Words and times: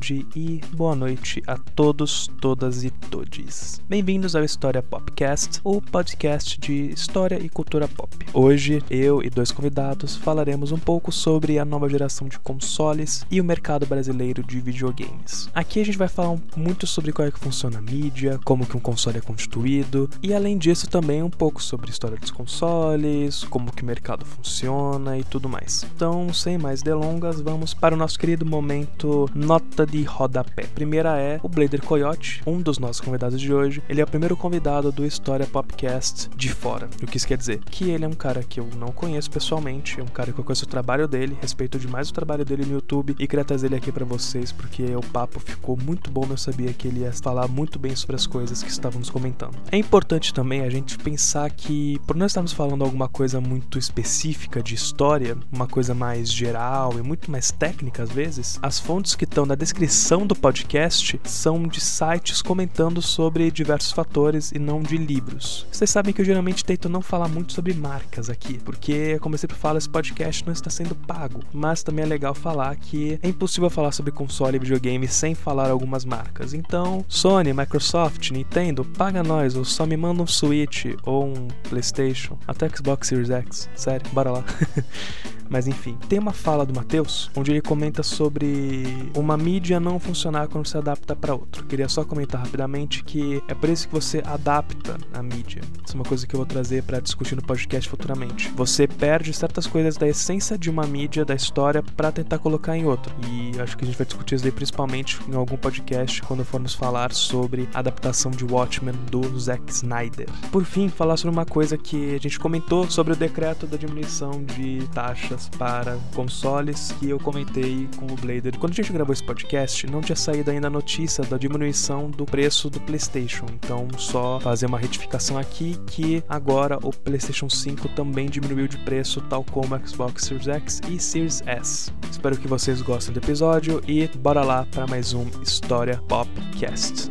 tarde 0.00 0.26
e 0.34 0.60
boa 0.72 0.96
noite 0.96 1.42
a 1.46 1.58
todos, 1.58 2.26
todas 2.40 2.84
e 2.84 2.90
todes. 2.90 3.82
Bem-vindos 3.86 4.34
ao 4.34 4.42
História 4.42 4.82
Popcast, 4.82 5.60
o 5.62 5.82
podcast 5.82 6.58
de 6.58 6.90
história 6.90 7.38
e 7.38 7.50
cultura 7.50 7.86
pop. 7.86 8.10
Hoje, 8.32 8.82
eu 8.88 9.22
e 9.22 9.28
dois 9.28 9.52
convidados 9.52 10.16
falaremos 10.16 10.72
um 10.72 10.78
pouco 10.78 11.12
sobre 11.12 11.58
a 11.58 11.66
nova 11.66 11.88
geração 11.88 12.28
de 12.28 12.38
consoles 12.38 13.26
e 13.30 13.40
o 13.40 13.44
mercado 13.44 13.84
brasileiro 13.84 14.42
de 14.42 14.58
videogames. 14.58 15.50
Aqui 15.54 15.80
a 15.80 15.84
gente 15.84 15.98
vai 15.98 16.08
falar 16.08 16.38
muito 16.56 16.86
sobre 16.86 17.12
como 17.12 17.28
é 17.28 17.30
que 17.30 17.38
funciona 17.38 17.78
a 17.78 17.82
mídia, 17.82 18.40
como 18.44 18.66
que 18.66 18.76
um 18.76 18.80
console 18.80 19.18
é 19.18 19.20
constituído 19.20 20.08
e 20.22 20.32
além 20.32 20.56
disso 20.56 20.88
também 20.88 21.22
um 21.22 21.30
pouco 21.30 21.62
sobre 21.62 21.88
a 21.88 21.90
história 21.90 22.16
dos 22.16 22.30
consoles, 22.30 23.44
como 23.44 23.70
que 23.70 23.82
o 23.82 23.86
mercado 23.86 24.24
funciona 24.24 25.18
e 25.18 25.24
tudo 25.24 25.48
mais. 25.48 25.84
Então, 25.94 26.32
sem 26.32 26.56
mais 26.56 26.80
delongas, 26.80 27.40
vamos 27.42 27.74
para 27.74 27.94
o 27.94 27.98
nosso 27.98 28.18
querido 28.18 28.46
momento 28.46 29.28
nota 29.34 29.89
de 29.90 30.04
rodapé. 30.04 30.62
Primeira 30.74 31.18
é 31.18 31.40
o 31.42 31.48
Blader 31.48 31.82
Coyote, 31.82 32.40
um 32.46 32.60
dos 32.62 32.78
nossos 32.78 33.00
convidados 33.00 33.40
de 33.40 33.52
hoje. 33.52 33.82
Ele 33.88 34.00
é 34.00 34.04
o 34.04 34.06
primeiro 34.06 34.36
convidado 34.36 34.92
do 34.92 35.04
História 35.04 35.46
Popcast 35.46 36.30
de 36.36 36.48
fora. 36.48 36.88
O 37.02 37.06
que 37.06 37.16
isso 37.16 37.26
quer 37.26 37.36
dizer? 37.36 37.58
Que 37.64 37.90
ele 37.90 38.04
é 38.04 38.08
um 38.08 38.12
cara 38.12 38.42
que 38.42 38.60
eu 38.60 38.68
não 38.78 38.88
conheço 38.88 39.30
pessoalmente, 39.30 39.98
é 39.98 40.02
um 40.02 40.06
cara 40.06 40.32
que 40.32 40.38
eu 40.38 40.44
conheço 40.44 40.64
o 40.64 40.68
trabalho 40.68 41.08
dele, 41.08 41.36
respeito 41.40 41.78
demais 41.78 42.08
o 42.08 42.12
trabalho 42.12 42.44
dele 42.44 42.64
no 42.64 42.74
YouTube 42.74 43.16
e 43.18 43.26
queria 43.26 43.44
trazer 43.44 43.66
ele 43.66 43.76
aqui 43.76 43.90
para 43.90 44.04
vocês 44.04 44.52
porque 44.52 44.94
o 44.94 45.00
papo 45.00 45.40
ficou 45.40 45.76
muito 45.76 46.10
bom. 46.10 46.26
Eu 46.30 46.36
sabia 46.36 46.72
que 46.72 46.86
ele 46.86 47.00
ia 47.00 47.12
falar 47.12 47.48
muito 47.48 47.78
bem 47.78 47.94
sobre 47.96 48.14
as 48.14 48.26
coisas 48.26 48.62
que 48.62 48.70
estávamos 48.70 49.10
comentando. 49.10 49.56
É 49.72 49.76
importante 49.76 50.32
também 50.32 50.60
a 50.60 50.70
gente 50.70 50.96
pensar 50.98 51.50
que, 51.50 51.98
por 52.06 52.14
nós 52.14 52.30
estarmos 52.30 52.52
falando 52.52 52.84
alguma 52.84 53.08
coisa 53.08 53.40
muito 53.40 53.78
específica 53.78 54.62
de 54.62 54.74
história, 54.74 55.36
uma 55.52 55.66
coisa 55.66 55.94
mais 55.94 56.32
geral 56.32 56.96
e 56.98 57.02
muito 57.02 57.30
mais 57.30 57.50
técnica 57.50 58.04
às 58.04 58.10
vezes, 58.10 58.58
as 58.62 58.78
fontes 58.78 59.16
que 59.16 59.24
estão 59.24 59.44
na 59.44 59.54
descrição 59.54 59.79
do 60.26 60.36
podcast 60.36 61.18
são 61.24 61.62
de 61.66 61.80
sites 61.80 62.42
comentando 62.42 63.00
sobre 63.00 63.50
diversos 63.50 63.92
fatores 63.92 64.52
e 64.52 64.58
não 64.58 64.82
de 64.82 64.98
livros. 64.98 65.66
Vocês 65.72 65.88
sabem 65.88 66.12
que 66.12 66.20
eu 66.20 66.24
geralmente 66.24 66.62
tento 66.62 66.86
não 66.86 67.00
falar 67.00 67.28
muito 67.28 67.54
sobre 67.54 67.72
marcas 67.72 68.28
aqui, 68.28 68.58
porque, 68.58 69.18
como 69.20 69.36
eu 69.36 69.38
sempre 69.38 69.56
falo, 69.56 69.78
esse 69.78 69.88
podcast 69.88 70.44
não 70.44 70.52
está 70.52 70.68
sendo 70.68 70.94
pago, 70.94 71.40
mas 71.50 71.82
também 71.82 72.04
é 72.04 72.08
legal 72.08 72.34
falar 72.34 72.76
que 72.76 73.18
é 73.22 73.28
impossível 73.28 73.70
falar 73.70 73.92
sobre 73.92 74.12
console 74.12 74.56
e 74.56 74.60
videogame 74.60 75.08
sem 75.08 75.34
falar 75.34 75.70
algumas 75.70 76.04
marcas. 76.04 76.52
Então, 76.52 77.02
Sony, 77.08 77.54
Microsoft, 77.54 78.32
Nintendo, 78.32 78.84
paga 78.84 79.22
nós, 79.22 79.56
ou 79.56 79.64
só 79.64 79.86
me 79.86 79.96
manda 79.96 80.22
um 80.22 80.26
Switch 80.26 80.94
ou 81.04 81.24
um 81.24 81.48
PlayStation, 81.70 82.36
até 82.46 82.68
Xbox 82.68 83.08
Series 83.08 83.30
X. 83.30 83.70
Sério, 83.74 84.10
bora 84.12 84.30
lá. 84.30 84.44
Mas 85.50 85.66
enfim, 85.66 85.98
tem 86.08 86.18
uma 86.18 86.32
fala 86.32 86.64
do 86.64 86.72
Matheus 86.72 87.28
onde 87.36 87.50
ele 87.50 87.60
comenta 87.60 88.02
sobre 88.04 89.10
uma 89.16 89.36
mídia 89.36 89.80
não 89.80 89.98
funcionar 89.98 90.46
quando 90.46 90.66
você 90.66 90.78
adapta 90.78 91.16
para 91.16 91.34
outro. 91.34 91.66
Queria 91.66 91.88
só 91.88 92.04
comentar 92.04 92.40
rapidamente 92.40 93.02
que 93.02 93.42
é 93.48 93.54
por 93.54 93.68
isso 93.68 93.88
que 93.88 93.92
você 93.92 94.22
adapta 94.24 94.96
a 95.12 95.22
mídia. 95.22 95.60
Isso 95.84 95.94
é 95.94 95.94
uma 95.96 96.04
coisa 96.04 96.26
que 96.26 96.34
eu 96.34 96.38
vou 96.38 96.46
trazer 96.46 96.84
para 96.84 97.00
discutir 97.00 97.34
no 97.34 97.42
podcast 97.42 97.90
futuramente. 97.90 98.52
Você 98.54 98.86
perde 98.86 99.32
certas 99.32 99.66
coisas 99.66 99.96
da 99.96 100.06
essência 100.06 100.56
de 100.56 100.70
uma 100.70 100.86
mídia, 100.86 101.24
da 101.24 101.34
história, 101.34 101.82
para 101.82 102.12
tentar 102.12 102.38
colocar 102.38 102.76
em 102.76 102.86
outra. 102.86 103.12
E 103.28 103.60
acho 103.60 103.76
que 103.76 103.84
a 103.84 103.86
gente 103.86 103.98
vai 103.98 104.06
discutir 104.06 104.36
isso 104.36 104.44
aí 104.44 104.52
principalmente 104.52 105.18
em 105.28 105.34
algum 105.34 105.56
podcast 105.56 106.22
quando 106.22 106.44
formos 106.44 106.74
falar 106.74 107.12
sobre 107.12 107.68
a 107.74 107.80
adaptação 107.80 108.30
de 108.30 108.44
Watchmen 108.44 108.94
do 109.10 109.38
Zack 109.38 109.62
Snyder. 109.72 110.28
Por 110.52 110.64
fim, 110.64 110.88
falar 110.88 111.16
sobre 111.16 111.34
uma 111.34 111.44
coisa 111.44 111.76
que 111.76 112.14
a 112.14 112.18
gente 112.18 112.38
comentou 112.38 112.88
sobre 112.88 113.14
o 113.14 113.16
decreto 113.16 113.66
da 113.66 113.76
diminuição 113.76 114.44
de 114.44 114.86
taxas 114.92 115.39
para 115.48 115.98
consoles 116.14 116.92
que 116.98 117.10
eu 117.10 117.18
comentei 117.18 117.88
com 117.96 118.06
o 118.06 118.16
Blader. 118.16 118.58
Quando 118.58 118.72
a 118.72 118.76
gente 118.76 118.92
gravou 118.92 119.12
esse 119.12 119.22
podcast, 119.22 119.86
não 119.86 120.00
tinha 120.00 120.16
saído 120.16 120.50
ainda 120.50 120.66
a 120.66 120.70
notícia 120.70 121.24
da 121.24 121.36
diminuição 121.36 122.10
do 122.10 122.24
preço 122.24 122.68
do 122.68 122.80
PlayStation. 122.80 123.46
Então, 123.52 123.88
só 123.96 124.40
fazer 124.40 124.66
uma 124.66 124.78
retificação 124.78 125.38
aqui 125.38 125.76
que 125.86 126.22
agora 126.28 126.78
o 126.82 126.90
PlayStation 126.90 127.48
5 127.48 127.88
também 127.90 128.28
diminuiu 128.28 128.68
de 128.68 128.78
preço, 128.78 129.20
tal 129.22 129.44
como 129.44 129.74
o 129.74 129.88
Xbox 129.88 130.24
Series 130.24 130.48
X 130.48 130.80
e 130.88 130.98
Series 130.98 131.42
S. 131.46 131.92
Espero 132.10 132.36
que 132.36 132.48
vocês 132.48 132.82
gostem 132.82 133.12
do 133.12 133.18
episódio 133.18 133.82
e 133.86 134.08
bora 134.18 134.42
lá 134.42 134.66
para 134.70 134.86
mais 134.86 135.12
um 135.12 135.26
História 135.42 136.02
Popcast. 136.08 137.10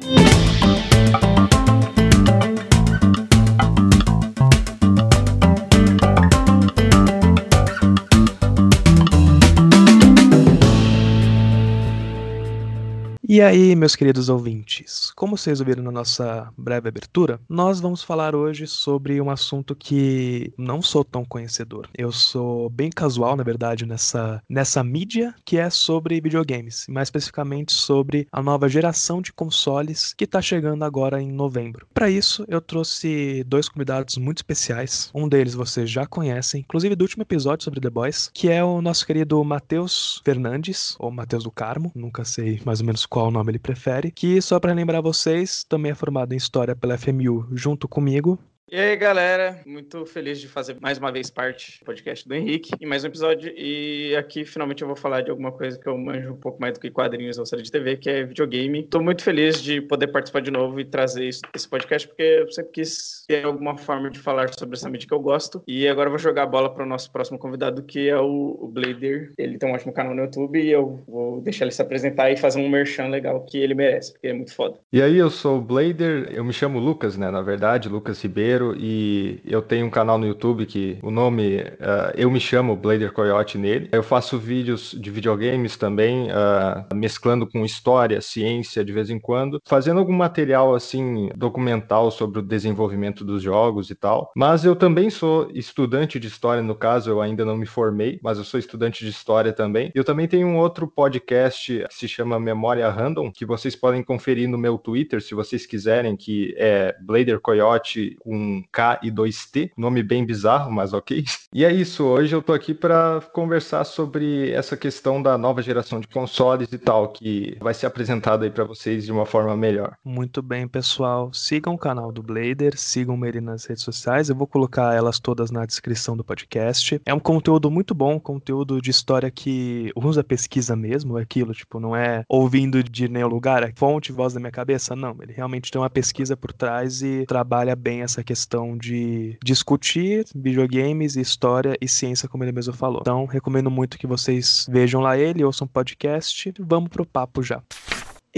E 13.31 13.43
aí, 13.43 13.75
meus 13.75 13.95
queridos 13.95 14.27
ouvintes, 14.27 15.11
como 15.15 15.37
vocês 15.37 15.59
ouviram 15.59 15.83
na 15.83 15.91
nossa 15.91 16.51
breve 16.57 16.89
abertura, 16.89 17.39
nós 17.47 17.79
vamos 17.79 18.01
falar 18.01 18.33
hoje 18.33 18.65
sobre 18.65 19.21
um 19.21 19.29
assunto 19.29 19.75
que 19.75 20.51
não 20.57 20.81
sou 20.81 21.03
tão 21.03 21.23
conhecedor. 21.23 21.87
Eu 21.95 22.11
sou 22.11 22.71
bem 22.71 22.89
casual, 22.89 23.35
na 23.35 23.43
verdade, 23.43 23.85
nessa, 23.85 24.41
nessa 24.49 24.83
mídia 24.83 25.35
que 25.45 25.59
é 25.59 25.69
sobre 25.69 26.19
videogames, 26.19 26.87
mais 26.89 27.05
especificamente 27.05 27.71
sobre 27.71 28.27
a 28.31 28.41
nova 28.41 28.67
geração 28.67 29.21
de 29.21 29.31
consoles 29.31 30.11
que 30.11 30.23
está 30.23 30.41
chegando 30.41 30.83
agora 30.83 31.21
em 31.21 31.31
novembro. 31.31 31.85
Para 31.93 32.09
isso, 32.09 32.43
eu 32.47 32.59
trouxe 32.59 33.43
dois 33.45 33.69
convidados 33.69 34.17
muito 34.17 34.39
especiais. 34.39 35.11
Um 35.13 35.29
deles 35.29 35.53
vocês 35.53 35.87
já 35.87 36.03
conhecem, 36.07 36.61
inclusive 36.61 36.95
do 36.95 37.03
último 37.03 37.21
episódio 37.21 37.63
sobre 37.63 37.79
The 37.79 37.91
Boys, 37.91 38.31
que 38.33 38.49
é 38.49 38.63
o 38.63 38.81
nosso 38.81 39.05
querido 39.05 39.43
Matheus 39.43 40.19
Fernandes, 40.25 40.95
ou 40.97 41.11
Matheus 41.11 41.43
do 41.43 41.51
Carmo, 41.51 41.91
nunca 41.93 42.25
sei 42.25 42.59
mais 42.65 42.79
ou 42.79 42.87
menos 42.87 43.05
qual 43.05 43.18
qual 43.19 43.31
nome 43.31 43.51
ele 43.51 43.59
prefere, 43.59 44.11
que 44.11 44.41
só 44.41 44.61
para 44.61 44.71
lembrar 44.71 45.01
vocês, 45.01 45.65
também 45.65 45.91
é 45.91 45.95
formado 45.95 46.31
em 46.31 46.37
História 46.37 46.73
pela 46.73 46.97
FMU 46.97 47.45
junto 47.51 47.85
comigo, 47.85 48.39
e 48.71 48.75
aí, 48.75 48.95
galera, 48.95 49.61
muito 49.65 50.05
feliz 50.05 50.39
de 50.39 50.47
fazer 50.47 50.77
mais 50.79 50.99
uma 50.99 51.11
vez 51.11 51.31
parte 51.31 51.79
do 51.79 51.85
podcast 51.85 52.27
do 52.27 52.35
Henrique 52.35 52.71
em 52.79 52.85
mais 52.85 53.03
um 53.03 53.07
episódio. 53.07 53.51
E 53.57 54.15
aqui 54.15 54.45
finalmente 54.45 54.83
eu 54.83 54.87
vou 54.87 54.95
falar 54.95 55.21
de 55.21 55.31
alguma 55.31 55.51
coisa 55.51 55.79
que 55.79 55.87
eu 55.87 55.97
manjo 55.97 56.33
um 56.33 56.37
pouco 56.37 56.61
mais 56.61 56.73
do 56.73 56.79
que 56.79 56.91
quadrinhos 56.91 57.39
ou 57.39 57.45
série 57.47 57.63
de 57.63 57.71
TV, 57.71 57.97
que 57.97 58.09
é 58.09 58.23
videogame. 58.23 58.83
Tô 58.83 59.01
muito 59.01 59.23
feliz 59.23 59.59
de 59.59 59.81
poder 59.81 60.07
participar 60.07 60.41
de 60.41 60.51
novo 60.51 60.79
e 60.79 60.85
trazer 60.85 61.27
isso, 61.27 61.41
esse 61.55 61.67
podcast, 61.67 62.07
porque 62.07 62.21
eu 62.21 62.51
sempre 62.51 62.71
quis 62.73 63.25
ter 63.27 63.43
alguma 63.43 63.75
forma 63.75 64.09
de 64.11 64.19
falar 64.19 64.53
sobre 64.53 64.75
essa 64.75 64.87
mídia 64.87 65.07
que 65.07 65.13
eu 65.15 65.19
gosto. 65.19 65.63
E 65.67 65.87
agora 65.87 66.07
eu 66.07 66.11
vou 66.11 66.19
jogar 66.19 66.43
a 66.43 66.47
bola 66.47 66.71
para 66.71 66.83
o 66.83 66.87
nosso 66.87 67.11
próximo 67.11 67.39
convidado, 67.39 67.81
que 67.81 68.07
é 68.07 68.19
o, 68.19 68.55
o 68.61 68.67
Blader. 68.67 69.33
Ele 69.37 69.57
tem 69.57 69.67
um 69.67 69.73
ótimo 69.73 69.93
canal 69.93 70.13
no 70.13 70.21
YouTube 70.21 70.61
e 70.61 70.71
eu 70.71 71.03
vou 71.07 71.41
deixar 71.41 71.65
ele 71.65 71.71
se 71.71 71.81
apresentar 71.81 72.29
e 72.29 72.37
fazer 72.37 72.59
um 72.59 72.69
merchan 72.69 73.07
legal 73.07 73.43
que 73.45 73.57
ele 73.57 73.73
merece, 73.73 74.13
porque 74.13 74.27
é 74.27 74.33
muito 74.33 74.53
foda. 74.53 74.77
E 74.93 75.01
aí, 75.01 75.17
eu 75.17 75.31
sou 75.31 75.57
o 75.57 75.61
Blader, 75.61 76.29
eu 76.31 76.43
me 76.43 76.53
chamo 76.53 76.77
Lucas, 76.77 77.17
né? 77.17 77.31
Na 77.31 77.41
verdade, 77.41 77.89
Lucas 77.89 78.21
Ribeiro 78.21 78.58
e 78.77 79.39
eu 79.45 79.61
tenho 79.61 79.85
um 79.85 79.89
canal 79.89 80.17
no 80.17 80.27
YouTube 80.27 80.65
que 80.65 80.97
o 81.01 81.11
nome 81.11 81.57
uh, 81.57 82.11
eu 82.15 82.29
me 82.29 82.39
chamo 82.39 82.75
Blader 82.75 83.11
Coyote 83.11 83.57
nele. 83.57 83.89
Eu 83.91 84.03
faço 84.03 84.37
vídeos 84.37 84.95
de 84.99 85.09
videogames 85.09 85.77
também, 85.77 86.29
uh, 86.29 86.95
mesclando 86.95 87.47
com 87.47 87.65
história, 87.65 88.21
ciência 88.21 88.83
de 88.83 88.91
vez 88.91 89.09
em 89.09 89.19
quando, 89.19 89.61
fazendo 89.65 89.99
algum 89.99 90.13
material 90.13 90.75
assim 90.75 91.29
documental 91.35 92.11
sobre 92.11 92.39
o 92.39 92.41
desenvolvimento 92.41 93.23
dos 93.23 93.41
jogos 93.41 93.89
e 93.89 93.95
tal. 93.95 94.31
Mas 94.35 94.65
eu 94.65 94.75
também 94.75 95.09
sou 95.09 95.49
estudante 95.53 96.19
de 96.19 96.27
história, 96.27 96.61
no 96.61 96.75
caso 96.75 97.09
eu 97.09 97.21
ainda 97.21 97.45
não 97.45 97.57
me 97.57 97.65
formei, 97.65 98.19
mas 98.23 98.37
eu 98.37 98.43
sou 98.43 98.59
estudante 98.59 99.03
de 99.03 99.11
história 99.11 99.53
também. 99.53 99.91
Eu 99.93 100.03
também 100.03 100.27
tenho 100.27 100.47
um 100.47 100.57
outro 100.57 100.87
podcast 100.87 101.85
que 101.89 101.95
se 101.95 102.07
chama 102.07 102.39
Memória 102.39 102.89
Random, 102.89 103.31
que 103.31 103.45
vocês 103.45 103.75
podem 103.75 104.03
conferir 104.03 104.47
no 104.47 104.57
meu 104.57 104.77
Twitter 104.77 105.21
se 105.21 105.35
vocês 105.35 105.65
quiserem, 105.65 106.15
que 106.15 106.53
é 106.57 106.95
Blader 107.01 107.39
Coyote 107.39 108.15
com 108.19 108.48
K 108.71 108.99
e 109.03 109.11
2T, 109.11 109.71
nome 109.77 110.03
bem 110.03 110.25
bizarro, 110.25 110.71
mas 110.71 110.93
ok. 110.93 111.23
E 111.51 111.65
é 111.65 111.73
isso, 111.73 112.03
hoje 112.03 112.35
eu 112.35 112.43
tô 112.43 112.53
aqui 112.53 112.75
para 112.75 113.21
conversar 113.33 113.83
sobre 113.83 114.51
essa 114.51 114.77
questão 114.77 115.19
da 115.19 115.35
nova 115.35 115.63
geração 115.63 115.99
de 115.99 116.07
consoles 116.07 116.71
e 116.71 116.77
tal, 116.77 117.07
que 117.07 117.57
vai 117.59 117.73
ser 117.73 117.87
apresentada 117.87 118.45
aí 118.45 118.51
para 118.51 118.63
vocês 118.63 119.03
de 119.03 119.11
uma 119.11 119.25
forma 119.25 119.57
melhor. 119.57 119.97
Muito 120.05 120.43
bem, 120.43 120.67
pessoal. 120.67 121.33
Sigam 121.33 121.73
o 121.73 121.77
canal 121.77 122.11
do 122.11 122.21
Blader, 122.21 122.77
sigam 122.77 123.25
ele 123.25 123.41
nas 123.41 123.65
redes 123.65 123.83
sociais, 123.83 124.29
eu 124.29 124.35
vou 124.35 124.45
colocar 124.45 124.95
elas 124.95 125.19
todas 125.19 125.49
na 125.49 125.65
descrição 125.65 126.15
do 126.15 126.23
podcast. 126.23 127.01
É 127.03 127.13
um 127.13 127.19
conteúdo 127.19 127.71
muito 127.71 127.95
bom, 127.95 128.19
conteúdo 128.19 128.79
de 128.79 128.91
história 128.91 129.31
que 129.31 129.91
usa 129.95 130.23
pesquisa 130.23 130.75
mesmo, 130.75 131.17
aquilo, 131.17 131.53
tipo, 131.53 131.79
não 131.79 131.95
é 131.95 132.23
ouvindo 132.29 132.83
de 132.83 133.09
nenhum 133.09 133.27
lugar, 133.27 133.63
é 133.63 133.73
fonte, 133.75 134.11
voz 134.11 134.33
da 134.33 134.39
minha 134.39 134.51
cabeça, 134.51 134.95
não. 134.95 135.17
Ele 135.21 135.33
realmente 135.33 135.71
tem 135.71 135.81
uma 135.81 135.89
pesquisa 135.89 136.37
por 136.37 136.53
trás 136.53 137.01
e 137.01 137.25
trabalha 137.25 137.75
bem 137.75 138.01
essa 138.01 138.23
questão 138.23 138.38
questão 138.39 138.77
de 138.77 139.37
discutir 139.43 140.25
videogames, 140.33 141.17
história 141.17 141.77
e 141.81 141.87
ciência, 141.89 142.29
como 142.29 142.43
ele 142.43 142.53
mesmo 142.53 142.73
falou. 142.73 142.99
Então, 143.01 143.25
recomendo 143.25 143.69
muito 143.69 143.97
que 143.97 144.07
vocês 144.07 144.65
vejam 144.69 145.01
lá 145.01 145.17
ele, 145.17 145.43
ouçam 145.43 145.65
um 145.65 145.67
podcast. 145.67 146.53
Vamos 146.57 146.89
pro 146.89 147.05
papo 147.05 147.43
já. 147.43 147.61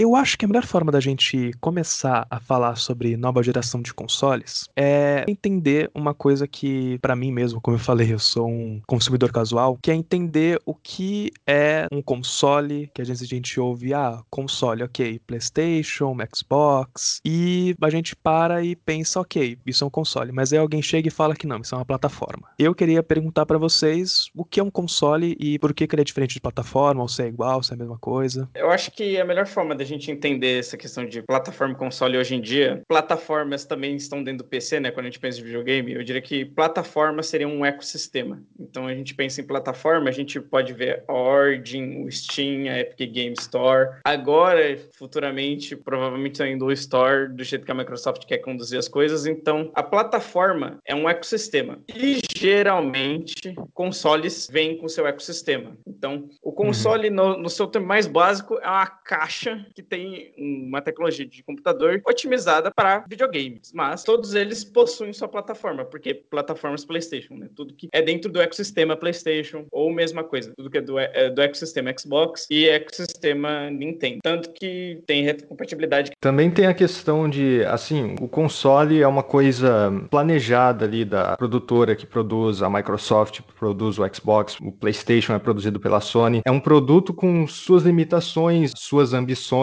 Eu 0.02 0.16
acho 0.16 0.36
que 0.36 0.44
a 0.44 0.48
melhor 0.48 0.66
forma 0.66 0.90
da 0.90 0.98
gente 0.98 1.52
começar 1.60 2.26
a 2.28 2.40
falar 2.40 2.74
sobre 2.74 3.16
nova 3.16 3.40
geração 3.40 3.80
de 3.80 3.94
consoles 3.94 4.68
é 4.74 5.24
entender 5.28 5.88
uma 5.94 6.12
coisa 6.12 6.44
que, 6.48 6.98
para 6.98 7.14
mim 7.14 7.30
mesmo, 7.30 7.60
como 7.60 7.76
eu 7.76 7.80
falei, 7.80 8.12
eu 8.12 8.18
sou 8.18 8.48
um 8.48 8.82
consumidor 8.84 9.30
casual, 9.30 9.78
que 9.80 9.92
é 9.92 9.94
entender 9.94 10.60
o 10.66 10.74
que 10.74 11.30
é 11.46 11.86
um 11.92 12.02
console, 12.02 12.90
que 12.92 13.00
a 13.00 13.04
gente, 13.04 13.22
a 13.22 13.26
gente 13.28 13.60
ouve, 13.60 13.94
ah, 13.94 14.20
console, 14.28 14.82
ok, 14.82 15.20
PlayStation, 15.24 16.16
Xbox, 16.34 17.20
e 17.24 17.76
a 17.80 17.88
gente 17.88 18.16
para 18.16 18.60
e 18.60 18.74
pensa, 18.74 19.20
ok, 19.20 19.56
isso 19.64 19.84
é 19.84 19.86
um 19.86 19.90
console, 19.90 20.32
mas 20.32 20.52
aí 20.52 20.58
alguém 20.58 20.82
chega 20.82 21.06
e 21.06 21.12
fala 21.12 21.36
que 21.36 21.46
não, 21.46 21.60
isso 21.60 21.76
é 21.76 21.78
uma 21.78 21.84
plataforma. 21.84 22.48
Eu 22.58 22.74
queria 22.74 23.04
perguntar 23.04 23.46
para 23.46 23.56
vocês 23.56 24.24
o 24.34 24.44
que 24.44 24.58
é 24.58 24.64
um 24.64 24.70
console 24.70 25.36
e 25.38 25.60
por 25.60 25.72
que, 25.72 25.86
que 25.86 25.94
ele 25.94 26.02
é 26.02 26.04
diferente 26.04 26.34
de 26.34 26.40
plataforma, 26.40 27.02
ou 27.02 27.08
se 27.08 27.22
é 27.22 27.28
igual, 27.28 27.62
se 27.62 27.70
é 27.70 27.76
a 27.76 27.78
mesma 27.78 27.98
coisa. 27.98 28.50
Eu 28.52 28.68
acho 28.68 28.90
que 28.90 29.16
a 29.16 29.24
melhor 29.24 29.46
forma 29.46 29.76
da 29.76 29.84
gente 29.84 29.91
entender 30.10 30.58
essa 30.58 30.76
questão 30.76 31.04
de 31.06 31.22
plataforma 31.22 31.74
e 31.74 31.76
console 31.76 32.18
hoje 32.18 32.34
em 32.34 32.40
dia, 32.40 32.82
plataformas 32.88 33.64
também 33.64 33.96
estão 33.96 34.22
dentro 34.22 34.44
do 34.44 34.48
PC, 34.48 34.80
né? 34.80 34.90
Quando 34.90 35.06
a 35.06 35.08
gente 35.08 35.20
pensa 35.20 35.40
em 35.40 35.44
videogame, 35.44 35.92
eu 35.92 36.02
diria 36.02 36.22
que 36.22 36.44
plataforma 36.44 37.22
seria 37.22 37.48
um 37.48 37.64
ecossistema. 37.64 38.42
Então 38.58 38.86
a 38.86 38.94
gente 38.94 39.14
pensa 39.14 39.40
em 39.40 39.46
plataforma, 39.46 40.08
a 40.08 40.12
gente 40.12 40.40
pode 40.40 40.72
ver 40.72 41.04
a 41.08 41.12
Origin, 41.12 42.04
o 42.04 42.10
Steam, 42.10 42.70
a 42.70 42.80
Epic 42.80 43.12
Game 43.12 43.34
Store. 43.38 43.98
Agora, 44.04 44.78
futuramente, 44.92 45.76
provavelmente 45.76 46.38
saindo 46.38 46.66
o 46.66 46.72
Store, 46.72 47.28
do 47.28 47.44
jeito 47.44 47.64
que 47.64 47.72
a 47.72 47.74
Microsoft 47.74 48.24
quer 48.26 48.38
conduzir 48.38 48.78
as 48.78 48.88
coisas. 48.88 49.26
Então, 49.26 49.70
a 49.74 49.82
plataforma 49.82 50.78
é 50.84 50.94
um 50.94 51.08
ecossistema. 51.08 51.78
E 51.88 52.20
geralmente, 52.36 53.54
consoles 53.72 54.48
vêm 54.50 54.76
com 54.76 54.88
seu 54.88 55.06
ecossistema. 55.06 55.76
Então, 55.86 56.28
o 56.42 56.52
console, 56.52 57.08
uhum. 57.08 57.14
no, 57.14 57.38
no 57.38 57.50
seu 57.50 57.66
termo 57.66 57.86
mais 57.86 58.06
básico, 58.06 58.58
é 58.58 58.68
uma 58.68 58.86
caixa 58.86 59.64
que 59.72 59.82
tem 59.82 60.32
uma 60.36 60.80
tecnologia 60.80 61.26
de 61.26 61.42
computador 61.42 62.00
otimizada 62.06 62.70
para 62.70 63.04
videogames. 63.08 63.72
Mas 63.72 64.02
todos 64.02 64.34
eles 64.34 64.64
possuem 64.64 65.12
sua 65.12 65.28
plataforma, 65.28 65.84
porque 65.84 66.14
plataformas 66.14 66.84
PlayStation, 66.84 67.34
né? 67.34 67.48
Tudo 67.54 67.74
que 67.74 67.88
é 67.92 68.02
dentro 68.02 68.30
do 68.30 68.40
ecossistema 68.40 68.96
PlayStation, 68.96 69.66
ou 69.70 69.92
mesma 69.92 70.24
coisa, 70.24 70.52
tudo 70.56 70.70
que 70.70 70.78
é 70.78 70.80
do, 70.80 70.98
é 70.98 71.30
do 71.30 71.40
ecossistema 71.40 71.92
Xbox 71.98 72.46
e 72.50 72.68
ecossistema 72.68 73.70
Nintendo. 73.70 74.18
Tanto 74.22 74.50
que 74.52 75.02
tem 75.06 75.22
retrocompatibilidade. 75.22 76.12
Também 76.20 76.50
tem 76.50 76.66
a 76.66 76.74
questão 76.74 77.28
de, 77.28 77.64
assim, 77.66 78.14
o 78.20 78.28
console 78.28 79.00
é 79.00 79.06
uma 79.06 79.22
coisa 79.22 79.90
planejada 80.10 80.84
ali 80.84 81.04
da 81.04 81.36
produtora 81.36 81.94
que 81.96 82.06
produz, 82.06 82.62
a 82.62 82.70
Microsoft 82.70 83.40
produz 83.58 83.98
o 83.98 84.14
Xbox, 84.14 84.56
o 84.60 84.72
PlayStation 84.72 85.34
é 85.34 85.38
produzido 85.38 85.78
pela 85.80 86.00
Sony. 86.00 86.42
É 86.44 86.50
um 86.50 86.60
produto 86.60 87.14
com 87.14 87.46
suas 87.46 87.84
limitações, 87.84 88.72
suas 88.76 89.14
ambições, 89.14 89.61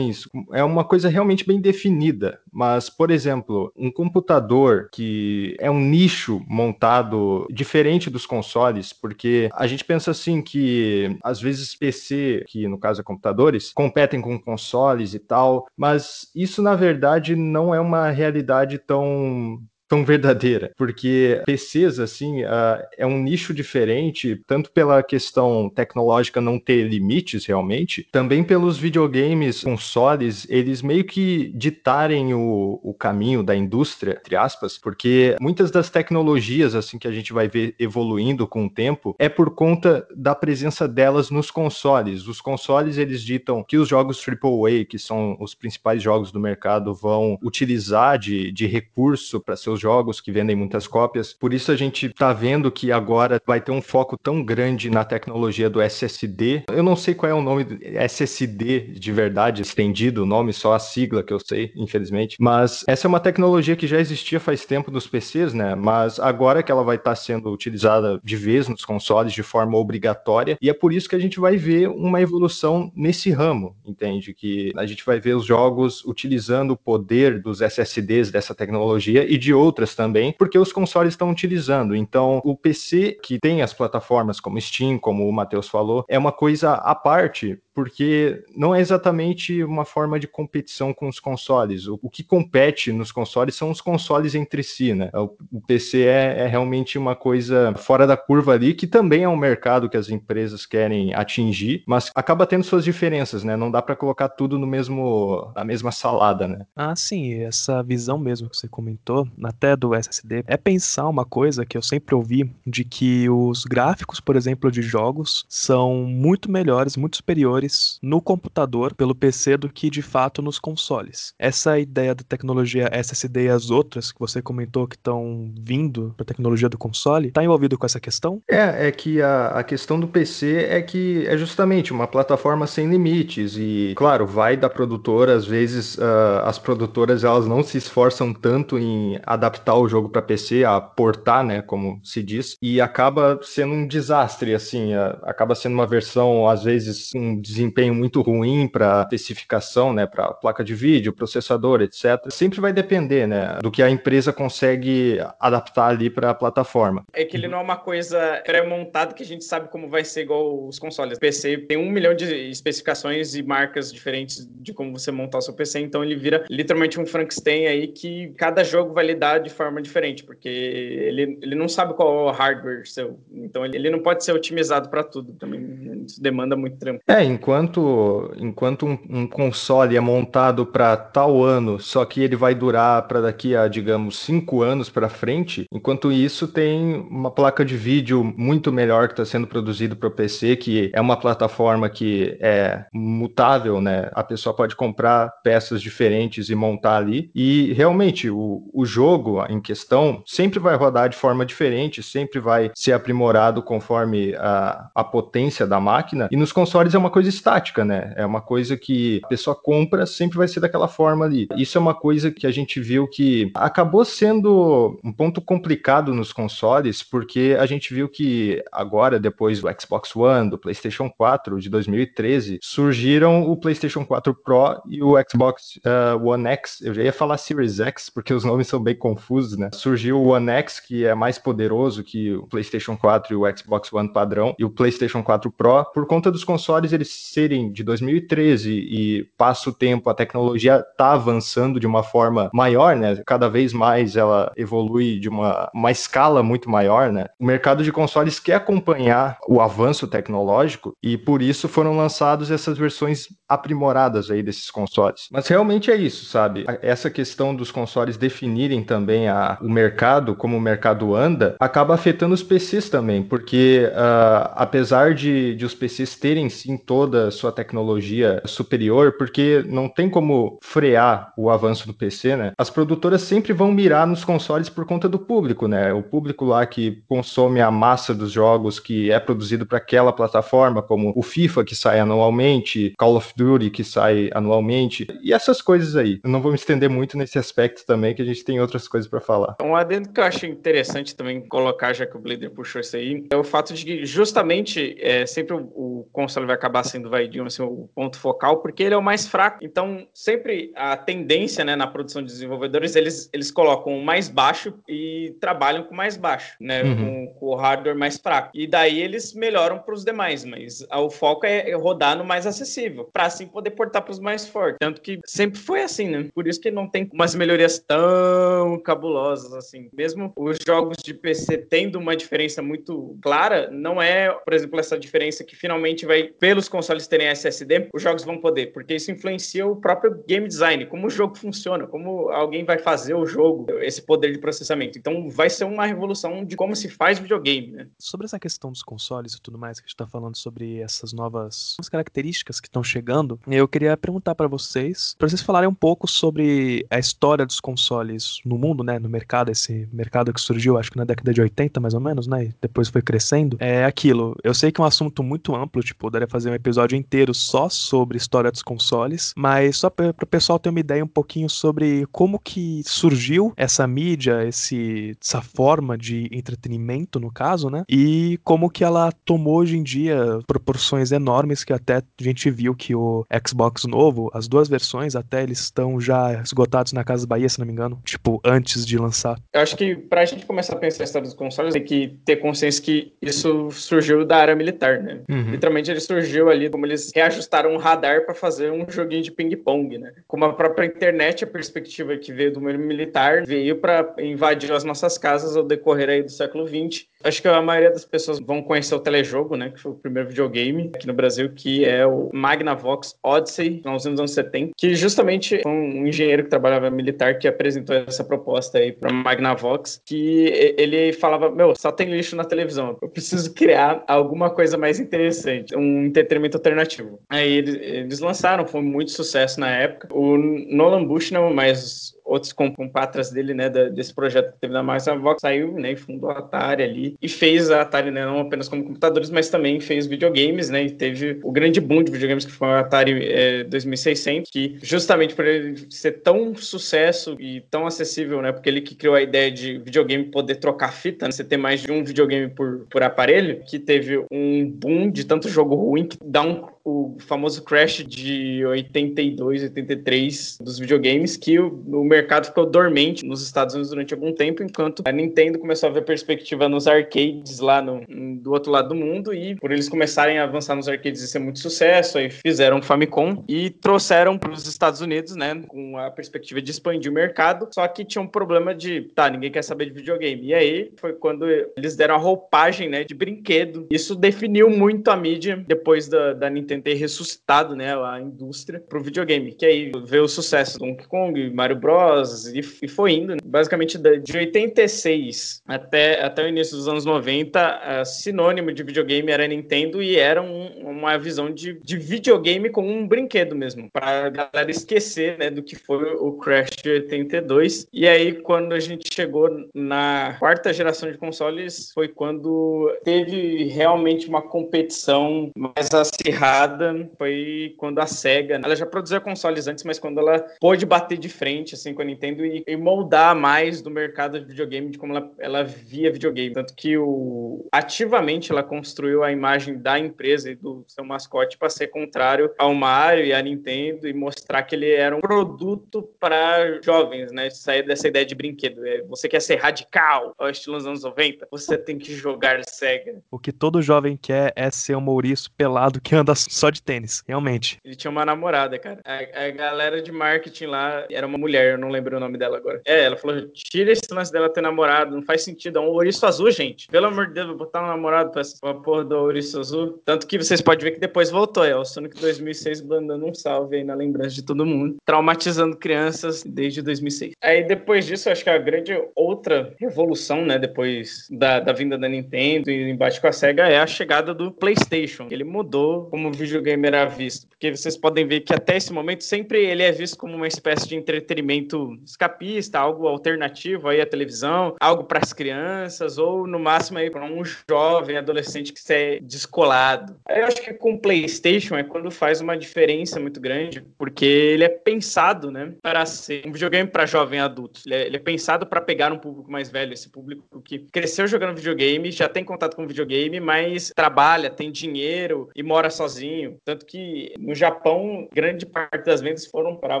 é 0.52 0.62
uma 0.64 0.84
coisa 0.84 1.08
realmente 1.08 1.46
bem 1.46 1.60
definida. 1.60 2.40
Mas, 2.52 2.90
por 2.90 3.10
exemplo, 3.10 3.72
um 3.76 3.90
computador 3.90 4.88
que 4.92 5.56
é 5.58 5.70
um 5.70 5.80
nicho 5.80 6.42
montado 6.46 7.46
diferente 7.50 8.10
dos 8.10 8.26
consoles, 8.26 8.92
porque 8.92 9.48
a 9.54 9.66
gente 9.66 9.84
pensa 9.84 10.10
assim 10.10 10.42
que 10.42 11.16
às 11.22 11.40
vezes 11.40 11.74
PC, 11.74 12.44
que 12.48 12.68
no 12.68 12.78
caso 12.78 13.00
é 13.00 13.04
computadores, 13.04 13.72
competem 13.72 14.20
com 14.20 14.38
consoles 14.38 15.14
e 15.14 15.18
tal, 15.18 15.66
mas 15.76 16.30
isso 16.34 16.62
na 16.62 16.74
verdade 16.74 17.34
não 17.36 17.74
é 17.74 17.80
uma 17.80 18.10
realidade 18.10 18.78
tão 18.78 19.62
tão 19.92 20.06
verdadeira, 20.06 20.72
porque 20.74 21.42
PCs, 21.44 21.98
assim, 21.98 22.44
uh, 22.44 22.82
é 22.96 23.04
um 23.04 23.22
nicho 23.22 23.52
diferente, 23.52 24.40
tanto 24.46 24.72
pela 24.72 25.02
questão 25.02 25.68
tecnológica 25.68 26.40
não 26.40 26.58
ter 26.58 26.88
limites 26.88 27.44
realmente, 27.44 28.08
também 28.10 28.42
pelos 28.42 28.78
videogames, 28.78 29.62
consoles, 29.62 30.46
eles 30.48 30.80
meio 30.80 31.04
que 31.04 31.52
ditarem 31.54 32.32
o, 32.32 32.80
o 32.82 32.94
caminho 32.94 33.42
da 33.42 33.54
indústria, 33.54 34.18
entre 34.18 34.34
aspas, 34.34 34.78
porque 34.78 35.36
muitas 35.38 35.70
das 35.70 35.90
tecnologias, 35.90 36.74
assim, 36.74 36.96
que 36.96 37.06
a 37.06 37.12
gente 37.12 37.30
vai 37.30 37.46
ver 37.46 37.74
evoluindo 37.78 38.48
com 38.48 38.64
o 38.64 38.70
tempo, 38.70 39.14
é 39.18 39.28
por 39.28 39.54
conta 39.54 40.08
da 40.16 40.34
presença 40.34 40.88
delas 40.88 41.28
nos 41.28 41.50
consoles. 41.50 42.26
Os 42.26 42.40
consoles, 42.40 42.96
eles 42.96 43.22
ditam 43.22 43.62
que 43.62 43.76
os 43.76 43.88
jogos 43.90 44.24
AAA, 44.26 44.86
que 44.88 44.98
são 44.98 45.36
os 45.38 45.54
principais 45.54 46.02
jogos 46.02 46.32
do 46.32 46.40
mercado, 46.40 46.94
vão 46.94 47.38
utilizar 47.42 48.18
de, 48.18 48.50
de 48.52 48.66
recurso 48.66 49.38
para 49.38 49.54
seus 49.54 49.81
jogos 49.82 50.20
que 50.20 50.30
vendem 50.30 50.54
muitas 50.54 50.86
cópias. 50.86 51.32
Por 51.32 51.52
isso 51.52 51.72
a 51.72 51.76
gente 51.76 52.06
está 52.06 52.32
vendo 52.32 52.70
que 52.70 52.92
agora 52.92 53.42
vai 53.44 53.60
ter 53.60 53.72
um 53.72 53.82
foco 53.82 54.16
tão 54.16 54.44
grande 54.44 54.88
na 54.88 55.04
tecnologia 55.04 55.68
do 55.68 55.80
SSD. 55.80 56.62
Eu 56.68 56.84
não 56.84 56.94
sei 56.94 57.14
qual 57.14 57.30
é 57.30 57.34
o 57.34 57.42
nome 57.42 57.66
SSD 57.82 58.92
de 58.92 59.12
verdade, 59.12 59.62
estendido 59.62 60.22
o 60.22 60.26
nome, 60.26 60.52
só 60.52 60.74
a 60.74 60.78
sigla 60.78 61.22
que 61.22 61.32
eu 61.32 61.40
sei, 61.40 61.72
infelizmente. 61.74 62.36
Mas 62.38 62.84
essa 62.86 63.06
é 63.06 63.08
uma 63.08 63.18
tecnologia 63.20 63.74
que 63.74 63.86
já 63.86 63.98
existia 63.98 64.38
faz 64.38 64.64
tempo 64.64 64.90
nos 64.90 65.06
PCs, 65.06 65.52
né? 65.52 65.74
Mas 65.74 66.20
agora 66.20 66.62
que 66.62 66.70
ela 66.70 66.84
vai 66.84 66.96
estar 66.96 67.10
tá 67.10 67.16
sendo 67.16 67.50
utilizada 67.50 68.20
de 68.22 68.36
vez 68.36 68.68
nos 68.68 68.84
consoles 68.84 69.32
de 69.32 69.42
forma 69.42 69.76
obrigatória, 69.76 70.56
e 70.62 70.70
é 70.70 70.74
por 70.74 70.92
isso 70.92 71.08
que 71.08 71.16
a 71.16 71.18
gente 71.18 71.40
vai 71.40 71.56
ver 71.56 71.88
uma 71.88 72.20
evolução 72.20 72.92
nesse 72.94 73.30
ramo, 73.30 73.76
entende? 73.84 74.32
Que 74.32 74.72
a 74.76 74.86
gente 74.86 75.04
vai 75.04 75.18
ver 75.18 75.34
os 75.34 75.44
jogos 75.44 76.04
utilizando 76.04 76.72
o 76.72 76.76
poder 76.76 77.40
dos 77.40 77.60
SSDs 77.60 78.30
dessa 78.30 78.54
tecnologia 78.54 79.24
e 79.30 79.36
de 79.36 79.52
outras 79.62 79.94
também, 79.94 80.34
porque 80.38 80.58
os 80.58 80.72
consoles 80.72 81.14
estão 81.14 81.30
utilizando. 81.30 81.94
Então, 81.94 82.40
o 82.44 82.56
PC 82.56 83.18
que 83.22 83.38
tem 83.38 83.62
as 83.62 83.72
plataformas 83.72 84.40
como 84.40 84.60
Steam, 84.60 84.98
como 84.98 85.28
o 85.28 85.32
Matheus 85.32 85.68
falou, 85.68 86.04
é 86.08 86.18
uma 86.18 86.32
coisa 86.32 86.74
à 86.74 86.94
parte, 86.94 87.58
porque 87.74 88.44
não 88.56 88.74
é 88.74 88.80
exatamente 88.80 89.62
uma 89.64 89.84
forma 89.84 90.18
de 90.18 90.26
competição 90.26 90.92
com 90.92 91.08
os 91.08 91.18
consoles. 91.18 91.86
O, 91.86 91.98
que 92.10 92.22
compete 92.22 92.92
nos 92.92 93.10
consoles 93.10 93.54
são 93.54 93.70
os 93.70 93.80
consoles 93.80 94.34
entre 94.34 94.62
si, 94.62 94.94
né? 94.94 95.10
O, 95.14 95.30
o 95.52 95.60
PC 95.60 96.02
é, 96.02 96.40
é, 96.40 96.46
realmente 96.46 96.98
uma 96.98 97.16
coisa 97.16 97.74
fora 97.76 98.06
da 98.06 98.16
curva 98.16 98.52
ali, 98.52 98.74
que 98.74 98.86
também 98.86 99.22
é 99.22 99.28
um 99.28 99.36
mercado 99.36 99.88
que 99.88 99.96
as 99.96 100.10
empresas 100.10 100.66
querem 100.66 101.14
atingir, 101.14 101.82
mas 101.86 102.10
acaba 102.14 102.46
tendo 102.46 102.64
suas 102.64 102.84
diferenças, 102.84 103.42
né? 103.42 103.56
Não 103.56 103.70
dá 103.70 103.80
para 103.80 103.96
colocar 103.96 104.28
tudo 104.28 104.58
no 104.58 104.66
mesmo 104.66 105.52
na 105.56 105.64
mesma 105.64 105.90
salada, 105.90 106.46
né? 106.46 106.66
Ah, 106.76 106.94
sim, 106.94 107.42
essa 107.42 107.82
visão 107.82 108.18
mesmo 108.18 108.48
que 108.48 108.56
você 108.56 108.68
comentou, 108.68 109.26
até 109.44 109.74
do 109.76 109.94
SSD, 109.94 110.44
é 110.46 110.56
pensar 110.56 111.08
uma 111.08 111.24
coisa 111.24 111.64
que 111.64 111.76
eu 111.76 111.82
sempre 111.82 112.14
ouvi 112.14 112.50
de 112.66 112.84
que 112.84 113.28
os 113.28 113.64
gráficos, 113.64 114.20
por 114.20 114.36
exemplo, 114.36 114.70
de 114.70 114.82
jogos 114.82 115.44
são 115.48 116.04
muito 116.04 116.50
melhores, 116.50 116.96
muito 116.96 117.16
superiores 117.16 117.61
no 118.02 118.20
computador 118.20 118.94
pelo 118.94 119.14
PC 119.14 119.56
do 119.56 119.68
que 119.68 119.90
de 119.90 120.02
fato 120.02 120.42
nos 120.42 120.58
consoles. 120.58 121.34
Essa 121.38 121.78
ideia 121.78 122.14
da 122.14 122.24
tecnologia 122.24 122.88
SSD 122.92 123.44
e 123.44 123.48
as 123.48 123.70
outras 123.70 124.12
que 124.12 124.20
você 124.20 124.40
comentou 124.40 124.86
que 124.86 124.96
estão 124.96 125.52
vindo 125.60 126.12
para 126.16 126.24
a 126.24 126.26
tecnologia 126.26 126.68
do 126.68 126.78
console, 126.78 127.28
está 127.28 127.42
envolvido 127.42 127.76
com 127.78 127.86
essa 127.86 128.00
questão? 128.00 128.42
É, 128.48 128.88
é 128.88 128.92
que 128.92 129.20
a, 129.20 129.48
a 129.48 129.64
questão 129.64 129.98
do 129.98 130.06
PC 130.06 130.66
é 130.68 130.82
que 130.82 131.26
é 131.26 131.36
justamente 131.36 131.92
uma 131.92 132.06
plataforma 132.06 132.66
sem 132.66 132.88
limites 132.88 133.56
e, 133.56 133.94
claro, 133.96 134.26
vai 134.26 134.56
da 134.56 134.68
produtora, 134.68 135.34
às 135.34 135.46
vezes 135.46 135.96
uh, 135.96 136.42
as 136.44 136.58
produtoras 136.58 137.24
elas 137.24 137.46
não 137.46 137.62
se 137.62 137.78
esforçam 137.78 138.32
tanto 138.32 138.78
em 138.78 139.18
adaptar 139.24 139.74
o 139.74 139.88
jogo 139.88 140.08
para 140.08 140.22
PC, 140.22 140.64
a 140.64 140.80
portar, 140.80 141.44
né, 141.44 141.62
como 141.62 142.00
se 142.02 142.22
diz, 142.22 142.56
e 142.60 142.80
acaba 142.80 143.38
sendo 143.42 143.72
um 143.72 143.86
desastre, 143.86 144.54
assim, 144.54 144.94
uh, 144.94 145.18
acaba 145.22 145.54
sendo 145.54 145.74
uma 145.74 145.86
versão, 145.86 146.48
às 146.48 146.64
vezes, 146.64 147.10
um 147.14 147.40
desempenho 147.52 147.94
muito 147.94 148.20
ruim 148.20 148.66
para 148.66 149.08
especificação, 149.12 149.92
né, 149.92 150.06
para 150.06 150.32
placa 150.32 150.64
de 150.64 150.74
vídeo, 150.74 151.12
processador, 151.12 151.82
etc. 151.82 152.30
Sempre 152.30 152.60
vai 152.60 152.72
depender, 152.72 153.26
né, 153.26 153.58
do 153.62 153.70
que 153.70 153.82
a 153.82 153.90
empresa 153.90 154.32
consegue 154.32 155.18
adaptar 155.38 155.88
ali 155.88 156.10
para 156.10 156.30
a 156.30 156.34
plataforma. 156.34 157.04
É 157.12 157.24
que 157.24 157.36
ele 157.36 157.48
não 157.48 157.58
é 157.58 157.62
uma 157.62 157.76
coisa 157.76 158.42
pré-montada 158.44 159.14
que 159.14 159.22
a 159.22 159.26
gente 159.26 159.44
sabe 159.44 159.68
como 159.68 159.88
vai 159.88 160.04
ser 160.04 160.22
igual 160.22 160.66
os 160.66 160.78
consoles. 160.78 161.18
O 161.18 161.20
PC 161.20 161.58
tem 161.58 161.76
um 161.76 161.90
milhão 161.90 162.14
de 162.14 162.24
especificações 162.50 163.34
e 163.34 163.42
marcas 163.42 163.92
diferentes 163.92 164.48
de 164.50 164.72
como 164.72 164.92
você 164.92 165.10
montar 165.10 165.38
o 165.38 165.42
seu 165.42 165.54
PC, 165.54 165.80
então 165.80 166.02
ele 166.02 166.16
vira 166.16 166.44
literalmente 166.48 166.98
um 166.98 167.06
Frankenstein 167.06 167.66
aí 167.66 167.88
que 167.88 168.32
cada 168.36 168.64
jogo 168.64 168.92
vai 168.92 169.06
lidar 169.06 169.38
de 169.38 169.50
forma 169.50 169.82
diferente, 169.82 170.24
porque 170.24 170.48
ele, 170.48 171.38
ele 171.42 171.54
não 171.54 171.68
sabe 171.68 171.94
qual 171.94 172.28
é 172.28 172.30
o 172.30 172.30
hardware 172.30 172.86
seu, 172.86 173.18
então 173.32 173.64
ele, 173.64 173.76
ele 173.76 173.90
não 173.90 174.00
pode 174.00 174.24
ser 174.24 174.32
otimizado 174.32 174.88
para 174.88 175.04
tudo 175.04 175.32
também, 175.34 176.04
isso 176.06 176.22
demanda 176.22 176.56
muito 176.56 176.76
tempo. 176.78 177.02
É, 177.06 177.22
enquanto, 177.42 178.32
enquanto 178.38 178.86
um, 178.86 178.98
um 179.10 179.26
console 179.26 179.96
é 179.96 180.00
montado 180.00 180.64
para 180.64 180.96
tal 180.96 181.42
ano, 181.42 181.80
só 181.80 182.04
que 182.04 182.22
ele 182.22 182.36
vai 182.36 182.54
durar 182.54 183.02
para 183.08 183.20
daqui 183.20 183.56
a, 183.56 183.66
digamos, 183.66 184.18
cinco 184.20 184.62
anos 184.62 184.88
para 184.88 185.08
frente, 185.08 185.66
enquanto 185.72 186.12
isso 186.12 186.46
tem 186.46 187.04
uma 187.10 187.32
placa 187.32 187.64
de 187.64 187.76
vídeo 187.76 188.32
muito 188.36 188.72
melhor 188.72 189.08
que 189.08 189.14
está 189.14 189.24
sendo 189.24 189.48
produzido 189.48 189.96
para 189.96 190.08
o 190.08 190.12
PC, 190.12 190.54
que 190.54 190.92
é 190.94 191.00
uma 191.00 191.16
plataforma 191.16 191.90
que 191.90 192.38
é 192.40 192.84
mutável, 192.94 193.80
né? 193.80 194.08
A 194.12 194.22
pessoa 194.22 194.54
pode 194.54 194.76
comprar 194.76 195.28
peças 195.42 195.82
diferentes 195.82 196.48
e 196.48 196.54
montar 196.54 196.98
ali. 196.98 197.28
E 197.34 197.72
realmente 197.72 198.30
o, 198.30 198.70
o 198.72 198.84
jogo 198.84 199.44
em 199.48 199.60
questão 199.60 200.22
sempre 200.24 200.60
vai 200.60 200.76
rodar 200.76 201.08
de 201.08 201.16
forma 201.16 201.44
diferente, 201.44 202.02
sempre 202.04 202.38
vai 202.38 202.70
ser 202.74 202.92
aprimorado 202.92 203.62
conforme 203.62 204.32
a, 204.36 204.90
a 204.94 205.02
potência 205.02 205.66
da 205.66 205.80
máquina. 205.80 206.28
E 206.30 206.36
nos 206.36 206.52
consoles 206.52 206.94
é 206.94 206.98
uma 206.98 207.10
coisa 207.10 207.31
estática, 207.32 207.84
né? 207.84 208.12
É 208.16 208.24
uma 208.24 208.40
coisa 208.40 208.76
que 208.76 209.20
a 209.24 209.28
pessoa 209.28 209.56
compra, 209.56 210.06
sempre 210.06 210.38
vai 210.38 210.48
ser 210.48 210.60
daquela 210.60 210.88
forma 210.88 211.24
ali. 211.24 211.48
Isso 211.56 211.78
é 211.78 211.80
uma 211.80 211.94
coisa 211.94 212.30
que 212.30 212.46
a 212.46 212.50
gente 212.50 212.80
viu 212.80 213.08
que 213.08 213.50
acabou 213.54 214.04
sendo 214.04 214.98
um 215.04 215.12
ponto 215.12 215.40
complicado 215.40 216.14
nos 216.14 216.32
consoles, 216.32 217.02
porque 217.02 217.56
a 217.58 217.66
gente 217.66 217.92
viu 217.94 218.08
que 218.08 218.62
agora, 218.70 219.18
depois 219.18 219.60
do 219.60 219.68
Xbox 219.80 220.14
One, 220.14 220.50
do 220.50 220.58
PlayStation 220.58 221.10
4 221.10 221.60
de 221.60 221.68
2013, 221.68 222.58
surgiram 222.62 223.42
o 223.42 223.56
PlayStation 223.56 224.04
4 224.04 224.34
Pro 224.34 224.82
e 224.88 225.02
o 225.02 225.14
Xbox 225.28 225.76
uh, 225.78 226.26
One 226.26 226.46
X. 226.48 226.80
Eu 226.82 226.94
já 226.94 227.02
ia 227.02 227.12
falar 227.12 227.38
Series 227.38 227.80
X, 227.80 228.10
porque 228.10 228.32
os 228.32 228.44
nomes 228.44 228.68
são 228.68 228.80
bem 228.80 228.94
confusos, 228.94 229.58
né? 229.58 229.70
Surgiu 229.74 230.18
o 230.18 230.28
One 230.28 230.50
X, 230.50 230.80
que 230.80 231.04
é 231.04 231.14
mais 231.14 231.38
poderoso 231.38 232.02
que 232.04 232.34
o 232.34 232.46
PlayStation 232.46 232.96
4 232.96 233.32
e 233.32 233.36
o 233.36 233.56
Xbox 233.56 233.92
One 233.92 234.12
padrão, 234.12 234.54
e 234.58 234.64
o 234.64 234.70
PlayStation 234.70 235.22
4 235.22 235.50
Pro, 235.50 235.84
por 235.92 236.06
conta 236.06 236.30
dos 236.30 236.44
consoles 236.44 236.92
eles 236.92 237.21
serem 237.22 237.72
de 237.72 237.82
2013 237.82 238.70
e 238.70 239.24
passa 239.36 239.70
o 239.70 239.72
tempo, 239.72 240.10
a 240.10 240.14
tecnologia 240.14 240.84
tá 240.96 241.12
avançando 241.12 241.78
de 241.78 241.86
uma 241.86 242.02
forma 242.02 242.50
maior, 242.52 242.96
né? 242.96 243.22
Cada 243.26 243.48
vez 243.48 243.72
mais 243.72 244.16
ela 244.16 244.52
evolui 244.56 245.18
de 245.18 245.28
uma, 245.28 245.70
uma 245.74 245.90
escala 245.90 246.42
muito 246.42 246.68
maior, 246.68 247.12
né? 247.12 247.26
O 247.38 247.44
mercado 247.44 247.84
de 247.84 247.92
consoles 247.92 248.38
quer 248.38 248.54
acompanhar 248.54 249.38
o 249.48 249.60
avanço 249.60 250.06
tecnológico 250.06 250.94
e 251.02 251.16
por 251.16 251.42
isso 251.42 251.68
foram 251.68 251.96
lançados 251.96 252.50
essas 252.50 252.76
versões 252.76 253.28
aprimoradas 253.48 254.30
aí 254.30 254.42
desses 254.42 254.70
consoles. 254.70 255.28
Mas 255.30 255.46
realmente 255.46 255.90
é 255.90 255.96
isso, 255.96 256.24
sabe? 256.24 256.64
Essa 256.80 257.10
questão 257.10 257.54
dos 257.54 257.70
consoles 257.70 258.16
definirem 258.16 258.82
também 258.82 259.28
a, 259.28 259.58
o 259.60 259.68
mercado, 259.68 260.34
como 260.34 260.56
o 260.56 260.60
mercado 260.60 261.14
anda, 261.14 261.56
acaba 261.60 261.94
afetando 261.94 262.34
os 262.34 262.42
PCs 262.42 262.88
também, 262.88 263.22
porque 263.22 263.88
uh, 263.92 264.52
apesar 264.54 265.14
de, 265.14 265.54
de 265.54 265.64
os 265.64 265.74
PCs 265.74 266.16
terem 266.16 266.48
sim 266.48 266.76
toda 266.76 267.11
a 267.16 267.30
sua 267.30 267.52
tecnologia 267.52 268.42
superior, 268.44 269.16
porque 269.16 269.64
não 269.66 269.88
tem 269.88 270.08
como 270.08 270.58
frear 270.62 271.32
o 271.36 271.50
avanço 271.50 271.86
do 271.86 271.94
PC, 271.94 272.36
né? 272.36 272.52
As 272.58 272.70
produtoras 272.70 273.22
sempre 273.22 273.52
vão 273.52 273.72
mirar 273.72 274.06
nos 274.06 274.24
consoles 274.24 274.68
por 274.68 274.86
conta 274.86 275.08
do 275.08 275.18
público, 275.18 275.66
né? 275.66 275.92
O 275.92 276.02
público 276.02 276.44
lá 276.44 276.66
que 276.66 277.02
consome 277.08 277.60
a 277.60 277.70
massa 277.70 278.14
dos 278.14 278.30
jogos 278.30 278.78
que 278.78 279.10
é 279.10 279.18
produzido 279.18 279.66
para 279.66 279.78
aquela 279.78 280.12
plataforma, 280.12 280.82
como 280.82 281.12
o 281.16 281.22
FIFA 281.22 281.64
que 281.64 281.74
sai 281.74 282.00
anualmente, 282.00 282.92
Call 282.98 283.16
of 283.16 283.32
Duty 283.36 283.70
que 283.70 283.84
sai 283.84 284.30
anualmente, 284.34 285.06
e 285.22 285.32
essas 285.32 285.60
coisas 285.62 285.96
aí. 285.96 286.20
Eu 286.22 286.30
não 286.30 286.40
vou 286.40 286.50
me 286.50 286.56
estender 286.56 286.88
muito 286.88 287.16
nesse 287.16 287.38
aspecto 287.38 287.84
também, 287.86 288.14
que 288.14 288.22
a 288.22 288.24
gente 288.24 288.44
tem 288.44 288.60
outras 288.60 288.88
coisas 288.88 289.08
para 289.08 289.20
falar. 289.20 289.56
Um 289.62 289.76
adendo 289.76 290.10
que 290.10 290.20
eu 290.20 290.24
acho 290.24 290.46
interessante 290.46 291.14
também 291.14 291.40
colocar, 291.48 291.92
já 291.92 292.06
que 292.06 292.16
o 292.16 292.20
Blader 292.20 292.50
puxou 292.50 292.80
isso 292.80 292.96
aí, 292.96 293.26
é 293.30 293.36
o 293.36 293.44
fato 293.44 293.74
de 293.74 293.84
que 293.84 294.06
justamente 294.06 294.96
é, 295.00 295.26
sempre 295.26 295.54
o, 295.54 295.60
o 295.74 296.08
console 296.12 296.46
vai 296.46 296.54
acabar 296.54 296.84
sendo, 296.84 297.01
vai, 297.10 297.26
digamos 297.28 297.54
assim, 297.54 297.62
o 297.62 297.88
ponto 297.94 298.18
focal, 298.18 298.58
porque 298.58 298.82
ele 298.82 298.94
é 298.94 298.98
o 298.98 299.02
mais 299.02 299.26
fraco. 299.26 299.58
Então, 299.62 300.06
sempre 300.12 300.72
a 300.74 300.96
tendência, 300.96 301.64
né, 301.64 301.76
na 301.76 301.86
produção 301.86 302.22
de 302.22 302.28
desenvolvedores, 302.28 302.96
eles, 302.96 303.28
eles 303.32 303.50
colocam 303.50 303.96
o 303.96 304.04
mais 304.04 304.28
baixo 304.28 304.74
e 304.88 305.34
trabalham 305.40 305.84
com 305.84 305.94
o 305.94 305.96
mais 305.96 306.16
baixo, 306.16 306.56
né, 306.60 306.82
uhum. 306.82 306.96
com, 306.96 307.34
com, 307.34 307.46
o 307.46 307.54
hardware 307.54 307.96
mais 307.96 308.16
fraco. 308.16 308.50
E 308.54 308.66
daí 308.66 309.00
eles 309.00 309.34
melhoram 309.34 309.78
para 309.78 309.94
os 309.94 310.04
demais, 310.04 310.44
mas 310.44 310.86
o 310.90 311.10
foco 311.10 311.46
é 311.46 311.72
rodar 311.74 312.16
no 312.16 312.24
mais 312.24 312.46
acessível, 312.46 313.08
para 313.12 313.26
assim 313.26 313.46
poder 313.46 313.70
portar 313.70 314.02
para 314.02 314.12
os 314.12 314.18
mais 314.18 314.46
fortes. 314.46 314.78
Tanto 314.80 315.00
que 315.00 315.18
sempre 315.26 315.58
foi 315.58 315.82
assim, 315.82 316.08
né? 316.08 316.28
Por 316.34 316.46
isso 316.46 316.60
que 316.60 316.70
não 316.70 316.88
tem 316.88 317.08
umas 317.12 317.34
melhorias 317.34 317.78
tão 317.78 318.78
cabulosas 318.80 319.52
assim. 319.52 319.88
Mesmo 319.92 320.32
os 320.36 320.58
jogos 320.66 320.96
de 321.02 321.14
PC 321.14 321.58
tendo 321.58 321.98
uma 321.98 322.16
diferença 322.16 322.62
muito 322.62 323.16
clara, 323.22 323.68
não 323.70 324.00
é, 324.00 324.30
por 324.30 324.52
exemplo, 324.52 324.78
essa 324.78 324.98
diferença 324.98 325.44
que 325.44 325.56
finalmente 325.56 326.06
vai, 326.06 326.24
pelos 326.24 326.68
consoles 326.82 327.06
terem 327.06 327.28
SSD, 327.28 327.88
os 327.94 328.02
jogos 328.02 328.24
vão 328.24 328.38
poder, 328.38 328.72
porque 328.72 328.96
isso 328.96 329.12
influencia 329.12 329.64
o 329.64 329.76
próprio 329.76 330.20
game 330.26 330.48
design, 330.48 330.84
como 330.86 331.06
o 331.06 331.10
jogo 331.10 331.38
funciona, 331.38 331.86
como 331.86 332.28
alguém 332.30 332.64
vai 332.64 332.76
fazer 332.76 333.14
o 333.14 333.24
jogo, 333.24 333.66
esse 333.80 334.02
poder 334.02 334.32
de 334.32 334.38
processamento. 334.38 334.98
Então 334.98 335.30
vai 335.30 335.48
ser 335.48 335.64
uma 335.64 335.86
revolução 335.86 336.44
de 336.44 336.56
como 336.56 336.74
se 336.74 336.88
faz 336.88 337.20
videogame, 337.20 337.68
né? 337.68 337.86
Sobre 338.00 338.24
essa 338.24 338.38
questão 338.38 338.72
dos 338.72 338.82
consoles 338.82 339.34
e 339.34 339.40
tudo 339.40 339.56
mais 339.56 339.78
que 339.78 339.84
a 339.84 339.88
gente 339.88 339.96
tá 339.96 340.06
falando 340.08 340.36
sobre 340.36 340.80
essas 340.80 341.12
novas 341.12 341.76
características 341.90 342.58
que 342.58 342.66
estão 342.66 342.82
chegando, 342.82 343.38
eu 343.46 343.68
queria 343.68 343.96
perguntar 343.96 344.34
para 344.34 344.48
vocês, 344.48 345.14
para 345.16 345.28
vocês 345.28 345.40
falarem 345.40 345.68
um 345.68 345.74
pouco 345.74 346.08
sobre 346.08 346.84
a 346.90 346.98
história 346.98 347.46
dos 347.46 347.60
consoles 347.60 348.40
no 348.44 348.58
mundo, 348.58 348.82
né, 348.82 348.98
no 348.98 349.08
mercado, 349.08 349.52
esse 349.52 349.88
mercado 349.92 350.32
que 350.32 350.40
surgiu, 350.40 350.78
acho 350.78 350.90
que 350.90 350.96
na 350.96 351.04
década 351.04 351.32
de 351.32 351.40
80, 351.40 351.78
mais 351.78 351.94
ou 351.94 352.00
menos, 352.00 352.26
né, 352.26 352.46
e 352.46 352.54
depois 352.60 352.88
foi 352.88 353.02
crescendo. 353.02 353.56
É 353.60 353.84
aquilo, 353.84 354.36
eu 354.42 354.52
sei 354.52 354.72
que 354.72 354.80
é 354.80 354.84
um 354.84 354.86
assunto 354.86 355.22
muito 355.22 355.54
amplo, 355.54 355.80
tipo, 355.80 356.10
daria 356.10 356.26
fazer 356.26 356.50
um 356.50 356.54
episódio 356.54 356.71
inteiro 356.96 357.34
só 357.34 357.68
sobre 357.68 358.16
história 358.16 358.50
dos 358.50 358.62
consoles, 358.62 359.32
mas 359.36 359.76
só 359.76 359.90
para 359.90 360.10
o 360.10 360.26
pessoal 360.26 360.58
ter 360.58 360.68
uma 360.68 360.80
ideia 360.80 361.04
um 361.04 361.08
pouquinho 361.08 361.48
sobre 361.48 362.06
como 362.10 362.38
que 362.38 362.82
surgiu 362.84 363.52
essa 363.56 363.86
mídia, 363.86 364.46
esse, 364.46 365.16
essa 365.22 365.40
forma 365.40 365.96
de 365.96 366.28
entretenimento, 366.32 367.18
no 367.20 367.30
caso, 367.30 367.70
né, 367.70 367.84
e 367.88 368.38
como 368.44 368.70
que 368.70 368.84
ela 368.84 369.12
tomou 369.24 369.56
hoje 369.56 369.76
em 369.76 369.82
dia 369.82 370.40
proporções 370.46 371.12
enormes 371.12 371.64
que 371.64 371.72
até 371.72 371.96
a 371.96 372.02
gente 372.20 372.50
viu 372.50 372.74
que 372.74 372.94
o 372.94 373.24
Xbox 373.46 373.84
novo, 373.84 374.30
as 374.32 374.48
duas 374.48 374.68
versões 374.68 375.14
até 375.14 375.42
eles 375.42 375.60
estão 375.60 376.00
já 376.00 376.40
esgotados 376.42 376.92
na 376.92 377.04
Casa 377.04 377.26
Bahia, 377.26 377.48
se 377.48 377.58
não 377.58 377.66
me 377.66 377.72
engano, 377.72 378.00
tipo, 378.04 378.40
antes 378.44 378.86
de 378.86 378.98
lançar. 378.98 379.38
Eu 379.52 379.60
acho 379.60 379.76
que 379.76 379.94
pra 379.96 380.24
gente 380.24 380.46
começar 380.46 380.74
a 380.74 380.78
pensar 380.78 381.02
a 381.02 381.04
história 381.04 381.26
dos 381.26 381.36
consoles, 381.36 381.72
tem 381.72 381.84
que 381.84 382.18
ter 382.24 382.36
consciência 382.36 382.82
que 382.82 383.12
isso 383.20 383.70
surgiu 383.70 384.24
da 384.24 384.36
área 384.36 384.54
militar, 384.54 385.02
né? 385.02 385.20
Uhum. 385.28 385.50
Literalmente 385.50 385.90
ele 385.90 386.00
surgiu 386.00 386.48
ali 386.48 386.61
como 386.70 386.86
eles 386.86 387.10
reajustaram 387.14 387.72
um 387.72 387.78
radar 387.78 388.24
para 388.24 388.34
fazer 388.34 388.70
um 388.70 388.88
joguinho 388.88 389.22
de 389.22 389.30
ping-pong, 389.30 389.98
né? 389.98 390.12
Como 390.26 390.44
a 390.44 390.52
própria 390.52 390.86
internet, 390.86 391.44
a 391.44 391.46
perspectiva 391.46 392.16
que 392.16 392.32
veio 392.32 392.52
do 392.52 392.60
meio 392.60 392.78
militar 392.78 393.44
veio 393.44 393.76
para 393.76 394.14
invadir 394.18 394.72
as 394.72 394.84
nossas 394.84 395.18
casas 395.18 395.56
ao 395.56 395.64
decorrer 395.64 396.08
aí 396.08 396.22
do 396.22 396.30
século 396.30 396.66
XX 396.66 397.06
Acho 397.24 397.40
que 397.42 397.48
a 397.48 397.62
maioria 397.62 397.90
das 397.90 398.04
pessoas 398.04 398.40
vão 398.40 398.62
conhecer 398.62 398.94
o 398.94 399.00
telejogo, 399.00 399.56
né? 399.56 399.70
Que 399.70 399.80
foi 399.80 399.92
o 399.92 399.94
primeiro 399.94 400.28
videogame 400.28 400.90
aqui 400.94 401.06
no 401.06 401.14
Brasil, 401.14 401.50
que 401.54 401.84
é 401.84 402.06
o 402.06 402.30
Magnavox 402.32 403.16
Odyssey, 403.22 403.82
nos 403.84 404.06
anos 404.06 404.32
70, 404.32 404.72
que 404.76 404.94
justamente 404.94 405.60
foi 405.62 405.72
um 405.72 406.06
engenheiro 406.06 406.44
que 406.44 406.50
trabalhava 406.50 406.90
militar 406.90 407.38
que 407.38 407.48
apresentou 407.48 407.96
essa 407.96 408.24
proposta 408.24 408.78
aí 408.78 408.92
para 408.92 409.12
Magnavox, 409.12 410.00
que 410.04 410.74
ele 410.76 411.12
falava, 411.12 411.50
meu, 411.50 411.74
só 411.76 411.92
tem 411.92 412.10
lixo 412.10 412.36
na 412.36 412.44
televisão, 412.44 412.96
eu 413.00 413.08
preciso 413.08 413.52
criar 413.54 414.02
alguma 414.06 414.50
coisa 414.50 414.76
mais 414.76 414.98
interessante, 414.98 415.76
um 415.76 416.04
entretenimento 416.06 416.56
alternativo. 416.56 417.20
Aí 417.28 417.52
eles, 417.56 418.20
lançaram, 418.20 418.66
foi 418.66 418.82
muito 418.82 419.12
sucesso 419.12 419.60
na 419.60 419.70
época. 419.70 420.08
O 420.12 420.36
Nolan 420.36 421.04
Bushnell, 421.04 421.52
mas 421.52 422.14
outros 422.24 422.52
compatras 422.52 423.30
dele, 423.30 423.52
né, 423.52 423.68
desse 423.68 424.14
projeto 424.14 424.52
que 424.52 424.60
teve 424.60 424.72
na 424.72 424.82
Vox, 425.16 425.40
saiu, 425.40 425.72
né, 425.72 425.92
e 425.92 425.96
fundou 425.96 426.30
a 426.30 426.38
Atari 426.38 426.82
ali, 426.82 427.11
e 427.20 427.28
fez 427.28 427.70
a 427.70 427.82
Atari, 427.82 428.10
né, 428.10 428.24
não 428.24 428.40
apenas 428.40 428.68
como 428.68 428.84
computadores, 428.84 429.30
mas 429.30 429.48
também 429.48 429.80
fez 429.80 430.06
videogames, 430.06 430.70
né, 430.70 430.84
e 430.84 430.90
teve 430.90 431.40
o 431.42 431.52
grande 431.52 431.80
boom 431.80 432.02
de 432.02 432.12
videogames 432.12 432.44
que 432.44 432.52
foi 432.52 432.68
o 432.68 432.72
Atari 432.72 433.24
é, 433.24 433.64
2600, 433.64 434.50
que 434.50 434.78
justamente 434.82 435.34
por 435.34 435.46
ele 435.46 435.86
ser 435.90 436.22
tão 436.22 436.54
sucesso 436.54 437.36
e 437.38 437.60
tão 437.70 437.86
acessível, 437.86 438.40
né, 438.42 438.52
porque 438.52 438.68
ele 438.68 438.80
que 438.80 438.94
criou 438.94 439.14
a 439.14 439.22
ideia 439.22 439.50
de 439.50 439.78
videogame 439.78 440.24
poder 440.24 440.56
trocar 440.56 440.92
fita, 440.92 441.26
né, 441.26 441.32
você 441.32 441.44
ter 441.44 441.56
mais 441.56 441.80
de 441.80 441.90
um 441.90 442.04
videogame 442.04 442.48
por, 442.48 442.86
por 442.90 443.02
aparelho, 443.02 443.62
que 443.66 443.78
teve 443.78 444.24
um 444.30 444.68
boom 444.70 445.10
de 445.10 445.24
tanto 445.24 445.48
jogo 445.48 445.74
ruim 445.74 446.06
que 446.06 446.18
dá 446.24 446.42
um 446.42 446.66
o 446.84 447.16
famoso 447.20 447.62
crash 447.62 448.04
de 448.04 448.64
82, 448.66 449.62
83 449.64 450.58
dos 450.60 450.78
videogames, 450.78 451.36
que 451.36 451.58
o, 451.58 451.68
o, 451.86 452.04
mercado 452.04 452.46
ficou 452.46 452.66
dormente 452.66 453.24
nos 453.24 453.42
Estados 453.42 453.74
Unidos 453.74 453.90
durante 453.90 454.14
algum 454.14 454.32
tempo, 454.32 454.62
enquanto 454.62 455.02
a 455.06 455.12
Nintendo 455.12 455.58
começou 455.58 455.88
a 455.88 455.92
ver 455.92 456.02
perspectiva 456.02 456.68
nos 456.68 456.86
arcades 456.86 457.60
lá 457.60 457.80
no, 457.80 458.04
do 458.36 458.52
outro 458.52 458.72
lado 458.72 458.88
do 458.88 458.94
mundo, 458.94 459.32
e 459.32 459.54
por 459.56 459.70
eles 459.70 459.88
começarem 459.88 460.38
a 460.38 460.44
avançar 460.44 460.74
nos 460.74 460.88
arcades 460.88 461.22
e 461.22 461.28
ser 461.28 461.38
muito 461.38 461.60
sucesso, 461.60 462.18
aí 462.18 462.30
fizeram 462.30 462.78
o 462.78 462.82
Famicom 462.82 463.44
e 463.48 463.70
trouxeram 463.70 464.36
para 464.36 464.52
os 464.52 464.66
Estados 464.66 465.00
Unidos, 465.00 465.36
né, 465.36 465.62
com 465.68 465.96
a 465.96 466.10
perspectiva 466.10 466.60
de 466.60 466.70
expandir 466.70 467.10
o 467.10 467.14
mercado, 467.14 467.68
só 467.72 467.86
que 467.86 468.04
tinha 468.04 468.22
um 468.22 468.26
problema 468.26 468.74
de, 468.74 469.02
tá, 469.14 469.30
ninguém 469.30 469.52
quer 469.52 469.62
saber 469.62 469.86
de 469.86 469.92
videogame. 469.92 470.46
E 470.46 470.54
aí 470.54 470.92
foi 470.96 471.12
quando 471.12 471.46
eles 471.76 471.94
deram 471.94 472.16
a 472.16 472.18
roupagem, 472.18 472.88
né, 472.88 473.04
de 473.04 473.14
brinquedo. 473.14 473.86
Isso 473.90 474.16
definiu 474.16 474.68
muito 474.68 475.08
a 475.10 475.16
mídia 475.16 475.62
depois 475.66 476.08
da, 476.08 476.32
da 476.32 476.50
Nintendo 476.50 476.71
ter 476.80 476.94
ressuscitado 476.94 477.74
né, 477.76 477.94
a 477.94 478.20
indústria 478.20 478.80
para 478.80 478.98
o 478.98 479.02
videogame, 479.02 479.52
que 479.52 479.66
aí 479.66 479.92
veio 480.04 480.24
o 480.24 480.28
sucesso 480.28 480.78
do 480.78 480.86
Donkey 480.86 481.06
Kong, 481.06 481.50
Mario 481.50 481.76
Bros. 481.76 482.46
e, 482.46 482.60
e 482.82 482.88
foi 482.88 483.12
indo. 483.12 483.32
Né? 483.32 483.38
Basicamente, 483.44 483.98
de 483.98 484.36
86 484.36 485.62
até, 485.66 486.22
até 486.22 486.44
o 486.44 486.48
início 486.48 486.76
dos 486.76 486.88
anos 486.88 487.04
90, 487.04 488.04
sinônimo 488.04 488.72
de 488.72 488.82
videogame 488.82 489.30
era 489.30 489.46
Nintendo 489.46 490.02
e 490.02 490.16
era 490.16 490.42
um, 490.42 490.66
uma 490.82 491.16
visão 491.18 491.50
de, 491.52 491.78
de 491.82 491.96
videogame 491.96 492.70
como 492.70 492.88
um 492.88 493.06
brinquedo 493.06 493.54
mesmo, 493.54 493.88
para 493.92 494.26
a 494.26 494.30
galera 494.30 494.70
esquecer 494.70 495.38
né, 495.38 495.50
do 495.50 495.62
que 495.62 495.76
foi 495.76 496.14
o 496.16 496.32
Crash 496.32 496.70
de 496.82 496.90
82. 496.90 497.86
E 497.92 498.06
aí, 498.06 498.32
quando 498.40 498.72
a 498.72 498.80
gente 498.80 499.12
chegou 499.12 499.48
na 499.74 500.36
quarta 500.38 500.72
geração 500.72 501.10
de 501.10 501.18
consoles, 501.18 501.90
foi 501.92 502.08
quando 502.08 502.92
teve 503.04 503.64
realmente 503.64 504.28
uma 504.28 504.42
competição 504.42 505.50
mais 505.56 505.88
acirrada 505.92 506.61
virada 506.62 507.10
foi 507.16 507.74
quando 507.76 507.98
a 507.98 508.06
SEGA, 508.06 508.60
ela 508.62 508.76
já 508.76 508.86
produzia 508.86 509.20
consoles 509.20 509.66
antes, 509.66 509.84
mas 509.84 509.98
quando 509.98 510.18
ela 510.18 510.38
pôde 510.60 510.86
bater 510.86 511.18
de 511.18 511.28
frente 511.28 511.74
assim 511.74 511.94
com 511.94 512.02
a 512.02 512.04
Nintendo 512.04 512.44
e, 512.44 512.64
e 512.66 512.76
moldar 512.76 513.34
mais 513.34 513.82
do 513.82 513.90
mercado 513.90 514.38
de 514.40 514.46
videogame 514.46 514.90
de 514.90 514.98
como 514.98 515.16
ela, 515.16 515.30
ela 515.38 515.64
via 515.64 516.12
videogame, 516.12 516.52
tanto 516.52 516.74
que 516.74 516.96
o 516.96 517.66
ativamente 517.72 518.52
ela 518.52 518.62
construiu 518.62 519.22
a 519.22 519.32
imagem 519.32 519.78
da 519.78 519.98
empresa 519.98 520.50
e 520.50 520.54
do 520.54 520.84
seu 520.86 521.04
mascote 521.04 521.58
para 521.58 521.70
ser 521.70 521.88
contrário 521.88 522.52
ao 522.58 522.74
Mario 522.74 523.24
e 523.24 523.32
à 523.32 523.42
Nintendo 523.42 524.08
e 524.08 524.12
mostrar 524.12 524.62
que 524.62 524.74
ele 524.74 524.90
era 524.90 525.16
um 525.16 525.20
produto 525.20 526.02
para 526.18 526.80
jovens, 526.82 527.32
né? 527.32 527.50
Sair 527.50 527.82
dessa 527.84 528.08
ideia 528.08 528.24
de 528.24 528.34
brinquedo. 528.34 528.84
É, 528.86 529.02
você 529.02 529.28
quer 529.28 529.40
ser 529.40 529.56
radical, 529.56 530.34
ao 530.38 530.50
estilo 530.50 530.76
dos 530.76 530.86
anos 530.86 531.02
90, 531.02 531.48
você 531.50 531.76
tem 531.76 531.98
que 531.98 532.14
jogar 532.14 532.62
Sega. 532.68 533.22
O 533.30 533.38
que 533.38 533.52
todo 533.52 533.82
jovem 533.82 534.16
quer 534.16 534.52
é 534.56 534.70
ser 534.70 534.96
um 534.96 535.00
Maurício 535.00 535.50
pelado 535.56 536.00
que 536.00 536.14
anda 536.14 536.34
só 536.52 536.68
de 536.68 536.82
tênis, 536.82 537.24
realmente. 537.26 537.78
Ele 537.82 537.96
tinha 537.96 538.10
uma 538.10 538.24
namorada, 538.24 538.78
cara. 538.78 539.00
A, 539.04 539.46
a 539.46 539.50
galera 539.50 540.02
de 540.02 540.12
marketing 540.12 540.66
lá 540.66 541.06
era 541.10 541.26
uma 541.26 541.38
mulher, 541.38 541.72
eu 541.72 541.78
não 541.78 541.88
lembro 541.88 542.16
o 542.16 542.20
nome 542.20 542.36
dela 542.36 542.58
agora. 542.58 542.80
É, 542.86 543.04
ela 543.04 543.16
falou: 543.16 543.48
tira 543.54 543.90
esse 543.90 544.12
lance 544.12 544.30
dela 544.30 544.52
ter 544.52 544.60
namorado, 544.60 545.14
não 545.14 545.22
faz 545.22 545.42
sentido. 545.42 545.78
É 545.78 545.80
um 545.80 545.88
ouriço 545.88 546.26
azul, 546.26 546.50
gente. 546.50 546.88
Pelo 546.88 547.06
amor 547.06 547.28
de 547.28 547.34
Deus, 547.34 547.46
vou 547.48 547.56
botar 547.56 547.82
um 547.82 547.86
namorado 547.86 548.30
pra 548.30 548.42
essa 548.42 548.74
porra 548.74 549.04
do 549.04 549.16
ouriço 549.16 549.58
azul. 549.58 550.02
Tanto 550.04 550.26
que 550.26 550.36
vocês 550.36 550.60
podem 550.60 550.84
ver 550.84 550.90
que 550.92 551.00
depois 551.00 551.30
voltou. 551.30 551.64
É 551.64 551.74
o 551.74 551.84
Sonic 551.84 552.20
2006 552.20 552.82
mandando 552.82 553.26
um 553.26 553.34
salve 553.34 553.76
aí 553.76 553.84
na 553.84 553.94
lembrança 553.94 554.34
de 554.34 554.42
todo 554.42 554.66
mundo. 554.66 554.96
Traumatizando 555.06 555.76
crianças 555.76 556.42
desde 556.44 556.82
2006. 556.82 557.32
Aí 557.42 557.64
depois 557.64 558.04
disso, 558.04 558.28
acho 558.28 558.44
que 558.44 558.50
a 558.50 558.58
grande 558.58 558.92
outra 559.16 559.74
revolução, 559.80 560.44
né, 560.44 560.58
depois 560.58 561.26
da, 561.30 561.60
da 561.60 561.72
vinda 561.72 561.96
da 561.96 562.08
Nintendo 562.08 562.70
e 562.70 562.90
embate 562.90 563.20
com 563.20 563.26
a 563.26 563.32
SEGA 563.32 563.68
é 563.68 563.78
a 563.78 563.86
chegada 563.86 564.34
do 564.34 564.52
PlayStation. 564.52 565.28
Ele 565.30 565.44
mudou 565.44 566.06
como 566.06 566.30
videogame 566.42 566.86
era 566.86 567.04
visto, 567.04 567.46
porque 567.48 567.74
vocês 567.74 567.96
podem 567.96 568.26
ver 568.26 568.40
que 568.40 568.54
até 568.54 568.76
esse 568.76 568.92
momento 568.92 569.24
sempre 569.24 569.64
ele 569.64 569.82
é 569.82 569.92
visto 569.92 570.16
como 570.18 570.34
uma 570.34 570.48
espécie 570.48 570.88
de 570.88 570.96
entretenimento 570.96 571.98
escapista, 572.04 572.78
algo 572.78 573.06
alternativo 573.06 573.88
aí 573.88 574.00
à 574.00 574.06
televisão, 574.06 574.74
algo 574.80 575.04
para 575.04 575.20
as 575.20 575.32
crianças 575.32 576.18
ou 576.18 576.46
no 576.46 576.58
máximo 576.58 576.98
aí 576.98 577.10
para 577.10 577.24
um 577.24 577.42
jovem 577.68 578.16
adolescente 578.16 578.72
que 578.72 578.92
é 578.92 579.20
descolado. 579.20 580.16
Eu 580.28 580.46
acho 580.46 580.60
que 580.60 580.74
com 580.74 580.94
o 580.94 580.98
PlayStation 580.98 581.76
é 581.76 581.82
quando 581.82 582.10
faz 582.10 582.40
uma 582.40 582.56
diferença 582.56 583.20
muito 583.20 583.40
grande, 583.40 583.84
porque 583.96 584.24
ele 584.24 584.64
é 584.64 584.68
pensado, 584.68 585.50
né, 585.50 585.72
para 585.82 586.04
ser 586.06 586.42
um 586.46 586.52
videogame 586.52 586.88
para 586.88 587.06
jovem 587.06 587.40
adulto. 587.40 587.80
Ele 587.86 587.94
é, 587.94 588.06
ele 588.06 588.16
é 588.16 588.20
pensado 588.20 588.66
para 588.66 588.80
pegar 588.80 589.12
um 589.12 589.18
público 589.18 589.50
mais 589.50 589.70
velho, 589.70 589.92
esse 589.92 590.08
público 590.08 590.60
que 590.62 590.78
cresceu 590.78 591.26
jogando 591.26 591.56
videogame, 591.56 592.10
já 592.10 592.28
tem 592.28 592.44
contato 592.44 592.76
com 592.76 592.86
videogame, 592.86 593.40
mas 593.40 593.92
trabalha, 593.94 594.50
tem 594.50 594.70
dinheiro 594.70 595.48
e 595.54 595.62
mora 595.62 595.90
sozinho. 595.90 596.31
Tanto 596.64 596.86
que 596.86 597.34
no 597.38 597.54
Japão, 597.54 598.28
grande 598.32 598.66
parte 598.66 599.04
das 599.04 599.20
vendas 599.20 599.46
foram 599.46 599.76
para 599.76 600.00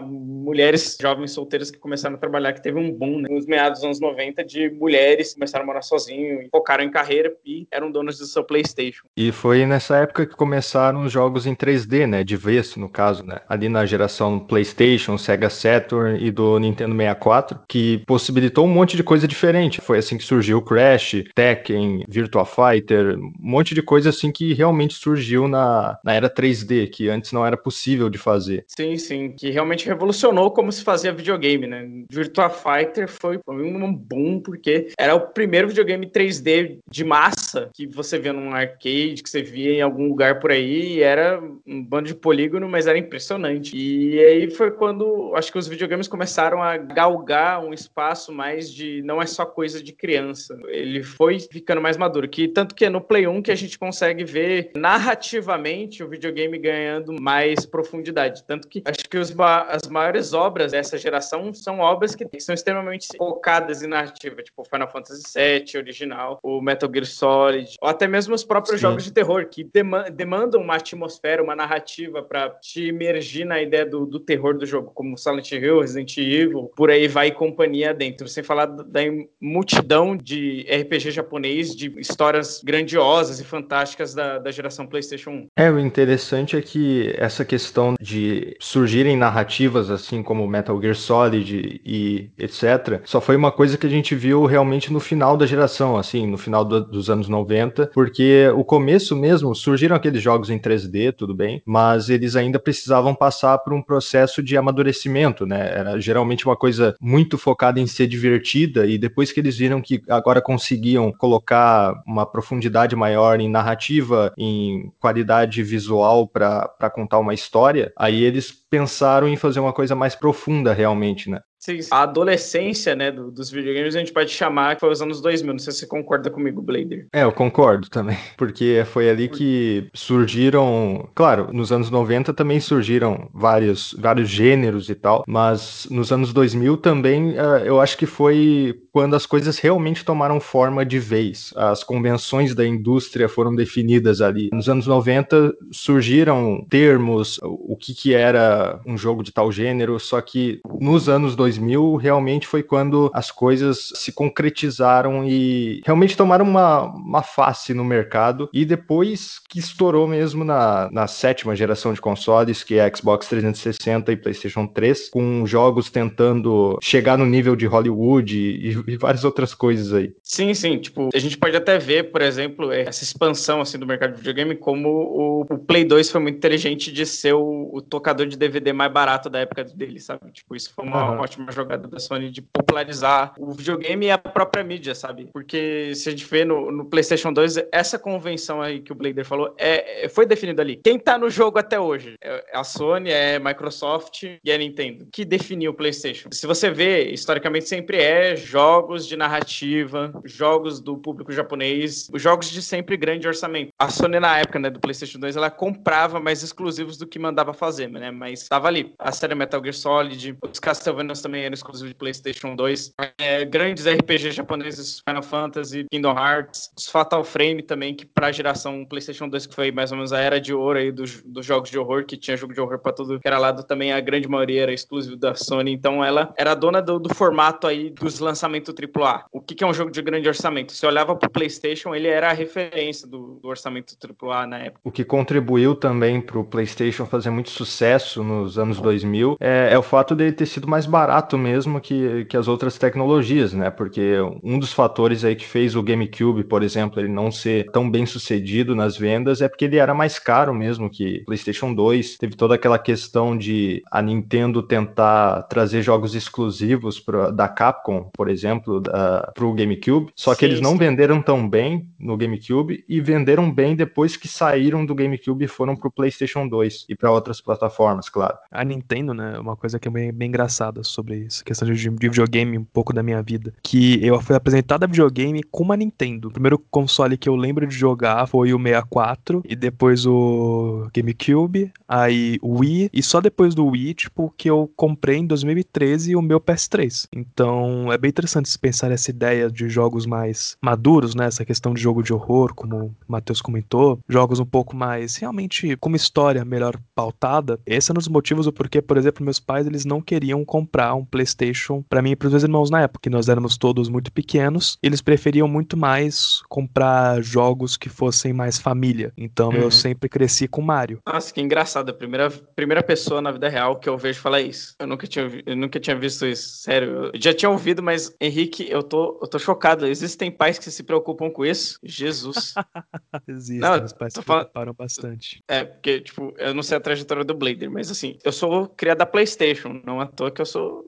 mulheres 0.00 0.96
jovens 1.00 1.32
solteiras 1.32 1.70
que 1.70 1.78
começaram 1.78 2.16
a 2.16 2.18
trabalhar, 2.18 2.52
que 2.52 2.62
teve 2.62 2.78
um 2.78 2.92
boom 2.92 3.20
né, 3.20 3.28
nos 3.30 3.46
meados 3.46 3.80
dos 3.80 3.84
anos 3.84 4.00
90 4.00 4.44
de 4.44 4.70
mulheres 4.70 5.28
que 5.28 5.34
começaram 5.34 5.64
a 5.64 5.66
morar 5.66 5.82
sozinho, 5.82 6.48
focaram 6.50 6.84
em 6.84 6.90
carreira 6.90 7.32
e 7.44 7.66
eram 7.70 7.90
donas 7.90 8.18
do 8.18 8.26
seu 8.26 8.44
PlayStation. 8.44 9.06
E 9.16 9.32
foi 9.32 9.66
nessa 9.66 9.96
época 9.98 10.26
que 10.26 10.34
começaram 10.34 11.02
os 11.02 11.12
jogos 11.12 11.46
em 11.46 11.54
3D, 11.54 12.06
né, 12.06 12.24
de 12.24 12.36
vez 12.36 12.76
no 12.76 12.88
caso, 12.88 13.24
né, 13.24 13.40
ali 13.48 13.68
na 13.68 13.84
geração 13.86 14.38
PlayStation, 14.38 15.18
Sega 15.18 15.50
Saturn 15.50 16.18
e 16.22 16.30
do 16.30 16.58
Nintendo 16.58 16.96
64, 16.96 17.60
que 17.68 18.02
possibilitou 18.06 18.66
um 18.66 18.68
monte 18.72 18.96
de 18.96 19.02
coisa 19.02 19.26
diferente. 19.26 19.80
Foi 19.80 19.98
assim 19.98 20.16
que 20.16 20.24
surgiu 20.24 20.58
o 20.58 20.62
Crash, 20.62 21.24
Tekken, 21.34 22.04
Virtua 22.08 22.44
Fighter, 22.44 23.18
um 23.18 23.32
monte 23.38 23.74
de 23.74 23.82
coisa 23.82 24.10
assim 24.10 24.30
que 24.30 24.52
realmente 24.52 24.94
surgiu 24.94 25.48
na, 25.48 25.98
na 26.04 26.14
era 26.14 26.21
3D, 26.30 26.90
que 26.90 27.08
antes 27.08 27.32
não 27.32 27.46
era 27.46 27.56
possível 27.56 28.08
de 28.08 28.18
fazer. 28.18 28.64
Sim, 28.68 28.96
sim, 28.96 29.32
que 29.32 29.50
realmente 29.50 29.86
revolucionou 29.86 30.50
como 30.50 30.72
se 30.72 30.82
fazia 30.82 31.12
videogame, 31.12 31.66
né? 31.66 31.88
Virtua 32.10 32.50
Fighter 32.50 33.08
foi, 33.08 33.38
foi 33.44 33.62
um 33.62 33.94
boom, 33.94 34.40
porque 34.40 34.88
era 34.98 35.14
o 35.14 35.20
primeiro 35.20 35.68
videogame 35.68 36.06
3D 36.06 36.78
de 36.90 37.04
massa 37.04 37.70
que 37.74 37.86
você 37.86 38.18
via 38.18 38.32
num 38.32 38.52
arcade, 38.52 39.22
que 39.22 39.30
você 39.30 39.42
via 39.42 39.72
em 39.72 39.80
algum 39.80 40.08
lugar 40.08 40.40
por 40.40 40.50
aí, 40.50 40.94
e 40.94 41.02
era 41.02 41.40
um 41.66 41.82
bando 41.82 42.08
de 42.08 42.14
polígono, 42.14 42.68
mas 42.68 42.86
era 42.86 42.98
impressionante. 42.98 43.76
E 43.76 44.18
aí 44.20 44.50
foi 44.50 44.70
quando 44.70 45.32
acho 45.34 45.50
que 45.50 45.58
os 45.58 45.68
videogames 45.68 46.08
começaram 46.08 46.62
a 46.62 46.76
galgar 46.76 47.64
um 47.64 47.72
espaço 47.72 48.32
mais 48.32 48.70
de 48.70 49.02
não 49.02 49.20
é 49.20 49.26
só 49.26 49.44
coisa 49.44 49.82
de 49.82 49.92
criança. 49.92 50.58
Ele 50.68 51.02
foi 51.02 51.38
ficando 51.40 51.80
mais 51.80 51.96
maduro, 51.96 52.28
que 52.28 52.48
tanto 52.48 52.74
que 52.74 52.84
é 52.84 52.90
no 52.90 53.00
Play 53.00 53.26
1 53.26 53.42
que 53.42 53.50
a 53.50 53.56
gente 53.56 53.78
consegue 53.78 54.24
ver 54.24 54.70
narrativamente 54.76 56.02
o 56.02 56.08
videogame 56.12 56.58
ganhando 56.58 57.14
mais 57.20 57.64
profundidade. 57.66 58.44
Tanto 58.44 58.68
que 58.68 58.82
acho 58.84 59.08
que 59.08 59.18
os, 59.18 59.34
as 59.68 59.88
maiores 59.88 60.32
obras 60.32 60.72
dessa 60.72 60.98
geração 60.98 61.52
são 61.54 61.80
obras 61.80 62.14
que 62.14 62.28
são 62.40 62.54
extremamente 62.54 63.08
focadas 63.16 63.82
em 63.82 63.86
narrativa, 63.86 64.42
tipo 64.42 64.64
Final 64.64 64.90
Fantasy 64.90 65.22
VII 65.34 65.80
original, 65.80 66.38
o 66.42 66.60
Metal 66.60 66.90
Gear 66.92 67.06
Solid, 67.06 67.76
ou 67.80 67.88
até 67.88 68.06
mesmo 68.06 68.34
os 68.34 68.44
próprios 68.44 68.80
Sim. 68.80 68.82
jogos 68.82 69.04
de 69.04 69.12
terror, 69.12 69.46
que 69.46 69.68
demandam 70.12 70.60
uma 70.60 70.76
atmosfera, 70.76 71.42
uma 71.42 71.56
narrativa 71.56 72.22
para 72.22 72.50
te 72.50 72.88
imergir 72.88 73.46
na 73.46 73.60
ideia 73.60 73.86
do, 73.86 74.04
do 74.04 74.20
terror 74.20 74.56
do 74.56 74.66
jogo, 74.66 74.92
como 74.94 75.16
Silent 75.16 75.52
Hill, 75.52 75.80
Resident 75.80 76.16
Evil, 76.18 76.70
por 76.76 76.90
aí 76.90 77.08
vai 77.08 77.30
companhia 77.30 77.94
dentro. 77.94 78.28
Sem 78.28 78.42
falar 78.42 78.66
da 78.66 79.00
multidão 79.40 80.16
de 80.16 80.66
RPG 80.70 81.10
japonês, 81.10 81.74
de 81.74 81.92
histórias 81.98 82.60
grandiosas 82.62 83.40
e 83.40 83.44
fantásticas 83.44 84.14
da, 84.14 84.38
da 84.38 84.50
geração 84.50 84.86
PlayStation 84.86 85.30
1. 85.30 85.46
É, 85.56 85.70
interessante 85.92 86.56
é 86.56 86.62
que 86.62 87.14
essa 87.16 87.44
questão 87.44 87.94
de 88.00 88.56
surgirem 88.58 89.16
narrativas 89.16 89.90
assim 89.90 90.22
como 90.22 90.46
Metal 90.46 90.80
Gear 90.80 90.94
Solid 90.94 91.80
e 91.84 92.30
etc, 92.38 93.00
só 93.04 93.20
foi 93.20 93.36
uma 93.36 93.52
coisa 93.52 93.76
que 93.76 93.86
a 93.86 93.90
gente 93.90 94.14
viu 94.14 94.46
realmente 94.46 94.92
no 94.92 94.98
final 94.98 95.36
da 95.36 95.46
geração, 95.46 95.96
assim, 95.96 96.26
no 96.26 96.38
final 96.38 96.64
do, 96.64 96.82
dos 96.82 97.10
anos 97.10 97.28
90, 97.28 97.90
porque 97.94 98.48
o 98.56 98.64
começo 98.64 99.14
mesmo 99.14 99.54
surgiram 99.54 99.94
aqueles 99.94 100.22
jogos 100.22 100.48
em 100.48 100.58
3D, 100.58 101.12
tudo 101.12 101.34
bem, 101.34 101.62
mas 101.66 102.08
eles 102.08 102.34
ainda 102.34 102.58
precisavam 102.58 103.14
passar 103.14 103.58
por 103.58 103.72
um 103.72 103.82
processo 103.82 104.42
de 104.42 104.56
amadurecimento, 104.56 105.44
né? 105.46 105.70
Era 105.72 106.00
geralmente 106.00 106.46
uma 106.46 106.56
coisa 106.56 106.96
muito 107.00 107.36
focada 107.36 107.78
em 107.78 107.86
ser 107.86 108.06
divertida 108.06 108.86
e 108.86 108.96
depois 108.96 109.30
que 109.30 109.40
eles 109.40 109.56
viram 109.56 109.80
que 109.82 110.02
agora 110.08 110.40
conseguiam 110.40 111.12
colocar 111.12 112.02
uma 112.06 112.24
profundidade 112.24 112.96
maior 112.96 113.40
em 113.40 113.50
narrativa, 113.50 114.32
em 114.38 114.90
qualidade 114.98 115.62
visual 115.62 115.81
para 116.26 116.90
contar 116.94 117.18
uma 117.18 117.34
história, 117.34 117.92
aí 117.96 118.22
eles 118.22 118.52
pensaram 118.52 119.28
em 119.28 119.36
fazer 119.36 119.60
uma 119.60 119.72
coisa 119.72 119.94
mais 119.94 120.14
profunda 120.14 120.72
realmente, 120.72 121.30
né? 121.30 121.40
Sim, 121.62 121.78
a 121.92 122.02
adolescência, 122.02 122.96
né, 122.96 123.12
do, 123.12 123.30
dos 123.30 123.48
videogames 123.48 123.94
a 123.94 124.00
gente 124.00 124.12
pode 124.12 124.30
chamar 124.30 124.74
que 124.74 124.80
foi 124.80 124.90
os 124.90 125.00
anos 125.00 125.20
2000. 125.20 125.52
Não 125.52 125.60
sei 125.60 125.72
se 125.72 125.78
você 125.78 125.86
concorda 125.86 126.28
comigo, 126.28 126.60
Blader. 126.60 127.06
É, 127.12 127.22
eu 127.22 127.30
concordo 127.30 127.88
também, 127.88 128.18
porque 128.36 128.82
foi 128.86 129.08
ali 129.08 129.28
que 129.28 129.88
surgiram, 129.94 131.08
claro, 131.14 131.52
nos 131.52 131.70
anos 131.70 131.88
90 131.88 132.34
também 132.34 132.58
surgiram 132.58 133.30
vários, 133.32 133.94
vários 133.96 134.28
gêneros 134.28 134.90
e 134.90 134.94
tal, 134.96 135.22
mas 135.28 135.86
nos 135.88 136.10
anos 136.10 136.32
2000 136.32 136.78
também 136.78 137.30
uh, 137.38 137.58
eu 137.64 137.80
acho 137.80 137.96
que 137.96 138.06
foi 138.06 138.74
quando 138.90 139.14
as 139.14 139.24
coisas 139.24 139.58
realmente 139.58 140.04
tomaram 140.04 140.40
forma 140.40 140.84
de 140.84 140.98
vez. 140.98 141.54
As 141.56 141.84
convenções 141.84 142.56
da 142.56 142.66
indústria 142.66 143.28
foram 143.28 143.54
definidas 143.54 144.20
ali. 144.20 144.50
Nos 144.52 144.68
anos 144.68 144.88
90 144.88 145.54
surgiram 145.70 146.66
termos, 146.68 147.38
o 147.40 147.76
que 147.76 147.94
que 147.94 148.14
era 148.14 148.80
um 148.84 148.98
jogo 148.98 149.22
de 149.22 149.30
tal 149.30 149.52
gênero, 149.52 150.00
só 150.00 150.20
que 150.20 150.60
nos 150.80 151.08
anos 151.08 151.36
2000 151.36 151.51
2000 151.52 151.96
realmente 151.96 152.46
foi 152.46 152.62
quando 152.62 153.10
as 153.12 153.30
coisas 153.30 153.90
se 153.94 154.12
concretizaram 154.12 155.24
e 155.24 155.80
realmente 155.84 156.16
tomaram 156.16 156.44
uma, 156.44 156.84
uma 156.84 157.22
face 157.22 157.74
no 157.74 157.84
mercado. 157.84 158.48
E 158.52 158.64
depois 158.64 159.38
que 159.48 159.58
estourou 159.58 160.06
mesmo 160.06 160.44
na, 160.44 160.88
na 160.90 161.06
sétima 161.06 161.54
geração 161.54 161.92
de 161.92 162.00
consoles, 162.00 162.64
que 162.64 162.78
é 162.78 162.90
Xbox 162.94 163.28
360 163.28 164.12
e 164.12 164.16
PlayStation 164.16 164.66
3, 164.66 165.10
com 165.10 165.46
jogos 165.46 165.90
tentando 165.90 166.78
chegar 166.82 167.18
no 167.18 167.26
nível 167.26 167.54
de 167.54 167.66
Hollywood 167.66 168.36
e, 168.36 168.68
e 168.86 168.96
várias 168.96 169.24
outras 169.24 169.54
coisas 169.54 169.92
aí. 169.92 170.12
Sim, 170.22 170.54
sim. 170.54 170.78
Tipo, 170.78 171.10
a 171.14 171.18
gente 171.18 171.36
pode 171.36 171.56
até 171.56 171.78
ver, 171.78 172.10
por 172.10 172.22
exemplo, 172.22 172.72
essa 172.72 173.04
expansão 173.04 173.60
assim 173.60 173.78
do 173.78 173.86
mercado 173.86 174.12
de 174.12 174.18
videogame, 174.18 174.56
como 174.56 174.88
o, 174.88 175.40
o 175.42 175.58
Play 175.58 175.84
2 175.84 176.10
foi 176.10 176.20
muito 176.20 176.36
inteligente 176.36 176.92
de 176.92 177.04
ser 177.04 177.34
o, 177.34 177.70
o, 177.72 177.82
tocador 177.82 178.26
de 178.26 178.36
DVD 178.36 178.72
mais 178.72 178.92
barato 178.92 179.28
da 179.28 179.40
época 179.40 179.64
dele, 179.64 180.00
sabe? 180.00 180.30
Tipo, 180.32 180.56
isso 180.56 180.72
foi 180.74 180.84
uma 180.84 181.12
uhum. 181.12 181.20
ótima 181.20 181.41
ótima 181.42 181.52
jogada 181.52 181.88
da 181.88 181.98
Sony 181.98 182.30
de 182.30 182.40
popularizar 182.40 183.34
o 183.38 183.52
videogame 183.52 184.06
e 184.06 184.10
a 184.10 184.18
própria 184.18 184.62
mídia, 184.62 184.94
sabe? 184.94 185.28
Porque 185.32 185.94
se 185.94 186.08
a 186.08 186.12
gente 186.12 186.24
vê 186.24 186.44
no, 186.44 186.70
no 186.70 186.84
PlayStation 186.84 187.32
2, 187.32 187.56
essa 187.72 187.98
convenção 187.98 188.62
aí 188.62 188.80
que 188.80 188.92
o 188.92 188.94
Blader 188.94 189.24
falou 189.24 189.54
é, 189.58 190.04
é 190.04 190.08
foi 190.08 190.24
definida 190.26 190.62
ali. 190.62 190.76
Quem 190.76 190.98
tá 190.98 191.18
no 191.18 191.28
jogo 191.28 191.58
até 191.58 191.78
hoje? 191.78 192.14
É 192.20 192.56
a 192.56 192.64
Sony, 192.64 193.10
é 193.10 193.36
a 193.36 193.40
Microsoft 193.40 194.24
e 194.42 194.52
a 194.52 194.58
Nintendo, 194.58 195.06
que 195.12 195.24
definiu 195.24 195.72
o 195.72 195.74
PlayStation. 195.74 196.28
Se 196.32 196.46
você 196.46 196.70
vê, 196.70 197.10
historicamente 197.10 197.68
sempre 197.68 197.98
é 197.98 198.36
jogos 198.36 199.06
de 199.06 199.16
narrativa, 199.16 200.12
jogos 200.24 200.80
do 200.80 200.96
público 200.96 201.32
japonês, 201.32 202.08
jogos 202.14 202.50
de 202.50 202.62
sempre 202.62 202.96
grande 202.96 203.26
orçamento. 203.26 203.72
A 203.78 203.88
Sony 203.88 204.20
na 204.20 204.38
época, 204.38 204.58
né, 204.58 204.70
do 204.70 204.80
PlayStation 204.80 205.18
2, 205.18 205.36
ela 205.36 205.50
comprava 205.50 206.20
mais 206.20 206.42
exclusivos 206.42 206.96
do 206.96 207.06
que 207.06 207.18
mandava 207.18 207.52
fazer, 207.52 207.88
né? 207.88 208.10
Mas 208.10 208.48
tava 208.48 208.68
ali. 208.68 208.94
A 208.98 209.10
série 209.12 209.34
Metal 209.34 209.60
Gear 209.62 209.74
Solid, 209.74 210.36
os 210.50 210.58
Castlevania 210.58 211.14
também 211.22 211.31
eram 211.40 211.54
exclusivos 211.54 211.90
de 211.90 211.94
PlayStation 211.94 212.54
2. 212.54 212.94
É, 213.18 213.44
grandes 213.44 213.86
RPGs 213.86 214.36
japoneses, 214.36 215.00
Final 215.06 215.22
Fantasy, 215.22 215.86
Kingdom 215.90 216.16
Hearts, 216.16 216.70
os 216.76 216.86
Fatal 216.88 217.24
Frame 217.24 217.62
também, 217.62 217.94
que 217.94 218.04
pra 218.04 218.32
geração 218.32 218.84
PlayStation 218.84 219.28
2, 219.28 219.46
que 219.46 219.54
foi 219.54 219.70
mais 219.70 219.90
ou 219.90 219.96
menos 219.96 220.12
a 220.12 220.20
era 220.20 220.40
de 220.40 220.54
ouro 220.54 220.78
aí 220.78 220.92
dos, 220.92 221.22
dos 221.22 221.44
jogos 221.46 221.70
de 221.70 221.78
horror, 221.78 222.04
que 222.04 222.16
tinha 222.16 222.36
jogo 222.36 222.54
de 222.54 222.60
horror 222.60 222.78
pra 222.78 222.92
tudo 222.92 223.20
que 223.20 223.26
era 223.26 223.38
lado, 223.38 223.64
também 223.64 223.92
a 223.92 224.00
grande 224.00 224.28
maioria 224.28 224.62
era 224.62 224.72
exclusivo 224.72 225.16
da 225.16 225.34
Sony. 225.34 225.72
Então 225.72 226.04
ela 226.04 226.32
era 226.36 226.54
dona 226.54 226.80
do, 226.80 226.98
do 226.98 227.14
formato 227.14 227.66
aí 227.66 227.90
dos 227.90 228.18
lançamentos 228.18 228.74
AAA. 228.74 229.24
O 229.32 229.40
que, 229.40 229.54
que 229.54 229.64
é 229.64 229.66
um 229.66 229.74
jogo 229.74 229.90
de 229.90 230.02
grande 230.02 230.28
orçamento? 230.28 230.72
Você 230.72 230.86
olhava 230.86 231.14
pro 231.16 231.30
PlayStation, 231.30 231.94
ele 231.94 232.08
era 232.08 232.30
a 232.30 232.32
referência 232.32 233.06
do, 233.06 233.38
do 233.42 233.48
orçamento 233.48 233.94
AAA 234.22 234.46
na 234.46 234.58
época. 234.58 234.80
O 234.84 234.90
que 234.90 235.04
contribuiu 235.04 235.74
também 235.74 236.20
pro 236.20 236.44
PlayStation 236.44 237.06
fazer 237.06 237.30
muito 237.30 237.50
sucesso 237.50 238.22
nos 238.22 238.58
anos 238.58 238.80
2000 238.80 239.36
é, 239.40 239.70
é 239.72 239.78
o 239.78 239.82
fato 239.82 240.14
dele 240.14 240.32
ter 240.32 240.46
sido 240.46 240.68
mais 240.68 240.86
barato 240.86 241.21
mesmo 241.38 241.80
que, 241.80 242.24
que 242.26 242.36
as 242.36 242.48
outras 242.48 242.78
tecnologias, 242.78 243.52
né? 243.52 243.70
Porque 243.70 244.16
um 244.42 244.58
dos 244.58 244.72
fatores 244.72 245.24
aí 245.24 245.36
que 245.36 245.46
fez 245.46 245.74
o 245.74 245.82
GameCube, 245.82 246.44
por 246.44 246.62
exemplo, 246.62 247.00
ele 247.00 247.08
não 247.08 247.30
ser 247.30 247.70
tão 247.70 247.90
bem 247.90 248.06
sucedido 248.06 248.74
nas 248.74 248.96
vendas 248.96 249.40
é 249.40 249.48
porque 249.48 249.64
ele 249.64 249.76
era 249.76 249.94
mais 249.94 250.18
caro 250.18 250.54
mesmo 250.54 250.90
que 250.90 251.22
PlayStation 251.24 251.74
2. 251.74 252.18
Teve 252.18 252.36
toda 252.36 252.54
aquela 252.54 252.78
questão 252.78 253.36
de 253.36 253.82
a 253.90 254.02
Nintendo 254.02 254.62
tentar 254.62 255.42
trazer 255.44 255.82
jogos 255.82 256.14
exclusivos 256.14 257.00
pra, 257.00 257.30
da 257.30 257.48
Capcom, 257.48 258.10
por 258.12 258.28
exemplo, 258.28 258.82
para 258.82 259.44
o 259.44 259.54
GameCube. 259.54 260.12
Só 260.16 260.34
que 260.34 260.40
sim, 260.40 260.46
eles 260.46 260.60
não 260.60 260.72
sim. 260.72 260.78
venderam 260.78 261.20
tão 261.22 261.48
bem 261.48 261.88
no 261.98 262.16
GameCube 262.16 262.84
e 262.88 263.00
venderam 263.00 263.52
bem 263.52 263.74
depois 263.74 264.16
que 264.16 264.28
saíram 264.28 264.84
do 264.84 264.94
GameCube 264.94 265.44
e 265.44 265.48
foram 265.48 265.76
para 265.76 265.88
o 265.88 265.92
PlayStation 265.92 266.48
2 266.48 266.86
e 266.88 266.96
para 266.96 267.10
outras 267.10 267.40
plataformas, 267.40 268.08
claro. 268.08 268.36
A 268.50 268.64
Nintendo, 268.64 269.14
né, 269.14 269.38
uma 269.38 269.56
coisa 269.56 269.78
que 269.78 269.88
é 269.88 269.90
bem, 269.90 270.12
bem 270.12 270.28
engraçada 270.28 270.82
sobre 270.82 271.11
isso, 271.16 271.44
questão 271.44 271.68
de, 271.68 271.74
de 271.74 272.08
videogame, 272.08 272.58
um 272.58 272.64
pouco 272.64 272.92
da 272.92 273.02
minha 273.02 273.22
vida, 273.22 273.52
que 273.62 274.04
eu 274.04 274.20
fui 274.20 274.36
apresentado 274.36 274.84
a 274.84 274.86
videogame 274.86 275.42
com 275.42 275.62
uma 275.62 275.76
Nintendo. 275.76 276.28
O 276.28 276.32
primeiro 276.32 276.58
console 276.70 277.16
que 277.16 277.28
eu 277.28 277.36
lembro 277.36 277.66
de 277.66 277.74
jogar 277.74 278.26
foi 278.26 278.52
o 278.52 278.58
64 278.58 279.42
e 279.48 279.56
depois 279.56 280.06
o 280.06 280.88
GameCube, 280.94 281.72
aí 281.88 282.38
o 282.42 282.60
Wii 282.60 282.90
e 282.92 283.02
só 283.02 283.20
depois 283.20 283.54
do 283.54 283.66
Wii, 283.66 283.94
tipo, 283.94 284.32
que 284.36 284.48
eu 284.48 284.70
comprei 284.76 285.18
em 285.18 285.26
2013 285.26 286.16
o 286.16 286.22
meu 286.22 286.40
PS3. 286.40 287.08
Então, 287.12 287.92
é 287.92 287.98
bem 287.98 288.08
interessante 288.08 288.48
se 288.48 288.58
pensar 288.58 288.90
essa 288.90 289.10
ideia 289.10 289.50
de 289.50 289.68
jogos 289.68 290.06
mais 290.06 290.56
maduros, 290.60 291.14
né, 291.14 291.26
essa 291.26 291.44
questão 291.44 291.74
de 291.74 291.80
jogo 291.80 292.02
de 292.02 292.12
horror, 292.12 292.54
como 292.54 292.76
o 292.86 292.94
Matheus 293.06 293.40
comentou, 293.40 293.98
jogos 294.08 294.40
um 294.40 294.46
pouco 294.46 294.76
mais 294.76 295.16
realmente 295.16 295.76
com 295.76 295.88
uma 295.88 295.96
história 295.96 296.44
melhor 296.44 296.78
pautada. 296.94 297.58
Esse 297.66 297.90
é 297.90 297.92
um 297.92 297.94
dos 297.94 298.08
motivos 298.08 298.46
do 298.46 298.52
porquê, 298.52 298.80
por 298.80 298.96
exemplo, 298.96 299.24
meus 299.24 299.40
pais 299.40 299.66
eles 299.66 299.84
não 299.84 300.00
queriam 300.00 300.44
comprar 300.44 300.94
um 300.94 301.01
PlayStation 301.04 301.82
para 301.88 302.02
mim 302.02 302.12
e 302.12 302.16
para 302.16 302.26
os 302.26 302.32
meus 302.32 302.42
irmãos 302.42 302.70
na 302.70 302.82
época, 302.82 303.00
que 303.02 303.10
nós 303.10 303.28
éramos 303.28 303.56
todos 303.56 303.88
muito 303.88 304.12
pequenos. 304.12 304.78
Eles 304.82 305.00
preferiam 305.00 305.48
muito 305.48 305.76
mais 305.76 306.42
comprar 306.48 307.22
jogos 307.22 307.76
que 307.76 307.88
fossem 307.88 308.32
mais 308.32 308.58
família. 308.58 309.12
Então 309.16 309.50
uhum. 309.50 309.56
eu 309.56 309.70
sempre 309.70 310.08
cresci 310.08 310.48
com 310.48 310.62
Mario. 310.62 311.00
Nossa, 311.06 311.32
que 311.32 311.40
engraçado. 311.40 311.90
A 311.90 311.94
primeira, 311.94 312.30
primeira 312.30 312.82
pessoa 312.82 313.20
na 313.20 313.30
vida 313.30 313.48
real 313.48 313.78
que 313.78 313.88
eu 313.88 313.98
vejo 313.98 314.20
falar 314.20 314.40
isso. 314.40 314.74
Eu 314.78 314.86
nunca 314.86 315.06
tinha, 315.06 315.30
eu 315.44 315.56
nunca 315.56 315.78
tinha 315.80 315.96
visto 315.96 316.26
isso. 316.26 316.58
Sério. 316.58 317.10
Eu 317.12 317.20
já 317.20 317.34
tinha 317.34 317.50
ouvido, 317.50 317.82
mas 317.82 318.14
Henrique, 318.20 318.68
eu 318.70 318.82
tô, 318.82 319.18
eu 319.20 319.28
tô 319.28 319.38
chocado. 319.38 319.86
Existem 319.86 320.30
pais 320.30 320.58
que 320.58 320.70
se 320.70 320.82
preocupam 320.82 321.30
com 321.30 321.44
isso? 321.44 321.78
Jesus. 321.82 322.54
Existem, 323.28 323.58
não, 323.58 323.84
os 323.84 323.92
pais 323.92 324.12
se 324.14 324.22
falando... 324.22 324.42
preocuparam 324.42 324.74
bastante. 324.74 325.42
É, 325.48 325.64
porque, 325.64 326.00
tipo, 326.00 326.34
eu 326.38 326.54
não 326.54 326.62
sei 326.62 326.76
a 326.76 326.80
trajetória 326.80 327.24
do 327.24 327.34
Blader, 327.34 327.70
mas 327.70 327.90
assim, 327.90 328.18
eu 328.24 328.32
sou 328.32 328.68
criado 328.68 328.98
da 328.98 329.06
PlayStation, 329.06 329.80
não 329.84 330.00
à 330.00 330.06
toa 330.06 330.30
que 330.30 330.40
eu 330.40 330.46
sou 330.46 330.84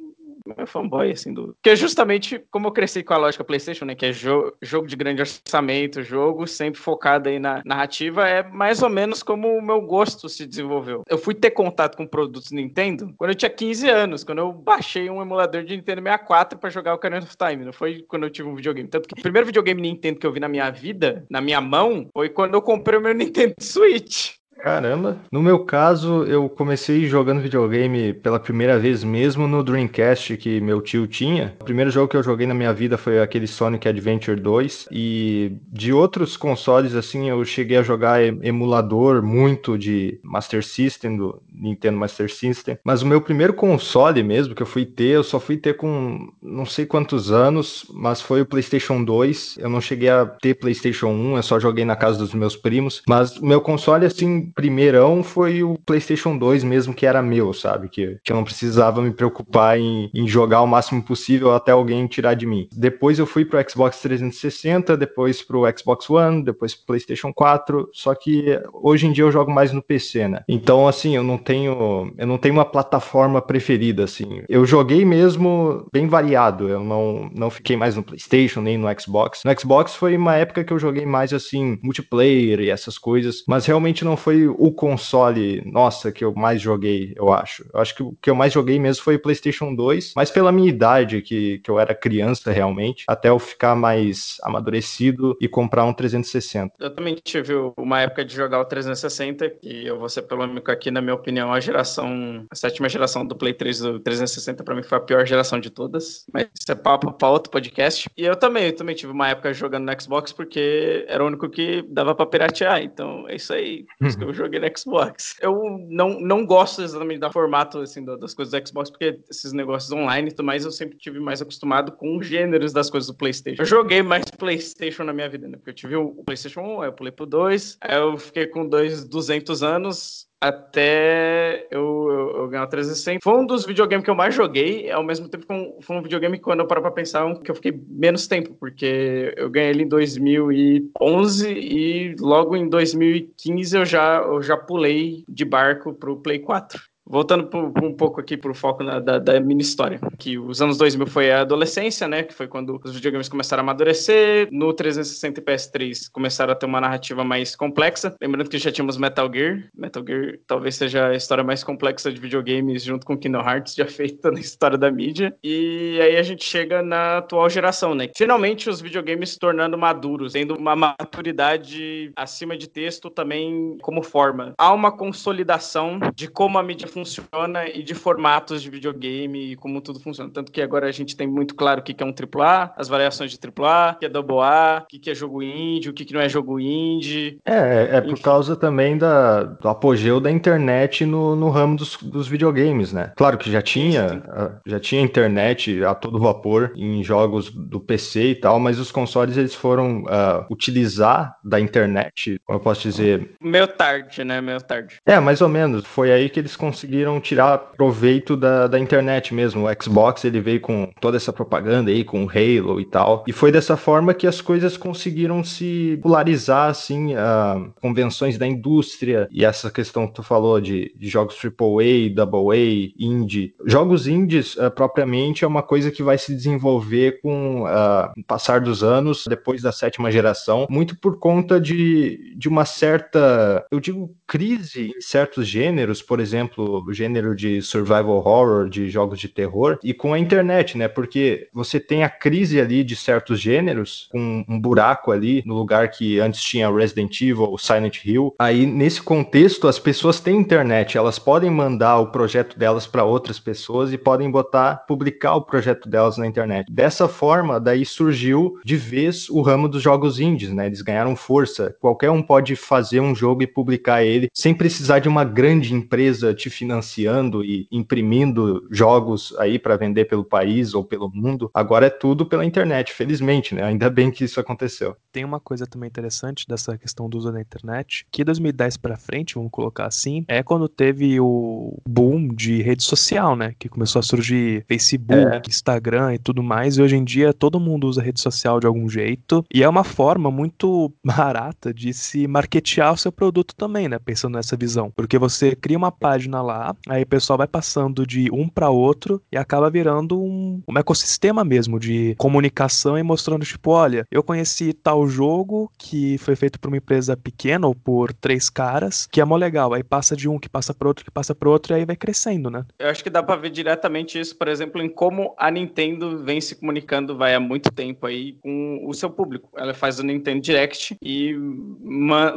meu 0.56 0.66
fanboy, 0.66 1.10
assim, 1.10 1.32
do. 1.32 1.56
Que 1.62 1.70
é 1.70 1.76
justamente 1.76 2.44
como 2.50 2.68
eu 2.68 2.72
cresci 2.72 3.02
com 3.02 3.14
a 3.14 3.18
lógica 3.18 3.44
PlayStation, 3.44 3.84
né? 3.84 3.94
Que 3.94 4.06
é 4.06 4.12
jo 4.12 4.52
jogo 4.60 4.86
de 4.86 4.96
grande 4.96 5.22
orçamento, 5.22 6.02
jogo 6.02 6.46
sempre 6.46 6.80
focado 6.80 7.28
aí 7.28 7.38
na 7.38 7.62
narrativa, 7.64 8.28
é 8.28 8.42
mais 8.42 8.82
ou 8.82 8.88
menos 8.88 9.22
como 9.22 9.48
o 9.56 9.62
meu 9.62 9.80
gosto 9.80 10.28
se 10.28 10.46
desenvolveu. 10.46 11.02
Eu 11.08 11.18
fui 11.18 11.34
ter 11.34 11.50
contato 11.50 11.96
com 11.96 12.06
produtos 12.06 12.50
Nintendo 12.50 13.12
quando 13.16 13.30
eu 13.30 13.34
tinha 13.34 13.50
15 13.50 13.88
anos, 13.88 14.24
quando 14.24 14.38
eu 14.38 14.52
baixei 14.52 15.08
um 15.08 15.22
emulador 15.22 15.64
de 15.64 15.76
Nintendo 15.76 16.02
64 16.02 16.58
para 16.58 16.70
jogar 16.70 16.92
o 16.92 16.96
Ocarina 16.96 17.22
of 17.22 17.36
Time. 17.36 17.64
Não 17.64 17.72
foi 17.72 18.04
quando 18.08 18.24
eu 18.24 18.30
tive 18.30 18.48
um 18.48 18.54
videogame. 18.54 18.88
Tanto 18.88 19.08
que 19.08 19.18
o 19.18 19.22
primeiro 19.22 19.46
videogame 19.46 19.80
Nintendo 19.80 20.18
que 20.18 20.26
eu 20.26 20.32
vi 20.32 20.40
na 20.40 20.48
minha 20.48 20.70
vida, 20.70 21.24
na 21.30 21.40
minha 21.40 21.60
mão, 21.60 22.08
foi 22.12 22.28
quando 22.28 22.54
eu 22.54 22.62
comprei 22.62 22.98
o 22.98 23.02
meu 23.02 23.14
Nintendo 23.14 23.54
Switch. 23.60 24.34
Caramba. 24.64 25.18
No 25.30 25.42
meu 25.42 25.58
caso, 25.58 26.24
eu 26.24 26.48
comecei 26.48 27.04
jogando 27.04 27.42
videogame 27.42 28.14
pela 28.14 28.40
primeira 28.40 28.78
vez 28.78 29.04
mesmo 29.04 29.46
no 29.46 29.62
Dreamcast 29.62 30.38
que 30.38 30.58
meu 30.58 30.80
tio 30.80 31.06
tinha. 31.06 31.54
O 31.60 31.64
primeiro 31.64 31.90
jogo 31.90 32.08
que 32.08 32.16
eu 32.16 32.22
joguei 32.22 32.46
na 32.46 32.54
minha 32.54 32.72
vida 32.72 32.96
foi 32.96 33.20
aquele 33.20 33.46
Sonic 33.46 33.86
Adventure 33.86 34.40
2 34.40 34.88
e 34.90 35.54
de 35.70 35.92
outros 35.92 36.34
consoles 36.38 36.94
assim, 36.94 37.28
eu 37.28 37.44
cheguei 37.44 37.76
a 37.76 37.82
jogar 37.82 38.22
emulador 38.22 39.22
muito 39.22 39.76
de 39.76 40.18
Master 40.22 40.64
System 40.64 41.18
do 41.18 41.42
Nintendo 41.52 41.98
Master 41.98 42.32
System, 42.32 42.78
mas 42.82 43.02
o 43.02 43.06
meu 43.06 43.20
primeiro 43.20 43.52
console 43.52 44.22
mesmo 44.22 44.54
que 44.54 44.62
eu 44.62 44.66
fui 44.66 44.86
ter, 44.86 45.08
eu 45.08 45.22
só 45.22 45.38
fui 45.38 45.58
ter 45.58 45.74
com 45.74 46.32
não 46.42 46.64
sei 46.64 46.86
quantos 46.86 47.30
anos, 47.30 47.84
mas 47.92 48.22
foi 48.22 48.40
o 48.40 48.46
PlayStation 48.46 49.04
2. 49.04 49.58
Eu 49.58 49.68
não 49.68 49.82
cheguei 49.82 50.08
a 50.08 50.24
ter 50.24 50.54
PlayStation 50.54 51.08
1, 51.08 51.36
eu 51.36 51.42
só 51.42 51.60
joguei 51.60 51.84
na 51.84 51.96
casa 51.96 52.18
dos 52.18 52.32
meus 52.32 52.56
primos, 52.56 53.02
mas 53.06 53.38
meu 53.38 53.60
console 53.60 54.06
assim 54.06 54.53
primeirão 54.54 55.22
foi 55.22 55.62
o 55.62 55.76
PlayStation 55.84 56.36
2 56.36 56.64
mesmo, 56.64 56.94
que 56.94 57.06
era 57.06 57.22
meu, 57.22 57.52
sabe? 57.52 57.88
Que, 57.88 58.18
que 58.22 58.32
eu 58.32 58.36
não 58.36 58.44
precisava 58.44 59.02
me 59.02 59.12
preocupar 59.12 59.78
em, 59.78 60.10
em 60.14 60.26
jogar 60.26 60.62
o 60.62 60.66
máximo 60.66 61.02
possível 61.02 61.52
até 61.52 61.72
alguém 61.72 62.06
tirar 62.06 62.34
de 62.34 62.46
mim. 62.46 62.68
Depois 62.72 63.18
eu 63.18 63.26
fui 63.26 63.44
pro 63.44 63.62
Xbox 63.68 64.00
360, 64.00 64.96
depois 64.96 65.42
pro 65.42 65.64
Xbox 65.76 66.08
One, 66.08 66.44
depois 66.44 66.74
pro 66.74 66.86
PlayStation 66.86 67.32
4, 67.32 67.90
só 67.92 68.14
que 68.14 68.60
hoje 68.72 69.06
em 69.06 69.12
dia 69.12 69.24
eu 69.24 69.32
jogo 69.32 69.50
mais 69.50 69.72
no 69.72 69.82
PC, 69.82 70.28
né? 70.28 70.42
Então, 70.48 70.86
assim, 70.86 71.16
eu 71.16 71.22
não 71.22 71.38
tenho, 71.38 72.12
eu 72.16 72.26
não 72.26 72.38
tenho 72.38 72.54
uma 72.54 72.64
plataforma 72.64 73.42
preferida, 73.42 74.04
assim. 74.04 74.42
Eu 74.48 74.64
joguei 74.64 75.04
mesmo 75.04 75.86
bem 75.92 76.06
variado, 76.06 76.68
eu 76.68 76.82
não, 76.82 77.30
não 77.34 77.50
fiquei 77.50 77.76
mais 77.76 77.96
no 77.96 78.02
PlayStation 78.02 78.60
nem 78.60 78.78
no 78.78 78.88
Xbox. 79.00 79.42
No 79.44 79.60
Xbox 79.60 79.94
foi 79.94 80.16
uma 80.16 80.36
época 80.36 80.64
que 80.64 80.72
eu 80.72 80.78
joguei 80.78 81.06
mais, 81.06 81.32
assim, 81.32 81.78
multiplayer 81.82 82.60
e 82.60 82.70
essas 82.70 82.98
coisas, 82.98 83.42
mas 83.48 83.66
realmente 83.66 84.04
não 84.04 84.16
foi 84.16 84.43
o 84.46 84.72
console, 84.72 85.62
nossa, 85.64 86.12
que 86.12 86.24
eu 86.24 86.34
mais 86.34 86.60
joguei, 86.60 87.12
eu 87.16 87.32
acho. 87.32 87.64
Eu 87.72 87.80
acho 87.80 87.94
que 87.94 88.02
o 88.02 88.16
que 88.20 88.30
eu 88.30 88.34
mais 88.34 88.52
joguei 88.52 88.78
mesmo 88.78 89.02
foi 89.02 89.16
o 89.16 89.20
PlayStation 89.20 89.74
2, 89.74 90.14
mas 90.16 90.30
pela 90.30 90.52
minha 90.52 90.68
idade, 90.68 91.22
que, 91.22 91.58
que 91.58 91.70
eu 91.70 91.78
era 91.78 91.94
criança 91.94 92.50
realmente, 92.50 93.04
até 93.08 93.28
eu 93.28 93.38
ficar 93.38 93.74
mais 93.74 94.36
amadurecido 94.42 95.36
e 95.40 95.48
comprar 95.48 95.84
um 95.84 95.92
360. 95.92 96.74
Eu 96.78 96.90
também 96.90 97.14
tive 97.22 97.54
uma 97.76 98.00
época 98.00 98.24
de 98.24 98.34
jogar 98.34 98.60
o 98.60 98.64
360, 98.64 99.56
e 99.62 99.86
eu 99.86 99.98
vou 99.98 100.08
ser 100.08 100.22
polêmico 100.22 100.70
aqui, 100.70 100.90
na 100.90 101.00
minha 101.00 101.14
opinião, 101.14 101.52
a 101.52 101.60
geração, 101.60 102.46
a 102.50 102.54
sétima 102.54 102.88
geração 102.88 103.24
do 103.26 103.36
Play 103.36 103.54
3 103.54 103.78
do 103.80 104.00
360 104.00 104.64
para 104.64 104.74
mim 104.74 104.82
foi 104.82 104.98
a 104.98 105.00
pior 105.00 105.26
geração 105.26 105.58
de 105.60 105.70
todas, 105.70 106.24
mas 106.32 106.48
isso 106.58 106.70
é 106.70 106.74
papo 106.74 107.12
para 107.12 107.30
outro 107.30 107.50
podcast. 107.50 108.08
E 108.16 108.24
eu 108.24 108.36
também, 108.36 108.66
eu 108.66 108.76
também 108.76 108.94
tive 108.94 109.12
uma 109.12 109.28
época 109.28 109.52
jogando 109.52 109.84
no 109.84 110.00
Xbox 110.00 110.32
porque 110.32 111.04
era 111.08 111.22
o 111.22 111.26
único 111.26 111.48
que 111.48 111.82
dava 111.88 112.14
para 112.14 112.26
piratear, 112.26 112.82
então 112.82 113.28
é 113.28 113.36
isso 113.36 113.52
aí. 113.52 113.84
Que 113.98 114.08
eu 114.24 114.34
joguei 114.34 114.60
no 114.60 114.78
Xbox. 114.78 115.36
Eu 115.40 115.78
não, 115.88 116.20
não 116.20 116.46
gosto 116.46 116.82
exatamente 116.82 117.20
do 117.20 117.32
formato 117.32 117.78
assim, 117.78 118.04
das 118.04 118.34
coisas 118.34 118.52
do 118.52 118.68
Xbox, 118.68 118.90
porque 118.90 119.20
esses 119.30 119.52
negócios 119.52 119.92
online 119.92 120.28
e 120.28 120.30
tudo 120.32 120.46
mais, 120.46 120.64
eu 120.64 120.70
sempre 120.70 120.96
tive 120.98 121.20
mais 121.20 121.40
acostumado 121.40 121.92
com 121.92 122.16
os 122.16 122.26
gêneros 122.26 122.72
das 122.72 122.90
coisas 122.90 123.08
do 123.08 123.16
PlayStation. 123.16 123.62
Eu 123.62 123.66
joguei 123.66 124.02
mais 124.02 124.24
PlayStation 124.38 125.04
na 125.04 125.12
minha 125.12 125.28
vida, 125.28 125.48
né? 125.48 125.56
Porque 125.56 125.70
eu 125.70 125.74
tive 125.74 125.96
o 125.96 126.22
PlayStation 126.24 126.60
1, 126.60 126.82
aí 126.82 126.88
eu 126.88 126.92
pulei 126.92 127.12
pro 127.12 127.26
2, 127.26 127.78
aí 127.80 127.96
eu 127.96 128.16
fiquei 128.18 128.46
com 128.46 128.68
dois 128.68 129.04
200 129.04 129.62
anos, 129.62 130.28
até 130.48 131.66
eu, 131.70 132.08
eu, 132.10 132.36
eu 132.36 132.48
ganhar 132.48 132.64
o 132.64 132.68
360. 132.68 133.20
Foi 133.22 133.34
um 133.34 133.46
dos 133.46 133.64
videogames 133.64 134.04
que 134.04 134.10
eu 134.10 134.14
mais 134.14 134.34
joguei, 134.34 134.90
ao 134.90 135.02
mesmo 135.02 135.28
tempo 135.28 135.46
que 135.46 135.82
foi 135.82 135.96
um 135.96 136.02
videogame 136.02 136.36
que 136.36 136.44
quando 136.44 136.60
eu 136.60 136.66
paro 136.66 136.82
pra 136.82 136.90
pensar, 136.90 137.24
um, 137.24 137.34
que 137.34 137.50
eu 137.50 137.54
fiquei 137.54 137.72
menos 137.88 138.26
tempo, 138.26 138.54
porque 138.60 139.32
eu 139.36 139.48
ganhei 139.48 139.70
ele 139.70 139.84
em 139.84 139.88
2011 139.88 141.50
e 141.50 142.16
logo 142.20 142.56
em 142.56 142.68
2015 142.68 143.76
eu 143.76 143.84
já, 143.86 144.18
eu 144.18 144.42
já 144.42 144.56
pulei 144.56 145.24
de 145.28 145.44
barco 145.44 145.94
pro 145.94 146.20
Play 146.20 146.38
4. 146.38 146.80
Voltando 147.06 147.48
um 147.82 147.92
pouco 147.92 148.20
aqui 148.20 148.36
pro 148.36 148.54
foco 148.54 148.82
na, 148.82 148.98
da, 148.98 149.18
da 149.18 149.38
minha 149.38 149.60
história, 149.60 150.00
que 150.18 150.38
os 150.38 150.62
anos 150.62 150.78
2000 150.78 151.06
foi 151.06 151.30
a 151.30 151.42
adolescência, 151.42 152.08
né? 152.08 152.22
Que 152.22 152.32
foi 152.32 152.48
quando 152.48 152.80
os 152.82 152.94
videogames 152.94 153.28
começaram 153.28 153.60
a 153.60 153.64
amadurecer. 153.64 154.48
No 154.50 154.72
360 154.72 155.40
e 155.40 155.44
PS3 155.44 156.10
começaram 156.10 156.52
a 156.52 156.56
ter 156.56 156.64
uma 156.64 156.80
narrativa 156.80 157.22
mais 157.22 157.54
complexa. 157.54 158.16
Lembrando 158.20 158.48
que 158.48 158.58
já 158.58 158.72
tínhamos 158.72 158.96
Metal 158.96 159.30
Gear. 159.32 159.64
Metal 159.76 160.02
Gear 160.06 160.38
talvez 160.46 160.76
seja 160.76 161.08
a 161.08 161.14
história 161.14 161.44
mais 161.44 161.62
complexa 161.62 162.10
de 162.10 162.18
videogames, 162.18 162.82
junto 162.82 163.04
com 163.04 163.18
Kingdom 163.18 163.40
Hearts, 163.40 163.74
já 163.76 163.86
feita 163.86 164.30
na 164.30 164.40
história 164.40 164.78
da 164.78 164.90
mídia. 164.90 165.36
E 165.44 165.98
aí 166.00 166.16
a 166.16 166.22
gente 166.22 166.44
chega 166.44 166.82
na 166.82 167.18
atual 167.18 167.50
geração, 167.50 167.94
né? 167.94 168.08
Finalmente 168.16 168.70
os 168.70 168.80
videogames 168.80 169.30
se 169.30 169.38
tornando 169.38 169.76
maduros, 169.76 170.32
tendo 170.32 170.56
uma 170.56 170.74
maturidade 170.74 172.10
acima 172.16 172.56
de 172.56 172.66
texto 172.66 173.10
também 173.10 173.76
como 173.82 174.02
forma. 174.02 174.54
Há 174.56 174.72
uma 174.72 174.90
consolidação 174.90 175.98
de 176.14 176.28
como 176.28 176.58
a 176.58 176.62
mídia 176.62 176.88
funciona 176.94 177.68
e 177.68 177.82
de 177.82 177.92
formatos 177.92 178.62
de 178.62 178.70
videogame 178.70 179.52
e 179.52 179.56
como 179.56 179.80
tudo 179.80 179.98
funciona. 179.98 180.30
Tanto 180.32 180.52
que 180.52 180.62
agora 180.62 180.86
a 180.86 180.92
gente 180.92 181.16
tem 181.16 181.26
muito 181.26 181.56
claro 181.56 181.80
o 181.80 181.82
que 181.82 182.00
é 182.00 182.06
um 182.06 182.14
AAA, 182.14 182.72
as 182.76 182.86
variações 182.86 183.32
de 183.32 183.38
AAA, 183.38 183.92
o 183.92 183.98
que 183.98 184.06
é 184.06 184.08
Double 184.08 184.38
A, 184.40 184.84
o 184.84 185.00
que 185.00 185.10
é 185.10 185.14
jogo 185.14 185.42
indie, 185.42 185.90
o 185.90 185.92
que 185.92 186.14
não 186.14 186.20
é 186.20 186.28
jogo 186.28 186.60
indie. 186.60 187.38
É, 187.44 187.96
é 187.96 188.00
por 188.00 188.20
causa 188.20 188.54
também 188.54 188.96
da, 188.96 189.42
do 189.42 189.68
apogeu 189.68 190.20
da 190.20 190.30
internet 190.30 191.04
no, 191.04 191.34
no 191.34 191.50
ramo 191.50 191.76
dos, 191.76 191.96
dos 191.96 192.28
videogames, 192.28 192.92
né? 192.92 193.12
Claro 193.16 193.36
que 193.36 193.50
já 193.50 193.60
tinha, 193.60 194.22
já 194.64 194.78
tinha 194.78 195.02
internet 195.02 195.82
a 195.82 195.94
todo 195.94 196.20
vapor 196.20 196.72
em 196.76 197.02
jogos 197.02 197.50
do 197.50 197.80
PC 197.80 198.30
e 198.30 198.34
tal, 198.36 198.60
mas 198.60 198.78
os 198.78 198.92
consoles 198.92 199.36
eles 199.36 199.54
foram 199.54 200.02
uh, 200.02 200.46
utilizar 200.48 201.36
da 201.42 201.58
internet, 201.58 202.40
como 202.44 202.58
eu 202.58 202.62
posso 202.62 202.82
dizer... 202.82 203.34
Meio 203.40 203.66
tarde, 203.66 204.22
né? 204.22 204.40
Meio 204.40 204.60
tarde. 204.60 204.98
É, 205.04 205.18
mais 205.18 205.40
ou 205.40 205.48
menos. 205.48 205.84
Foi 205.84 206.12
aí 206.12 206.28
que 206.28 206.38
eles 206.38 206.54
conseguiram 206.84 207.20
tirar 207.20 207.58
proveito 207.58 208.36
da, 208.36 208.66
da 208.66 208.78
internet 208.78 209.34
mesmo. 209.34 209.66
O 209.66 209.82
Xbox 209.82 210.24
ele 210.24 210.40
veio 210.40 210.60
com 210.60 210.90
toda 211.00 211.16
essa 211.16 211.32
propaganda 211.32 211.90
aí, 211.90 212.04
com 212.04 212.24
o 212.24 212.28
Halo 212.28 212.80
e 212.80 212.84
tal. 212.84 213.24
E 213.26 213.32
foi 213.32 213.50
dessa 213.50 213.76
forma 213.76 214.12
que 214.12 214.26
as 214.26 214.40
coisas 214.40 214.76
conseguiram 214.76 215.42
se 215.42 215.98
polarizar, 216.02 216.68
assim, 216.68 217.14
a 217.14 217.66
convenções 217.80 218.36
da 218.36 218.46
indústria 218.46 219.28
e 219.30 219.44
essa 219.44 219.70
questão 219.70 220.06
que 220.06 220.14
tu 220.14 220.22
falou 220.22 220.60
de, 220.60 220.92
de 220.96 221.08
jogos 221.08 221.36
AAA, 221.42 222.12
AA, 222.22 222.92
indie. 222.98 223.54
Jogos 223.64 224.06
indies, 224.06 224.54
uh, 224.56 224.70
propriamente, 224.70 225.44
é 225.44 225.48
uma 225.48 225.62
coisa 225.62 225.90
que 225.90 226.02
vai 226.02 226.18
se 226.18 226.34
desenvolver 226.34 227.20
com 227.22 227.62
uh, 227.62 228.12
o 228.16 228.24
passar 228.26 228.60
dos 228.60 228.82
anos, 228.82 229.24
depois 229.28 229.62
da 229.62 229.72
sétima 229.72 230.10
geração, 230.10 230.66
muito 230.68 230.98
por 230.98 231.18
conta 231.18 231.60
de, 231.60 232.34
de 232.36 232.48
uma 232.48 232.64
certa, 232.64 233.64
eu 233.70 233.80
digo, 233.80 234.14
crise 234.26 234.92
em 234.96 235.00
certos 235.00 235.46
gêneros, 235.46 236.02
por 236.02 236.20
exemplo, 236.20 236.73
gênero 236.90 237.34
de 237.34 237.60
survival 237.62 238.16
horror, 238.16 238.68
de 238.68 238.88
jogos 238.88 239.18
de 239.18 239.28
terror, 239.28 239.78
e 239.82 239.92
com 239.92 240.12
a 240.12 240.18
internet, 240.18 240.76
né? 240.78 240.88
Porque 240.88 241.48
você 241.52 241.78
tem 241.78 242.04
a 242.04 242.08
crise 242.08 242.60
ali 242.60 242.82
de 242.82 242.96
certos 242.96 243.40
gêneros, 243.40 244.08
com 244.10 244.44
um 244.48 244.60
buraco 244.60 245.10
ali 245.10 245.42
no 245.44 245.54
lugar 245.54 245.90
que 245.90 246.18
antes 246.20 246.42
tinha 246.42 246.70
Resident 246.70 247.20
Evil, 247.20 247.56
Silent 247.58 248.04
Hill. 248.04 248.34
Aí, 248.38 248.66
nesse 248.66 249.02
contexto, 249.02 249.68
as 249.68 249.78
pessoas 249.78 250.20
têm 250.20 250.36
internet, 250.36 250.96
elas 250.96 251.18
podem 251.18 251.50
mandar 251.50 251.98
o 251.98 252.10
projeto 252.10 252.58
delas 252.58 252.86
para 252.86 253.04
outras 253.04 253.38
pessoas 253.38 253.92
e 253.92 253.98
podem 253.98 254.30
botar, 254.30 254.84
publicar 254.86 255.34
o 255.34 255.42
projeto 255.42 255.88
delas 255.88 256.18
na 256.18 256.26
internet. 256.26 256.70
Dessa 256.72 257.08
forma, 257.08 257.60
daí 257.60 257.84
surgiu 257.84 258.58
de 258.64 258.76
vez 258.76 259.28
o 259.28 259.40
ramo 259.40 259.68
dos 259.68 259.82
jogos 259.82 260.20
indies, 260.20 260.50
né? 260.50 260.66
Eles 260.66 260.82
ganharam 260.82 261.16
força. 261.16 261.74
Qualquer 261.80 262.10
um 262.10 262.22
pode 262.22 262.56
fazer 262.56 263.00
um 263.00 263.14
jogo 263.14 263.42
e 263.42 263.46
publicar 263.46 264.04
ele 264.04 264.28
sem 264.32 264.54
precisar 264.54 264.98
de 264.98 265.08
uma 265.08 265.24
grande 265.24 265.74
empresa 265.74 266.34
te 266.34 266.50
financiando 266.64 267.44
e 267.44 267.68
imprimindo 267.70 268.66
jogos 268.70 269.34
aí 269.38 269.58
para 269.58 269.76
vender 269.76 270.06
pelo 270.06 270.24
país 270.24 270.72
ou 270.72 270.82
pelo 270.82 271.10
mundo. 271.10 271.50
Agora 271.52 271.86
é 271.86 271.90
tudo 271.90 272.24
pela 272.24 272.44
internet, 272.44 272.92
felizmente, 272.92 273.54
né? 273.54 273.62
Ainda 273.62 273.90
bem 273.90 274.10
que 274.10 274.24
isso 274.24 274.40
aconteceu. 274.40 274.96
Tem 275.12 275.24
uma 275.24 275.38
coisa 275.38 275.66
também 275.66 275.88
interessante 275.88 276.48
dessa 276.48 276.78
questão 276.78 277.08
do 277.08 277.18
uso 277.18 277.30
da 277.30 277.40
internet, 277.40 278.06
que 278.10 278.24
2010 278.24 278.78
para 278.78 278.96
frente, 278.96 279.34
vamos 279.34 279.50
colocar 279.50 279.86
assim, 279.86 280.24
é 280.26 280.42
quando 280.42 280.68
teve 280.68 281.20
o 281.20 281.78
boom 281.86 282.28
de 282.28 282.62
rede 282.62 282.82
social, 282.82 283.36
né? 283.36 283.54
Que 283.58 283.68
começou 283.68 284.00
a 284.00 284.02
surgir 284.02 284.64
Facebook, 284.66 285.14
é. 285.14 285.42
Instagram 285.46 286.14
e 286.14 286.18
tudo 286.18 286.42
mais, 286.42 286.78
e 286.78 286.82
hoje 286.82 286.96
em 286.96 287.04
dia 287.04 287.34
todo 287.34 287.60
mundo 287.60 287.86
usa 287.86 288.02
rede 288.02 288.20
social 288.20 288.58
de 288.58 288.66
algum 288.66 288.88
jeito, 288.88 289.44
e 289.52 289.62
é 289.62 289.68
uma 289.68 289.84
forma 289.84 290.30
muito 290.30 290.92
barata 291.04 291.74
de 291.74 291.92
se 291.92 292.26
marketear 292.26 292.94
o 292.94 292.96
seu 292.96 293.12
produto 293.12 293.54
também, 293.54 293.86
né? 293.86 293.98
Pensando 293.98 294.34
nessa 294.36 294.56
visão. 294.56 294.90
Porque 294.96 295.18
você 295.18 295.54
cria 295.54 295.76
uma 295.76 295.92
página 295.92 296.40
lá, 296.40 296.53
aí 296.88 297.02
o 297.02 297.06
pessoal 297.06 297.38
vai 297.38 297.46
passando 297.46 298.06
de 298.06 298.30
um 298.32 298.48
para 298.48 298.70
outro 298.70 299.22
e 299.30 299.36
acaba 299.36 299.70
virando 299.70 300.20
um, 300.20 300.62
um 300.68 300.78
ecossistema 300.78 301.44
mesmo 301.44 301.78
de 301.78 302.14
comunicação 302.18 302.98
e 302.98 303.02
mostrando, 303.02 303.44
tipo, 303.44 303.70
olha, 303.70 304.06
eu 304.10 304.22
conheci 304.22 304.72
tal 304.72 305.06
jogo 305.06 305.70
que 305.78 306.18
foi 306.18 306.36
feito 306.36 306.58
por 306.58 306.68
uma 306.68 306.76
empresa 306.76 307.16
pequena 307.16 307.66
ou 307.66 307.74
por 307.74 308.12
três 308.12 308.48
caras, 308.48 309.06
que 309.10 309.20
é 309.20 309.24
mó 309.24 309.36
legal. 309.36 309.72
Aí 309.74 309.82
passa 309.82 310.16
de 310.16 310.28
um, 310.28 310.38
que 310.38 310.48
passa 310.48 310.74
pro 310.74 310.88
outro, 310.88 311.04
que 311.04 311.10
passa 311.10 311.34
pro 311.34 311.50
outro, 311.50 311.72
e 311.72 311.76
aí 311.76 311.84
vai 311.84 311.96
crescendo, 311.96 312.50
né? 312.50 312.64
Eu 312.78 312.88
acho 312.88 313.02
que 313.02 313.10
dá 313.10 313.22
pra 313.22 313.36
ver 313.36 313.50
diretamente 313.50 314.18
isso, 314.18 314.36
por 314.36 314.48
exemplo, 314.48 314.82
em 314.82 314.88
como 314.88 315.34
a 315.38 315.50
Nintendo 315.50 316.18
vem 316.18 316.40
se 316.40 316.54
comunicando, 316.54 317.16
vai 317.16 317.34
há 317.34 317.40
muito 317.40 317.70
tempo 317.72 318.06
aí 318.06 318.34
com 318.42 318.82
o 318.86 318.94
seu 318.94 319.10
público. 319.10 319.48
Ela 319.56 319.74
faz 319.74 319.98
o 319.98 320.02
Nintendo 320.02 320.40
Direct 320.40 320.96
e 321.02 321.34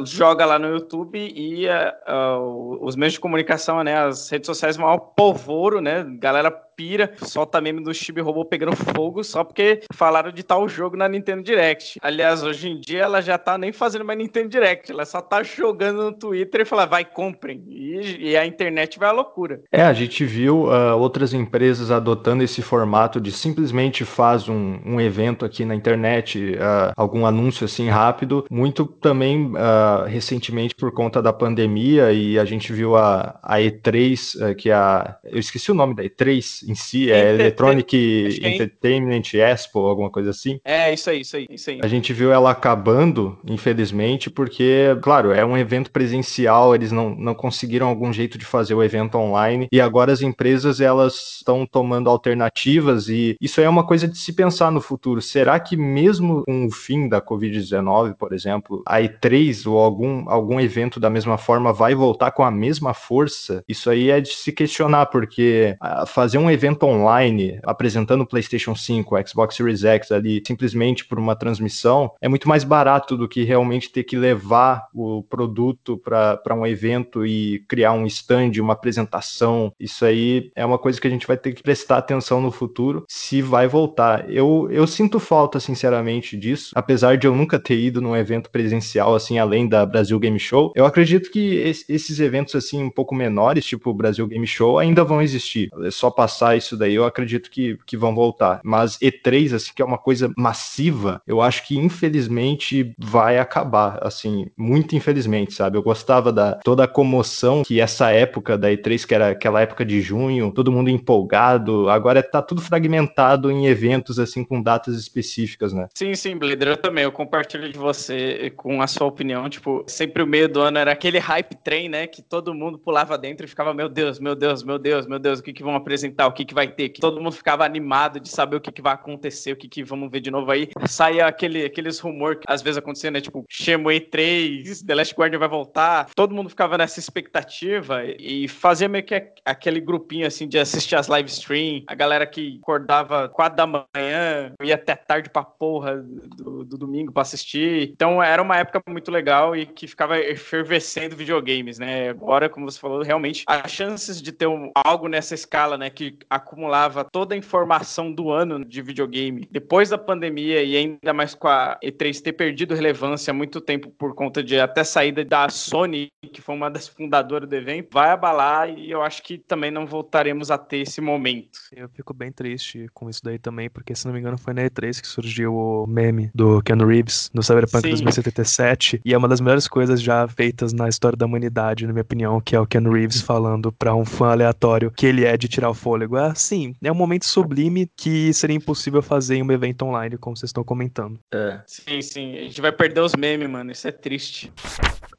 joga 0.04 0.44
lá 0.44 0.58
no 0.58 0.68
YouTube 0.68 1.18
e 1.18 1.66
uh, 1.66 2.40
uh, 2.40 2.84
os 2.84 2.96
meios 2.96 3.14
de 3.14 3.20
comunicação, 3.20 3.82
né, 3.82 4.07
as 4.08 4.28
redes 4.28 4.46
sociais 4.46 4.76
vão 4.76 4.86
ao 4.86 4.98
polvoro, 5.00 5.80
né? 5.80 6.04
Galera 6.18 6.50
pira, 6.78 7.12
solta 7.22 7.60
meme 7.60 7.82
do 7.82 7.92
Chibi 7.92 8.20
Robô 8.20 8.44
pegando 8.44 8.76
fogo 8.76 9.24
só 9.24 9.42
porque 9.42 9.80
falaram 9.92 10.30
de 10.30 10.44
tal 10.44 10.68
jogo 10.68 10.96
na 10.96 11.08
Nintendo 11.08 11.42
Direct. 11.42 11.98
Aliás, 12.00 12.44
hoje 12.44 12.68
em 12.68 12.78
dia 12.80 13.00
ela 13.00 13.20
já 13.20 13.36
tá 13.36 13.58
nem 13.58 13.72
fazendo 13.72 14.04
mais 14.04 14.16
Nintendo 14.16 14.48
Direct, 14.48 14.92
ela 14.92 15.04
só 15.04 15.20
tá 15.20 15.42
jogando 15.42 16.04
no 16.04 16.12
Twitter 16.12 16.60
e 16.60 16.64
fala, 16.64 16.86
vai, 16.86 17.04
comprem. 17.04 17.64
E, 17.68 18.28
e 18.30 18.36
a 18.36 18.46
internet 18.46 18.96
vai 18.96 19.08
à 19.08 19.12
loucura. 19.12 19.60
É, 19.72 19.82
a 19.82 19.92
gente 19.92 20.24
viu 20.24 20.66
uh, 20.66 20.96
outras 20.96 21.34
empresas 21.34 21.90
adotando 21.90 22.44
esse 22.44 22.62
formato 22.62 23.20
de 23.20 23.32
simplesmente 23.32 24.04
faz 24.04 24.48
um, 24.48 24.78
um 24.86 25.00
evento 25.00 25.44
aqui 25.44 25.64
na 25.64 25.74
internet, 25.74 26.52
uh, 26.52 26.92
algum 26.96 27.26
anúncio 27.26 27.64
assim 27.64 27.88
rápido, 27.88 28.46
muito 28.48 28.86
também 28.86 29.46
uh, 29.46 30.04
recentemente 30.06 30.76
por 30.76 30.92
conta 30.92 31.20
da 31.20 31.32
pandemia 31.32 32.12
e 32.12 32.38
a 32.38 32.44
gente 32.44 32.72
viu 32.72 32.94
a, 32.94 33.36
a 33.42 33.56
E3, 33.56 34.54
que 34.54 34.70
é 34.70 34.74
a. 34.74 35.16
Eu 35.24 35.40
esqueci 35.40 35.72
o 35.72 35.74
nome 35.74 35.96
da 35.96 36.04
E3 36.04 36.67
em 36.70 36.74
si, 36.74 37.10
é 37.10 37.34
Electronic 37.34 38.40
é 38.42 38.54
Entertainment 38.54 39.22
Expo, 39.34 39.80
alguma 39.80 40.10
coisa 40.10 40.30
assim. 40.30 40.60
É, 40.64 40.92
isso 40.92 41.10
aí, 41.10 41.20
isso 41.20 41.36
aí, 41.36 41.46
isso 41.50 41.70
aí. 41.70 41.80
A 41.82 41.88
gente 41.88 42.12
viu 42.12 42.32
ela 42.32 42.50
acabando, 42.50 43.38
infelizmente, 43.46 44.30
porque, 44.30 44.96
claro, 45.02 45.32
é 45.32 45.44
um 45.44 45.56
evento 45.56 45.90
presencial, 45.90 46.74
eles 46.74 46.92
não, 46.92 47.14
não 47.14 47.34
conseguiram 47.34 47.88
algum 47.88 48.12
jeito 48.12 48.38
de 48.38 48.44
fazer 48.44 48.74
o 48.74 48.82
evento 48.82 49.16
online, 49.16 49.68
e 49.72 49.80
agora 49.80 50.12
as 50.12 50.22
empresas, 50.22 50.80
elas 50.80 51.36
estão 51.38 51.66
tomando 51.66 52.10
alternativas, 52.10 53.08
e 53.08 53.36
isso 53.40 53.60
é 53.60 53.68
uma 53.68 53.86
coisa 53.86 54.06
de 54.06 54.16
se 54.16 54.32
pensar 54.32 54.70
no 54.70 54.80
futuro. 54.80 55.20
Será 55.20 55.58
que 55.58 55.76
mesmo 55.76 56.42
com 56.44 56.66
o 56.66 56.70
fim 56.70 57.08
da 57.08 57.20
Covid-19, 57.20 58.14
por 58.14 58.32
exemplo, 58.32 58.82
a 58.86 59.00
E3 59.00 59.70
ou 59.70 59.78
algum, 59.78 60.28
algum 60.28 60.60
evento 60.60 61.00
da 61.00 61.10
mesma 61.10 61.38
forma 61.38 61.72
vai 61.72 61.94
voltar 61.94 62.30
com 62.30 62.42
a 62.42 62.50
mesma 62.50 62.94
força? 62.94 63.62
Isso 63.68 63.90
aí 63.90 64.10
é 64.10 64.20
de 64.20 64.30
se 64.30 64.52
questionar, 64.52 65.06
porque 65.06 65.76
ah, 65.80 66.06
fazer 66.06 66.38
um 66.38 66.50
evento 66.50 66.57
evento 66.58 66.84
online 66.84 67.60
apresentando 67.62 68.22
o 68.22 68.26
PlayStation 68.26 68.74
5, 68.74 69.14
o 69.14 69.26
Xbox 69.26 69.54
Series 69.54 69.84
X 69.84 70.10
ali, 70.10 70.42
simplesmente 70.44 71.04
por 71.04 71.18
uma 71.18 71.36
transmissão, 71.36 72.10
é 72.20 72.28
muito 72.28 72.48
mais 72.48 72.64
barato 72.64 73.16
do 73.16 73.28
que 73.28 73.44
realmente 73.44 73.90
ter 73.90 74.02
que 74.02 74.16
levar 74.16 74.88
o 74.92 75.22
produto 75.22 75.96
para 75.96 76.54
um 76.54 76.66
evento 76.66 77.24
e 77.24 77.60
criar 77.68 77.92
um 77.92 78.06
stand, 78.06 78.52
uma 78.60 78.72
apresentação. 78.72 79.72
Isso 79.78 80.04
aí 80.04 80.50
é 80.56 80.66
uma 80.66 80.78
coisa 80.78 81.00
que 81.00 81.06
a 81.06 81.10
gente 81.10 81.26
vai 81.26 81.36
ter 81.36 81.52
que 81.52 81.62
prestar 81.62 81.98
atenção 81.98 82.40
no 82.40 82.50
futuro, 82.50 83.04
se 83.08 83.40
vai 83.40 83.68
voltar. 83.68 84.30
Eu, 84.30 84.68
eu 84.70 84.86
sinto 84.86 85.20
falta, 85.20 85.60
sinceramente, 85.60 86.36
disso, 86.36 86.72
apesar 86.74 87.16
de 87.16 87.26
eu 87.26 87.34
nunca 87.34 87.58
ter 87.58 87.78
ido 87.78 88.00
num 88.00 88.16
evento 88.16 88.50
presencial, 88.50 89.14
assim, 89.14 89.38
além 89.38 89.68
da 89.68 89.86
Brasil 89.86 90.18
Game 90.18 90.38
Show. 90.38 90.72
Eu 90.74 90.84
acredito 90.84 91.30
que 91.30 91.54
esses 91.88 92.18
eventos, 92.18 92.54
assim, 92.54 92.82
um 92.82 92.90
pouco 92.90 93.14
menores, 93.14 93.64
tipo 93.64 93.90
o 93.90 93.94
Brasil 93.94 94.26
Game 94.26 94.46
Show, 94.46 94.78
ainda 94.78 95.04
vão 95.04 95.22
existir. 95.22 95.68
É 95.84 95.90
só 95.90 96.10
passar 96.10 96.47
passar 96.48 96.56
isso 96.56 96.76
daí, 96.76 96.94
eu 96.94 97.04
acredito 97.04 97.50
que, 97.50 97.78
que 97.84 97.96
vão 97.96 98.14
voltar. 98.14 98.60
Mas 98.64 98.98
E3, 98.98 99.54
assim, 99.54 99.72
que 99.74 99.82
é 99.82 99.84
uma 99.84 99.98
coisa 99.98 100.32
massiva, 100.36 101.20
eu 101.26 101.40
acho 101.42 101.66
que 101.66 101.76
infelizmente 101.76 102.94
vai 102.98 103.38
acabar, 103.38 103.98
assim, 104.02 104.46
muito 104.56 104.96
infelizmente, 104.96 105.52
sabe? 105.52 105.76
Eu 105.76 105.82
gostava 105.82 106.32
da 106.32 106.54
toda 106.54 106.84
a 106.84 106.88
comoção 106.88 107.62
que 107.62 107.80
essa 107.80 108.10
época 108.10 108.56
da 108.56 108.70
E3, 108.70 109.06
que 109.06 109.14
era 109.14 109.30
aquela 109.30 109.60
época 109.60 109.84
de 109.84 110.00
junho, 110.00 110.52
todo 110.52 110.72
mundo 110.72 110.90
empolgado, 110.90 111.88
agora 111.88 112.22
tá 112.22 112.40
tudo 112.40 112.60
fragmentado 112.60 113.50
em 113.50 113.66
eventos, 113.66 114.18
assim, 114.18 114.44
com 114.44 114.62
datas 114.62 114.96
específicas, 114.96 115.72
né? 115.72 115.88
Sim, 115.94 116.14
sim, 116.14 116.36
Blader, 116.36 116.68
eu 116.68 116.76
também, 116.76 117.04
eu 117.04 117.12
compartilho 117.12 117.70
de 117.70 117.78
você 117.78 118.52
com 118.56 118.80
a 118.80 118.86
sua 118.86 119.06
opinião, 119.06 119.48
tipo, 119.48 119.84
sempre 119.86 120.22
o 120.22 120.26
meio 120.26 120.48
do 120.48 120.60
ano 120.60 120.78
era 120.78 120.92
aquele 120.92 121.18
hype 121.18 121.56
train, 121.56 121.88
né, 121.88 122.06
que 122.06 122.22
todo 122.22 122.54
mundo 122.54 122.78
pulava 122.78 123.18
dentro 123.18 123.44
e 123.44 123.48
ficava, 123.48 123.74
meu 123.74 123.88
Deus, 123.88 124.18
meu 124.18 124.34
Deus, 124.34 124.62
meu 124.62 124.78
Deus, 124.78 125.06
meu 125.06 125.18
Deus, 125.18 125.40
o 125.40 125.42
que 125.42 125.52
que 125.52 125.62
vão 125.62 125.74
apresentar, 125.74 126.27
o 126.28 126.32
que 126.32 126.44
que 126.44 126.54
vai 126.54 126.68
ter, 126.68 126.90
que 126.90 127.00
todo 127.00 127.20
mundo 127.20 127.32
ficava 127.32 127.64
animado 127.64 128.20
de 128.20 128.28
saber 128.28 128.56
o 128.56 128.60
que 128.60 128.70
que 128.70 128.82
vai 128.82 128.94
acontecer, 128.94 129.52
o 129.52 129.56
que 129.56 129.68
que 129.68 129.82
vamos 129.82 130.10
ver 130.10 130.20
de 130.20 130.30
novo 130.30 130.50
aí, 130.50 130.68
saia 130.86 131.26
aquele, 131.26 131.64
aqueles 131.64 131.98
rumores 131.98 132.40
que 132.40 132.44
às 132.46 132.62
vezes 132.62 132.78
acontecia, 132.78 133.10
né, 133.10 133.20
tipo, 133.20 133.44
Shenmue 133.48 134.00
3, 134.00 134.82
The 134.82 134.94
Last 134.94 135.14
Guardian 135.14 135.38
vai 135.38 135.48
voltar, 135.48 136.08
todo 136.14 136.34
mundo 136.34 136.48
ficava 136.48 136.78
nessa 136.78 136.98
expectativa 136.98 138.04
e 138.04 138.48
fazia 138.48 138.88
meio 138.88 139.04
que 139.04 139.32
aquele 139.44 139.80
grupinho, 139.80 140.26
assim, 140.26 140.46
de 140.48 140.58
assistir 140.58 140.96
as 140.96 141.08
live 141.08 141.28
stream, 141.28 141.82
a 141.86 141.94
galera 141.94 142.26
que 142.26 142.58
acordava 142.62 143.28
quatro 143.28 143.56
da 143.56 143.66
manhã, 143.66 144.52
ia 144.62 144.74
até 144.74 144.94
tarde 144.94 145.30
pra 145.30 145.42
porra 145.42 145.96
do, 145.96 146.64
do 146.64 146.78
domingo 146.78 147.12
pra 147.12 147.22
assistir, 147.22 147.90
então 147.90 148.22
era 148.22 148.42
uma 148.42 148.56
época 148.56 148.80
muito 148.88 149.10
legal 149.10 149.56
e 149.56 149.66
que 149.66 149.86
ficava 149.86 150.18
efervescendo 150.18 151.16
videogames, 151.16 151.78
né, 151.78 152.10
agora, 152.10 152.48
como 152.48 152.70
você 152.70 152.78
falou, 152.78 153.02
realmente, 153.02 153.44
as 153.46 153.70
chances 153.70 154.20
de 154.20 154.32
ter 154.32 154.46
um, 154.46 154.70
algo 154.74 155.08
nessa 155.08 155.34
escala, 155.34 155.76
né, 155.76 155.90
que 155.90 156.17
acumulava 156.28 157.04
toda 157.04 157.34
a 157.34 157.38
informação 157.38 158.12
do 158.12 158.30
ano 158.30 158.64
de 158.64 158.82
videogame, 158.82 159.48
depois 159.50 159.88
da 159.90 159.98
pandemia 159.98 160.62
e 160.62 160.76
ainda 160.76 161.12
mais 161.12 161.34
com 161.34 161.48
a 161.48 161.78
E3 161.82 162.20
ter 162.20 162.32
perdido 162.32 162.74
relevância 162.74 163.30
há 163.30 163.34
muito 163.34 163.60
tempo 163.60 163.90
por 163.90 164.14
conta 164.14 164.42
de 164.42 164.58
até 164.58 164.84
saída 164.84 165.24
da 165.24 165.48
Sony, 165.48 166.08
que 166.32 166.40
foi 166.40 166.54
uma 166.54 166.70
das 166.70 166.88
fundadoras 166.88 167.48
do 167.48 167.54
evento, 167.54 167.88
vai 167.92 168.10
abalar 168.10 168.70
e 168.70 168.90
eu 168.90 169.02
acho 169.02 169.22
que 169.22 169.38
também 169.38 169.70
não 169.70 169.86
voltaremos 169.86 170.50
a 170.50 170.58
ter 170.58 170.78
esse 170.78 171.00
momento. 171.00 171.58
Eu 171.72 171.88
fico 171.88 172.12
bem 172.12 172.30
triste 172.30 172.88
com 172.92 173.08
isso 173.08 173.22
daí 173.22 173.38
também, 173.38 173.68
porque 173.70 173.94
se 173.94 174.06
não 174.06 174.12
me 174.12 174.20
engano 174.20 174.38
foi 174.38 174.54
na 174.54 174.62
E3 174.62 175.00
que 175.00 175.06
surgiu 175.06 175.54
o 175.54 175.86
meme 175.86 176.30
do 176.34 176.62
Ken 176.62 176.76
Reeves 176.76 177.30
no 177.34 177.42
Cyberpunk 177.42 177.82
Sim. 177.82 177.90
2077 177.90 179.00
e 179.04 179.14
é 179.14 179.18
uma 179.18 179.28
das 179.28 179.40
melhores 179.40 179.68
coisas 179.68 180.00
já 180.00 180.26
feitas 180.28 180.72
na 180.72 180.88
história 180.88 181.16
da 181.16 181.26
humanidade, 181.26 181.86
na 181.86 181.92
minha 181.92 182.02
opinião, 182.02 182.40
que 182.40 182.54
é 182.54 182.60
o 182.60 182.66
Ken 182.66 182.82
Reeves 182.82 183.20
falando 183.20 183.72
para 183.72 183.94
um 183.94 184.04
fã 184.04 184.30
aleatório 184.30 184.90
que 184.90 185.06
ele 185.06 185.24
é 185.24 185.36
de 185.36 185.48
tirar 185.48 185.70
o 185.70 185.74
fôlego. 185.74 186.07
É 186.16 186.30
assim, 186.30 186.74
é 186.82 186.90
um 186.90 186.94
momento 186.94 187.26
sublime 187.26 187.90
que 187.96 188.32
seria 188.32 188.56
impossível 188.56 189.02
fazer 189.02 189.36
em 189.36 189.42
um 189.42 189.52
evento 189.52 189.84
online, 189.84 190.16
como 190.16 190.36
vocês 190.36 190.48
estão 190.50 190.64
comentando. 190.64 191.18
É. 191.32 191.60
Sim, 191.66 192.02
sim. 192.02 192.36
A 192.36 192.42
gente 192.42 192.60
vai 192.60 192.72
perder 192.72 193.00
os 193.00 193.14
memes, 193.14 193.48
mano. 193.48 193.70
Isso 193.70 193.86
é 193.88 193.92
triste. 193.92 194.52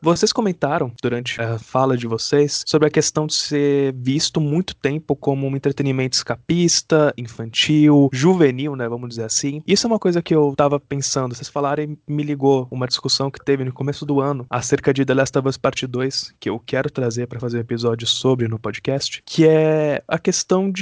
Vocês 0.02 0.32
comentaram 0.32 0.94
durante 1.04 1.42
a 1.42 1.60
fala 1.60 1.98
de 1.98 2.08
vocês 2.08 2.64
sobre 2.66 2.88
a 2.88 2.92
questão 2.92 3.28
de 3.28 3.34
ser 3.34 3.94
visto 3.94 4.40
muito 4.40 4.74
tempo 4.74 5.14
como 5.14 5.46
um 5.46 5.56
entretenimento 5.56 6.16
escapista, 6.16 7.14
infantil, 7.18 8.10
juvenil, 8.14 8.78
né? 8.78 8.88
Vamos 8.88 9.10
dizer 9.10 9.26
assim. 9.26 9.62
Isso 9.68 9.86
é 9.86 9.90
uma 9.90 10.00
coisa 10.00 10.22
que 10.22 10.34
eu 10.34 10.54
tava 10.56 10.80
pensando. 10.80 11.36
Vocês 11.36 11.50
falaram 11.50 11.84
e 11.84 11.98
me 12.08 12.24
ligou 12.24 12.66
uma 12.72 12.88
discussão 12.88 13.30
que 13.30 13.44
teve 13.44 13.66
no 13.66 13.74
começo 13.74 14.06
do 14.06 14.22
ano 14.22 14.46
acerca 14.50 14.94
de 14.94 15.04
The 15.04 15.14
Last 15.14 15.38
of 15.38 15.50
Us 15.50 15.58
Part 15.58 15.86
2, 15.86 16.36
que 16.40 16.50
eu 16.50 16.60
quero 16.60 16.90
trazer 16.90 17.28
para 17.28 17.40
fazer 17.40 17.58
um 17.58 17.62
episódio 17.62 18.08
sobre 18.08 18.48
no 18.48 18.58
podcast, 18.58 19.22
que 19.26 19.46
é 19.46 20.02
a 20.08 20.18
questão 20.18 20.72
de 20.72 20.79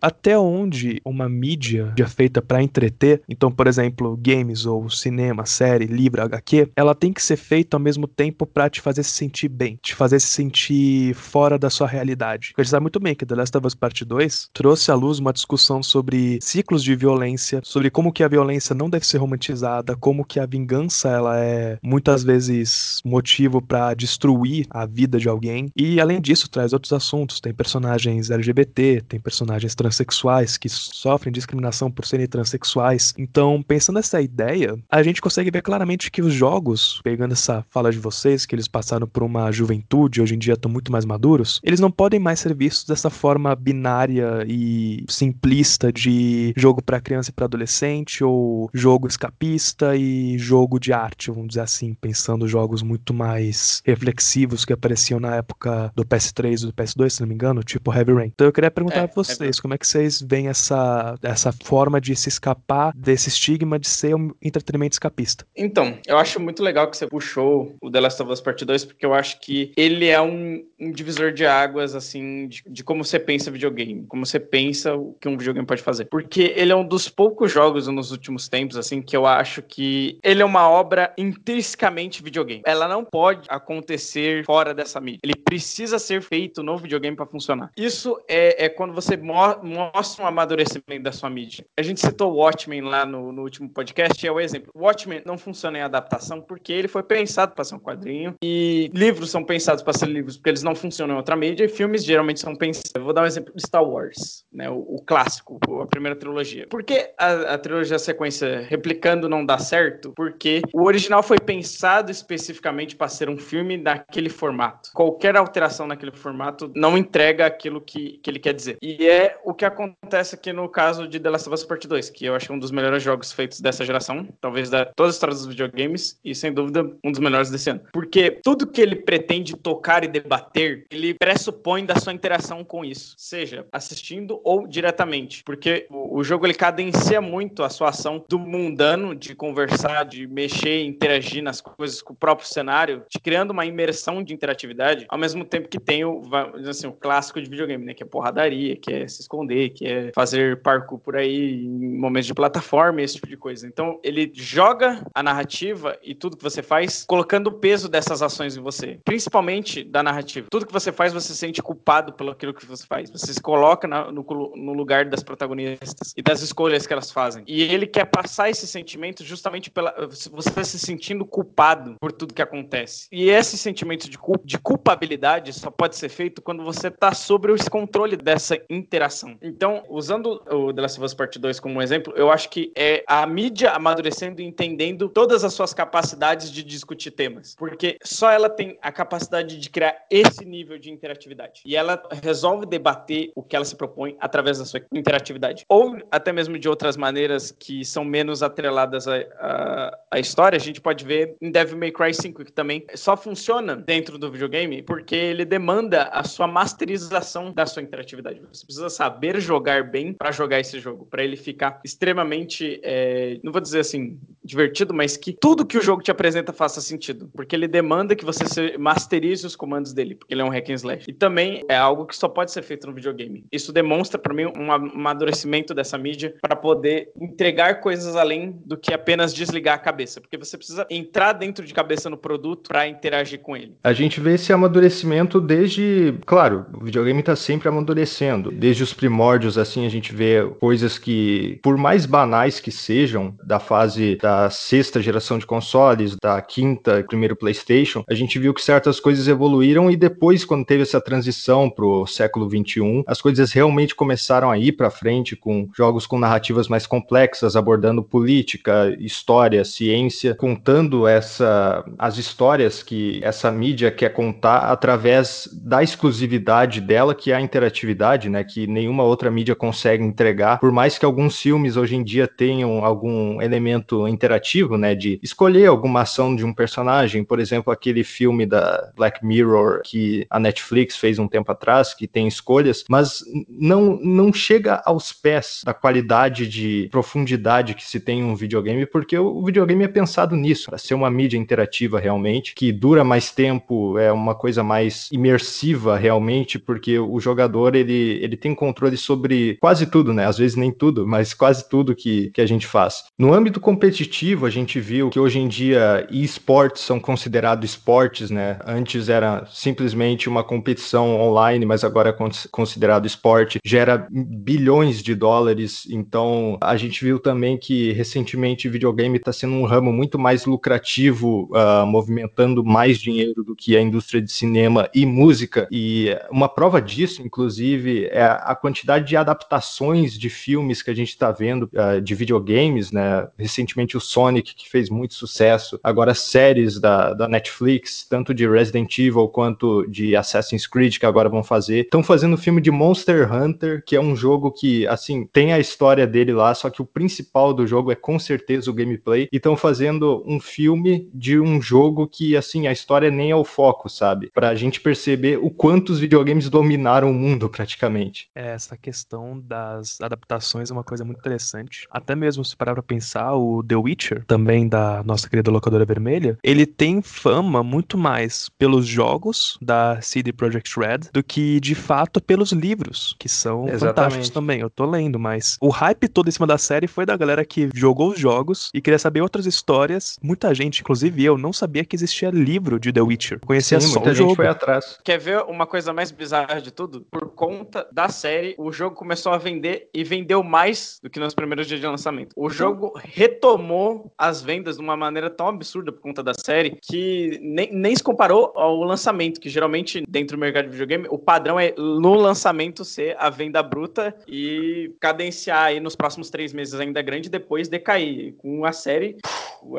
até 0.00 0.38
onde 0.38 1.00
uma 1.04 1.28
mídia 1.28 1.92
é 1.98 2.06
feita 2.06 2.40
para 2.40 2.62
entreter, 2.62 3.22
então, 3.28 3.50
por 3.50 3.66
exemplo, 3.66 4.16
games 4.16 4.66
ou 4.66 4.88
cinema, 4.88 5.44
série, 5.46 5.86
livro, 5.86 6.22
HQ, 6.22 6.70
ela 6.76 6.94
tem 6.94 7.12
que 7.12 7.22
ser 7.22 7.36
feita 7.36 7.76
ao 7.76 7.80
mesmo 7.80 8.06
tempo 8.06 8.46
para 8.46 8.70
te 8.70 8.80
fazer 8.80 9.02
se 9.02 9.12
sentir 9.12 9.48
bem, 9.48 9.78
te 9.82 9.94
fazer 9.94 10.20
se 10.20 10.28
sentir 10.28 11.14
fora 11.14 11.58
da 11.58 11.70
sua 11.70 11.86
realidade. 11.86 12.48
Porque 12.48 12.62
a 12.62 12.64
gente 12.64 12.70
sabe 12.70 12.82
muito 12.82 13.00
bem 13.00 13.14
que 13.14 13.26
The 13.26 13.34
Last 13.34 13.56
of 13.56 13.66
Us 13.66 13.74
Part 13.74 14.04
2 14.04 14.50
trouxe 14.52 14.90
à 14.90 14.94
luz 14.94 15.18
uma 15.18 15.32
discussão 15.32 15.82
sobre 15.82 16.38
ciclos 16.40 16.82
de 16.82 16.94
violência, 16.94 17.60
sobre 17.64 17.90
como 17.90 18.12
que 18.12 18.22
a 18.22 18.28
violência 18.28 18.74
não 18.74 18.88
deve 18.88 19.06
ser 19.06 19.18
romantizada, 19.18 19.96
como 19.96 20.24
que 20.24 20.40
a 20.40 20.46
vingança 20.46 21.08
ela 21.08 21.38
é 21.38 21.78
muitas 21.82 22.22
vezes 22.24 23.00
motivo 23.04 23.60
para 23.60 23.94
destruir 23.94 24.66
a 24.70 24.86
vida 24.86 25.18
de 25.18 25.28
alguém. 25.28 25.70
E 25.76 26.00
além 26.00 26.20
disso, 26.20 26.48
traz 26.48 26.72
outros 26.72 26.92
assuntos. 26.92 27.40
Tem 27.40 27.52
personagens 27.52 28.30
LGBT, 28.30 29.02
tem 29.08 29.20
personagens 29.28 29.74
transexuais 29.74 30.56
que 30.56 30.70
sofrem 30.70 31.30
discriminação 31.30 31.90
por 31.90 32.06
serem 32.06 32.26
transexuais. 32.26 33.12
Então, 33.18 33.62
pensando 33.62 33.96
nessa 33.96 34.22
ideia, 34.22 34.74
a 34.90 35.02
gente 35.02 35.20
consegue 35.20 35.50
ver 35.50 35.60
claramente 35.60 36.10
que 36.10 36.22
os 36.22 36.32
jogos, 36.32 36.98
pegando 37.04 37.32
essa 37.32 37.62
fala 37.68 37.92
de 37.92 37.98
vocês, 37.98 38.46
que 38.46 38.54
eles 38.54 38.66
passaram 38.66 39.06
por 39.06 39.22
uma 39.22 39.52
juventude, 39.52 40.22
hoje 40.22 40.34
em 40.34 40.38
dia 40.38 40.54
estão 40.54 40.70
muito 40.70 40.90
mais 40.90 41.04
maduros, 41.04 41.60
eles 41.62 41.78
não 41.78 41.90
podem 41.90 42.18
mais 42.18 42.40
ser 42.40 42.54
vistos 42.54 42.86
dessa 42.86 43.10
forma 43.10 43.54
binária 43.54 44.46
e 44.46 45.04
simplista 45.08 45.92
de 45.92 46.54
jogo 46.56 46.82
para 46.82 47.00
criança 47.00 47.28
e 47.28 47.34
para 47.34 47.44
adolescente 47.44 48.24
ou 48.24 48.70
jogo 48.72 49.06
escapista 49.08 49.94
e 49.94 50.38
jogo 50.38 50.80
de 50.80 50.90
arte, 50.90 51.30
vamos 51.30 51.48
dizer 51.48 51.60
assim, 51.60 51.92
pensando 51.92 52.48
jogos 52.48 52.82
muito 52.82 53.12
mais 53.12 53.82
reflexivos 53.84 54.64
que 54.64 54.72
apareciam 54.72 55.20
na 55.20 55.36
época 55.36 55.92
do 55.94 56.04
PS3 56.04 56.62
e 56.62 56.66
do 56.66 56.72
PS2, 56.72 57.10
se 57.10 57.20
não 57.20 57.28
me 57.28 57.34
engano, 57.34 57.62
tipo 57.62 57.92
Heavy 57.92 58.14
Rain. 58.14 58.32
Então 58.34 58.46
eu 58.46 58.52
queria 58.52 58.70
perguntar 58.70 59.02
é, 59.02 59.06
vocês, 59.24 59.58
é 59.58 59.60
como 59.60 59.74
é 59.74 59.78
que 59.78 59.86
vocês 59.86 60.20
veem 60.20 60.48
essa, 60.48 61.16
essa 61.22 61.52
forma 61.52 62.00
de 62.00 62.14
se 62.14 62.28
escapar 62.28 62.92
desse 62.94 63.28
estigma 63.28 63.78
de 63.78 63.88
ser 63.88 64.14
um 64.14 64.32
entretenimento 64.42 64.94
escapista? 64.94 65.46
Então, 65.56 65.98
eu 66.06 66.18
acho 66.18 66.40
muito 66.40 66.62
legal 66.62 66.90
que 66.90 66.96
você 66.96 67.06
puxou 67.06 67.74
o 67.80 67.90
The 67.90 68.00
Last 68.00 68.22
of 68.22 68.32
Us 68.32 68.40
Part 68.40 68.64
2, 68.64 68.84
porque 68.84 69.04
eu 69.04 69.14
acho 69.14 69.40
que 69.40 69.72
ele 69.76 70.06
é 70.06 70.20
um, 70.20 70.62
um 70.80 70.90
divisor 70.90 71.32
de 71.32 71.46
águas, 71.46 71.94
assim, 71.94 72.48
de, 72.48 72.62
de, 72.66 72.84
como 72.84 73.04
você 73.04 73.18
pensa 73.18 73.50
videogame, 73.50 74.04
como 74.06 74.24
você 74.24 74.38
pensa 74.38 74.94
o 74.94 75.14
que 75.20 75.28
um 75.28 75.36
videogame 75.36 75.66
pode 75.66 75.82
fazer. 75.82 76.04
Porque 76.06 76.52
ele 76.56 76.72
é 76.72 76.76
um 76.76 76.86
dos 76.86 77.08
poucos 77.08 77.52
jogos 77.52 77.86
nos 77.88 78.12
últimos 78.12 78.48
tempos, 78.48 78.76
assim, 78.76 79.02
que 79.02 79.16
eu 79.16 79.26
acho 79.26 79.62
que 79.62 80.18
ele 80.22 80.42
é 80.42 80.44
uma 80.44 80.68
obra 80.68 81.12
intrinsecamente 81.18 82.22
videogame. 82.22 82.62
Ela 82.64 82.86
não 82.86 83.04
pode 83.04 83.46
acontecer 83.48 84.44
fora 84.44 84.72
dessa 84.72 85.00
mídia. 85.00 85.20
Ele 85.22 85.34
precisa 85.34 85.98
ser 85.98 86.22
feito 86.22 86.62
no 86.62 86.76
videogame 86.78 87.16
para 87.16 87.26
funcionar. 87.26 87.70
Isso 87.76 88.18
é, 88.28 88.66
é 88.66 88.68
quando 88.68 88.92
você 88.92 89.16
mo 89.16 89.38
mostra 89.62 90.24
um 90.24 90.26
amadurecimento 90.26 91.02
da 91.02 91.12
sua 91.12 91.30
mídia. 91.30 91.64
A 91.78 91.82
gente 91.82 92.00
citou 92.00 92.34
Watchmen 92.34 92.82
lá 92.82 93.04
no, 93.04 93.32
no 93.32 93.42
último 93.42 93.68
podcast, 93.68 94.26
é 94.26 94.30
o 94.30 94.40
exemplo. 94.40 94.70
Watchmen 94.76 95.22
não 95.24 95.38
funciona 95.38 95.78
em 95.78 95.82
adaptação 95.82 96.40
porque 96.40 96.72
ele 96.72 96.88
foi 96.88 97.02
pensado 97.02 97.54
para 97.54 97.64
ser 97.64 97.74
um 97.74 97.80
quadrinho 97.80 98.34
e 98.42 98.90
livros 98.92 99.30
são 99.30 99.44
pensados 99.44 99.82
para 99.82 99.92
ser 99.92 100.06
livros 100.06 100.36
porque 100.36 100.50
eles 100.50 100.62
não 100.62 100.67
funcionam 100.74 101.14
em 101.14 101.18
outra 101.18 101.36
mídia 101.36 101.64
e 101.64 101.68
filmes 101.68 102.04
geralmente 102.04 102.40
são 102.40 102.54
pensados. 102.54 102.92
Eu 102.94 103.04
vou 103.04 103.12
dar 103.12 103.22
um 103.22 103.26
exemplo 103.26 103.52
de 103.54 103.62
Star 103.62 103.84
Wars, 103.84 104.44
né, 104.52 104.68
o, 104.70 104.78
o 104.78 105.02
clássico, 105.04 105.58
a 105.82 105.86
primeira 105.86 106.16
trilogia. 106.16 106.66
Por 106.68 106.82
que 106.82 107.10
a, 107.18 107.54
a 107.54 107.58
trilogia 107.58 107.98
sequência 107.98 108.66
replicando 108.68 109.28
não 109.28 109.44
dá 109.44 109.58
certo? 109.58 110.12
Porque 110.16 110.62
o 110.72 110.84
original 110.84 111.22
foi 111.22 111.38
pensado 111.38 112.10
especificamente 112.10 112.96
para 112.96 113.08
ser 113.08 113.28
um 113.28 113.36
filme 113.36 113.78
daquele 113.78 114.28
formato. 114.28 114.90
Qualquer 114.94 115.36
alteração 115.36 115.86
naquele 115.86 116.12
formato 116.12 116.70
não 116.74 116.96
entrega 116.96 117.46
aquilo 117.46 117.80
que, 117.80 118.18
que 118.22 118.30
ele 118.30 118.38
quer 118.38 118.54
dizer. 118.54 118.76
E 118.82 119.06
é 119.06 119.38
o 119.44 119.54
que 119.54 119.64
acontece 119.64 120.34
aqui 120.34 120.52
no 120.52 120.68
caso 120.68 121.08
de 121.08 121.18
The 121.18 121.30
Last 121.30 121.48
of 121.48 121.54
Us 121.54 121.64
Part 121.64 121.86
2, 121.86 122.10
que 122.10 122.24
eu 122.24 122.34
acho 122.34 122.52
um 122.52 122.58
dos 122.58 122.70
melhores 122.70 123.02
jogos 123.02 123.32
feitos 123.32 123.60
dessa 123.60 123.84
geração, 123.84 124.26
talvez 124.40 124.70
da 124.70 124.86
toda 124.96 125.10
a 125.10 125.12
história 125.12 125.34
dos 125.34 125.46
videogames, 125.46 126.18
e 126.24 126.34
sem 126.34 126.52
dúvida 126.52 126.82
um 127.04 127.10
dos 127.10 127.20
melhores 127.20 127.50
desse 127.50 127.70
ano. 127.70 127.80
Porque 127.92 128.40
tudo 128.42 128.66
que 128.66 128.80
ele 128.80 128.96
pretende 128.96 129.56
tocar 129.56 130.04
e 130.04 130.08
debater, 130.08 130.57
ele 130.90 131.14
pressupõe 131.14 131.84
da 131.84 131.96
sua 131.96 132.12
interação 132.12 132.64
com 132.64 132.84
isso, 132.84 133.14
seja 133.16 133.66
assistindo 133.72 134.40
ou 134.44 134.66
diretamente. 134.66 135.42
Porque 135.44 135.86
o, 135.90 136.18
o 136.18 136.24
jogo 136.24 136.46
ele 136.46 136.54
cadencia 136.54 137.20
muito 137.20 137.62
a 137.62 137.70
sua 137.70 137.90
ação 137.90 138.24
do 138.28 138.38
mundano, 138.38 139.14
de 139.14 139.34
conversar, 139.34 140.04
de 140.04 140.26
mexer, 140.26 140.84
interagir 140.84 141.42
nas 141.42 141.60
coisas 141.60 142.02
com 142.02 142.12
o 142.12 142.16
próprio 142.16 142.48
cenário, 142.48 143.04
te 143.08 143.18
criando 143.18 143.50
uma 143.50 143.66
imersão 143.66 144.22
de 144.22 144.34
interatividade, 144.34 145.06
ao 145.08 145.18
mesmo 145.18 145.44
tempo 145.44 145.68
que 145.68 145.78
tem 145.78 146.04
o, 146.04 146.22
assim, 146.68 146.86
o 146.86 146.92
clássico 146.92 147.40
de 147.40 147.48
videogame, 147.48 147.84
né? 147.84 147.94
Que 147.94 148.02
é 148.02 148.06
porradaria, 148.06 148.76
que 148.76 148.92
é 148.92 149.06
se 149.06 149.22
esconder, 149.22 149.70
que 149.70 149.86
é 149.86 150.10
fazer 150.14 150.60
parkour 150.62 150.98
por 150.98 151.16
aí 151.16 151.64
em 151.64 151.98
momentos 151.98 152.26
de 152.26 152.34
plataforma, 152.34 153.02
esse 153.02 153.14
tipo 153.14 153.28
de 153.28 153.36
coisa. 153.36 153.66
Então, 153.66 154.00
ele 154.02 154.30
joga 154.34 155.04
a 155.14 155.22
narrativa 155.22 155.96
e 156.02 156.14
tudo 156.14 156.36
que 156.36 156.42
você 156.42 156.62
faz, 156.62 157.04
colocando 157.04 157.48
o 157.48 157.52
peso 157.52 157.88
dessas 157.88 158.22
ações 158.22 158.56
em 158.56 158.60
você, 158.60 158.98
principalmente 159.04 159.84
da 159.84 160.02
narrativa. 160.02 160.47
Tudo 160.50 160.66
que 160.66 160.72
você 160.72 160.92
faz, 160.92 161.12
você 161.12 161.28
se 161.28 161.36
sente 161.36 161.62
culpado 161.62 162.12
pelo 162.12 162.30
aquilo 162.30 162.54
que 162.54 162.66
você 162.66 162.86
faz. 162.86 163.10
Você 163.10 163.32
se 163.32 163.40
coloca 163.40 163.86
na, 163.86 164.10
no, 164.10 164.24
no 164.56 164.72
lugar 164.72 165.04
das 165.04 165.22
protagonistas 165.22 166.12
e 166.16 166.22
das 166.22 166.42
escolhas 166.42 166.86
que 166.86 166.92
elas 166.92 167.10
fazem. 167.10 167.44
E 167.46 167.62
ele 167.62 167.86
quer 167.86 168.06
passar 168.06 168.50
esse 168.50 168.66
sentimento 168.66 169.24
justamente 169.24 169.70
pela 169.70 169.94
você 170.32 170.64
se 170.64 170.78
sentindo 170.78 171.24
culpado 171.24 171.96
por 172.00 172.12
tudo 172.12 172.34
que 172.34 172.42
acontece. 172.42 173.08
E 173.12 173.30
esse 173.30 173.56
sentimento 173.58 174.08
de, 174.08 174.18
culpa, 174.18 174.42
de 174.44 174.58
culpabilidade 174.58 175.52
só 175.52 175.70
pode 175.70 175.96
ser 175.96 176.08
feito 176.08 176.40
quando 176.42 176.64
você 176.64 176.88
está 176.88 177.12
sobre 177.12 177.52
o 177.52 177.70
controle 177.70 178.16
dessa 178.16 178.58
interação. 178.70 179.36
Então, 179.42 179.84
usando 179.88 180.42
o 180.50 180.72
The 180.72 180.82
Last 180.82 180.98
of 180.98 181.04
Us 181.06 181.14
Part 181.14 181.38
2 181.38 181.60
como 181.60 181.76
um 181.76 181.82
exemplo, 181.82 182.12
eu 182.16 182.30
acho 182.30 182.48
que 182.48 182.72
é 182.76 183.04
a 183.06 183.26
mídia 183.26 183.72
amadurecendo 183.72 184.40
e 184.40 184.44
entendendo 184.44 185.08
todas 185.08 185.44
as 185.44 185.52
suas 185.52 185.74
capacidades 185.74 186.50
de 186.50 186.62
discutir 186.62 187.10
temas. 187.10 187.54
Porque 187.56 187.98
só 188.02 188.30
ela 188.30 188.48
tem 188.48 188.78
a 188.80 188.90
capacidade 188.90 189.58
de 189.58 189.70
criar 189.70 189.96
esse 190.10 190.37
nível 190.44 190.78
de 190.78 190.90
interatividade. 190.90 191.62
E 191.64 191.76
ela 191.76 192.02
resolve 192.22 192.66
debater 192.66 193.30
o 193.34 193.42
que 193.42 193.56
ela 193.56 193.64
se 193.64 193.76
propõe 193.76 194.16
através 194.20 194.58
da 194.58 194.64
sua 194.64 194.80
interatividade. 194.92 195.64
Ou 195.68 195.96
até 196.10 196.32
mesmo 196.32 196.58
de 196.58 196.68
outras 196.68 196.96
maneiras 196.96 197.50
que 197.50 197.84
são 197.84 198.04
menos 198.04 198.42
atreladas 198.42 199.06
à 199.08 200.18
história. 200.18 200.56
A 200.56 200.60
gente 200.60 200.80
pode 200.80 201.04
ver 201.04 201.36
em 201.40 201.50
Devil 201.50 201.78
May 201.78 201.90
Cry 201.90 202.14
5, 202.14 202.44
que 202.44 202.52
também 202.52 202.84
só 202.94 203.16
funciona 203.16 203.76
dentro 203.76 204.18
do 204.18 204.30
videogame 204.30 204.82
porque 204.82 205.14
ele 205.14 205.44
demanda 205.44 206.04
a 206.04 206.24
sua 206.24 206.46
masterização 206.46 207.52
da 207.52 207.66
sua 207.66 207.82
interatividade. 207.82 208.40
Você 208.52 208.64
precisa 208.64 208.88
saber 208.88 209.40
jogar 209.40 209.84
bem 209.84 210.12
para 210.12 210.30
jogar 210.30 210.60
esse 210.60 210.80
jogo, 210.80 211.06
para 211.06 211.22
ele 211.22 211.36
ficar 211.36 211.80
extremamente, 211.84 212.80
é, 212.82 213.38
não 213.42 213.52
vou 213.52 213.60
dizer 213.60 213.80
assim, 213.80 214.18
divertido, 214.44 214.94
mas 214.94 215.16
que 215.16 215.32
tudo 215.32 215.66
que 215.66 215.76
o 215.76 215.82
jogo 215.82 216.02
te 216.02 216.10
apresenta 216.10 216.52
faça 216.52 216.80
sentido, 216.80 217.30
porque 217.34 217.54
ele 217.54 217.68
demanda 217.68 218.16
que 218.16 218.24
você 218.24 218.76
masterize 218.78 219.46
os 219.46 219.54
comandos 219.54 219.92
dele, 219.92 220.18
porque 220.28 220.34
ele 220.34 220.42
é 220.42 220.44
um 220.44 220.50
hack 220.50 220.68
and 220.68 220.74
slash. 220.74 221.04
E 221.08 221.12
também 221.12 221.64
é 221.68 221.76
algo 221.76 222.04
que 222.04 222.14
só 222.14 222.28
pode 222.28 222.52
ser 222.52 222.62
feito 222.62 222.86
no 222.86 222.92
videogame. 222.92 223.46
Isso 223.50 223.72
demonstra 223.72 224.18
para 224.18 224.34
mim 224.34 224.44
um 224.44 224.70
amadurecimento 224.70 225.72
dessa 225.72 225.96
mídia 225.96 226.34
para 226.42 226.54
poder 226.54 227.10
entregar 227.18 227.80
coisas 227.80 228.14
além 228.14 228.60
do 228.66 228.76
que 228.76 228.92
apenas 228.92 229.32
desligar 229.32 229.76
a 229.76 229.78
cabeça, 229.78 230.20
porque 230.20 230.36
você 230.36 230.56
precisa 230.58 230.86
entrar 230.90 231.32
dentro 231.32 231.64
de 231.64 231.72
cabeça 231.72 232.10
no 232.10 232.16
produto 232.16 232.68
para 232.68 232.86
interagir 232.86 233.40
com 233.40 233.56
ele. 233.56 233.74
A 233.82 233.92
gente 233.92 234.20
vê 234.20 234.34
esse 234.34 234.52
amadurecimento 234.52 235.40
desde, 235.40 236.14
claro, 236.26 236.66
o 236.74 236.84
videogame 236.84 237.20
está 237.20 237.34
sempre 237.34 237.68
amadurecendo. 237.68 238.50
Desde 238.50 238.82
os 238.82 238.92
primórdios 238.92 239.56
assim 239.56 239.86
a 239.86 239.88
gente 239.88 240.14
vê 240.14 240.46
coisas 240.60 240.98
que 240.98 241.58
por 241.62 241.76
mais 241.78 242.04
banais 242.04 242.60
que 242.60 242.70
sejam 242.70 243.34
da 243.42 243.58
fase 243.58 244.16
da 244.16 244.50
sexta 244.50 245.00
geração 245.00 245.38
de 245.38 245.46
consoles, 245.46 246.16
da 246.20 246.40
quinta, 246.42 247.04
primeiro 247.08 247.36
PlayStation, 247.36 248.04
a 248.08 248.14
gente 248.14 248.38
viu 248.38 248.52
que 248.52 248.62
certas 248.62 249.00
coisas 249.00 249.26
evoluíram 249.26 249.90
e 249.90 249.96
depois, 249.96 250.17
quando 250.46 250.64
teve 250.64 250.82
essa 250.82 251.00
transição 251.00 251.70
pro 251.70 252.06
século 252.06 252.48
21, 252.48 253.04
as 253.06 253.20
coisas 253.20 253.52
realmente 253.52 253.94
começaram 253.94 254.50
a 254.50 254.58
ir 254.58 254.72
para 254.72 254.90
frente 254.90 255.36
com 255.36 255.68
jogos 255.76 256.06
com 256.06 256.18
narrativas 256.18 256.68
mais 256.68 256.86
complexas, 256.86 257.56
abordando 257.56 258.02
política, 258.02 258.96
história, 258.98 259.64
ciência, 259.64 260.34
contando 260.34 261.06
essa 261.06 261.84
as 261.98 262.18
histórias 262.18 262.82
que 262.82 263.20
essa 263.22 263.50
mídia 263.50 263.90
quer 263.90 264.10
contar 264.10 264.58
através 264.70 265.48
da 265.52 265.82
exclusividade 265.82 266.80
dela, 266.80 267.14
que 267.14 267.30
é 267.30 267.36
a 267.36 267.40
interatividade, 267.40 268.28
né, 268.28 268.42
que 268.44 268.66
nenhuma 268.66 269.04
outra 269.04 269.30
mídia 269.30 269.54
consegue 269.54 270.02
entregar, 270.02 270.58
por 270.58 270.72
mais 270.72 270.98
que 270.98 271.04
alguns 271.04 271.40
filmes 271.40 271.76
hoje 271.76 271.96
em 271.96 272.02
dia 272.02 272.26
tenham 272.26 272.84
algum 272.84 273.40
elemento 273.40 274.06
interativo, 274.08 274.76
né, 274.76 274.94
de 274.94 275.18
escolher 275.22 275.66
alguma 275.66 276.02
ação 276.02 276.34
de 276.34 276.44
um 276.44 276.52
personagem, 276.52 277.24
por 277.24 277.38
exemplo, 277.38 277.72
aquele 277.72 278.02
filme 278.04 278.46
da 278.46 278.90
Black 278.96 279.24
Mirror 279.24 279.82
que 279.84 280.07
a 280.30 280.38
Netflix 280.38 280.96
fez 280.96 281.18
um 281.18 281.28
tempo 281.28 281.50
atrás, 281.52 281.94
que 281.94 282.06
tem 282.06 282.26
escolhas, 282.26 282.84
mas 282.88 283.22
não, 283.48 283.98
não 284.02 284.32
chega 284.32 284.82
aos 284.84 285.12
pés 285.12 285.62
da 285.64 285.74
qualidade 285.74 286.46
de 286.46 286.88
profundidade 286.90 287.74
que 287.74 287.84
se 287.84 288.00
tem 288.00 288.20
em 288.20 288.24
um 288.24 288.34
videogame, 288.34 288.86
porque 288.86 289.18
o 289.18 289.44
videogame 289.44 289.84
é 289.84 289.88
pensado 289.88 290.36
nisso, 290.36 290.70
para 290.70 290.78
ser 290.78 290.94
uma 290.94 291.10
mídia 291.10 291.36
interativa 291.36 291.98
realmente, 291.98 292.54
que 292.54 292.72
dura 292.72 293.04
mais 293.04 293.30
tempo, 293.30 293.98
é 293.98 294.12
uma 294.12 294.34
coisa 294.34 294.62
mais 294.62 295.08
imersiva 295.12 295.96
realmente, 295.96 296.58
porque 296.58 296.98
o 296.98 297.18
jogador 297.20 297.74
ele, 297.74 298.18
ele 298.22 298.36
tem 298.36 298.54
controle 298.54 298.96
sobre 298.96 299.56
quase 299.60 299.86
tudo, 299.86 300.12
né? 300.12 300.26
Às 300.26 300.38
vezes 300.38 300.56
nem 300.56 300.70
tudo, 300.70 301.06
mas 301.06 301.34
quase 301.34 301.68
tudo 301.68 301.94
que, 301.94 302.30
que 302.30 302.40
a 302.40 302.46
gente 302.46 302.66
faz. 302.66 303.04
No 303.18 303.32
âmbito 303.32 303.60
competitivo, 303.60 304.46
a 304.46 304.50
gente 304.50 304.80
viu 304.80 305.10
que 305.10 305.20
hoje 305.20 305.38
em 305.38 305.48
dia 305.48 306.06
esportes 306.10 306.82
são 306.82 306.98
considerados 307.00 307.70
esportes, 307.70 308.30
né? 308.30 308.58
Antes 308.66 309.08
era 309.08 309.46
simplesmente 309.88 310.28
uma 310.28 310.44
competição 310.44 311.18
online, 311.18 311.64
mas 311.64 311.82
agora 311.82 312.10
é 312.10 312.48
considerado 312.50 313.06
esporte, 313.06 313.58
gera 313.64 314.06
bilhões 314.10 315.02
de 315.02 315.14
dólares. 315.14 315.86
Então, 315.90 316.58
a 316.60 316.76
gente 316.76 317.02
viu 317.02 317.18
também 317.18 317.56
que 317.56 317.92
recentemente 317.92 318.68
videogame 318.68 319.16
está 319.16 319.32
sendo 319.32 319.54
um 319.54 319.64
ramo 319.64 319.90
muito 319.92 320.18
mais 320.18 320.44
lucrativo, 320.44 321.48
uh, 321.52 321.86
movimentando 321.86 322.62
mais 322.62 322.98
dinheiro 322.98 323.42
do 323.42 323.56
que 323.56 323.76
a 323.76 323.80
indústria 323.80 324.20
de 324.20 324.30
cinema 324.30 324.88
e 324.94 325.06
música. 325.06 325.66
E 325.70 326.14
uma 326.30 326.48
prova 326.48 326.82
disso, 326.82 327.22
inclusive, 327.22 328.06
é 328.06 328.24
a 328.24 328.54
quantidade 328.54 329.06
de 329.06 329.16
adaptações 329.16 330.18
de 330.18 330.28
filmes 330.28 330.82
que 330.82 330.90
a 330.90 330.94
gente 330.94 331.10
está 331.10 331.32
vendo 331.32 331.70
uh, 331.74 332.00
de 332.00 332.14
videogames, 332.14 332.92
né? 332.92 333.26
Recentemente 333.38 333.96
o 333.96 334.00
Sonic, 334.00 334.54
que 334.54 334.68
fez 334.68 334.90
muito 334.90 335.14
sucesso. 335.14 335.80
Agora, 335.82 336.14
séries 336.14 336.78
da, 336.78 337.14
da 337.14 337.26
Netflix, 337.26 338.06
tanto 338.08 338.34
de 338.34 338.46
Resident 338.46 338.98
Evil 338.98 339.28
quanto 339.28 339.77
de 339.86 340.16
Assassin's 340.16 340.66
Creed, 340.66 340.98
que 340.98 341.06
agora 341.06 341.28
vão 341.28 341.42
fazer. 341.42 341.80
Estão 341.80 342.02
fazendo 342.02 342.34
um 342.34 342.38
filme 342.38 342.60
de 342.60 342.70
Monster 342.70 343.32
Hunter, 343.32 343.82
que 343.84 343.96
é 343.96 344.00
um 344.00 344.16
jogo 344.16 344.50
que, 344.50 344.86
assim, 344.86 345.26
tem 345.32 345.52
a 345.52 345.58
história 345.58 346.06
dele 346.06 346.32
lá, 346.32 346.54
só 346.54 346.70
que 346.70 346.82
o 346.82 346.86
principal 346.86 347.52
do 347.52 347.66
jogo 347.66 347.92
é 347.92 347.94
com 347.94 348.18
certeza 348.18 348.70
o 348.70 348.74
gameplay. 348.74 349.28
E 349.32 349.36
estão 349.36 349.56
fazendo 349.56 350.22
um 350.26 350.40
filme 350.40 351.08
de 351.12 351.38
um 351.38 351.60
jogo 351.60 352.06
que, 352.06 352.36
assim, 352.36 352.66
a 352.66 352.72
história 352.72 353.10
nem 353.10 353.30
é 353.30 353.36
o 353.36 353.44
foco, 353.44 353.88
sabe? 353.88 354.30
Pra 354.32 354.54
gente 354.54 354.80
perceber 354.80 355.38
o 355.38 355.50
quanto 355.50 355.90
os 355.90 356.00
videogames 356.00 356.48
dominaram 356.48 357.10
o 357.10 357.14
mundo, 357.14 357.48
praticamente. 357.50 358.28
É, 358.34 358.48
essa 358.52 358.76
questão 358.76 359.38
das 359.40 360.00
adaptações 360.00 360.70
é 360.70 360.72
uma 360.72 360.84
coisa 360.84 361.04
muito 361.04 361.18
interessante. 361.18 361.86
Até 361.90 362.14
mesmo 362.14 362.44
se 362.44 362.56
parar 362.56 362.74
pra 362.74 362.82
pensar, 362.82 363.34
o 363.34 363.62
The 363.62 363.76
Witcher, 363.76 364.24
também 364.26 364.68
da 364.68 365.02
nossa 365.04 365.28
querida 365.28 365.50
locadora 365.50 365.84
vermelha, 365.84 366.38
ele 366.42 366.66
tem 366.66 367.02
fama 367.02 367.62
muito 367.62 367.96
mais 367.96 368.48
pelos 368.58 368.86
jogos 368.86 369.58
da 369.68 370.00
CD 370.00 370.32
Projekt 370.32 370.80
Red 370.80 371.10
do 371.12 371.22
que 371.22 371.60
de 371.60 371.74
fato 371.74 372.22
pelos 372.22 372.52
livros, 372.52 373.14
que 373.18 373.28
são 373.28 373.68
Exatamente. 373.68 373.80
fantásticos 373.80 374.30
também. 374.30 374.60
Eu 374.60 374.70
tô 374.70 374.86
lendo, 374.86 375.18
mas 375.18 375.58
o 375.60 375.68
hype 375.68 376.08
todo 376.08 376.28
em 376.28 376.30
cima 376.30 376.46
da 376.46 376.56
série 376.56 376.86
foi 376.86 377.04
da 377.04 377.14
galera 377.14 377.44
que 377.44 377.68
jogou 377.74 378.10
os 378.12 378.18
jogos 378.18 378.70
e 378.72 378.80
queria 378.80 378.98
saber 378.98 379.20
outras 379.20 379.44
histórias. 379.44 380.16
Muita 380.22 380.54
gente, 380.54 380.80
inclusive 380.80 381.22
eu, 381.22 381.36
não 381.36 381.52
sabia 381.52 381.84
que 381.84 381.94
existia 381.94 382.30
livro 382.30 382.80
de 382.80 382.90
The 382.90 383.02
Witcher. 383.02 383.40
Conhecia 383.44 383.78
Sim, 383.78 383.88
só 383.88 384.00
muita 384.00 384.10
o 384.10 384.14
gente 384.14 384.22
jogo. 384.22 384.36
foi 384.36 384.46
atrás. 384.46 384.98
Quer 385.04 385.18
ver 385.18 385.42
uma 385.42 385.66
coisa 385.66 385.92
mais 385.92 386.10
bizarra 386.10 386.62
de 386.62 386.70
tudo? 386.70 387.06
Por 387.10 387.28
conta 387.28 387.86
da 387.92 388.08
série, 388.08 388.54
o 388.56 388.72
jogo 388.72 388.96
começou 388.96 389.32
a 389.32 389.38
vender 389.38 389.90
e 389.92 390.02
vendeu 390.02 390.42
mais 390.42 390.98
do 391.02 391.10
que 391.10 391.20
nos 391.20 391.34
primeiros 391.34 391.66
dias 391.66 391.78
de 391.80 391.86
lançamento. 391.86 392.32
O 392.34 392.48
jogo 392.48 392.98
retomou 393.04 394.10
as 394.16 394.40
vendas 394.40 394.76
de 394.76 394.82
uma 394.82 394.96
maneira 394.96 395.28
tão 395.28 395.48
absurda 395.48 395.92
por 395.92 396.00
conta 396.00 396.22
da 396.22 396.32
série 396.32 396.78
que 396.80 397.38
nem, 397.42 397.70
nem 397.70 397.94
se 397.94 398.02
comparou 398.02 398.52
ao 398.56 398.82
lançamento, 398.82 399.40
que 399.40 399.50
geralmente 399.58 400.04
dentro 400.08 400.36
do 400.36 400.40
mercado 400.40 400.66
de 400.66 400.70
videogame 400.70 401.06
o 401.10 401.18
padrão 401.18 401.58
é 401.58 401.74
no 401.76 402.14
lançamento 402.14 402.84
ser 402.84 403.16
a 403.18 403.28
venda 403.28 403.60
bruta 403.62 404.14
e 404.26 404.94
cadenciar 405.00 405.64
aí 405.64 405.80
nos 405.80 405.96
próximos 405.96 406.30
três 406.30 406.52
meses 406.52 406.74
ainda 406.74 407.02
grande 407.02 407.28
depois 407.28 407.68
decair. 407.68 408.34
Com 408.38 408.64
a 408.64 408.72
série, 408.72 409.16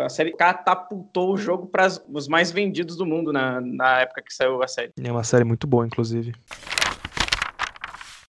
a 0.03 0.09
série 0.09 0.33
catapultou 0.33 1.33
o 1.33 1.37
jogo 1.37 1.67
para 1.67 1.87
os 2.09 2.27
mais 2.27 2.51
vendidos 2.51 2.97
do 2.97 3.05
mundo 3.05 3.31
na, 3.31 3.61
na 3.61 4.01
época 4.01 4.21
que 4.21 4.33
saiu 4.33 4.61
a 4.61 4.67
série. 4.67 4.91
É 5.01 5.11
uma 5.11 5.23
série 5.23 5.45
muito 5.45 5.65
boa, 5.65 5.85
inclusive. 5.85 6.33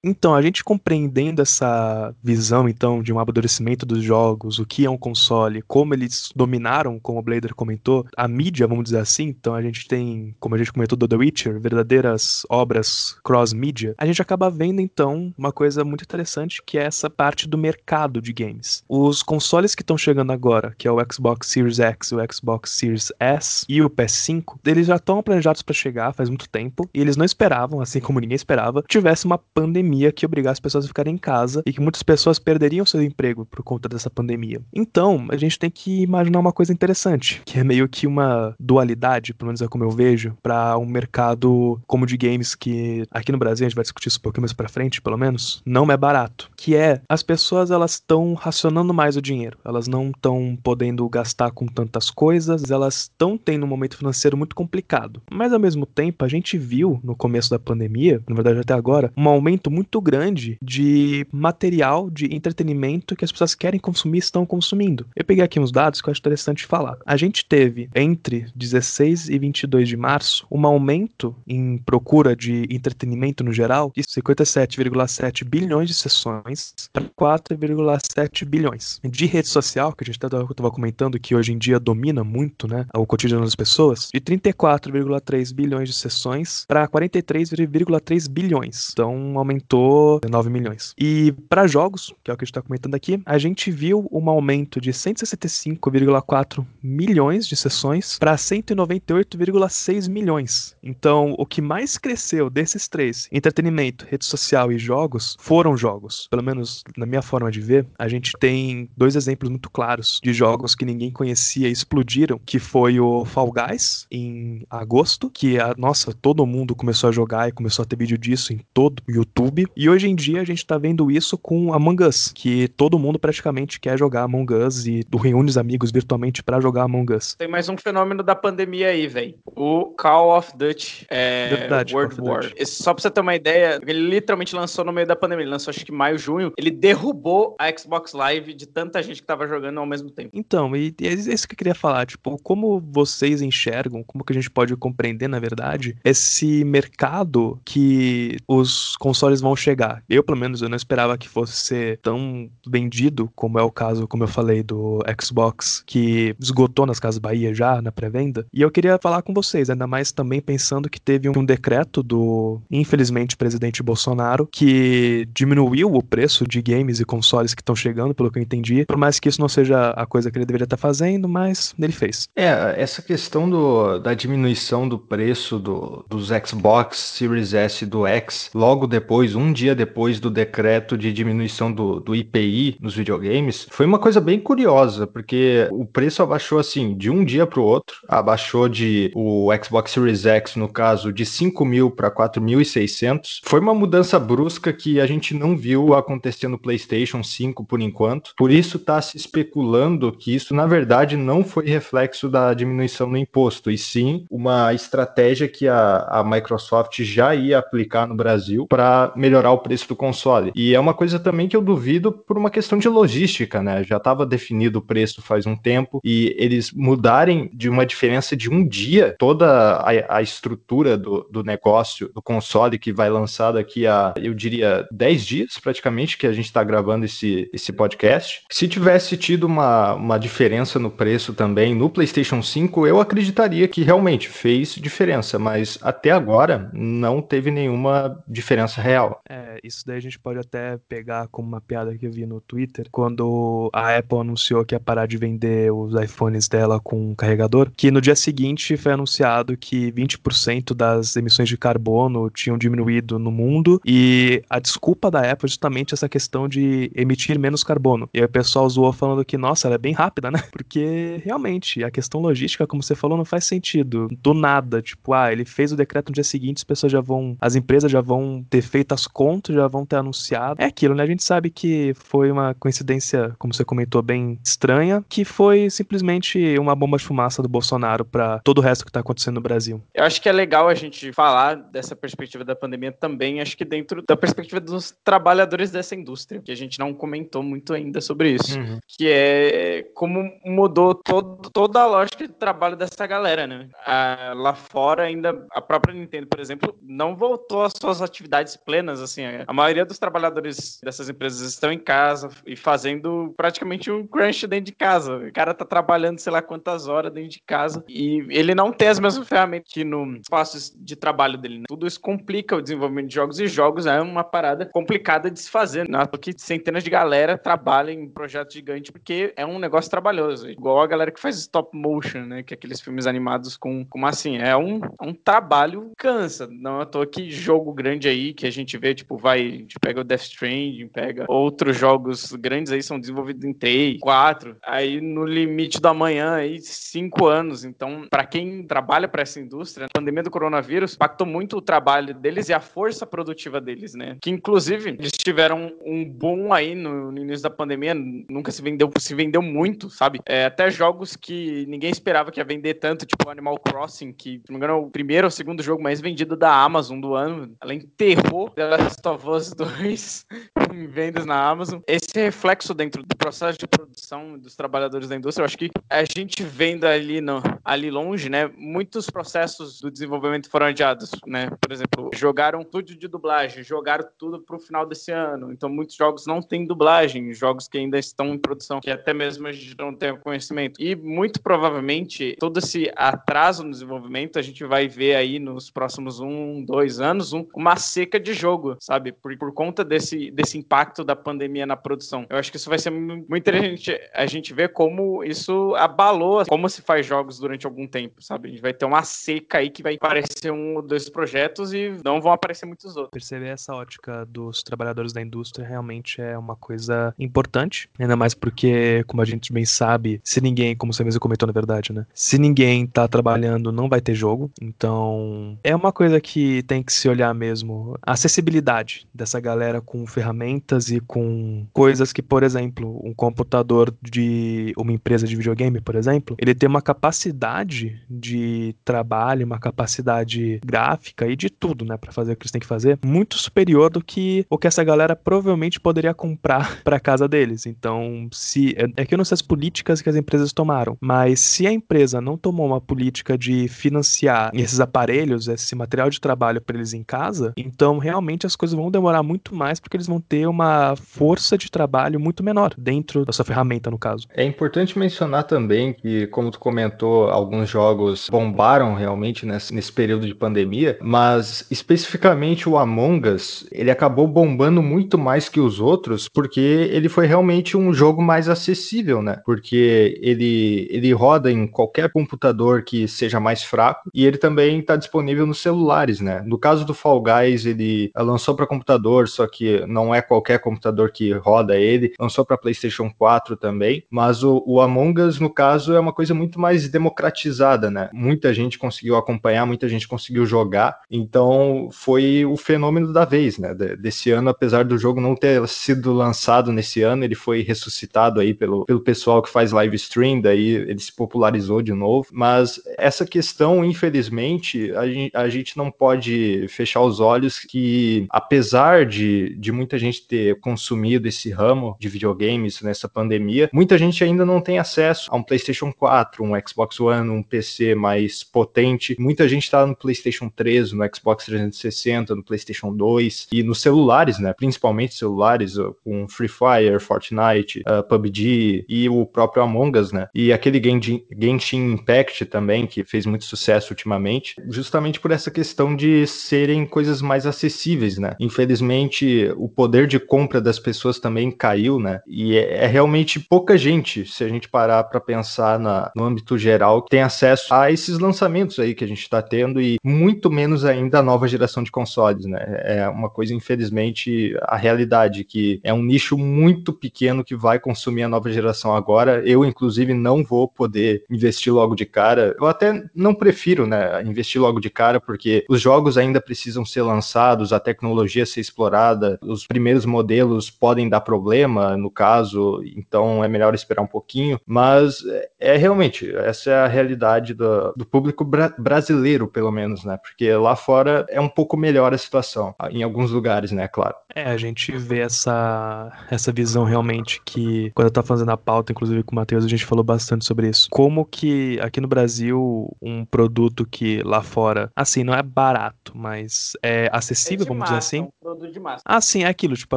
Então, 0.02 0.34
a 0.34 0.40
gente 0.40 0.64
compreendendo 0.64 1.42
essa 1.42 2.14
visão, 2.22 2.66
então, 2.66 3.02
de 3.02 3.12
um 3.12 3.18
amadurecimento 3.18 3.84
dos 3.84 4.02
jogos, 4.02 4.58
o 4.58 4.64
que 4.64 4.86
é 4.86 4.90
um 4.90 4.96
console, 4.96 5.60
como 5.62 5.92
eles 5.92 6.30
dominaram, 6.34 6.98
como 6.98 7.18
o 7.18 7.22
Blader 7.22 7.54
comentou, 7.54 8.06
a 8.16 8.26
mídia, 8.26 8.66
vamos 8.66 8.84
dizer 8.84 8.98
assim, 8.98 9.24
então 9.24 9.54
a 9.54 9.60
gente 9.60 9.86
tem, 9.86 10.34
como 10.40 10.54
a 10.54 10.58
gente 10.58 10.72
comentou 10.72 10.96
do 10.96 11.06
The 11.06 11.16
Witcher, 11.16 11.60
verdadeiras 11.60 12.46
obras 12.48 13.18
cross-mídia, 13.22 13.94
a 13.98 14.06
gente 14.06 14.22
acaba 14.22 14.50
vendo, 14.50 14.80
então, 14.80 15.34
uma 15.36 15.52
coisa 15.52 15.84
muito 15.84 16.02
interessante, 16.02 16.62
que 16.64 16.78
é 16.78 16.84
essa 16.84 17.10
parte 17.10 17.46
do 17.46 17.58
mercado 17.58 18.22
de 18.22 18.32
games. 18.32 18.82
Os 18.88 19.22
consoles 19.22 19.74
que 19.74 19.82
estão 19.82 19.98
chegando 19.98 20.32
agora, 20.32 20.74
que 20.78 20.88
é 20.88 20.90
o 20.90 20.98
Xbox 21.12 21.48
Series 21.48 21.78
X, 21.78 22.12
o 22.12 22.18
Xbox 22.32 22.70
Series 22.70 23.12
S 23.20 23.66
e 23.68 23.82
o 23.82 23.90
PS5, 23.90 24.58
eles 24.64 24.86
já 24.86 24.96
estão 24.96 25.22
planejados 25.22 25.60
para 25.60 25.74
chegar 25.74 26.14
faz 26.14 26.30
muito 26.30 26.48
tempo, 26.48 26.88
e 26.94 27.02
eles 27.02 27.18
não 27.18 27.24
esperavam, 27.26 27.82
assim 27.82 28.00
como 28.00 28.18
ninguém 28.18 28.36
esperava, 28.36 28.82
tivesse 28.88 29.26
uma 29.26 29.36
pandemia 29.36 29.89
pandemia 29.90 30.12
que 30.12 30.24
obrigasse 30.24 30.52
as 30.52 30.60
pessoas 30.60 30.84
a 30.84 30.88
ficarem 30.88 31.14
em 31.14 31.18
casa 31.18 31.62
e 31.66 31.72
que 31.72 31.80
muitas 31.80 32.02
pessoas 32.02 32.38
perderiam 32.38 32.86
seu 32.86 33.02
emprego 33.02 33.44
por 33.44 33.62
conta 33.62 33.88
dessa 33.88 34.08
pandemia. 34.08 34.60
Então, 34.72 35.26
a 35.30 35.36
gente 35.36 35.58
tem 35.58 35.70
que 35.70 36.02
imaginar 36.02 36.38
uma 36.38 36.52
coisa 36.52 36.72
interessante, 36.72 37.42
que 37.44 37.58
é 37.58 37.64
meio 37.64 37.88
que 37.88 38.06
uma 38.06 38.54
dualidade, 38.58 39.34
pelo 39.34 39.48
menos 39.48 39.60
é 39.60 39.68
como 39.68 39.84
eu 39.84 39.90
vejo, 39.90 40.36
para 40.42 40.78
um 40.78 40.86
mercado 40.86 41.80
como 41.86 42.06
de 42.06 42.16
games 42.16 42.54
que 42.54 43.04
aqui 43.10 43.32
no 43.32 43.38
Brasil 43.38 43.66
a 43.66 43.68
gente 43.68 43.76
vai 43.76 43.82
discutir 43.82 44.08
isso 44.08 44.18
um 44.18 44.22
pouquinho 44.22 44.42
mais 44.42 44.52
para 44.52 44.68
frente, 44.68 45.02
pelo 45.02 45.16
menos, 45.16 45.62
não 45.66 45.90
é 45.90 45.96
barato, 45.96 46.50
que 46.56 46.76
é 46.76 47.00
as 47.08 47.22
pessoas 47.22 47.70
elas 47.70 47.92
estão 47.92 48.34
racionando 48.34 48.94
mais 48.94 49.16
o 49.16 49.22
dinheiro, 49.22 49.58
elas 49.64 49.88
não 49.88 50.10
estão 50.10 50.56
podendo 50.62 51.08
gastar 51.08 51.50
com 51.50 51.66
tantas 51.66 52.10
coisas, 52.10 52.70
elas 52.70 53.02
estão 53.02 53.36
tendo 53.36 53.64
um 53.64 53.68
momento 53.68 53.96
financeiro 53.96 54.36
muito 54.36 54.54
complicado. 54.54 55.22
Mas 55.30 55.52
ao 55.52 55.58
mesmo 55.58 55.86
tempo, 55.86 56.24
a 56.24 56.28
gente 56.28 56.56
viu 56.56 57.00
no 57.02 57.16
começo 57.16 57.50
da 57.50 57.58
pandemia, 57.58 58.22
na 58.28 58.34
verdade 58.34 58.60
até 58.60 58.74
agora, 58.74 59.12
um 59.16 59.28
aumento 59.28 59.70
muito 59.80 59.98
grande 59.98 60.58
de 60.62 61.26
material 61.32 62.10
de 62.10 62.34
entretenimento 62.34 63.16
que 63.16 63.24
as 63.24 63.32
pessoas 63.32 63.54
querem 63.54 63.80
consumir 63.80 64.18
e 64.18 64.20
estão 64.20 64.44
consumindo. 64.44 65.06
Eu 65.16 65.24
peguei 65.24 65.42
aqui 65.42 65.58
uns 65.58 65.72
dados 65.72 66.02
que 66.02 66.08
eu 66.08 66.12
acho 66.12 66.20
interessante 66.20 66.66
falar. 66.66 66.98
A 67.06 67.16
gente 67.16 67.46
teve 67.46 67.88
entre 67.94 68.46
16 68.54 69.30
e 69.30 69.38
22 69.38 69.88
de 69.88 69.96
março 69.96 70.46
um 70.50 70.66
aumento 70.66 71.34
em 71.48 71.78
procura 71.78 72.36
de 72.36 72.66
entretenimento 72.70 73.42
no 73.42 73.52
geral 73.54 73.90
de 73.96 74.02
57,7 74.02 75.44
bilhões 75.44 75.88
de 75.88 75.94
sessões 75.94 76.74
para 76.92 77.04
4,7 77.04 78.44
bilhões. 78.44 79.00
De 79.02 79.24
rede 79.24 79.48
social, 79.48 79.94
que 79.94 80.04
a 80.04 80.06
gente 80.06 80.16
estava 80.16 80.70
comentando 80.70 81.18
que 81.18 81.34
hoje 81.34 81.52
em 81.52 81.58
dia 81.58 81.80
domina 81.80 82.22
muito 82.22 82.68
né, 82.68 82.84
o 82.94 83.06
cotidiano 83.06 83.44
das 83.44 83.54
pessoas, 83.54 84.10
de 84.12 84.20
34,3 84.20 85.54
bilhões 85.54 85.88
de 85.88 85.94
sessões 85.94 86.66
para 86.68 86.86
43,3 86.86 88.28
bilhões. 88.28 88.90
Então 88.92 89.38
aumentou 89.70 90.20
9 90.28 90.50
milhões. 90.50 90.94
E 90.98 91.32
para 91.48 91.66
jogos, 91.66 92.12
que 92.24 92.30
é 92.30 92.34
o 92.34 92.36
que 92.36 92.44
a 92.44 92.46
gente 92.46 92.52
está 92.52 92.62
comentando 92.62 92.94
aqui, 92.94 93.20
a 93.24 93.38
gente 93.38 93.70
viu 93.70 94.08
um 94.10 94.28
aumento 94.28 94.80
de 94.80 94.92
165,4 94.92 96.66
milhões 96.82 97.46
de 97.46 97.56
sessões 97.56 98.18
para 98.18 98.34
198,6 98.34 100.08
milhões. 100.08 100.76
Então, 100.82 101.34
o 101.38 101.46
que 101.46 101.62
mais 101.62 101.96
cresceu 101.96 102.50
desses 102.50 102.88
três, 102.88 103.28
entretenimento, 103.30 104.06
rede 104.08 104.24
social 104.24 104.72
e 104.72 104.78
jogos, 104.78 105.36
foram 105.38 105.76
jogos. 105.76 106.26
Pelo 106.30 106.42
menos 106.42 106.82
na 106.96 107.06
minha 107.06 107.22
forma 107.22 107.50
de 107.50 107.60
ver, 107.60 107.86
a 107.98 108.08
gente 108.08 108.32
tem 108.38 108.90
dois 108.96 109.16
exemplos 109.16 109.50
muito 109.50 109.70
claros 109.70 110.20
de 110.22 110.32
jogos 110.32 110.74
que 110.74 110.84
ninguém 110.84 111.10
conhecia 111.10 111.68
e 111.68 111.72
explodiram, 111.72 112.40
que 112.44 112.58
foi 112.58 112.98
o 112.98 113.24
Fall 113.24 113.52
Guys 113.52 114.06
em 114.10 114.64
agosto, 114.70 115.30
que 115.30 115.58
a 115.58 115.74
nossa, 115.76 116.12
todo 116.12 116.46
mundo 116.46 116.74
começou 116.74 117.08
a 117.08 117.12
jogar 117.12 117.48
e 117.48 117.52
começou 117.52 117.82
a 117.82 117.86
ter 117.86 117.96
vídeo 117.96 118.18
disso 118.18 118.52
em 118.52 118.60
todo 118.72 119.02
o 119.08 119.12
YouTube. 119.12 119.59
E 119.76 119.88
hoje 119.88 120.08
em 120.08 120.14
dia 120.14 120.40
a 120.40 120.44
gente 120.44 120.64
tá 120.64 120.78
vendo 120.78 121.10
isso 121.10 121.36
com 121.38 121.72
Among 121.72 122.04
Us, 122.04 122.32
que 122.34 122.68
todo 122.68 122.98
mundo 122.98 123.18
praticamente 123.18 123.80
quer 123.80 123.98
jogar 123.98 124.22
Among 124.22 124.52
Us 124.54 124.86
e 124.86 125.04
reúne 125.20 125.50
os 125.50 125.58
amigos 125.58 125.90
virtualmente 125.90 126.42
para 126.42 126.60
jogar 126.60 126.84
Among 126.84 127.14
Us. 127.14 127.34
Tem 127.34 127.48
mais 127.48 127.68
um 127.68 127.76
fenômeno 127.76 128.22
da 128.22 128.34
pandemia 128.34 128.88
aí, 128.88 129.06
velho. 129.06 129.34
O 129.46 129.86
Call 129.96 130.36
of 130.36 130.56
Duty 130.56 131.06
é, 131.08 131.48
Verdade, 131.48 131.94
World 131.94 132.20
War. 132.20 132.52
Esse, 132.56 132.82
só 132.82 132.94
pra 132.94 133.02
você 133.02 133.10
ter 133.10 133.20
uma 133.20 133.34
ideia, 133.34 133.80
ele 133.86 134.08
literalmente 134.08 134.54
lançou 134.54 134.84
no 134.84 134.92
meio 134.92 135.06
da 135.06 135.16
pandemia. 135.16 135.44
Ele 135.44 135.50
lançou 135.50 135.70
acho 135.70 135.84
que 135.84 135.92
maio, 135.92 136.18
junho. 136.18 136.52
Ele 136.56 136.70
derrubou 136.70 137.56
a 137.58 137.70
Xbox 137.76 138.12
Live 138.12 138.54
de 138.54 138.66
tanta 138.66 139.02
gente 139.02 139.20
que 139.20 139.26
tava 139.26 139.46
jogando 139.46 139.78
ao 139.78 139.86
mesmo 139.86 140.10
tempo. 140.10 140.30
Então, 140.32 140.74
e, 140.76 140.94
e 141.00 141.06
é 141.06 141.12
isso 141.12 141.46
que 141.46 141.54
eu 141.54 141.58
queria 141.58 141.74
falar. 141.74 142.06
Tipo, 142.06 142.38
como 142.42 142.80
vocês 142.80 143.42
enxergam, 143.42 144.02
como 144.02 144.24
que 144.24 144.32
a 144.32 144.34
gente 144.34 144.50
pode 144.50 144.76
compreender, 144.76 145.28
na 145.28 145.38
verdade, 145.38 145.96
esse 146.04 146.64
mercado 146.64 147.60
que 147.64 148.36
os 148.48 148.96
consoles 148.96 149.40
vão 149.40 149.49
chegar. 149.56 150.02
Eu, 150.08 150.22
pelo 150.22 150.38
menos, 150.38 150.62
eu 150.62 150.68
não 150.68 150.76
esperava 150.76 151.18
que 151.18 151.28
fosse 151.28 151.56
ser 151.56 151.98
tão 151.98 152.50
vendido, 152.66 153.30
como 153.34 153.58
é 153.58 153.62
o 153.62 153.70
caso, 153.70 154.06
como 154.06 154.24
eu 154.24 154.28
falei, 154.28 154.62
do 154.62 155.00
Xbox, 155.20 155.82
que 155.86 156.34
esgotou 156.40 156.86
nas 156.86 157.00
Casas 157.00 157.18
Bahia 157.18 157.54
já, 157.54 157.80
na 157.82 157.92
pré-venda. 157.92 158.46
E 158.52 158.62
eu 158.62 158.70
queria 158.70 158.98
falar 159.00 159.22
com 159.22 159.34
vocês, 159.34 159.70
ainda 159.70 159.86
mais 159.86 160.12
também 160.12 160.40
pensando 160.40 160.88
que 160.88 161.00
teve 161.00 161.28
um 161.28 161.44
decreto 161.44 162.02
do, 162.02 162.60
infelizmente, 162.70 163.36
presidente 163.36 163.82
Bolsonaro, 163.82 164.48
que 164.50 165.26
diminuiu 165.32 165.94
o 165.94 166.02
preço 166.02 166.46
de 166.46 166.62
games 166.62 167.00
e 167.00 167.04
consoles 167.04 167.54
que 167.54 167.62
estão 167.62 167.74
chegando, 167.74 168.14
pelo 168.14 168.30
que 168.30 168.38
eu 168.38 168.42
entendi. 168.42 168.84
Por 168.86 168.96
mais 168.96 169.18
que 169.18 169.28
isso 169.28 169.40
não 169.40 169.48
seja 169.48 169.90
a 169.90 170.06
coisa 170.06 170.30
que 170.30 170.38
ele 170.38 170.46
deveria 170.46 170.64
estar 170.64 170.76
fazendo, 170.76 171.28
mas 171.28 171.74
ele 171.78 171.92
fez. 171.92 172.28
É, 172.36 172.74
essa 172.76 173.02
questão 173.02 173.48
do, 173.48 173.98
da 173.98 174.14
diminuição 174.14 174.88
do 174.88 174.98
preço 174.98 175.58
do, 175.58 176.04
dos 176.08 176.28
Xbox 176.46 176.98
Series 176.98 177.54
S 177.54 177.84
e 177.84 177.86
do 177.86 178.06
X, 178.06 178.50
logo 178.54 178.86
depois, 178.86 179.34
um 179.40 179.52
dia 179.52 179.74
depois 179.74 180.20
do 180.20 180.30
decreto 180.30 180.96
de 180.96 181.12
diminuição 181.12 181.72
do, 181.72 182.00
do 182.00 182.14
IPI 182.14 182.76
nos 182.80 182.94
videogames, 182.94 183.66
foi 183.70 183.86
uma 183.86 183.98
coisa 183.98 184.20
bem 184.20 184.38
curiosa, 184.38 185.06
porque 185.06 185.68
o 185.70 185.84
preço 185.84 186.22
abaixou 186.22 186.58
assim, 186.58 186.96
de 186.96 187.10
um 187.10 187.24
dia 187.24 187.46
para 187.46 187.60
o 187.60 187.64
outro, 187.64 187.96
abaixou 188.08 188.68
de 188.68 189.10
o 189.14 189.48
Xbox 189.62 189.92
Series 189.92 190.26
X, 190.26 190.56
no 190.56 190.68
caso, 190.68 191.12
de 191.12 191.24
5 191.24 191.64
mil 191.64 191.90
para 191.90 192.10
4.600. 192.10 193.40
Foi 193.44 193.60
uma 193.60 193.74
mudança 193.74 194.18
brusca 194.18 194.72
que 194.72 195.00
a 195.00 195.06
gente 195.06 195.34
não 195.34 195.56
viu 195.56 195.94
acontecer 195.94 196.48
no 196.48 196.58
PlayStation 196.58 197.22
5 197.22 197.64
por 197.64 197.80
enquanto, 197.80 198.32
por 198.36 198.50
isso 198.50 198.76
está 198.76 199.00
se 199.00 199.16
especulando 199.16 200.12
que 200.12 200.34
isso, 200.34 200.54
na 200.54 200.66
verdade, 200.66 201.16
não 201.16 201.42
foi 201.44 201.66
reflexo 201.66 202.28
da 202.28 202.52
diminuição 202.52 203.08
no 203.08 203.16
imposto, 203.16 203.70
e 203.70 203.78
sim 203.78 204.24
uma 204.30 204.74
estratégia 204.74 205.48
que 205.48 205.66
a, 205.66 206.06
a 206.10 206.24
Microsoft 206.24 207.02
já 207.02 207.34
ia 207.34 207.58
aplicar 207.58 208.06
no 208.06 208.14
Brasil 208.14 208.66
para 208.66 209.12
melhorar 209.20 209.52
o 209.52 209.58
preço 209.58 209.86
do 209.86 209.94
console. 209.94 210.50
E 210.54 210.74
é 210.74 210.80
uma 210.80 210.94
coisa 210.94 211.18
também 211.18 211.46
que 211.46 211.56
eu 211.56 211.60
duvido 211.60 212.10
por 212.10 212.38
uma 212.38 212.50
questão 212.50 212.78
de 212.78 212.88
logística, 212.88 213.62
né? 213.62 213.84
Já 213.84 213.98
estava 213.98 214.24
definido 214.24 214.78
o 214.78 214.82
preço 214.82 215.20
faz 215.20 215.46
um 215.46 215.54
tempo 215.54 216.00
e 216.02 216.34
eles 216.38 216.72
mudarem 216.72 217.50
de 217.52 217.68
uma 217.68 217.84
diferença 217.84 218.34
de 218.34 218.50
um 218.50 218.66
dia 218.66 219.14
toda 219.18 219.76
a, 219.76 220.16
a 220.16 220.22
estrutura 220.22 220.96
do, 220.96 221.28
do 221.30 221.44
negócio 221.44 222.10
do 222.14 222.22
console 222.22 222.78
que 222.78 222.92
vai 222.92 223.10
lançar 223.10 223.52
daqui 223.52 223.86
a, 223.86 224.14
eu 224.16 224.32
diria, 224.32 224.86
10 224.90 225.26
dias 225.26 225.58
praticamente 225.62 226.16
que 226.16 226.26
a 226.26 226.32
gente 226.32 226.46
está 226.46 226.64
gravando 226.64 227.04
esse, 227.04 227.50
esse 227.52 227.72
podcast. 227.72 228.42
Se 228.50 228.66
tivesse 228.66 229.16
tido 229.16 229.44
uma, 229.44 229.94
uma 229.94 230.18
diferença 230.18 230.78
no 230.78 230.90
preço 230.90 231.34
também 231.34 231.74
no 231.74 231.90
PlayStation 231.90 232.42
5, 232.42 232.86
eu 232.86 233.00
acreditaria 233.00 233.68
que 233.68 233.82
realmente 233.82 234.28
fez 234.28 234.74
diferença, 234.74 235.38
mas 235.38 235.78
até 235.82 236.10
agora 236.10 236.70
não 236.72 237.20
teve 237.20 237.50
nenhuma 237.50 238.22
diferença 238.26 238.80
real. 238.80 239.09
É, 239.28 239.58
isso 239.62 239.84
daí 239.86 239.96
a 239.96 240.00
gente 240.00 240.18
pode 240.18 240.38
até 240.38 240.78
pegar 240.88 241.28
como 241.28 241.48
uma 241.48 241.60
piada 241.60 241.96
que 241.96 242.06
eu 242.06 242.12
vi 242.12 242.26
no 242.26 242.40
Twitter, 242.40 242.86
quando 242.90 243.70
a 243.72 243.96
Apple 243.96 244.18
anunciou 244.18 244.64
que 244.64 244.74
ia 244.74 244.80
parar 244.80 245.06
de 245.06 245.16
vender 245.16 245.72
os 245.72 245.94
iPhones 246.00 246.48
dela 246.48 246.80
com 246.80 247.14
carregador, 247.14 247.70
que 247.76 247.90
no 247.90 248.00
dia 248.00 248.16
seguinte 248.16 248.76
foi 248.76 248.92
anunciado 248.92 249.56
que 249.56 249.92
20% 249.92 250.74
das 250.74 251.16
emissões 251.16 251.48
de 251.48 251.56
carbono 251.56 252.30
tinham 252.30 252.56
diminuído 252.56 253.18
no 253.18 253.30
mundo 253.30 253.80
e 253.84 254.42
a 254.48 254.58
desculpa 254.58 255.10
da 255.10 255.30
Apple 255.30 255.46
é 255.46 255.48
justamente 255.48 255.94
essa 255.94 256.08
questão 256.08 256.48
de 256.48 256.90
emitir 256.94 257.38
menos 257.38 257.64
carbono. 257.64 258.08
E 258.12 258.18
aí 258.18 258.24
o 258.24 258.28
pessoal 258.28 258.68
zoou 258.68 258.92
falando 258.92 259.24
que, 259.24 259.36
nossa, 259.36 259.68
ela 259.68 259.74
é 259.74 259.78
bem 259.78 259.92
rápida, 259.92 260.30
né? 260.30 260.42
Porque 260.52 261.20
realmente 261.24 261.82
a 261.84 261.90
questão 261.90 262.20
logística, 262.20 262.66
como 262.66 262.82
você 262.82 262.94
falou, 262.94 263.16
não 263.16 263.24
faz 263.24 263.44
sentido. 263.44 264.08
Do 264.22 264.34
nada, 264.34 264.82
tipo, 264.82 265.12
ah, 265.12 265.32
ele 265.32 265.44
fez 265.44 265.72
o 265.72 265.76
decreto 265.76 266.08
no 266.08 266.14
dia 266.14 266.24
seguinte, 266.24 266.58
as 266.58 266.64
pessoas 266.64 266.92
já 266.92 267.00
vão, 267.00 267.36
as 267.40 267.54
empresas 267.54 267.90
já 267.90 268.00
vão 268.00 268.44
ter 268.48 268.62
feito 268.62 268.92
as 269.00 269.06
contas, 269.06 269.54
já 269.54 269.66
vão 269.66 269.86
ter 269.86 269.96
anunciado. 269.96 270.60
É 270.60 270.66
aquilo, 270.66 270.94
né? 270.94 271.02
A 271.02 271.06
gente 271.06 271.24
sabe 271.24 271.50
que 271.50 271.92
foi 271.94 272.30
uma 272.30 272.54
coincidência, 272.54 273.34
como 273.38 273.54
você 273.54 273.64
comentou, 273.64 274.02
bem 274.02 274.38
estranha, 274.44 275.04
que 275.08 275.24
foi 275.24 275.70
simplesmente 275.70 276.58
uma 276.58 276.74
bomba 276.74 276.98
de 276.98 277.04
fumaça 277.04 277.42
do 277.42 277.48
Bolsonaro 277.48 278.04
para 278.04 278.40
todo 278.40 278.58
o 278.58 278.60
resto 278.60 278.84
que 278.84 278.92
tá 278.92 279.00
acontecendo 279.00 279.36
no 279.36 279.40
Brasil. 279.40 279.82
Eu 279.94 280.04
acho 280.04 280.20
que 280.20 280.28
é 280.28 280.32
legal 280.32 280.68
a 280.68 280.74
gente 280.74 281.12
falar 281.12 281.54
dessa 281.54 281.96
perspectiva 281.96 282.44
da 282.44 282.54
pandemia 282.54 282.92
também, 282.92 283.40
acho 283.40 283.56
que 283.56 283.64
dentro 283.64 284.02
da 284.02 284.16
perspectiva 284.16 284.60
dos 284.60 284.94
trabalhadores 285.04 285.70
dessa 285.70 285.94
indústria, 285.94 286.40
que 286.40 286.52
a 286.52 286.56
gente 286.56 286.78
não 286.78 286.92
comentou 286.92 287.42
muito 287.42 287.72
ainda 287.72 288.00
sobre 288.00 288.30
isso, 288.30 288.58
uhum. 288.58 288.78
que 288.86 289.08
é 289.08 289.86
como 289.94 290.30
mudou 290.44 290.94
todo, 290.94 291.50
toda 291.50 291.80
a 291.80 291.86
lógica 291.86 292.26
de 292.26 292.32
trabalho 292.32 292.76
dessa 292.76 293.06
galera, 293.06 293.46
né? 293.46 293.68
Ah, 293.86 294.32
lá 294.34 294.54
fora 294.54 295.04
ainda 295.04 295.46
a 295.52 295.60
própria 295.60 295.94
Nintendo, 295.94 296.26
por 296.26 296.40
exemplo, 296.40 296.76
não 296.82 297.14
voltou 297.14 297.62
às 297.62 297.72
suas 297.80 298.02
atividades 298.02 298.56
plenas, 298.56 298.89
assim, 298.98 299.22
a 299.46 299.52
maioria 299.52 299.84
dos 299.84 299.98
trabalhadores 299.98 300.80
dessas 300.82 301.08
empresas 301.08 301.42
estão 301.48 301.70
em 301.70 301.78
casa 301.78 302.30
e 302.46 302.56
fazendo 302.56 303.34
praticamente 303.36 303.90
um 303.90 304.06
crunch 304.06 304.46
dentro 304.46 304.66
de 304.66 304.72
casa. 304.72 305.16
O 305.18 305.32
cara 305.32 305.52
tá 305.52 305.64
trabalhando 305.64 306.18
sei 306.18 306.32
lá 306.32 306.40
quantas 306.40 306.88
horas 306.88 307.12
dentro 307.12 307.30
de 307.30 307.42
casa 307.46 307.84
e 307.86 308.26
ele 308.30 308.54
não 308.54 308.72
tem 308.72 308.88
as 308.88 308.98
mesmas 308.98 309.28
ferramentas 309.28 309.70
que 309.70 309.84
no 309.84 310.16
espaço 310.16 310.74
de 310.78 310.96
trabalho 310.96 311.36
dele. 311.36 311.58
Né? 311.58 311.64
Tudo 311.68 311.86
isso 311.86 312.00
complica 312.00 312.56
o 312.56 312.62
desenvolvimento 312.62 313.08
de 313.08 313.14
jogos 313.14 313.38
e 313.38 313.46
jogos 313.46 313.86
é 313.86 314.00
uma 314.00 314.24
parada 314.24 314.66
complicada 314.66 315.30
de 315.30 315.38
se 315.38 315.50
fazer. 315.50 315.88
Né? 315.88 316.04
Porque 316.06 316.32
centenas 316.36 316.82
de 316.82 316.90
galera 316.90 317.36
trabalham 317.36 317.92
em 317.92 318.08
projetos 318.08 318.54
gigantes 318.54 318.90
porque 318.90 319.32
é 319.36 319.44
um 319.44 319.58
negócio 319.58 319.90
trabalhoso. 319.90 320.48
Igual 320.48 320.80
a 320.80 320.86
galera 320.86 321.10
que 321.10 321.20
faz 321.20 321.36
stop 321.36 321.76
motion, 321.76 322.20
né? 322.20 322.42
Que 322.42 322.54
é 322.54 322.56
aqueles 322.56 322.80
filmes 322.80 323.06
animados 323.06 323.56
com, 323.56 323.84
como 323.84 324.06
assim, 324.06 324.38
é 324.38 324.56
um, 324.56 324.80
é 324.84 325.04
um 325.04 325.12
trabalho 325.12 325.92
cansa. 325.96 326.48
Não 326.50 326.80
é 326.80 326.82
à 326.82 326.86
toa 326.86 327.06
que 327.06 327.30
jogo 327.30 327.72
grande 327.72 328.08
aí 328.08 328.32
que 328.32 328.46
a 328.46 328.50
gente 328.50 328.78
vê, 328.80 328.94
tipo, 328.94 329.16
vai, 329.16 329.40
a 329.40 329.50
gente 329.50 329.78
pega 329.78 330.00
o 330.00 330.04
Death 330.04 330.22
Stranding, 330.22 330.88
pega 330.88 331.24
outros 331.28 331.76
jogos 331.76 332.32
grandes 332.32 332.72
aí, 332.72 332.82
são 332.82 332.98
desenvolvidos 332.98 333.44
em 333.44 333.52
3, 333.52 334.00
4, 334.00 334.56
aí 334.62 335.00
no 335.00 335.24
limite 335.24 335.80
do 335.80 335.88
amanhã 335.88 336.34
aí, 336.34 336.58
5 336.60 337.26
anos. 337.26 337.64
Então, 337.64 338.06
para 338.10 338.24
quem 338.24 338.62
trabalha 338.64 339.06
para 339.06 339.22
essa 339.22 339.40
indústria, 339.40 339.86
a 339.86 339.98
pandemia 339.98 340.22
do 340.22 340.30
coronavírus 340.30 340.94
impactou 340.94 341.26
muito 341.26 341.56
o 341.56 341.62
trabalho 341.62 342.14
deles 342.14 342.48
e 342.48 342.54
a 342.54 342.60
força 342.60 343.06
produtiva 343.06 343.60
deles, 343.60 343.94
né? 343.94 344.16
Que 344.20 344.30
inclusive 344.30 344.90
eles 344.90 345.12
tiveram 345.12 345.72
um 345.84 346.04
boom 346.04 346.52
aí 346.52 346.74
no, 346.74 347.12
no 347.12 347.18
início 347.18 347.42
da 347.42 347.50
pandemia, 347.50 347.94
nunca 347.94 348.50
se 348.50 348.62
vendeu, 348.62 348.90
se 348.98 349.14
vendeu 349.14 349.42
muito, 349.42 349.90
sabe? 349.90 350.20
É, 350.26 350.46
até 350.46 350.70
jogos 350.70 351.16
que 351.16 351.66
ninguém 351.66 351.90
esperava 351.90 352.30
que 352.30 352.40
ia 352.40 352.44
vender 352.44 352.74
tanto, 352.74 353.06
tipo 353.06 353.28
Animal 353.28 353.58
Crossing, 353.58 354.12
que, 354.12 354.40
se 354.44 354.50
não 354.50 354.54
me 354.54 354.56
engano, 354.56 354.72
é 354.74 354.76
o 354.76 354.90
primeiro 354.90 355.26
ou 355.26 355.30
segundo 355.30 355.62
jogo 355.62 355.82
mais 355.82 356.00
vendido 356.00 356.36
da 356.36 356.54
Amazon 356.62 357.00
do 357.00 357.14
ano. 357.14 357.54
Ela 357.60 357.74
enterrou 357.74 358.52
Last 358.70 359.06
of 359.08 359.28
Us 359.28 359.52
2 359.52 360.26
em 360.72 360.86
vendas 360.86 361.26
na 361.26 361.48
Amazon. 361.48 361.80
Esse 361.86 362.14
reflexo 362.14 362.72
dentro 362.72 363.02
do 363.02 363.16
processo 363.16 363.58
de 363.58 363.66
produção 363.66 364.38
dos 364.38 364.54
trabalhadores 364.54 365.08
da 365.08 365.16
indústria, 365.16 365.42
eu 365.42 365.46
acho 365.46 365.58
que 365.58 365.70
a 365.88 366.04
gente 366.04 366.42
vendo 366.44 366.84
ali, 366.84 367.20
no, 367.20 367.42
ali 367.64 367.90
longe, 367.90 368.28
né, 368.28 368.48
muitos 368.56 369.10
processos 369.10 369.80
do 369.80 369.90
desenvolvimento 369.90 370.48
foram 370.48 370.66
adiados, 370.66 371.10
né? 371.26 371.48
Por 371.60 371.72
exemplo, 371.72 372.10
jogaram 372.14 372.62
tudo 372.62 372.94
de 372.94 373.08
dublagem, 373.08 373.64
jogaram 373.64 374.06
tudo 374.16 374.40
pro 374.40 374.58
final 374.58 374.86
desse 374.86 375.10
ano. 375.10 375.52
Então, 375.52 375.68
muitos 375.68 375.96
jogos 375.96 376.26
não 376.26 376.40
têm 376.40 376.66
dublagem, 376.66 377.32
jogos 377.34 377.66
que 377.66 377.78
ainda 377.78 377.98
estão 377.98 378.28
em 378.28 378.38
produção, 378.38 378.80
que 378.80 378.90
até 378.90 379.12
mesmo 379.12 379.46
a 379.46 379.52
gente 379.52 379.76
não 379.76 379.94
tem 379.94 380.16
conhecimento. 380.16 380.80
E 380.80 380.94
muito 380.94 381.42
provavelmente 381.42 382.36
todo 382.38 382.58
esse 382.58 382.90
atraso 382.94 383.64
no 383.64 383.70
desenvolvimento 383.70 384.38
a 384.38 384.42
gente 384.42 384.64
vai 384.64 384.86
ver 384.88 385.16
aí 385.16 385.38
nos 385.38 385.70
próximos 385.70 386.20
um, 386.20 386.64
dois 386.64 387.00
anos 387.00 387.32
um, 387.32 387.46
uma 387.54 387.76
seca 387.76 388.20
de 388.20 388.32
jogo, 388.34 388.59
sabe? 388.80 389.12
Por, 389.12 389.36
por 389.36 389.52
conta 389.52 389.84
desse, 389.84 390.30
desse 390.30 390.58
impacto 390.58 391.04
da 391.04 391.16
pandemia 391.16 391.66
na 391.66 391.76
produção. 391.76 392.26
Eu 392.28 392.36
acho 392.36 392.50
que 392.50 392.56
isso 392.56 392.68
vai 392.68 392.78
ser 392.78 392.90
muito 392.90 393.36
interessante 393.36 393.98
a 394.14 394.26
gente 394.26 394.52
ver 394.52 394.72
como 394.72 395.24
isso 395.24 395.74
abalou 395.76 396.44
como 396.46 396.68
se 396.68 396.82
faz 396.82 397.06
jogos 397.06 397.38
durante 397.38 397.66
algum 397.66 397.86
tempo, 397.86 398.22
sabe? 398.22 398.48
A 398.48 398.50
gente 398.50 398.62
vai 398.62 398.72
ter 398.72 398.84
uma 398.84 399.02
seca 399.02 399.58
aí 399.58 399.70
que 399.70 399.82
vai 399.82 399.94
aparecer 399.94 400.52
um 400.52 400.82
desses 400.82 401.08
projetos 401.08 401.72
e 401.72 401.96
não 402.04 402.20
vão 402.20 402.32
aparecer 402.32 402.66
muitos 402.66 402.96
outros. 402.96 403.10
Perceber 403.12 403.48
essa 403.48 403.74
ótica 403.74 404.24
dos 404.26 404.62
trabalhadores 404.62 405.12
da 405.12 405.20
indústria 405.20 405.66
realmente 405.66 406.20
é 406.20 406.36
uma 406.36 406.56
coisa 406.56 407.14
importante, 407.18 407.88
ainda 407.98 408.16
mais 408.16 408.34
porque, 408.34 409.04
como 409.06 409.22
a 409.22 409.24
gente 409.24 409.52
bem 409.52 409.64
sabe, 409.64 410.20
se 410.24 410.40
ninguém, 410.40 410.76
como 410.76 410.92
você 410.92 411.04
mesmo 411.04 411.20
comentou 411.20 411.46
na 411.46 411.52
verdade, 411.52 411.92
né? 411.92 412.06
Se 412.14 412.38
ninguém 412.38 412.86
tá 412.86 413.06
trabalhando, 413.08 413.72
não 413.72 413.88
vai 413.88 414.00
ter 414.00 414.14
jogo. 414.14 414.50
Então, 414.60 415.58
é 415.62 415.74
uma 415.74 415.92
coisa 415.92 416.20
que 416.20 416.62
tem 416.64 416.82
que 416.82 416.92
se 416.92 417.08
olhar 417.08 417.34
mesmo. 417.34 417.98
A 418.02 418.16
acessibilidade 418.50 419.06
dessa 419.14 419.40
galera 419.40 419.80
com 419.80 420.06
ferramentas 420.06 420.90
e 420.90 421.00
com 421.00 421.66
coisas 421.72 422.12
que, 422.12 422.22
por 422.22 422.42
exemplo, 422.42 423.00
um 423.04 423.14
computador 423.14 423.94
de 424.02 424.72
uma 424.76 424.92
empresa 424.92 425.26
de 425.26 425.36
videogame, 425.36 425.80
por 425.80 425.94
exemplo, 425.94 426.36
ele 426.38 426.54
tem 426.54 426.68
uma 426.68 426.82
capacidade 426.82 428.00
de 428.08 428.74
trabalho, 428.84 429.46
uma 429.46 429.58
capacidade 429.58 430.60
gráfica 430.64 431.26
e 431.26 431.36
de 431.36 431.48
tudo, 431.48 431.84
né, 431.84 431.96
para 431.96 432.12
fazer 432.12 432.32
o 432.32 432.36
que 432.36 432.44
eles 432.44 432.52
têm 432.52 432.60
que 432.60 432.66
fazer, 432.66 432.98
muito 433.04 433.38
superior 433.38 433.90
do 433.90 434.02
que 434.02 434.44
o 434.50 434.58
que 434.58 434.66
essa 434.66 434.82
galera 434.82 435.14
provavelmente 435.14 435.80
poderia 435.80 436.12
comprar 436.12 436.80
para 436.82 436.98
casa 436.98 437.28
deles. 437.28 437.66
Então, 437.66 438.28
se 438.32 438.74
é, 438.76 439.02
é 439.02 439.06
que 439.06 439.14
eu 439.14 439.18
não 439.18 439.24
sei 439.24 439.30
as 439.34 439.42
políticas 439.42 440.02
que 440.02 440.08
as 440.08 440.16
empresas 440.16 440.52
tomaram, 440.52 440.96
mas 441.00 441.38
se 441.38 441.66
a 441.66 441.72
empresa 441.72 442.20
não 442.20 442.36
tomou 442.36 442.66
uma 442.66 442.80
política 442.80 443.38
de 443.38 443.68
financiar 443.68 444.50
esses 444.54 444.80
aparelhos, 444.80 445.46
esse 445.46 445.74
material 445.76 446.10
de 446.10 446.20
trabalho 446.20 446.60
para 446.60 446.76
eles 446.76 446.92
em 446.92 447.04
casa, 447.04 447.52
então 447.56 447.98
realmente 447.98 448.39
as 448.46 448.56
coisas 448.56 448.76
vão 448.76 448.90
demorar 448.90 449.22
muito 449.22 449.54
mais 449.54 449.80
porque 449.80 449.96
eles 449.96 450.06
vão 450.06 450.20
ter 450.20 450.46
uma 450.46 450.94
força 450.96 451.56
de 451.56 451.70
trabalho 451.70 452.20
muito 452.20 452.42
menor 452.42 452.74
dentro 452.76 453.24
da 453.24 453.32
sua 453.32 453.44
ferramenta, 453.44 453.90
no 453.90 453.98
caso. 453.98 454.26
É 454.34 454.44
importante 454.44 454.98
mencionar 454.98 455.44
também 455.44 455.92
que, 455.92 456.26
como 456.28 456.50
tu 456.50 456.58
comentou, 456.58 457.28
alguns 457.28 457.68
jogos 457.68 458.28
bombaram 458.30 458.94
realmente 458.94 459.46
nesse, 459.46 459.74
nesse 459.74 459.92
período 459.92 460.26
de 460.26 460.34
pandemia, 460.34 460.98
mas 461.00 461.66
especificamente 461.70 462.68
o 462.68 462.76
Among 462.76 463.28
Us, 463.28 463.66
ele 463.70 463.90
acabou 463.90 464.26
bombando 464.26 464.82
muito 464.82 465.18
mais 465.18 465.48
que 465.48 465.60
os 465.60 465.80
outros 465.80 466.28
porque 466.28 466.60
ele 466.60 467.08
foi 467.08 467.26
realmente 467.26 467.76
um 467.76 467.92
jogo 467.92 468.22
mais 468.22 468.48
acessível, 468.48 469.22
né? 469.22 469.40
Porque 469.44 470.18
ele, 470.22 470.88
ele 470.90 471.12
roda 471.12 471.50
em 471.50 471.66
qualquer 471.66 472.10
computador 472.10 472.82
que 472.84 473.06
seja 473.08 473.40
mais 473.40 473.62
fraco 473.62 474.10
e 474.14 474.24
ele 474.24 474.38
também 474.38 474.80
está 474.80 474.96
disponível 474.96 475.46
nos 475.46 475.60
celulares, 475.60 476.20
né? 476.20 476.42
No 476.46 476.58
caso 476.58 476.84
do 476.84 476.94
Fall 476.94 477.22
Guys, 477.22 477.66
ele 477.66 478.10
lançou 478.20 478.54
para 478.54 478.66
computador, 478.66 479.28
só 479.28 479.46
que 479.46 479.84
não 479.86 480.14
é 480.14 480.22
qualquer 480.22 480.58
computador 480.60 481.10
que 481.10 481.32
roda 481.32 481.76
ele, 481.76 482.12
lançou 482.18 482.44
para 482.44 482.58
PlayStation 482.58 483.10
4 483.10 483.56
também, 483.56 484.04
mas 484.10 484.42
o, 484.42 484.62
o 484.66 484.80
Among 484.80 485.20
Us, 485.20 485.38
no 485.38 485.50
caso, 485.50 485.94
é 485.94 486.00
uma 486.00 486.12
coisa 486.12 486.34
muito 486.34 486.58
mais 486.60 486.88
democratizada, 486.88 487.90
né? 487.90 488.10
Muita 488.12 488.52
gente 488.52 488.78
conseguiu 488.78 489.16
acompanhar, 489.16 489.66
muita 489.66 489.88
gente 489.88 490.08
conseguiu 490.08 490.46
jogar, 490.46 491.00
então 491.10 491.88
foi 491.92 492.44
o 492.44 492.56
fenômeno 492.56 493.12
da 493.12 493.24
vez, 493.24 493.58
né? 493.58 493.74
Desse 493.74 494.30
ano, 494.30 494.50
apesar 494.50 494.84
do 494.84 494.98
jogo 494.98 495.20
não 495.20 495.34
ter 495.34 495.66
sido 495.68 496.12
lançado 496.12 496.72
nesse 496.72 497.02
ano, 497.02 497.24
ele 497.24 497.34
foi 497.34 497.62
ressuscitado 497.62 498.40
aí 498.40 498.54
pelo, 498.54 498.84
pelo 498.84 499.00
pessoal 499.00 499.42
que 499.42 499.50
faz 499.50 499.72
live 499.72 499.96
stream, 499.96 500.40
daí 500.40 500.68
ele 500.68 500.98
se 500.98 501.14
popularizou 501.14 501.82
de 501.82 501.92
novo, 501.92 502.28
mas 502.32 502.80
essa 502.98 503.24
questão, 503.24 503.84
infelizmente, 503.84 504.92
a 504.92 505.06
gente, 505.06 505.36
a 505.36 505.48
gente 505.48 505.76
não 505.76 505.90
pode 505.90 506.66
fechar 506.68 507.00
os 507.02 507.20
olhos 507.20 507.58
que, 507.58 508.09
apesar 508.30 509.06
de, 509.06 509.56
de 509.56 509.72
muita 509.72 509.98
gente 509.98 510.26
ter 510.26 510.58
consumido 510.60 511.28
esse 511.28 511.50
ramo 511.50 511.96
de 511.98 512.08
videogames 512.08 512.80
nessa 512.82 513.08
pandemia, 513.08 513.68
muita 513.72 513.96
gente 513.98 514.22
ainda 514.22 514.44
não 514.44 514.60
tem 514.60 514.78
acesso 514.78 515.28
a 515.32 515.36
um 515.36 515.42
PlayStation 515.42 515.92
4, 515.92 516.44
um 516.44 516.52
Xbox 516.66 517.00
One, 517.00 517.30
um 517.30 517.42
PC 517.42 517.94
mais 517.94 518.42
potente. 518.42 519.16
Muita 519.18 519.48
gente 519.48 519.64
está 519.64 519.86
no 519.86 519.96
PlayStation 519.96 520.48
3, 520.48 520.92
no 520.92 521.04
Xbox 521.14 521.44
360, 521.46 522.34
no 522.34 522.42
PlayStation 522.42 522.94
2 522.94 523.48
e 523.52 523.62
nos 523.62 523.80
celulares, 523.80 524.38
né? 524.38 524.52
Principalmente 524.52 525.14
celulares, 525.14 525.74
com 526.04 526.28
Free 526.28 526.48
Fire, 526.48 527.00
Fortnite, 527.00 527.80
uh, 527.80 528.06
PUBG 528.06 528.84
e 528.88 529.08
o 529.08 529.26
próprio 529.26 529.62
Among 529.62 529.98
Us, 529.98 530.12
né? 530.12 530.28
E 530.34 530.52
aquele 530.52 530.80
Genshin 530.80 531.92
Impact 531.92 532.44
também, 532.46 532.86
que 532.86 533.04
fez 533.04 533.26
muito 533.26 533.44
sucesso 533.44 533.92
ultimamente, 533.92 534.54
justamente 534.68 535.20
por 535.20 535.30
essa 535.30 535.50
questão 535.50 535.94
de 535.94 536.26
serem 536.26 536.86
coisas 536.86 537.22
mais 537.22 537.46
acessíveis, 537.46 537.99
né? 538.18 538.34
Infelizmente, 538.40 539.52
o 539.56 539.68
poder 539.68 540.06
de 540.06 540.18
compra 540.18 540.60
das 540.60 540.78
pessoas 540.78 541.18
também 541.18 541.50
caiu, 541.50 541.98
né? 541.98 542.20
E 542.26 542.56
é, 542.56 542.84
é 542.84 542.86
realmente 542.86 543.40
pouca 543.40 543.76
gente, 543.76 544.24
se 544.26 544.44
a 544.44 544.48
gente 544.48 544.68
parar 544.68 545.04
para 545.04 545.20
pensar 545.20 545.78
na, 545.78 546.10
no 546.14 546.24
âmbito 546.24 546.56
geral, 546.58 547.02
que 547.02 547.10
tem 547.10 547.22
acesso 547.22 547.72
a 547.72 547.90
esses 547.90 548.18
lançamentos 548.18 548.78
aí 548.78 548.94
que 548.94 549.04
a 549.04 549.08
gente 549.08 549.22
está 549.22 549.42
tendo 549.42 549.80
e 549.80 549.98
muito 550.04 550.50
menos 550.50 550.84
ainda 550.84 551.18
a 551.18 551.22
nova 551.22 551.46
geração 551.48 551.82
de 551.82 551.90
consoles, 551.90 552.46
né? 552.46 552.60
É 552.84 553.08
uma 553.08 553.30
coisa, 553.30 553.54
infelizmente, 553.54 554.56
a 554.62 554.76
realidade, 554.76 555.44
que 555.44 555.80
é 555.82 555.92
um 555.92 556.02
nicho 556.02 556.36
muito 556.36 556.92
pequeno 556.92 557.44
que 557.44 557.56
vai 557.56 557.78
consumir 557.78 558.22
a 558.22 558.28
nova 558.28 558.50
geração 558.50 558.94
agora. 558.94 559.42
Eu, 559.46 559.64
inclusive, 559.64 560.14
não 560.14 560.44
vou 560.44 560.68
poder 560.68 561.24
investir 561.30 561.72
logo 561.72 561.94
de 561.94 562.06
cara. 562.06 562.54
Eu 562.58 562.66
até 562.66 563.02
não 563.14 563.34
prefiro, 563.34 563.86
né, 563.86 564.22
investir 564.22 564.60
logo 564.60 564.80
de 564.80 564.90
cara, 564.90 565.20
porque 565.20 565.64
os 565.68 565.80
jogos 565.80 566.16
ainda 566.16 566.40
precisam 566.40 566.84
ser 566.84 567.02
lançados, 567.02 567.72
a 567.72 567.80
tecnologia 567.94 568.46
ser 568.46 568.60
explorada, 568.60 569.38
os 569.42 569.66
primeiros 569.66 570.04
modelos 570.04 570.70
podem 570.70 571.08
dar 571.08 571.20
problema, 571.20 571.96
no 571.96 572.10
caso, 572.10 572.82
então 572.96 573.44
é 573.44 573.48
melhor 573.48 573.74
esperar 573.74 574.02
um 574.02 574.06
pouquinho. 574.06 574.60
Mas 574.66 575.22
é 575.58 575.76
realmente, 575.76 576.30
essa 576.36 576.70
é 576.70 576.74
a 576.74 576.86
realidade 576.86 577.54
do, 577.54 577.92
do 577.96 578.06
público 578.06 578.44
bra 578.44 578.72
brasileiro, 578.78 579.48
pelo 579.48 579.70
menos, 579.70 580.04
né? 580.04 580.18
Porque 580.18 580.52
lá 580.54 580.76
fora 580.76 581.26
é 581.28 581.40
um 581.40 581.48
pouco 581.48 581.76
melhor 581.76 582.14
a 582.14 582.18
situação, 582.18 582.74
em 582.90 583.02
alguns 583.02 583.30
lugares, 583.30 583.72
né? 583.72 583.88
Claro. 583.88 584.14
É, 584.34 584.44
a 584.44 584.56
gente 584.56 584.96
vê 584.96 585.20
essa, 585.20 586.12
essa 586.30 586.52
visão 586.52 586.84
realmente 586.84 587.40
que, 587.44 587.90
quando 587.94 588.06
eu 588.06 588.12
tava 588.12 588.26
fazendo 588.26 588.50
a 588.50 588.56
pauta, 588.56 588.92
inclusive 588.92 589.22
com 589.22 589.32
o 589.32 589.34
Matheus, 589.34 589.64
a 589.64 589.68
gente 589.68 589.84
falou 589.84 590.04
bastante 590.04 590.44
sobre 590.44 590.68
isso. 590.68 590.88
Como 590.90 591.24
que 591.24 591.78
aqui 591.80 592.00
no 592.00 592.08
Brasil, 592.08 592.96
um 593.02 593.24
produto 593.24 593.86
que 593.86 594.22
lá 594.22 594.42
fora, 594.42 594.90
assim, 594.94 595.24
não 595.24 595.34
é 595.34 595.42
barato, 595.42 596.12
mas 596.14 596.72
é 596.82 597.08
acessível, 597.12 597.66
é 597.66 597.70
vamos 597.80 597.90
massa, 597.90 597.94
dizer 597.94 597.98
assim. 597.98 598.18
É 598.18 598.22
um 598.22 598.30
produto 598.40 598.72
de 598.72 598.80
massa. 598.80 599.02
Ah, 599.04 599.20
sim, 599.20 599.44
é 599.44 599.48
aquilo. 599.48 599.76
Tipo, 599.76 599.96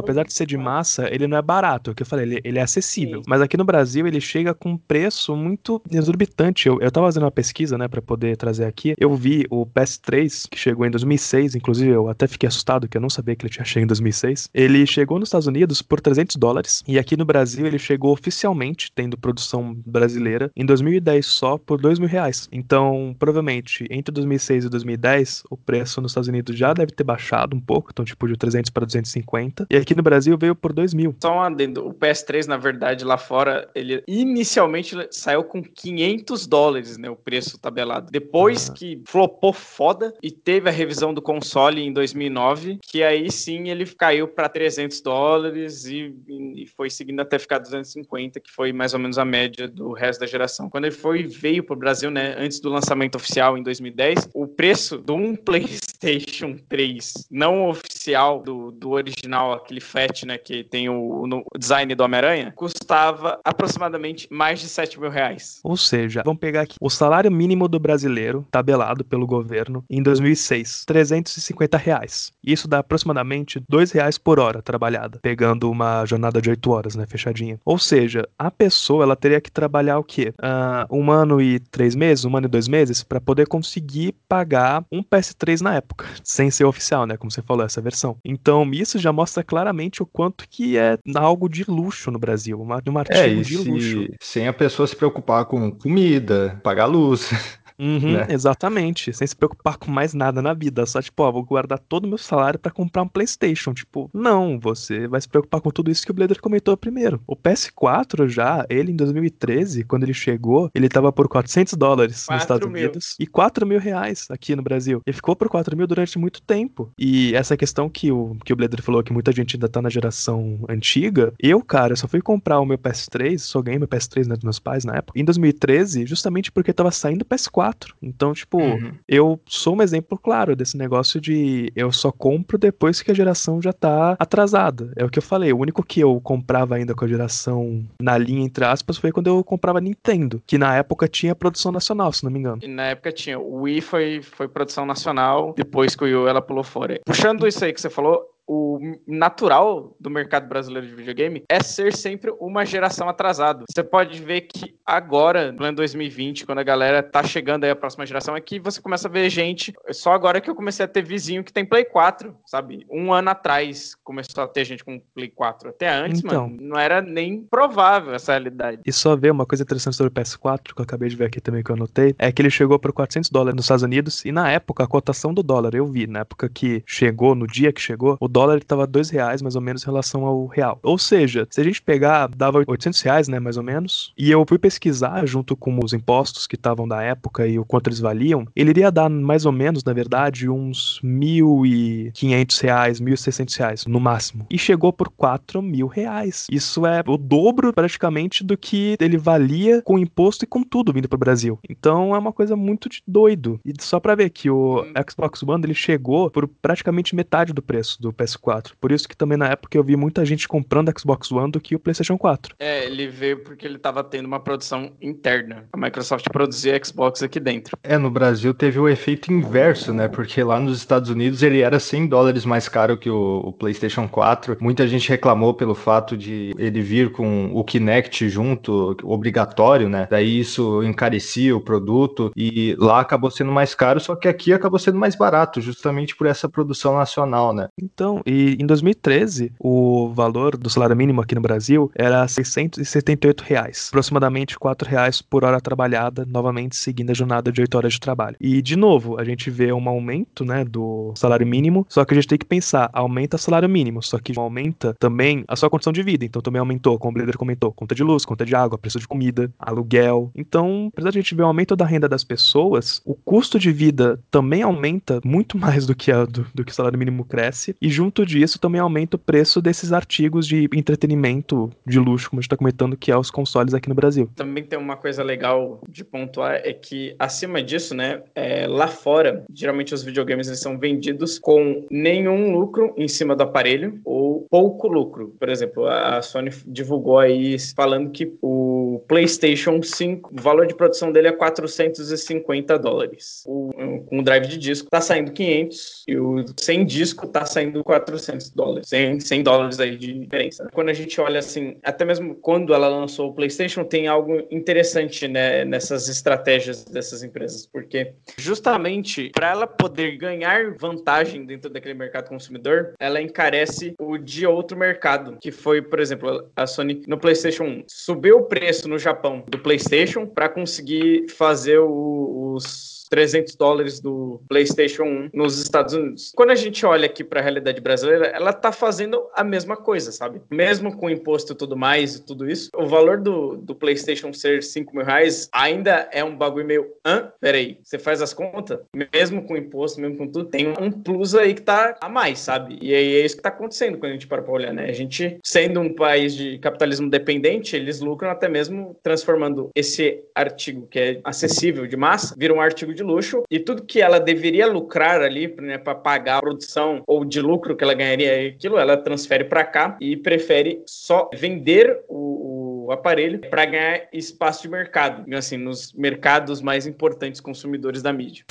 apesar 0.00 0.24
de 0.24 0.32
ser 0.32 0.46
de 0.46 0.56
massa, 0.56 1.08
ele 1.12 1.26
não 1.26 1.36
é 1.36 1.42
barato. 1.42 1.90
É 1.90 1.92
o 1.92 1.94
que 1.94 2.02
eu 2.02 2.06
falei, 2.06 2.26
ele, 2.26 2.40
ele 2.44 2.58
é 2.58 2.62
acessível. 2.62 3.20
Sim. 3.20 3.26
Mas 3.28 3.40
aqui 3.40 3.56
no 3.56 3.64
Brasil, 3.64 4.06
ele 4.06 4.20
chega 4.20 4.54
com 4.54 4.70
um 4.70 4.76
preço 4.76 5.36
muito 5.36 5.80
exorbitante. 5.90 6.68
Eu, 6.68 6.80
eu 6.80 6.90
tava 6.90 7.06
fazendo 7.06 7.24
uma 7.24 7.30
pesquisa, 7.30 7.76
né, 7.76 7.88
pra 7.88 8.02
poder 8.02 8.36
trazer 8.36 8.64
aqui. 8.64 8.94
Eu 8.98 9.14
vi 9.14 9.46
o 9.50 9.66
PS3, 9.66 10.48
que 10.50 10.58
chegou 10.58 10.86
em 10.86 10.90
2006, 10.90 11.54
inclusive 11.54 11.90
eu 11.90 12.08
até 12.08 12.26
fiquei 12.26 12.48
assustado, 12.48 12.88
que 12.88 12.96
eu 12.96 13.00
não 13.00 13.10
sabia 13.10 13.34
que 13.36 13.44
ele 13.44 13.52
tinha 13.52 13.64
chegado 13.64 13.84
em 13.84 13.88
2006. 13.88 14.48
Ele 14.54 14.86
chegou 14.86 15.18
nos 15.18 15.28
Estados 15.28 15.46
Unidos 15.46 15.82
por 15.82 16.00
300 16.00 16.36
dólares. 16.36 16.82
E 16.86 16.98
aqui 16.98 17.16
no 17.16 17.24
Brasil, 17.24 17.66
ele 17.66 17.78
chegou 17.78 18.12
oficialmente, 18.12 18.90
tendo 18.94 19.18
produção 19.18 19.74
brasileira, 19.86 20.50
em 20.56 20.64
2010 20.64 21.26
só 21.26 21.58
por 21.58 21.80
2 21.80 21.98
mil 21.98 22.08
reais. 22.08 22.48
Então, 22.52 23.14
provavelmente, 23.18 23.86
entre 23.90 24.12
2006 24.12 24.64
e 24.64 24.68
2010, 24.68 25.42
o 25.50 25.56
preço 25.56 26.00
nos 26.00 26.12
Estados 26.12 26.28
Unidos 26.28 26.56
já 26.56 26.72
deve 26.72 26.92
ter 26.92 27.04
baixado 27.04 27.56
um 27.56 27.60
pouco 27.60 27.73
pouco, 27.74 27.90
então 27.90 28.04
tipo 28.04 28.28
de 28.28 28.36
300 28.36 28.70
para 28.70 28.86
250. 28.86 29.66
E 29.68 29.76
aqui 29.76 29.96
no 29.96 30.02
Brasil 30.02 30.38
veio 30.38 30.54
por 30.54 30.72
2 30.72 30.94
mil. 30.94 31.16
Só 31.20 31.34
um 31.34 31.40
adendo, 31.40 31.84
o 31.88 31.92
PS3, 31.92 32.46
na 32.46 32.56
verdade, 32.56 33.04
lá 33.04 33.18
fora, 33.18 33.68
ele 33.74 34.00
inicialmente 34.06 34.94
saiu 35.10 35.42
com 35.42 35.60
500 35.60 36.46
dólares, 36.46 36.96
né, 36.96 37.10
o 37.10 37.16
preço 37.16 37.58
tabelado. 37.58 38.12
Depois 38.12 38.70
ah. 38.70 38.74
que 38.74 39.02
flopou 39.04 39.52
foda 39.52 40.14
e 40.22 40.30
teve 40.30 40.68
a 40.68 40.72
revisão 40.72 41.12
do 41.12 41.20
console 41.20 41.82
em 41.82 41.92
2009, 41.92 42.78
que 42.80 43.02
aí 43.02 43.28
sim 43.28 43.70
ele 43.70 43.86
caiu 43.86 44.28
para 44.28 44.48
300 44.48 45.00
dólares 45.00 45.84
e, 45.86 46.14
e 46.54 46.66
foi 46.76 46.88
seguindo 46.90 47.20
até 47.20 47.40
ficar 47.40 47.58
250, 47.58 48.38
que 48.38 48.52
foi 48.52 48.72
mais 48.72 48.94
ou 48.94 49.00
menos 49.00 49.18
a 49.18 49.24
média 49.24 49.66
do 49.66 49.92
resto 49.92 50.20
da 50.20 50.26
geração. 50.26 50.70
Quando 50.70 50.84
ele 50.84 50.94
foi 50.94 51.24
veio 51.24 51.64
para 51.64 51.74
o 51.74 51.78
Brasil, 51.78 52.10
né, 52.10 52.36
antes 52.38 52.60
do 52.60 52.68
lançamento 52.68 53.16
oficial 53.16 53.58
em 53.58 53.64
2010, 53.64 54.28
o 54.32 54.46
preço 54.46 54.98
de 54.98 55.10
um 55.10 55.34
PlayStation 55.34 56.56
3 56.68 57.26
não 57.30 57.63
of 57.70 57.93
oficial 58.04 58.42
do, 58.42 58.70
do 58.70 58.90
original, 58.90 59.54
aquele 59.54 59.80
fat, 59.80 60.24
né, 60.24 60.36
que 60.36 60.62
tem 60.64 60.88
o, 60.88 61.24
design 61.58 61.94
do 61.94 62.04
Homem-Aranha, 62.04 62.52
custava 62.54 63.40
aproximadamente 63.42 64.28
mais 64.30 64.60
de 64.60 64.68
7 64.68 65.00
mil 65.00 65.10
reais. 65.10 65.60
Ou 65.64 65.76
seja, 65.76 66.22
vamos 66.24 66.40
pegar 66.40 66.62
aqui 66.62 66.76
o 66.80 66.90
salário 66.90 67.30
mínimo 67.30 67.66
do 67.66 67.78
brasileiro, 67.78 68.46
tabelado 68.50 69.04
pelo 69.04 69.26
governo, 69.26 69.82
em 69.88 70.02
2006, 70.02 70.84
350 70.84 71.78
reais. 71.78 72.30
Isso 72.44 72.68
dá 72.68 72.80
aproximadamente 72.80 73.62
2 73.68 73.92
reais 73.92 74.18
por 74.18 74.38
hora 74.38 74.60
trabalhada, 74.60 75.18
pegando 75.22 75.70
uma 75.70 76.04
jornada 76.04 76.42
de 76.42 76.50
8 76.50 76.70
horas, 76.70 76.94
né, 76.94 77.06
fechadinha. 77.06 77.58
Ou 77.64 77.78
seja, 77.78 78.28
a 78.38 78.50
pessoa, 78.50 79.04
ela 79.04 79.16
teria 79.16 79.40
que 79.40 79.50
trabalhar 79.50 79.98
o 79.98 80.04
quê? 80.04 80.34
Uh, 80.38 80.94
um 80.94 81.10
ano 81.10 81.40
e 81.40 81.58
três 81.58 81.94
meses, 81.94 82.24
um 82.24 82.36
ano 82.36 82.46
e 82.46 82.50
dois 82.50 82.68
meses, 82.68 83.02
para 83.02 83.20
poder 83.20 83.46
conseguir 83.46 84.14
pagar 84.28 84.84
um 84.92 85.02
PS3 85.02 85.60
na 85.62 85.76
época, 85.76 86.06
sem 86.22 86.50
ser 86.50 86.64
oficial, 86.64 87.06
né, 87.06 87.16
como 87.16 87.30
você 87.30 87.40
falou, 87.40 87.64
essa 87.64 87.80
versão. 87.80 87.93
Então, 88.24 88.68
isso 88.72 88.98
já 88.98 89.12
mostra 89.12 89.42
claramente 89.42 90.02
o 90.02 90.06
quanto 90.06 90.48
que 90.48 90.76
é 90.76 90.98
algo 91.14 91.48
de 91.48 91.64
luxo 91.68 92.10
no 92.10 92.18
Brasil, 92.18 92.60
um 92.60 92.98
artigo 92.98 93.18
é, 93.18 93.34
de 93.42 93.56
luxo. 93.56 94.08
Sem 94.20 94.48
a 94.48 94.52
pessoa 94.52 94.86
se 94.86 94.96
preocupar 94.96 95.44
com 95.46 95.70
comida, 95.70 96.60
pagar 96.62 96.86
luz. 96.86 97.30
Uhum, 97.78 98.12
né? 98.12 98.26
Exatamente. 98.28 99.12
Sem 99.12 99.26
se 99.26 99.36
preocupar 99.36 99.76
com 99.76 99.90
mais 99.90 100.14
nada 100.14 100.40
na 100.40 100.54
vida. 100.54 100.86
Só, 100.86 101.00
tipo, 101.02 101.22
ó, 101.22 101.32
vou 101.32 101.44
guardar 101.44 101.78
todo 101.78 102.04
o 102.04 102.08
meu 102.08 102.18
salário 102.18 102.58
para 102.58 102.72
comprar 102.72 103.02
um 103.02 103.08
PlayStation. 103.08 103.72
Tipo, 103.74 104.10
não, 104.12 104.58
você 104.58 105.06
vai 105.08 105.20
se 105.20 105.28
preocupar 105.28 105.60
com 105.60 105.70
tudo 105.70 105.90
isso 105.90 106.04
que 106.04 106.10
o 106.10 106.14
Blader 106.14 106.40
comentou 106.40 106.76
primeiro. 106.76 107.20
O 107.26 107.36
PS4 107.36 108.28
já, 108.28 108.64
ele 108.68 108.92
em 108.92 108.96
2013, 108.96 109.84
quando 109.84 110.04
ele 110.04 110.14
chegou, 110.14 110.70
ele 110.74 110.88
tava 110.88 111.12
por 111.12 111.28
400 111.28 111.74
dólares 111.74 112.26
nos 112.30 112.42
Estados 112.42 112.68
mil. 112.68 112.82
Unidos 112.82 113.16
e 113.18 113.26
4 113.26 113.66
mil 113.66 113.78
reais 113.78 114.26
aqui 114.30 114.54
no 114.54 114.62
Brasil. 114.62 115.00
Ele 115.06 115.14
ficou 115.14 115.34
por 115.34 115.48
4 115.48 115.76
mil 115.76 115.86
durante 115.86 116.18
muito 116.18 116.42
tempo. 116.42 116.90
E 116.98 117.34
essa 117.34 117.56
questão 117.56 117.88
que 117.88 118.10
o, 118.10 118.36
que 118.44 118.52
o 118.52 118.56
Blader 118.56 118.82
falou, 118.82 119.02
que 119.02 119.12
muita 119.12 119.32
gente 119.32 119.56
ainda 119.56 119.68
tá 119.68 119.80
na 119.82 119.88
geração 119.88 120.60
antiga, 120.68 121.32
eu, 121.40 121.62
cara, 121.62 121.92
eu 121.92 121.96
só 121.96 122.06
fui 122.06 122.20
comprar 122.20 122.60
o 122.60 122.66
meu 122.66 122.78
PS3, 122.78 123.38
só 123.38 123.60
ganhei 123.60 123.78
meu 123.78 123.88
PS3 123.88 124.26
né, 124.26 124.34
dos 124.34 124.44
meus 124.44 124.58
pais 124.58 124.84
na 124.84 124.96
época, 124.96 125.18
em 125.18 125.24
2013, 125.24 126.06
justamente 126.06 126.52
porque 126.52 126.72
tava 126.72 126.90
saindo 126.90 127.22
o 127.22 127.24
PS4 127.24 127.63
então, 128.02 128.32
tipo, 128.32 128.58
uhum. 128.58 128.92
eu 129.08 129.40
sou 129.46 129.76
um 129.76 129.82
exemplo 129.82 130.18
claro 130.18 130.56
desse 130.56 130.76
negócio 130.76 131.20
de 131.20 131.72
eu 131.76 131.92
só 131.92 132.10
compro 132.10 132.58
depois 132.58 133.00
que 133.00 133.10
a 133.10 133.14
geração 133.14 133.60
já 133.62 133.72
tá 133.72 134.16
atrasada. 134.18 134.92
É 134.96 135.04
o 135.04 135.08
que 135.08 135.18
eu 135.18 135.22
falei, 135.22 135.52
o 135.52 135.58
único 135.58 135.82
que 135.82 136.00
eu 136.00 136.20
comprava 136.20 136.74
ainda 136.76 136.94
com 136.94 137.04
a 137.04 137.08
geração 137.08 137.84
na 138.00 138.18
linha, 138.18 138.44
entre 138.44 138.64
aspas, 138.64 138.98
foi 138.98 139.12
quando 139.12 139.28
eu 139.28 139.42
comprava 139.44 139.80
Nintendo, 139.80 140.42
que 140.46 140.58
na 140.58 140.76
época 140.76 141.08
tinha 141.08 141.34
produção 141.34 141.70
nacional, 141.70 142.12
se 142.12 142.24
não 142.24 142.30
me 142.30 142.38
engano. 142.38 142.60
E 142.62 142.68
na 142.68 142.86
época 142.86 143.12
tinha. 143.12 143.38
O 143.38 143.62
Wii 143.62 143.80
foi, 143.80 144.22
foi 144.22 144.48
produção 144.48 144.84
nacional, 144.86 145.54
depois 145.56 145.94
que 145.94 146.04
o 146.04 146.06
Wii 146.06 146.28
ela 146.28 146.42
pulou 146.42 146.64
fora. 146.64 147.00
Puxando 147.04 147.46
isso 147.46 147.64
aí 147.64 147.72
que 147.72 147.80
você 147.80 147.90
falou, 147.90 148.33
o 148.46 148.78
natural 149.06 149.96
do 149.98 150.10
mercado 150.10 150.48
brasileiro 150.48 150.86
de 150.86 150.94
videogame 150.94 151.42
é 151.48 151.62
ser 151.62 151.94
sempre 151.94 152.32
uma 152.38 152.64
geração 152.64 153.08
atrasada. 153.08 153.64
Você 153.68 153.82
pode 153.82 154.22
ver 154.22 154.42
que 154.42 154.74
agora, 154.84 155.52
no 155.52 155.64
ano 155.64 155.76
2020, 155.76 156.46
quando 156.46 156.58
a 156.58 156.62
galera 156.62 157.02
tá 157.02 157.22
chegando 157.22 157.64
aí 157.64 157.70
a 157.70 157.76
próxima 157.76 158.06
geração, 158.06 158.36
é 158.36 158.40
que 158.40 158.58
você 158.58 158.80
começa 158.80 159.08
a 159.08 159.10
ver 159.10 159.28
gente. 159.30 159.72
Só 159.90 160.12
agora 160.12 160.40
que 160.40 160.50
eu 160.50 160.54
comecei 160.54 160.84
a 160.84 160.88
ter 160.88 161.02
vizinho 161.02 161.44
que 161.44 161.52
tem 161.52 161.64
Play 161.64 161.84
4, 161.84 162.34
sabe? 162.46 162.86
Um 162.90 163.12
ano 163.12 163.30
atrás 163.30 163.94
começou 164.02 164.44
a 164.44 164.48
ter 164.48 164.64
gente 164.64 164.84
com 164.84 165.00
Play 165.14 165.28
4. 165.28 165.70
Até 165.70 165.88
antes, 165.88 166.22
então, 166.22 166.48
mano, 166.48 166.58
não 166.60 166.78
era 166.78 167.00
nem 167.00 167.42
provável 167.42 168.14
essa 168.14 168.32
realidade. 168.32 168.82
E 168.84 168.92
só 168.92 169.16
ver 169.16 169.30
uma 169.30 169.46
coisa 169.46 169.62
interessante 169.62 169.96
sobre 169.96 170.10
o 170.10 170.14
PS4, 170.14 170.74
que 170.74 170.80
eu 170.80 170.84
acabei 170.84 171.08
de 171.08 171.16
ver 171.16 171.26
aqui 171.26 171.40
também 171.40 171.62
que 171.62 171.70
eu 171.70 171.76
anotei, 171.76 172.14
é 172.18 172.30
que 172.30 172.42
ele 172.42 172.50
chegou 172.50 172.78
por 172.78 172.92
400 172.92 173.30
dólares 173.30 173.56
nos 173.56 173.64
Estados 173.64 173.82
Unidos 173.82 174.24
e 174.24 174.32
na 174.32 174.50
época 174.50 174.84
a 174.84 174.86
cotação 174.86 175.32
do 175.32 175.42
dólar, 175.42 175.74
eu 175.74 175.86
vi, 175.86 176.06
na 176.06 176.20
época 176.20 176.48
que 176.48 176.82
chegou, 176.86 177.34
no 177.34 177.46
dia 177.46 177.72
que 177.72 177.80
chegou, 177.80 178.16
o 178.20 178.28
dólar 178.34 178.58
estava 178.58 178.84
dois 178.84 179.10
reais 179.10 179.40
mais 179.40 179.54
ou 179.54 179.62
menos 179.62 179.82
em 179.82 179.86
relação 179.86 180.26
ao 180.26 180.46
real. 180.46 180.80
Ou 180.82 180.98
seja, 180.98 181.46
se 181.48 181.60
a 181.60 181.64
gente 181.64 181.80
pegar, 181.80 182.28
dava 182.28 182.64
800 182.66 183.00
reais, 183.02 183.28
né, 183.28 183.38
mais 183.38 183.56
ou 183.56 183.62
menos, 183.62 184.12
e 184.18 184.28
eu 184.28 184.44
fui 184.48 184.58
pesquisar 184.58 185.24
junto 185.24 185.54
com 185.54 185.78
os 185.82 185.92
impostos 185.92 186.44
que 186.44 186.56
estavam 186.56 186.88
da 186.88 187.00
época 187.00 187.46
e 187.46 187.60
o 187.60 187.64
quanto 187.64 187.86
eles 187.88 188.00
valiam, 188.00 188.44
ele 188.56 188.70
iria 188.70 188.90
dar 188.90 189.08
mais 189.08 189.46
ou 189.46 189.52
menos, 189.52 189.84
na 189.84 189.92
verdade, 189.92 190.48
uns 190.48 191.00
1.500 191.04 192.60
reais, 192.60 193.00
1.600 193.00 193.56
reais, 193.56 193.86
no 193.86 194.00
máximo. 194.00 194.46
E 194.50 194.58
chegou 194.58 194.92
por 194.92 195.08
4 195.10 195.62
mil 195.62 195.86
reais. 195.86 196.46
Isso 196.50 196.84
é 196.84 197.04
o 197.06 197.16
dobro, 197.16 197.72
praticamente, 197.72 198.42
do 198.42 198.56
que 198.56 198.96
ele 198.98 199.16
valia 199.16 199.80
com 199.82 199.96
imposto 199.96 200.44
e 200.44 200.48
com 200.48 200.64
tudo 200.64 200.92
vindo 200.92 201.08
para 201.08 201.16
o 201.16 201.20
Brasil. 201.20 201.58
Então 201.68 202.14
é 202.14 202.18
uma 202.18 202.32
coisa 202.32 202.56
muito 202.56 202.88
de 202.88 203.00
doido. 203.06 203.60
E 203.64 203.72
só 203.80 204.00
para 204.00 204.16
ver 204.16 204.30
que 204.30 204.50
o 204.50 204.82
hum. 204.82 204.92
Xbox 205.08 205.42
One 205.44 205.64
ele 205.64 205.74
chegou 205.74 206.30
por 206.30 206.48
praticamente 206.48 207.14
metade 207.14 207.52
do 207.52 207.62
preço 207.62 208.00
do 208.02 208.12
PS4. 208.24 208.54
4. 208.54 208.76
Por 208.80 208.92
isso 208.92 209.08
que 209.08 209.16
também 209.16 209.36
na 209.36 209.48
época 209.48 209.76
eu 209.76 209.82
vi 209.82 209.96
muita 209.96 210.24
gente 210.24 210.46
comprando 210.46 210.92
Xbox 210.96 211.30
One 211.32 211.50
do 211.50 211.60
que 211.60 211.74
o 211.74 211.78
PlayStation 211.78 212.16
4. 212.16 212.54
É, 212.58 212.84
ele 212.84 213.08
veio 213.08 213.42
porque 213.42 213.66
ele 213.66 213.76
estava 213.76 214.04
tendo 214.04 214.26
uma 214.26 214.38
produção 214.38 214.92
interna. 215.00 215.66
A 215.72 215.76
Microsoft 215.76 216.26
produzia 216.30 216.78
Xbox 216.82 217.22
aqui 217.22 217.40
dentro. 217.40 217.76
É, 217.82 217.98
no 217.98 218.10
Brasil 218.10 218.54
teve 218.54 218.78
o 218.78 218.88
efeito 218.88 219.32
inverso, 219.32 219.92
né? 219.92 220.08
Porque 220.08 220.42
lá 220.42 220.60
nos 220.60 220.78
Estados 220.78 221.10
Unidos 221.10 221.42
ele 221.42 221.60
era 221.60 221.80
100 221.80 222.06
dólares 222.08 222.44
mais 222.44 222.68
caro 222.68 222.96
que 222.96 223.10
o, 223.10 223.40
o 223.44 223.52
PlayStation 223.52 224.06
4. 224.06 224.56
Muita 224.60 224.86
gente 224.86 225.08
reclamou 225.08 225.54
pelo 225.54 225.74
fato 225.74 226.16
de 226.16 226.54
ele 226.58 226.80
vir 226.80 227.10
com 227.12 227.50
o 227.52 227.64
Kinect 227.64 228.28
junto, 228.28 228.96
obrigatório, 229.02 229.88
né? 229.88 230.06
Daí 230.10 230.40
isso 230.40 230.82
encarecia 230.82 231.56
o 231.56 231.60
produto 231.60 232.30
e 232.36 232.76
lá 232.78 233.00
acabou 233.00 233.30
sendo 233.30 233.52
mais 233.52 233.74
caro, 233.74 234.00
só 234.00 234.14
que 234.14 234.28
aqui 234.28 234.52
acabou 234.52 234.78
sendo 234.78 234.98
mais 234.98 235.16
barato, 235.16 235.60
justamente 235.60 236.14
por 236.14 236.26
essa 236.26 236.48
produção 236.48 236.96
nacional, 236.96 237.52
né? 237.52 237.68
Então, 237.78 238.13
e 238.26 238.56
em 238.60 238.66
2013, 238.66 239.52
o 239.58 240.12
valor 240.14 240.56
do 240.56 240.70
salário 240.70 240.96
mínimo 240.96 241.20
aqui 241.20 241.34
no 241.34 241.40
Brasil 241.40 241.90
era 241.94 242.26
678 242.26 243.42
reais, 243.42 243.88
aproximadamente 243.88 244.58
4 244.58 244.88
reais 244.88 245.22
por 245.22 245.44
hora 245.44 245.60
trabalhada, 245.60 246.24
novamente 246.26 246.76
seguindo 246.76 247.10
a 247.10 247.14
jornada 247.14 247.50
de 247.50 247.60
8 247.60 247.74
horas 247.76 247.92
de 247.94 248.00
trabalho. 248.00 248.36
E, 248.40 248.60
de 248.60 248.76
novo, 248.76 249.18
a 249.18 249.24
gente 249.24 249.50
vê 249.50 249.72
um 249.72 249.88
aumento 249.88 250.44
né, 250.44 250.64
do 250.64 251.12
salário 251.16 251.46
mínimo, 251.46 251.86
só 251.88 252.04
que 252.04 252.14
a 252.14 252.16
gente 252.16 252.28
tem 252.28 252.38
que 252.38 252.44
pensar, 252.44 252.90
aumenta 252.92 253.36
o 253.36 253.38
salário 253.38 253.68
mínimo, 253.68 254.02
só 254.02 254.18
que 254.18 254.32
aumenta 254.38 254.94
também 254.98 255.44
a 255.48 255.56
sua 255.56 255.70
condição 255.70 255.92
de 255.92 256.02
vida, 256.02 256.24
então 256.24 256.42
também 256.42 256.60
aumentou, 256.60 256.98
como 256.98 257.10
o 257.10 257.14
Bleder 257.14 257.36
comentou, 257.36 257.72
conta 257.72 257.94
de 257.94 258.02
luz, 258.02 258.24
conta 258.24 258.44
de 258.44 258.54
água, 258.54 258.78
preço 258.78 258.98
de 258.98 259.08
comida, 259.08 259.50
aluguel. 259.58 260.30
Então, 260.34 260.90
apesar 260.92 261.10
de 261.10 261.18
a 261.18 261.22
gente 261.22 261.34
ver 261.34 261.42
o 261.42 261.46
aumento 261.46 261.76
da 261.76 261.84
renda 261.84 262.08
das 262.08 262.24
pessoas, 262.24 263.00
o 263.04 263.14
custo 263.14 263.58
de 263.58 263.70
vida 263.72 264.20
também 264.30 264.62
aumenta 264.62 265.20
muito 265.24 265.56
mais 265.58 265.86
do 265.86 265.94
que, 265.94 266.10
a, 266.10 266.24
do, 266.24 266.46
do 266.54 266.64
que 266.64 266.72
o 266.72 266.74
salário 266.74 266.98
mínimo 266.98 267.24
cresce, 267.24 267.76
e 267.80 267.88
junto 267.88 268.03
disso, 268.10 268.44
isso 268.44 268.58
também 268.58 268.80
aumenta 268.80 269.16
o 269.16 269.18
preço 269.18 269.60
desses 269.60 269.92
artigos 269.92 270.46
de 270.46 270.68
entretenimento 270.74 271.70
de 271.86 271.98
luxo, 271.98 272.30
como 272.30 272.40
a 272.40 272.42
gente 272.42 272.46
está 272.46 272.56
comentando, 272.56 272.96
que 272.96 273.10
é 273.10 273.16
os 273.16 273.30
consoles 273.30 273.74
aqui 273.74 273.88
no 273.88 273.94
Brasil. 273.94 274.30
Também 274.34 274.64
tem 274.64 274.78
uma 274.78 274.96
coisa 274.96 275.22
legal 275.22 275.80
de 275.88 276.04
pontuar, 276.04 276.60
é 276.62 276.72
que 276.72 277.14
acima 277.18 277.62
disso, 277.62 277.94
né, 277.94 278.22
é, 278.34 278.66
lá 278.66 278.88
fora, 278.88 279.44
geralmente 279.52 279.94
os 279.94 280.02
videogames 280.02 280.46
eles 280.46 280.60
são 280.60 280.78
vendidos 280.78 281.38
com 281.38 281.86
nenhum 281.90 282.52
lucro 282.52 282.94
em 282.96 283.08
cima 283.08 283.34
do 283.34 283.42
aparelho 283.42 284.00
ou 284.04 284.46
pouco 284.50 284.88
lucro. 284.88 285.34
Por 285.38 285.48
exemplo, 285.48 285.86
a 285.86 286.20
Sony 286.22 286.50
divulgou 286.66 287.18
aí 287.18 287.56
falando 287.74 288.10
que 288.10 288.32
o 288.42 289.02
PlayStation 289.08 289.82
5, 289.82 290.30
o 290.32 290.40
valor 290.40 290.66
de 290.66 290.74
produção 290.74 291.12
dele 291.12 291.28
é 291.28 291.32
450 291.32 292.78
dólares. 292.78 293.42
O, 293.46 293.70
com 294.06 294.18
o 294.18 294.22
drive 294.22 294.46
de 294.46 294.58
disco 294.58 294.88
tá 294.90 295.00
saindo 295.00 295.32
500 295.32 296.04
e 296.08 296.16
o 296.16 296.44
sem 296.56 296.84
disco 296.84 297.26
tá 297.26 297.44
saindo 297.44 297.82
400 297.82 297.93
400 298.00 298.50
dólares, 298.50 298.88
100, 298.88 299.20
100 299.20 299.42
dólares 299.42 299.80
aí 299.80 299.96
de 299.96 300.12
diferença. 300.12 300.68
Quando 300.72 300.88
a 300.88 300.92
gente 300.92 301.20
olha 301.20 301.38
assim, 301.38 301.76
até 301.82 302.04
mesmo 302.04 302.34
quando 302.34 302.74
ela 302.74 302.88
lançou 302.88 303.30
o 303.30 303.34
PlayStation, 303.34 303.84
tem 303.84 304.08
algo 304.08 304.42
interessante 304.50 305.28
né, 305.28 305.64
nessas 305.64 306.08
estratégias 306.08 306.84
dessas 306.84 307.22
empresas, 307.22 307.66
porque 307.66 308.12
justamente 308.36 309.30
para 309.30 309.50
ela 309.50 309.66
poder 309.66 310.16
ganhar 310.16 310.74
vantagem 310.74 311.44
dentro 311.44 311.70
daquele 311.70 311.94
mercado 311.94 312.28
consumidor, 312.28 312.94
ela 312.98 313.20
encarece 313.20 313.94
o 314.00 314.18
de 314.18 314.46
outro 314.46 314.76
mercado, 314.76 315.38
que 315.40 315.50
foi, 315.50 315.80
por 315.80 316.00
exemplo, 316.00 316.50
a 316.56 316.66
Sony 316.66 317.02
no 317.06 317.18
PlayStation 317.18 317.64
1 317.64 317.84
subiu 317.86 318.38
o 318.38 318.44
preço 318.44 318.88
no 318.88 318.98
Japão 318.98 319.44
do 319.48 319.58
PlayStation 319.58 320.26
para 320.26 320.48
conseguir 320.48 321.26
fazer 321.30 321.78
o, 321.78 322.54
os 322.54 323.03
300 323.14 323.54
dólares 323.54 324.00
do 324.00 324.40
PlayStation 324.48 325.04
1 325.04 325.30
nos 325.32 325.62
Estados 325.62 325.94
Unidos. 325.94 326.32
Quando 326.34 326.50
a 326.50 326.56
gente 326.56 326.84
olha 326.84 327.06
aqui 327.06 327.22
para 327.22 327.38
a 327.38 327.42
realidade 327.44 327.80
brasileira, 327.80 328.26
ela 328.26 328.52
tá 328.52 328.72
fazendo 328.72 329.28
a 329.36 329.44
mesma 329.44 329.76
coisa, 329.76 330.10
sabe? 330.10 330.42
Mesmo 330.50 330.96
com 330.96 331.08
imposto 331.08 331.52
e 331.52 331.56
tudo 331.56 331.76
mais 331.76 332.16
e 332.16 332.26
tudo 332.26 332.50
isso, 332.50 332.70
o 332.74 332.88
valor 332.88 333.20
do, 333.20 333.56
do 333.56 333.72
PlayStation 333.72 334.32
ser 334.32 334.64
5 334.64 334.96
mil 334.96 335.04
reais 335.04 335.48
ainda 335.52 336.08
é 336.10 336.24
um 336.24 336.36
bagulho 336.36 336.66
meio. 336.66 336.92
Hã? 337.06 337.30
Peraí, 337.40 337.78
você 337.84 338.00
faz 338.00 338.20
as 338.20 338.34
contas? 338.34 338.80
Mesmo 339.14 339.46
com 339.46 339.56
imposto, 339.56 340.00
mesmo 340.00 340.16
com 340.16 340.26
tudo, 340.26 340.46
tem 340.46 340.74
um 340.80 340.90
plus 340.90 341.36
aí 341.36 341.54
que 341.54 341.62
tá 341.62 341.96
a 342.00 342.08
mais, 342.08 342.40
sabe? 342.40 342.78
E 342.82 342.92
aí 342.92 343.14
é 343.20 343.24
isso 343.24 343.36
que 343.36 343.42
tá 343.42 343.50
acontecendo 343.50 343.96
quando 343.96 344.10
a 344.10 344.14
gente 344.14 344.26
para 344.26 344.42
pra 344.42 344.52
olhar, 344.52 344.72
né? 344.72 344.86
A 344.86 344.92
gente, 344.92 345.38
sendo 345.44 345.78
um 345.78 345.94
país 345.94 346.34
de 346.34 346.58
capitalismo 346.58 347.08
dependente, 347.08 347.76
eles 347.76 348.00
lucram 348.00 348.30
até 348.30 348.48
mesmo 348.48 348.98
transformando 349.04 349.70
esse 349.72 350.20
artigo 350.34 350.88
que 350.88 350.98
é 350.98 351.20
acessível 351.22 351.86
de 351.86 351.96
massa, 351.96 352.34
vira 352.36 352.52
um 352.52 352.60
artigo 352.60 352.92
de 352.92 353.03
luxo 353.04 353.42
e 353.50 353.60
tudo 353.60 353.84
que 353.84 354.00
ela 354.00 354.18
deveria 354.18 354.66
lucrar 354.66 355.22
ali, 355.22 355.54
né, 355.60 355.78
para 355.78 355.94
pagar 355.94 356.38
a 356.38 356.40
produção 356.40 357.02
ou 357.06 357.24
de 357.24 357.40
lucro 357.40 357.76
que 357.76 357.84
ela 357.84 357.94
ganharia 357.94 358.48
aquilo, 358.48 358.78
ela 358.78 358.96
transfere 358.96 359.44
para 359.44 359.64
cá 359.64 359.96
e 360.00 360.16
prefere 360.16 360.82
só 360.86 361.30
vender 361.34 362.02
o, 362.08 362.86
o 362.86 362.92
aparelho 362.92 363.38
para 363.38 363.64
ganhar 363.64 364.08
espaço 364.12 364.62
de 364.62 364.68
mercado, 364.68 365.24
assim, 365.34 365.56
nos 365.56 365.92
mercados 365.92 366.60
mais 366.60 366.86
importantes 366.86 367.40
consumidores 367.40 368.02
da 368.02 368.12
mídia. 368.12 368.44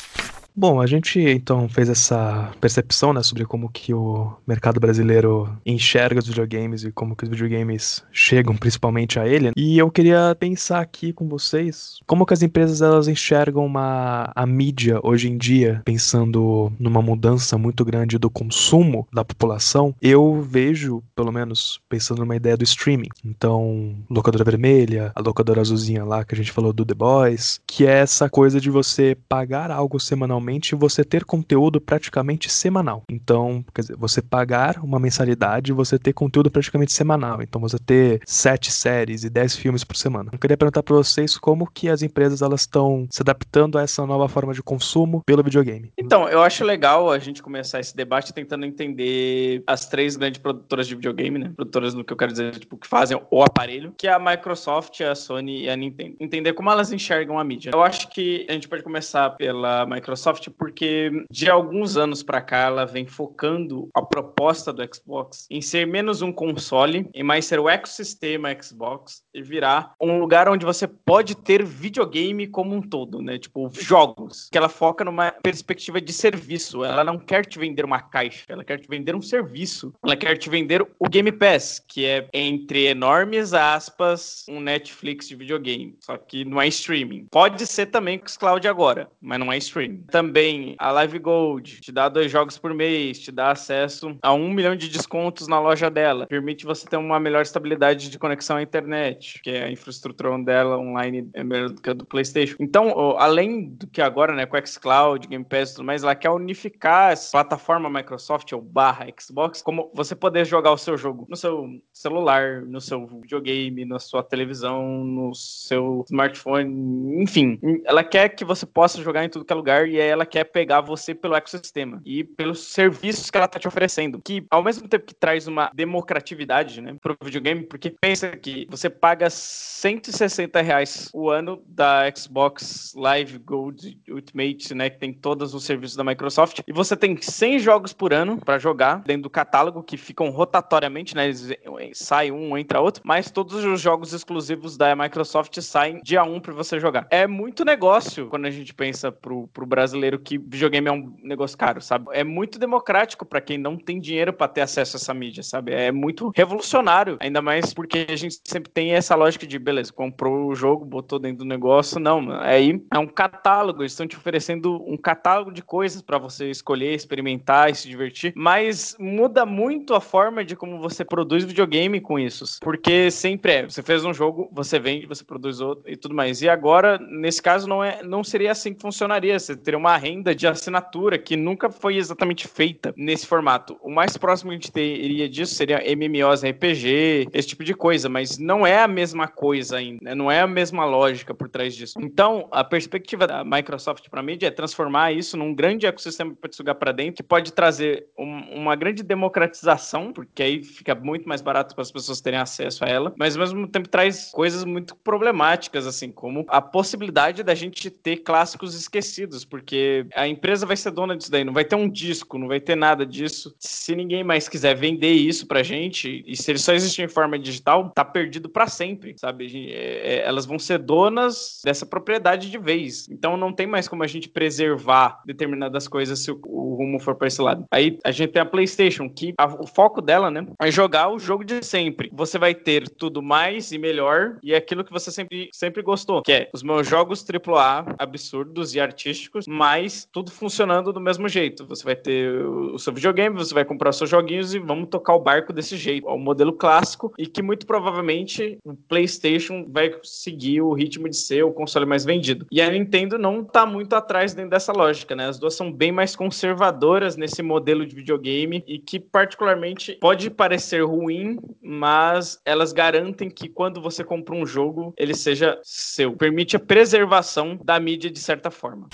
Bom, 0.56 0.80
a 0.80 0.86
gente 0.86 1.20
então 1.20 1.68
fez 1.68 1.90
essa 1.90 2.52
percepção, 2.62 3.12
né, 3.12 3.24
sobre 3.24 3.44
como 3.44 3.70
que 3.70 3.92
o 3.92 4.32
mercado 4.46 4.80
brasileiro 4.80 5.50
enxerga 5.66 6.20
os 6.20 6.28
videogames 6.28 6.84
e 6.84 6.92
como 6.92 7.16
que 7.16 7.24
os 7.24 7.30
videogames 7.30 8.04
chegam 8.12 8.56
principalmente 8.56 9.20
a 9.20 9.28
ele. 9.28 9.52
E 9.58 9.80
eu 9.80 9.90
queria 9.90 10.36
pensar 10.40 10.80
aqui 10.80 11.12
com 11.12 11.28
vocês 11.28 11.98
como 12.06 12.26
que 12.26 12.36
as 12.36 12.44
empresas 12.44 12.84
elas 12.84 13.08
enxergam 13.08 13.66
uma 13.66 14.32
a 14.36 14.46
mídia 14.46 15.00
hoje 15.02 15.28
em 15.28 15.38
dia, 15.38 15.82
pensando 15.84 16.72
numa 16.80 17.02
mudança 17.02 17.58
muito 17.58 17.84
grande 17.84 18.20
do 18.20 18.30
consumo 18.30 19.08
da 19.12 19.26
população. 19.26 19.96
Eu 20.00 20.40
vejo, 20.40 21.04
pelo 21.16 21.32
menos, 21.32 21.82
pensando 21.90 22.20
numa 22.20 22.36
ideia 22.36 22.56
do 22.56 22.64
streaming. 22.64 23.10
Então, 23.26 23.96
locadora 24.08 24.44
vermelha, 24.44 25.12
a 25.16 25.22
locadora 25.22 25.62
azulzinha 25.62 26.06
lá 26.06 26.24
que 26.24 26.36
a 26.36 26.38
gente 26.38 26.52
falou 26.52 26.72
do 26.72 26.86
The 26.86 26.94
Boys, 26.94 27.60
que 27.66 27.88
é 27.88 28.00
essa 28.00 28.30
coisa 28.30 28.62
de 28.62 28.70
você 28.70 29.18
pagar 29.28 29.72
algo 29.72 30.00
semanalmente 30.00 30.43
semanalmente 30.44 30.76
você 30.76 31.04
ter 31.04 31.24
conteúdo 31.24 31.80
praticamente 31.80 32.52
semanal. 32.52 33.04
Então, 33.10 33.64
quer 33.74 33.82
dizer, 33.82 33.96
você 33.98 34.22
pagar 34.22 34.80
uma 34.84 35.00
mensalidade 35.00 35.72
e 35.72 35.74
você 35.74 35.98
ter 35.98 36.14
conteúdo 36.14 36.52
praticamente 36.52 36.92
semanal. 36.92 37.42
Então, 37.42 37.62
você 37.62 37.78
ter 37.80 38.22
sete 38.26 38.72
séries 38.72 39.24
e 39.24 39.30
dez 39.30 39.56
filmes 39.56 39.84
por 39.84 39.96
semana. 39.96 40.30
Eu 40.34 40.40
queria 40.40 40.58
perguntar 40.58 40.84
para 40.84 40.96
vocês 40.96 41.38
como 41.38 41.70
que 41.70 41.90
as 41.90 42.02
empresas 42.02 42.42
elas 42.42 42.62
estão 42.62 43.08
se 43.10 43.22
adaptando 43.22 43.78
a 43.78 43.84
essa 43.84 44.06
nova 44.06 44.28
forma 44.28 44.54
de 44.54 44.62
consumo 44.62 45.22
pelo 45.26 45.44
videogame. 45.44 45.92
Então, 45.98 46.28
eu 46.28 46.42
acho 46.42 46.64
legal 46.64 47.10
a 47.10 47.20
gente 47.20 47.42
começar 47.42 47.80
esse 47.80 47.96
debate 47.96 48.34
tentando 48.34 48.66
entender 48.66 49.64
as 49.66 49.88
três 49.88 50.16
grandes 50.16 50.42
produtoras 50.42 50.88
de 50.88 50.96
videogame, 50.96 51.40
né? 51.40 51.52
Produtoras 51.56 51.94
no 51.94 52.04
que 52.04 52.12
eu 52.12 52.18
quero 52.18 52.32
dizer, 52.32 52.60
tipo, 52.60 52.78
que 52.78 52.88
fazem 52.88 53.20
o 53.32 53.44
aparelho, 53.44 53.94
que 53.98 54.08
é 54.08 54.12
a 54.12 54.20
Microsoft, 54.20 55.00
a 55.02 55.16
Sony 55.16 55.64
e 55.64 55.70
a 55.70 55.76
Nintendo. 55.76 56.16
Entender 56.20 56.54
como 56.54 56.70
elas 56.70 56.92
enxergam 56.92 57.40
a 57.40 57.44
mídia. 57.44 57.72
Eu 57.74 57.82
acho 57.82 58.10
que 58.10 58.46
a 58.50 58.54
gente 58.54 58.68
pode 58.68 58.84
começar 58.84 59.30
pela 59.32 59.86
Microsoft 59.86 60.33
Microsoft 60.34 60.50
porque 60.58 61.12
de 61.30 61.50
alguns 61.50 61.98
anos 61.98 62.24
para 62.24 62.42
cá 62.42 62.62
ela 62.62 62.86
vem 62.86 63.06
focando 63.06 63.90
a 63.94 64.02
proposta 64.02 64.74
do 64.74 64.84
Xbox 64.94 65.48
em 65.50 65.62
ser 65.62 65.86
menos 65.86 66.22
um 66.22 66.32
console 66.32 67.10
e 67.14 67.24
mais 67.24 67.46
ser 67.46 67.60
o 67.60 67.70
ecossistema 67.70 68.56
Xbox 68.62 69.24
e 69.34 69.42
virar 69.42 69.94
um 70.02 70.20
lugar 70.20 70.50
onde 70.50 70.66
você 70.66 70.88
pode 70.88 71.36
ter 71.36 71.64
videogame 71.64 72.48
como 72.48 72.76
um 72.76 72.82
todo, 72.82 73.22
né? 73.22 73.38
Tipo, 73.38 73.70
jogos. 73.74 74.50
Que 74.52 74.58
ela 74.58 74.70
foca 74.70 75.04
numa 75.04 75.32
perspectiva 75.32 76.00
de 76.00 76.14
serviço. 76.14 76.84
Ela 76.84 77.04
não 77.04 77.18
quer 77.18 77.46
te 77.46 77.60
vender 77.60 77.86
uma 77.86 78.02
caixa, 78.02 78.46
ela 78.50 78.64
quer 78.64 78.80
te 78.80 78.88
vender 78.88 79.16
um 79.16 79.22
serviço. 79.22 79.94
Ela 80.04 80.16
quer 80.16 80.38
te 80.38 80.50
vender 80.50 80.86
o 81.00 81.10
Game 81.10 81.32
Pass, 81.32 81.84
que 81.88 82.06
é 82.06 82.28
entre 82.34 82.86
enormes 82.86 83.54
aspas 83.54 84.46
um 84.50 84.60
Netflix 84.60 85.28
de 85.28 85.36
videogame, 85.36 85.96
só 86.00 86.18
que 86.18 86.46
não 86.46 86.62
é 86.62 86.68
streaming. 86.68 87.28
Pode 87.32 87.66
ser 87.68 87.88
também 87.88 88.18
com 88.18 88.26
os 88.26 88.38
cloud 88.38 88.68
agora, 88.68 89.10
mas 89.22 89.40
não 89.40 89.52
é 89.52 89.58
streaming. 89.58 90.04
Também 90.10 90.23
também 90.24 90.76
a 90.80 90.92
Live 90.92 91.20
Gold, 91.20 91.82
te 91.82 91.92
dá 91.92 92.08
dois 92.08 92.32
jogos 92.32 92.58
por 92.58 92.74
mês, 92.74 93.20
te 93.20 93.32
dá 93.32 93.52
acesso 93.52 94.18
a 94.22 94.34
um 94.34 94.50
milhão 94.50 94.76
de 94.76 94.88
descontos 94.88 95.48
na 95.48 95.60
loja 95.60 95.90
dela, 95.90 96.26
permite 96.28 96.66
você 96.66 96.88
ter 96.88 96.98
uma 96.98 97.20
melhor 97.20 97.42
estabilidade 97.42 98.10
de 98.10 98.18
conexão 98.18 98.58
à 98.58 98.62
internet, 98.62 99.42
que 99.44 99.50
a 99.50 99.70
infraestrutura 99.70 100.38
dela 100.40 100.78
online 100.78 101.30
é 101.34 101.44
melhor 101.44 101.70
do 101.70 101.82
que 101.82 101.90
a 101.90 101.94
do 101.94 102.06
PlayStation. 102.06 102.56
Então, 102.60 103.18
além 103.18 103.70
do 103.70 103.88
que 103.88 104.02
agora, 104.02 104.34
né, 104.34 104.46
com 104.46 104.58
xCloud, 104.66 105.28
Game 105.28 105.44
Pass 105.44 105.72
e 105.72 105.76
tudo 105.76 105.86
mais, 105.86 106.04
ela 106.04 106.16
quer 106.16 106.30
unificar 106.30 107.12
essa 107.12 107.32
plataforma 107.32 107.90
Microsoft 107.90 108.52
ou 108.54 108.62
barra 108.62 109.08
Xbox, 109.20 109.62
como 109.62 109.92
você 109.94 110.16
poder 110.16 110.46
jogar 110.46 110.72
o 110.72 110.78
seu 110.78 110.98
jogo 110.98 111.26
no 111.30 111.36
seu 111.36 111.68
celular, 111.92 112.62
no 112.62 112.80
seu 112.80 113.06
videogame, 113.08 113.84
na 113.84 114.00
sua 114.00 114.24
televisão, 114.24 115.04
no 115.04 115.36
seu 115.36 116.06
smartphone, 116.08 117.22
enfim. 117.22 117.60
Ela 117.86 118.04
quer 118.04 118.30
que 118.30 118.46
você 118.46 118.66
possa 118.66 119.02
jogar 119.02 119.26
em 119.26 119.30
tudo 119.30 119.44
que 119.44 119.52
é 119.52 119.56
lugar 119.56 119.88
e 119.88 120.00
é 120.00 120.13
ela 120.14 120.26
quer 120.26 120.46
pegar 120.46 120.82
você 120.82 121.14
pelo 121.14 121.36
ecossistema 121.36 122.02
e 122.06 122.24
pelos 122.24 122.68
serviços 122.68 123.30
que 123.30 123.38
ela 123.38 123.48
tá 123.48 123.60
te 123.60 123.68
oferecendo, 123.68 124.22
que 124.24 124.46
ao 124.50 124.64
mesmo 124.64 124.88
tempo 124.88 125.06
que 125.06 125.16
traz 125.16 125.48
uma 125.48 125.72
democratividade, 125.74 126.82
né, 126.82 126.96
pro 127.02 127.18
videogame, 127.22 127.64
porque 127.64 127.90
pensa 127.90 128.30
que 128.38 128.68
você 128.70 128.90
paga 128.90 129.30
160 129.30 130.62
reais 130.62 131.10
o 131.14 131.30
ano 131.30 131.62
da 131.68 132.04
Xbox 132.16 132.94
Live 132.96 133.40
Gold 133.40 133.98
Ultimate, 134.10 134.74
né, 134.74 134.90
que 134.90 135.00
tem 135.00 135.14
todos 135.14 135.54
os 135.54 135.64
serviços 135.64 135.96
da 135.96 136.04
Microsoft, 136.04 136.60
e 136.68 136.72
você 136.72 136.96
tem 136.96 137.20
100 137.20 137.60
jogos 137.60 137.94
por 137.94 138.14
ano 138.14 138.38
para 138.38 138.60
jogar 138.60 139.02
dentro 139.04 139.24
do 139.24 139.30
catálogo 139.30 139.84
que 139.84 139.98
ficam 139.98 140.30
rotatoriamente, 140.30 141.16
né, 141.16 141.26
eles, 141.26 141.50
sai 141.94 142.32
um, 142.32 142.58
entra 142.58 142.80
outro, 142.80 143.02
mas 143.06 143.32
todos 143.32 143.64
os 143.64 143.82
jogos 143.82 144.14
exclusivos 144.14 144.78
da 144.78 144.96
Microsoft 144.96 145.60
saem 145.62 146.00
dia 146.04 146.24
1 146.24 146.40
para 146.40 146.54
você 146.54 146.80
jogar. 146.80 147.08
É 147.10 147.26
muito 147.26 147.66
negócio 147.66 148.28
quando 148.28 148.46
a 148.46 148.52
gente 148.52 148.74
pensa 148.74 149.12
pro, 149.12 149.48
pro 149.48 149.66
brasileiro 149.66 150.03
brasileiro 150.04 150.20
que 150.20 150.38
videogame 150.38 150.88
é 150.88 150.92
um 150.92 151.16
negócio 151.24 151.58
caro, 151.58 151.82
sabe? 151.82 152.08
É 152.12 152.24
muito 152.24 152.60
democrático 152.60 153.26
para 153.26 153.40
quem 153.40 153.58
não 153.58 153.78
tem 153.78 154.00
dinheiro 154.00 154.34
para 154.34 154.48
ter 154.48 154.62
acesso 154.62 154.98
a 154.98 155.00
essa 155.00 155.14
mídia, 155.14 155.44
sabe? 155.44 155.72
É 155.72 155.92
muito 155.92 156.32
revolucionário, 156.36 157.18
ainda 157.20 157.42
mais 157.42 157.74
porque 157.74 158.06
a 158.10 158.16
gente 158.16 158.40
sempre 158.44 158.72
tem 158.72 158.94
essa 158.94 159.16
lógica 159.16 159.48
de, 159.48 159.58
beleza, 159.58 159.94
comprou 159.94 160.48
o 160.48 160.56
jogo, 160.56 160.86
botou 160.86 161.20
dentro 161.20 161.40
do 161.40 161.46
negócio, 161.46 162.00
não, 162.00 162.32
aí 162.42 162.84
é 162.92 163.00
um 163.00 163.08
catálogo, 163.08 163.82
eles 163.82 163.94
estão 163.94 164.08
te 164.08 164.18
oferecendo 164.18 164.84
um 164.88 164.98
catálogo 164.98 165.52
de 165.52 165.62
coisas 165.62 166.02
para 166.02 166.18
você 166.18 166.50
escolher, 166.50 166.94
experimentar 166.94 167.70
e 167.70 167.76
se 167.76 167.88
divertir, 167.88 168.34
mas 168.36 168.96
muda 169.00 169.46
muito 169.46 169.94
a 169.94 170.02
forma 170.02 170.44
de 170.44 170.56
como 170.56 170.80
você 170.80 171.06
produz 171.06 171.44
videogame 171.44 172.02
com 172.02 172.20
isso, 172.20 172.44
porque 172.62 173.10
sempre 173.10 173.54
é, 173.54 173.64
você 173.64 173.82
fez 173.82 174.04
um 174.04 174.14
jogo, 174.14 174.50
você 174.52 174.80
vende, 174.80 175.06
você 175.06 175.24
produz 175.24 175.62
outro 175.62 175.90
e 175.90 175.96
tudo 175.96 176.16
mais. 176.16 176.42
E 176.42 176.50
agora, 176.50 176.98
nesse 177.00 177.42
caso, 177.42 177.68
não 177.68 177.84
é, 177.84 178.02
não 178.04 178.24
seria 178.24 178.52
assim 178.52 178.74
que 178.74 178.82
funcionaria. 178.82 179.38
Você 179.38 179.56
teria 179.56 179.78
uma 179.78 179.93
renda 179.98 180.34
de 180.36 180.48
assinatura 180.48 181.18
que 181.18 181.36
nunca 181.36 181.70
foi 181.70 181.98
exatamente 181.98 182.48
feita 182.48 182.94
nesse 182.98 183.26
formato. 183.28 183.78
O 183.82 183.92
mais 183.92 184.18
próximo 184.18 184.52
que 184.52 184.56
a 184.56 184.60
gente 184.60 184.72
teria 184.72 185.30
disso 185.30 185.56
seria 185.56 185.82
MMOs 185.96 186.44
RPG, 186.44 187.30
esse 187.34 187.48
tipo 187.48 187.64
de 187.64 187.74
coisa, 187.74 188.10
mas 188.10 188.38
não 188.38 188.66
é 188.66 188.82
a 188.82 188.88
mesma 188.88 189.28
coisa 189.28 189.78
ainda, 189.78 190.00
né? 190.02 190.16
não 190.16 190.32
é 190.32 190.42
a 190.42 190.48
mesma 190.48 190.86
lógica 190.86 191.34
por 191.34 191.50
trás 191.50 191.76
disso. 191.76 192.00
Então, 192.00 192.48
a 192.52 192.64
perspectiva 192.64 193.28
da 193.28 193.44
Microsoft 193.44 194.10
para 194.10 194.22
mídia 194.24 194.48
é 194.48 194.52
transformar 194.52 195.12
isso 195.12 195.38
num 195.38 195.54
grande 195.54 195.86
ecossistema 195.86 196.36
para 196.40 196.52
sugar 196.52 196.76
para 196.76 196.92
dentro, 196.92 197.16
que 197.16 197.24
pode 197.24 197.52
trazer 197.54 198.08
um, 198.18 198.62
uma 198.62 198.76
grande 198.76 199.04
democratização, 199.04 200.12
porque 200.12 200.44
aí 200.44 200.64
fica 200.64 200.96
muito 200.96 201.28
mais 201.28 201.42
barato 201.42 201.76
para 201.76 201.82
as 201.82 201.92
pessoas 201.92 202.22
terem 202.22 202.40
acesso 202.40 202.84
a 202.84 202.88
ela, 202.88 203.14
mas 203.18 203.36
ao 203.36 203.42
mesmo 203.42 203.68
tempo 203.68 203.88
traz 203.88 204.32
coisas 204.32 204.64
muito 204.64 204.96
problemáticas, 204.96 205.86
assim, 205.86 206.12
como 206.12 206.46
a 206.48 206.62
possibilidade 206.62 207.44
da 207.44 207.56
gente 207.56 207.90
ter 207.90 208.18
clássicos 208.18 208.76
esquecidos, 208.76 209.46
porque 209.46 209.73
porque 209.74 210.06
a 210.14 210.28
empresa 210.28 210.68
vai 210.68 210.78
ser 210.78 210.92
dona 210.92 211.18
disso 211.18 211.32
daí, 211.32 211.44
não 211.44 211.54
vai 211.54 211.66
ter 211.66 211.76
um 211.76 211.90
disco, 211.90 212.38
não 212.38 212.48
vai 212.48 212.60
ter 212.60 212.76
nada 212.76 213.04
disso. 213.06 213.56
Se 213.58 213.96
ninguém 213.96 214.24
mais 214.24 214.48
quiser 214.48 214.76
vender 214.76 215.14
isso 215.14 215.48
pra 215.48 215.64
gente, 215.64 216.24
e 216.28 216.38
se 216.38 216.52
ele 216.52 216.60
só 216.60 216.74
existir 216.74 217.02
em 217.02 217.08
forma 217.08 217.40
digital, 217.40 217.90
tá 217.90 218.06
perdido 218.06 218.48
para 218.48 218.68
sempre, 218.68 219.16
sabe? 219.18 219.72
É, 219.72 220.14
é, 220.14 220.28
elas 220.28 220.46
vão 220.46 220.60
ser 220.60 220.78
donas 220.78 221.60
dessa 221.66 221.88
propriedade 221.88 222.52
de 222.52 222.58
vez. 222.60 223.08
Então 223.10 223.36
não 223.36 223.52
tem 223.52 223.66
mais 223.66 223.88
como 223.88 224.04
a 224.04 224.08
gente 224.08 224.30
preservar 224.30 225.22
determinadas 225.26 225.88
coisas 225.88 226.20
se 226.20 226.30
o, 226.30 226.40
o 226.46 226.76
rumo 226.76 227.00
for 227.00 227.16
para 227.16 227.28
esse 227.28 227.42
lado. 227.42 227.66
Aí 227.72 227.98
a 228.04 228.12
gente 228.12 228.32
tem 228.32 228.42
a 228.44 228.46
PlayStation, 228.46 229.10
que 229.10 229.34
a, 229.40 229.48
o 229.48 229.66
foco 229.66 230.02
dela, 230.02 230.30
né, 230.30 230.46
é 230.62 230.70
jogar 230.70 231.10
o 231.10 231.18
jogo 231.18 231.44
de 231.44 231.66
sempre. 231.66 232.12
Você 232.14 232.38
vai 232.38 232.54
ter 232.54 232.88
tudo 232.88 233.24
mais 233.24 233.72
e 233.72 233.80
melhor, 233.80 234.38
e 234.44 234.54
é 234.54 234.58
aquilo 234.58 234.84
que 234.84 234.92
você 234.92 235.12
sempre, 235.12 235.50
sempre 235.52 235.82
gostou, 235.82 236.22
que 236.22 236.32
é 236.32 236.50
os 236.54 236.62
meus 236.62 236.88
jogos 236.88 237.26
AAA 237.28 237.96
absurdos 237.98 238.76
e 238.76 238.80
artísticos, 238.80 239.48
mas 239.48 239.63
tudo 240.12 240.32
funcionando 240.32 240.92
do 240.92 241.00
mesmo 241.00 241.28
jeito. 241.28 241.66
Você 241.68 241.84
vai 241.84 241.96
ter 241.96 242.34
o 242.46 242.78
seu 242.78 242.94
videogame, 242.94 243.36
você 243.36 243.54
vai 243.54 243.66
comprar 243.66 243.92
seus 243.92 244.10
joguinhos 244.10 244.54
e 244.54 244.60
vamos 244.60 244.90
tocar 244.90 245.16
o 245.16 245.20
barco 245.20 245.54
desse 245.54 245.78
jeito. 245.78 246.08
É 246.08 246.12
o 246.12 246.18
modelo 246.18 246.54
clássico 246.54 247.14
e 247.18 247.26
que 247.26 247.42
muito 247.42 247.66
provavelmente 247.66 248.58
o 248.64 248.76
PlayStation 248.76 249.66
vai 249.70 249.94
seguir 250.04 250.62
o 250.62 250.74
ritmo 250.74 251.10
de 251.10 251.16
ser 251.16 251.44
o 251.44 251.52
console 251.52 251.86
mais 251.86 252.06
vendido. 252.06 252.46
E 252.52 252.62
a 252.62 252.70
Nintendo 252.70 253.18
não 253.18 253.44
tá 253.44 253.66
muito 253.66 253.94
atrás 253.94 254.34
dentro 254.34 254.52
dessa 254.52 254.72
lógica, 254.72 255.16
né? 255.16 255.28
As 255.28 255.40
duas 255.40 255.56
são 255.56 255.72
bem 255.72 255.92
mais 255.92 256.16
conservadoras 256.16 257.16
nesse 257.16 257.42
modelo 257.42 257.86
de 257.86 257.96
videogame 257.96 258.64
e 258.68 258.80
que 258.80 259.00
particularmente 259.00 259.98
pode 260.00 260.30
parecer 260.30 260.84
ruim, 260.84 261.40
mas 261.62 262.40
elas 262.46 262.74
garantem 262.74 263.30
que 263.30 263.48
quando 263.48 263.82
você 263.82 264.04
compra 264.04 264.36
um 264.36 264.46
jogo, 264.46 264.94
ele 264.98 265.14
seja 265.14 265.60
seu. 265.64 266.14
Permite 266.14 266.56
a 266.56 266.60
preservação 266.60 267.60
da 267.64 267.80
mídia 267.80 268.10
de 268.10 268.20
certa 268.20 268.52
forma. 268.52 268.88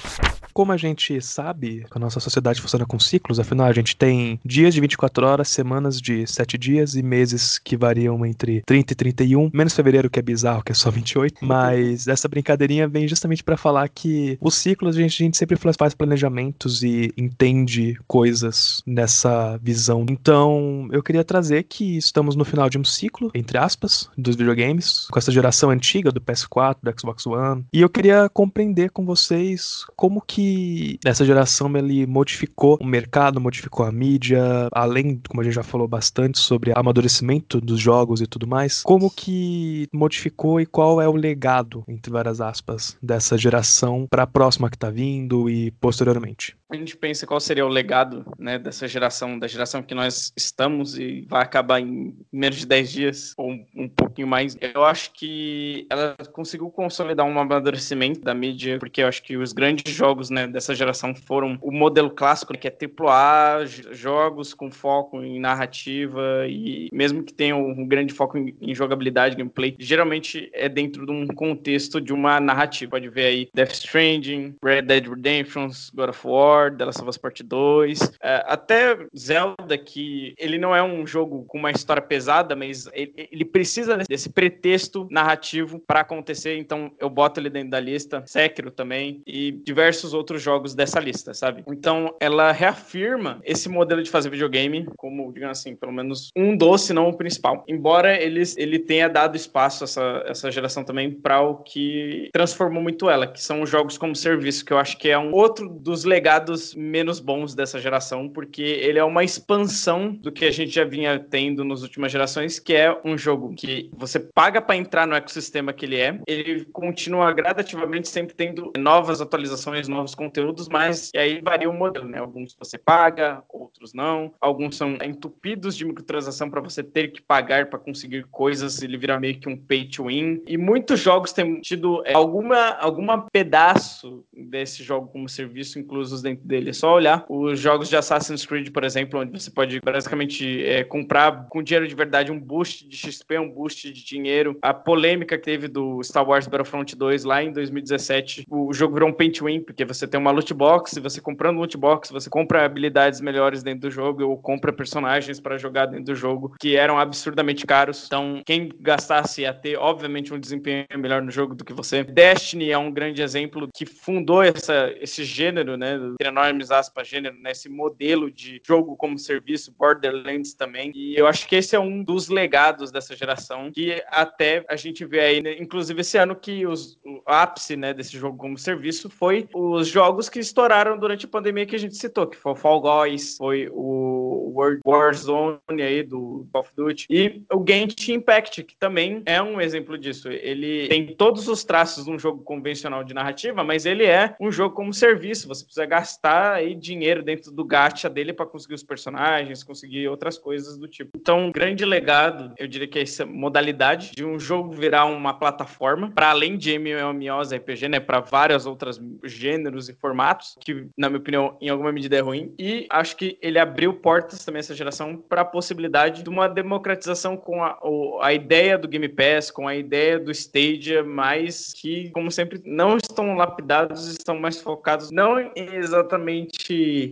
Como 0.53 0.71
a 0.71 0.77
gente 0.77 1.21
sabe 1.21 1.85
que 1.89 1.97
a 1.97 1.99
nossa 1.99 2.19
sociedade 2.19 2.61
funciona 2.61 2.85
com 2.85 2.99
ciclos, 2.99 3.39
afinal 3.39 3.67
a 3.67 3.73
gente 3.73 3.95
tem 3.95 4.39
dias 4.43 4.73
de 4.73 4.81
24 4.81 5.25
horas, 5.25 5.49
semanas 5.49 6.01
de 6.01 6.25
7 6.27 6.57
dias 6.57 6.95
e 6.95 7.03
meses 7.03 7.57
que 7.57 7.77
variam 7.77 8.25
entre 8.25 8.61
30 8.65 8.93
e 8.93 8.95
31, 8.95 9.49
menos 9.53 9.73
fevereiro 9.73 10.09
que 10.09 10.19
é 10.19 10.21
bizarro, 10.21 10.63
que 10.63 10.71
é 10.71 10.75
só 10.75 10.89
28, 10.89 11.45
mas 11.45 12.07
essa 12.07 12.27
brincadeirinha 12.27 12.87
vem 12.87 13.07
justamente 13.07 13.43
para 13.43 13.57
falar 13.57 13.87
que 13.89 14.37
os 14.41 14.55
ciclos 14.55 14.95
a 14.95 14.99
gente, 14.99 15.23
a 15.23 15.25
gente 15.25 15.37
sempre 15.37 15.57
faz 15.77 15.93
planejamentos 15.93 16.83
e 16.83 17.13
entende 17.17 17.97
coisas 18.07 18.81
nessa 18.85 19.57
visão. 19.61 20.05
Então, 20.09 20.87
eu 20.91 21.03
queria 21.03 21.23
trazer 21.23 21.63
que 21.63 21.97
estamos 21.97 22.35
no 22.35 22.45
final 22.45 22.69
de 22.69 22.77
um 22.77 22.83
ciclo, 22.83 23.31
entre 23.33 23.57
aspas, 23.57 24.09
dos 24.17 24.35
videogames, 24.35 25.07
com 25.11 25.19
essa 25.19 25.31
geração 25.31 25.69
antiga 25.69 26.11
do 26.11 26.21
PS4, 26.21 26.77
do 26.81 26.99
Xbox 26.99 27.25
One, 27.25 27.65
e 27.73 27.81
eu 27.81 27.89
queria 27.89 28.29
compreender 28.29 28.91
com 28.91 29.05
vocês 29.05 29.85
como 29.95 30.21
que 30.21 30.38
que 30.39 30.97
essa 31.05 31.25
geração 31.25 31.69
ele 31.75 32.07
modificou 32.07 32.77
o 32.79 32.85
mercado, 32.85 33.41
modificou 33.41 33.85
a 33.85 33.91
mídia, 33.91 34.41
além, 34.71 35.21
como 35.27 35.41
a 35.41 35.43
gente 35.43 35.53
já 35.53 35.63
falou 35.63 35.85
bastante 35.85 36.39
sobre 36.39 36.71
amadurecimento 36.73 37.59
dos 37.59 37.77
jogos 37.77 38.21
e 38.21 38.27
tudo 38.27 38.47
mais, 38.47 38.81
como 38.83 39.11
que 39.11 39.87
modificou 39.93 40.61
e 40.61 40.65
qual 40.65 41.01
é 41.01 41.09
o 41.09 41.15
legado, 41.15 41.83
entre 41.89 42.09
várias 42.09 42.39
aspas, 42.39 42.97
dessa 43.03 43.37
geração 43.37 44.07
para 44.09 44.23
a 44.23 44.27
próxima 44.27 44.69
que 44.69 44.77
está 44.77 44.89
vindo 44.89 45.49
e 45.49 45.71
posteriormente? 45.71 46.58
A 46.69 46.75
gente 46.75 46.95
pensa 46.95 47.25
qual 47.25 47.39
seria 47.39 47.65
o 47.65 47.69
legado 47.69 48.23
né, 48.37 48.59
dessa 48.59 48.87
geração, 48.87 49.39
da 49.39 49.47
geração 49.47 49.81
que 49.81 49.95
nós 49.95 50.31
estamos 50.37 50.99
e 50.99 51.25
vai 51.27 51.41
acabar 51.41 51.79
em 51.79 52.15
menos 52.31 52.59
de 52.59 52.67
10 52.67 52.91
dias 52.91 53.33
ou 53.37 53.49
um 53.75 53.89
pouquinho 53.89 54.27
mais. 54.27 54.55
Eu 54.61 54.85
acho 54.85 55.11
que 55.13 55.87
ela 55.89 56.15
conseguiu 56.31 56.69
consolidar 56.69 57.25
um 57.25 57.39
amadurecimento 57.39 58.21
da 58.21 58.35
mídia, 58.35 58.77
porque 58.77 59.01
eu 59.01 59.07
acho 59.07 59.23
que 59.23 59.35
os 59.35 59.51
grandes 59.51 59.91
jogos 59.91 60.29
né, 60.29 60.45
dessa 60.45 60.75
geração 60.75 61.15
foram 61.15 61.57
o 61.59 61.71
modelo 61.71 62.11
clássico, 62.11 62.53
que 62.53 62.67
é 62.67 62.71
AAA, 62.71 63.65
jogos 63.91 64.53
com 64.53 64.69
foco 64.69 65.23
em 65.23 65.39
narrativa 65.39 66.45
e 66.47 66.87
mesmo 66.93 67.23
que 67.23 67.33
tenham 67.33 67.65
um 67.65 67.87
grande 67.87 68.13
foco 68.13 68.37
em 68.37 68.75
jogabilidade, 68.75 69.35
gameplay, 69.35 69.75
geralmente 69.79 70.51
é 70.53 70.69
dentro 70.69 71.03
de 71.03 71.11
um 71.11 71.25
contexto 71.25 71.99
de 71.99 72.13
uma 72.13 72.39
narrativa. 72.39 72.91
Pode 72.91 73.09
ver 73.09 73.25
aí 73.25 73.49
Death 73.55 73.71
Stranding, 73.71 74.55
Red 74.63 74.83
Dead 74.83 75.07
Redemption, 75.07 75.69
God 75.95 76.09
of 76.09 76.27
War, 76.27 76.58
The 76.77 76.85
Last 76.85 77.01
of 77.01 77.09
Us 77.09 77.17
Part 77.17 77.43
2, 77.43 78.11
é, 78.21 78.43
até 78.47 78.97
Zelda, 79.17 79.77
que 79.77 80.33
ele 80.37 80.57
não 80.57 80.75
é 80.75 80.83
um 80.83 81.05
jogo 81.05 81.45
com 81.45 81.57
uma 81.57 81.71
história 81.71 82.01
pesada, 82.01 82.55
mas 82.55 82.87
ele, 82.93 83.13
ele 83.31 83.45
precisa 83.45 83.97
desse 83.97 84.29
pretexto 84.29 85.07
narrativo 85.09 85.79
para 85.79 86.01
acontecer, 86.01 86.57
então 86.57 86.91
eu 86.99 87.09
boto 87.09 87.39
ele 87.39 87.49
dentro 87.49 87.69
da 87.69 87.79
lista. 87.79 88.23
Sekiro 88.25 88.71
também 88.71 89.21
e 89.25 89.51
diversos 89.51 90.13
outros 90.13 90.41
jogos 90.41 90.73
dessa 90.73 90.99
lista, 90.99 91.33
sabe? 91.33 91.63
Então 91.67 92.15
ela 92.19 92.51
reafirma 92.51 93.39
esse 93.43 93.69
modelo 93.69 94.01
de 94.01 94.09
fazer 94.09 94.29
videogame 94.29 94.87
como, 94.97 95.31
digamos 95.31 95.59
assim, 95.59 95.75
pelo 95.75 95.91
menos 95.91 96.31
um 96.35 96.55
doce, 96.55 96.93
não 96.93 97.09
o 97.09 97.17
principal. 97.17 97.63
Embora 97.67 98.21
ele, 98.21 98.41
ele 98.57 98.79
tenha 98.79 99.07
dado 99.07 99.35
espaço 99.35 99.83
essa, 99.83 100.23
essa 100.25 100.51
geração 100.51 100.83
também 100.83 101.11
para 101.11 101.41
o 101.41 101.55
que 101.55 102.29
transformou 102.33 102.81
muito 102.81 103.09
ela, 103.09 103.27
que 103.27 103.41
são 103.41 103.61
os 103.61 103.69
jogos 103.69 103.97
como 103.97 104.15
serviço, 104.15 104.65
que 104.65 104.73
eu 104.73 104.77
acho 104.77 104.97
que 104.97 105.09
é 105.09 105.17
um 105.17 105.33
outro 105.33 105.69
dos 105.69 106.03
legados 106.03 106.48
menos 106.75 107.19
bons 107.19 107.53
dessa 107.53 107.79
geração, 107.79 108.29
porque 108.29 108.61
ele 108.61 108.99
é 108.99 109.03
uma 109.03 109.23
expansão 109.23 110.13
do 110.13 110.31
que 110.31 110.45
a 110.45 110.51
gente 110.51 110.71
já 110.71 110.83
vinha 110.83 111.19
tendo 111.19 111.63
nas 111.63 111.81
últimas 111.81 112.11
gerações, 112.11 112.59
que 112.59 112.73
é 112.73 112.97
um 113.03 113.17
jogo 113.17 113.53
que 113.55 113.89
você 113.93 114.19
paga 114.19 114.61
para 114.61 114.75
entrar 114.75 115.07
no 115.07 115.15
ecossistema 115.15 115.73
que 115.73 115.85
ele 115.85 115.97
é, 115.97 116.19
ele 116.27 116.65
continua 116.65 117.31
gradativamente 117.31 118.07
sempre 118.07 118.35
tendo 118.35 118.71
novas 118.77 119.21
atualizações, 119.21 119.87
novos 119.87 120.15
conteúdos, 120.15 120.67
mas 120.67 121.11
e 121.13 121.17
aí 121.17 121.41
varia 121.41 121.69
o 121.69 121.73
modelo, 121.73 122.07
né? 122.07 122.19
Alguns 122.19 122.55
você 122.57 122.77
paga, 122.77 123.43
outros 123.49 123.93
não, 123.93 124.33
alguns 124.39 124.75
são 124.75 124.97
entupidos 125.03 125.75
de 125.75 125.85
microtransação 125.85 126.49
para 126.49 126.61
você 126.61 126.83
ter 126.83 127.09
que 127.09 127.21
pagar 127.21 127.69
para 127.69 127.79
conseguir 127.79 128.25
coisas, 128.31 128.81
ele 128.81 128.97
vira 128.97 129.19
meio 129.19 129.39
que 129.39 129.49
um 129.49 129.57
pay 129.57 129.85
to 129.85 130.05
win. 130.05 130.41
E 130.47 130.57
muitos 130.57 130.99
jogos 130.99 131.31
têm 131.31 131.61
tido 131.61 132.03
é, 132.05 132.13
alguma 132.13 132.71
alguma 132.79 133.27
pedaço 133.31 134.23
desse 134.33 134.83
jogo 134.83 135.07
como 135.07 135.29
serviço 135.29 135.79
inclusos 135.79 136.21
dentro 136.21 136.38
dele. 136.43 136.69
É 136.69 136.73
só 136.73 136.93
olhar 136.93 137.25
os 137.29 137.59
jogos 137.59 137.89
de 137.89 137.95
Assassin's 137.95 138.45
Creed, 138.45 138.69
por 138.71 138.83
exemplo, 138.83 139.19
onde 139.19 139.31
você 139.31 139.51
pode 139.51 139.79
basicamente 139.81 140.63
é, 140.65 140.83
comprar 140.83 141.47
com 141.49 141.63
dinheiro 141.63 141.87
de 141.87 141.95
verdade 141.95 142.31
um 142.31 142.39
boost 142.39 142.87
de 142.87 142.95
XP, 142.95 143.37
um 143.39 143.49
boost 143.49 143.91
de 143.91 144.03
dinheiro. 144.03 144.57
A 144.61 144.73
polêmica 144.73 145.37
que 145.37 145.43
teve 145.43 145.67
do 145.67 146.01
Star 146.03 146.27
Wars 146.27 146.47
Battlefront 146.47 146.95
2 146.95 147.23
lá 147.23 147.43
em 147.43 147.51
2017, 147.51 148.45
o 148.49 148.73
jogo 148.73 148.93
virou 148.93 149.09
um 149.09 149.13
to 149.13 149.45
win, 149.45 149.61
porque 149.61 149.83
você 149.85 150.07
tem 150.07 150.19
uma 150.19 150.31
loot 150.31 150.53
box, 150.53 150.97
e 150.97 150.99
você 150.99 151.19
comprando 151.19 151.57
loot 151.57 151.77
box, 151.77 152.11
você 152.11 152.29
compra 152.29 152.65
habilidades 152.65 153.21
melhores 153.21 153.63
dentro 153.63 153.81
do 153.81 153.91
jogo 153.91 154.23
ou 154.23 154.37
compra 154.37 154.71
personagens 154.71 155.39
para 155.39 155.57
jogar 155.57 155.87
dentro 155.87 156.05
do 156.05 156.15
jogo 156.15 156.53
que 156.59 156.75
eram 156.75 156.97
absurdamente 156.99 157.65
caros. 157.65 158.05
Então, 158.05 158.41
quem 158.45 158.69
gastasse 158.79 159.41
ia 159.41 159.53
ter, 159.53 159.77
obviamente, 159.77 160.33
um 160.33 160.39
desempenho 160.39 160.85
melhor 160.97 161.21
no 161.21 161.31
jogo 161.31 161.55
do 161.55 161.65
que 161.65 161.73
você. 161.73 162.03
Destiny 162.03 162.71
é 162.71 162.77
um 162.77 162.91
grande 162.91 163.21
exemplo 163.21 163.67
que 163.75 163.85
fundou 163.85 164.43
essa, 164.43 164.93
esse 164.99 165.23
gênero, 165.23 165.77
né? 165.77 165.99
Enormes 166.29 166.71
aspas, 166.71 167.07
gênero, 167.07 167.35
né? 167.39 167.51
Modelo 167.69 168.31
de 168.31 168.61
jogo 168.65 168.95
como 168.95 169.17
serviço, 169.17 169.73
Borderlands 169.77 170.53
também. 170.53 170.91
E 170.95 171.15
eu 171.15 171.27
acho 171.27 171.47
que 171.47 171.55
esse 171.55 171.75
é 171.75 171.79
um 171.79 172.03
dos 172.03 172.29
legados 172.29 172.91
dessa 172.91 173.15
geração, 173.15 173.71
que 173.71 174.01
até 174.07 174.65
a 174.69 174.75
gente 174.75 175.05
vê 175.05 175.19
aí, 175.19 175.41
né, 175.41 175.55
inclusive 175.59 176.01
esse 176.01 176.17
ano, 176.17 176.35
que 176.35 176.65
os, 176.65 176.97
o 177.05 177.21
ápice 177.25 177.75
né, 177.75 177.93
desse 177.93 178.17
jogo 178.17 178.37
como 178.37 178.57
serviço 178.57 179.09
foi 179.09 179.47
os 179.53 179.87
jogos 179.87 180.29
que 180.29 180.39
estouraram 180.39 180.97
durante 180.97 181.25
a 181.25 181.29
pandemia 181.29 181.65
que 181.65 181.75
a 181.75 181.79
gente 181.79 181.95
citou, 181.95 182.27
que 182.27 182.37
foi 182.37 182.53
o 182.53 182.55
Fall 182.55 182.81
Guys, 182.81 183.37
foi 183.37 183.69
o 183.71 184.51
World 184.55 184.81
Warzone 184.85 185.81
aí 185.81 186.03
do 186.03 186.47
Call 186.51 186.61
of 186.61 186.71
Duty 186.75 187.05
e 187.09 187.43
o 187.51 187.63
Genshin 187.67 188.13
Impact, 188.13 188.63
que 188.63 188.75
também 188.77 189.21
é 189.25 189.41
um 189.41 189.59
exemplo 189.61 189.97
disso. 189.97 190.29
Ele 190.29 190.87
tem 190.87 191.15
todos 191.15 191.47
os 191.47 191.63
traços 191.63 192.05
de 192.05 192.11
um 192.11 192.19
jogo 192.19 192.43
convencional 192.43 193.03
de 193.03 193.13
narrativa, 193.13 193.63
mas 193.63 193.85
ele 193.85 194.05
é 194.05 194.35
um 194.39 194.51
jogo 194.51 194.75
como 194.75 194.93
serviço. 194.93 195.47
Você 195.47 195.63
precisa 195.63 195.85
gastar 195.85 196.18
aí 196.23 196.75
dinheiro 196.75 197.23
dentro 197.23 197.51
do 197.51 197.63
gacha 197.63 198.09
dele 198.09 198.33
para 198.33 198.45
conseguir 198.45 198.75
os 198.75 198.83
personagens, 198.83 199.63
conseguir 199.63 200.07
outras 200.07 200.37
coisas 200.37 200.77
do 200.77 200.87
tipo. 200.87 201.11
Então, 201.15 201.47
um 201.47 201.51
grande 201.51 201.85
legado, 201.85 202.53
eu 202.57 202.67
diria 202.67 202.87
que 202.87 202.99
é 202.99 203.03
essa 203.03 203.25
modalidade 203.25 204.11
de 204.11 204.25
um 204.25 204.37
jogo 204.39 204.71
virar 204.71 205.05
uma 205.05 205.33
plataforma 205.33 206.11
para 206.11 206.29
além 206.29 206.57
de 206.57 206.77
MMOs, 206.77 207.51
RPG, 207.53 207.87
né, 207.89 207.99
para 207.99 208.19
várias 208.19 208.65
outras 208.65 208.99
gêneros 209.23 209.87
e 209.89 209.93
formatos, 209.93 210.57
que 210.59 210.87
na 210.97 211.09
minha 211.09 211.19
opinião, 211.19 211.57
em 211.61 211.69
alguma 211.69 211.91
medida 211.91 212.17
é 212.17 212.21
ruim. 212.21 212.53
E 212.59 212.85
acho 212.89 213.15
que 213.15 213.37
ele 213.41 213.57
abriu 213.57 213.93
portas 213.93 214.43
também 214.43 214.59
essa 214.59 214.75
geração 214.75 215.15
para 215.17 215.41
a 215.41 215.45
possibilidade 215.45 216.23
de 216.23 216.29
uma 216.29 216.47
democratização 216.47 217.37
com 217.37 217.63
a, 217.63 217.77
a 218.21 218.33
ideia 218.33 218.77
do 218.77 218.87
Game 218.87 219.07
Pass, 219.07 219.51
com 219.51 219.67
a 219.67 219.75
ideia 219.75 220.19
do 220.19 220.31
Stadia, 220.31 221.03
mas 221.03 221.73
que, 221.73 222.09
como 222.11 222.29
sempre, 222.29 222.61
não 222.65 222.97
estão 222.97 223.35
lapidados, 223.35 224.07
estão 224.07 224.37
mais 224.37 224.61
focados 224.61 225.11
não 225.11 225.39
em 225.39 225.75
exatamente 225.75 226.08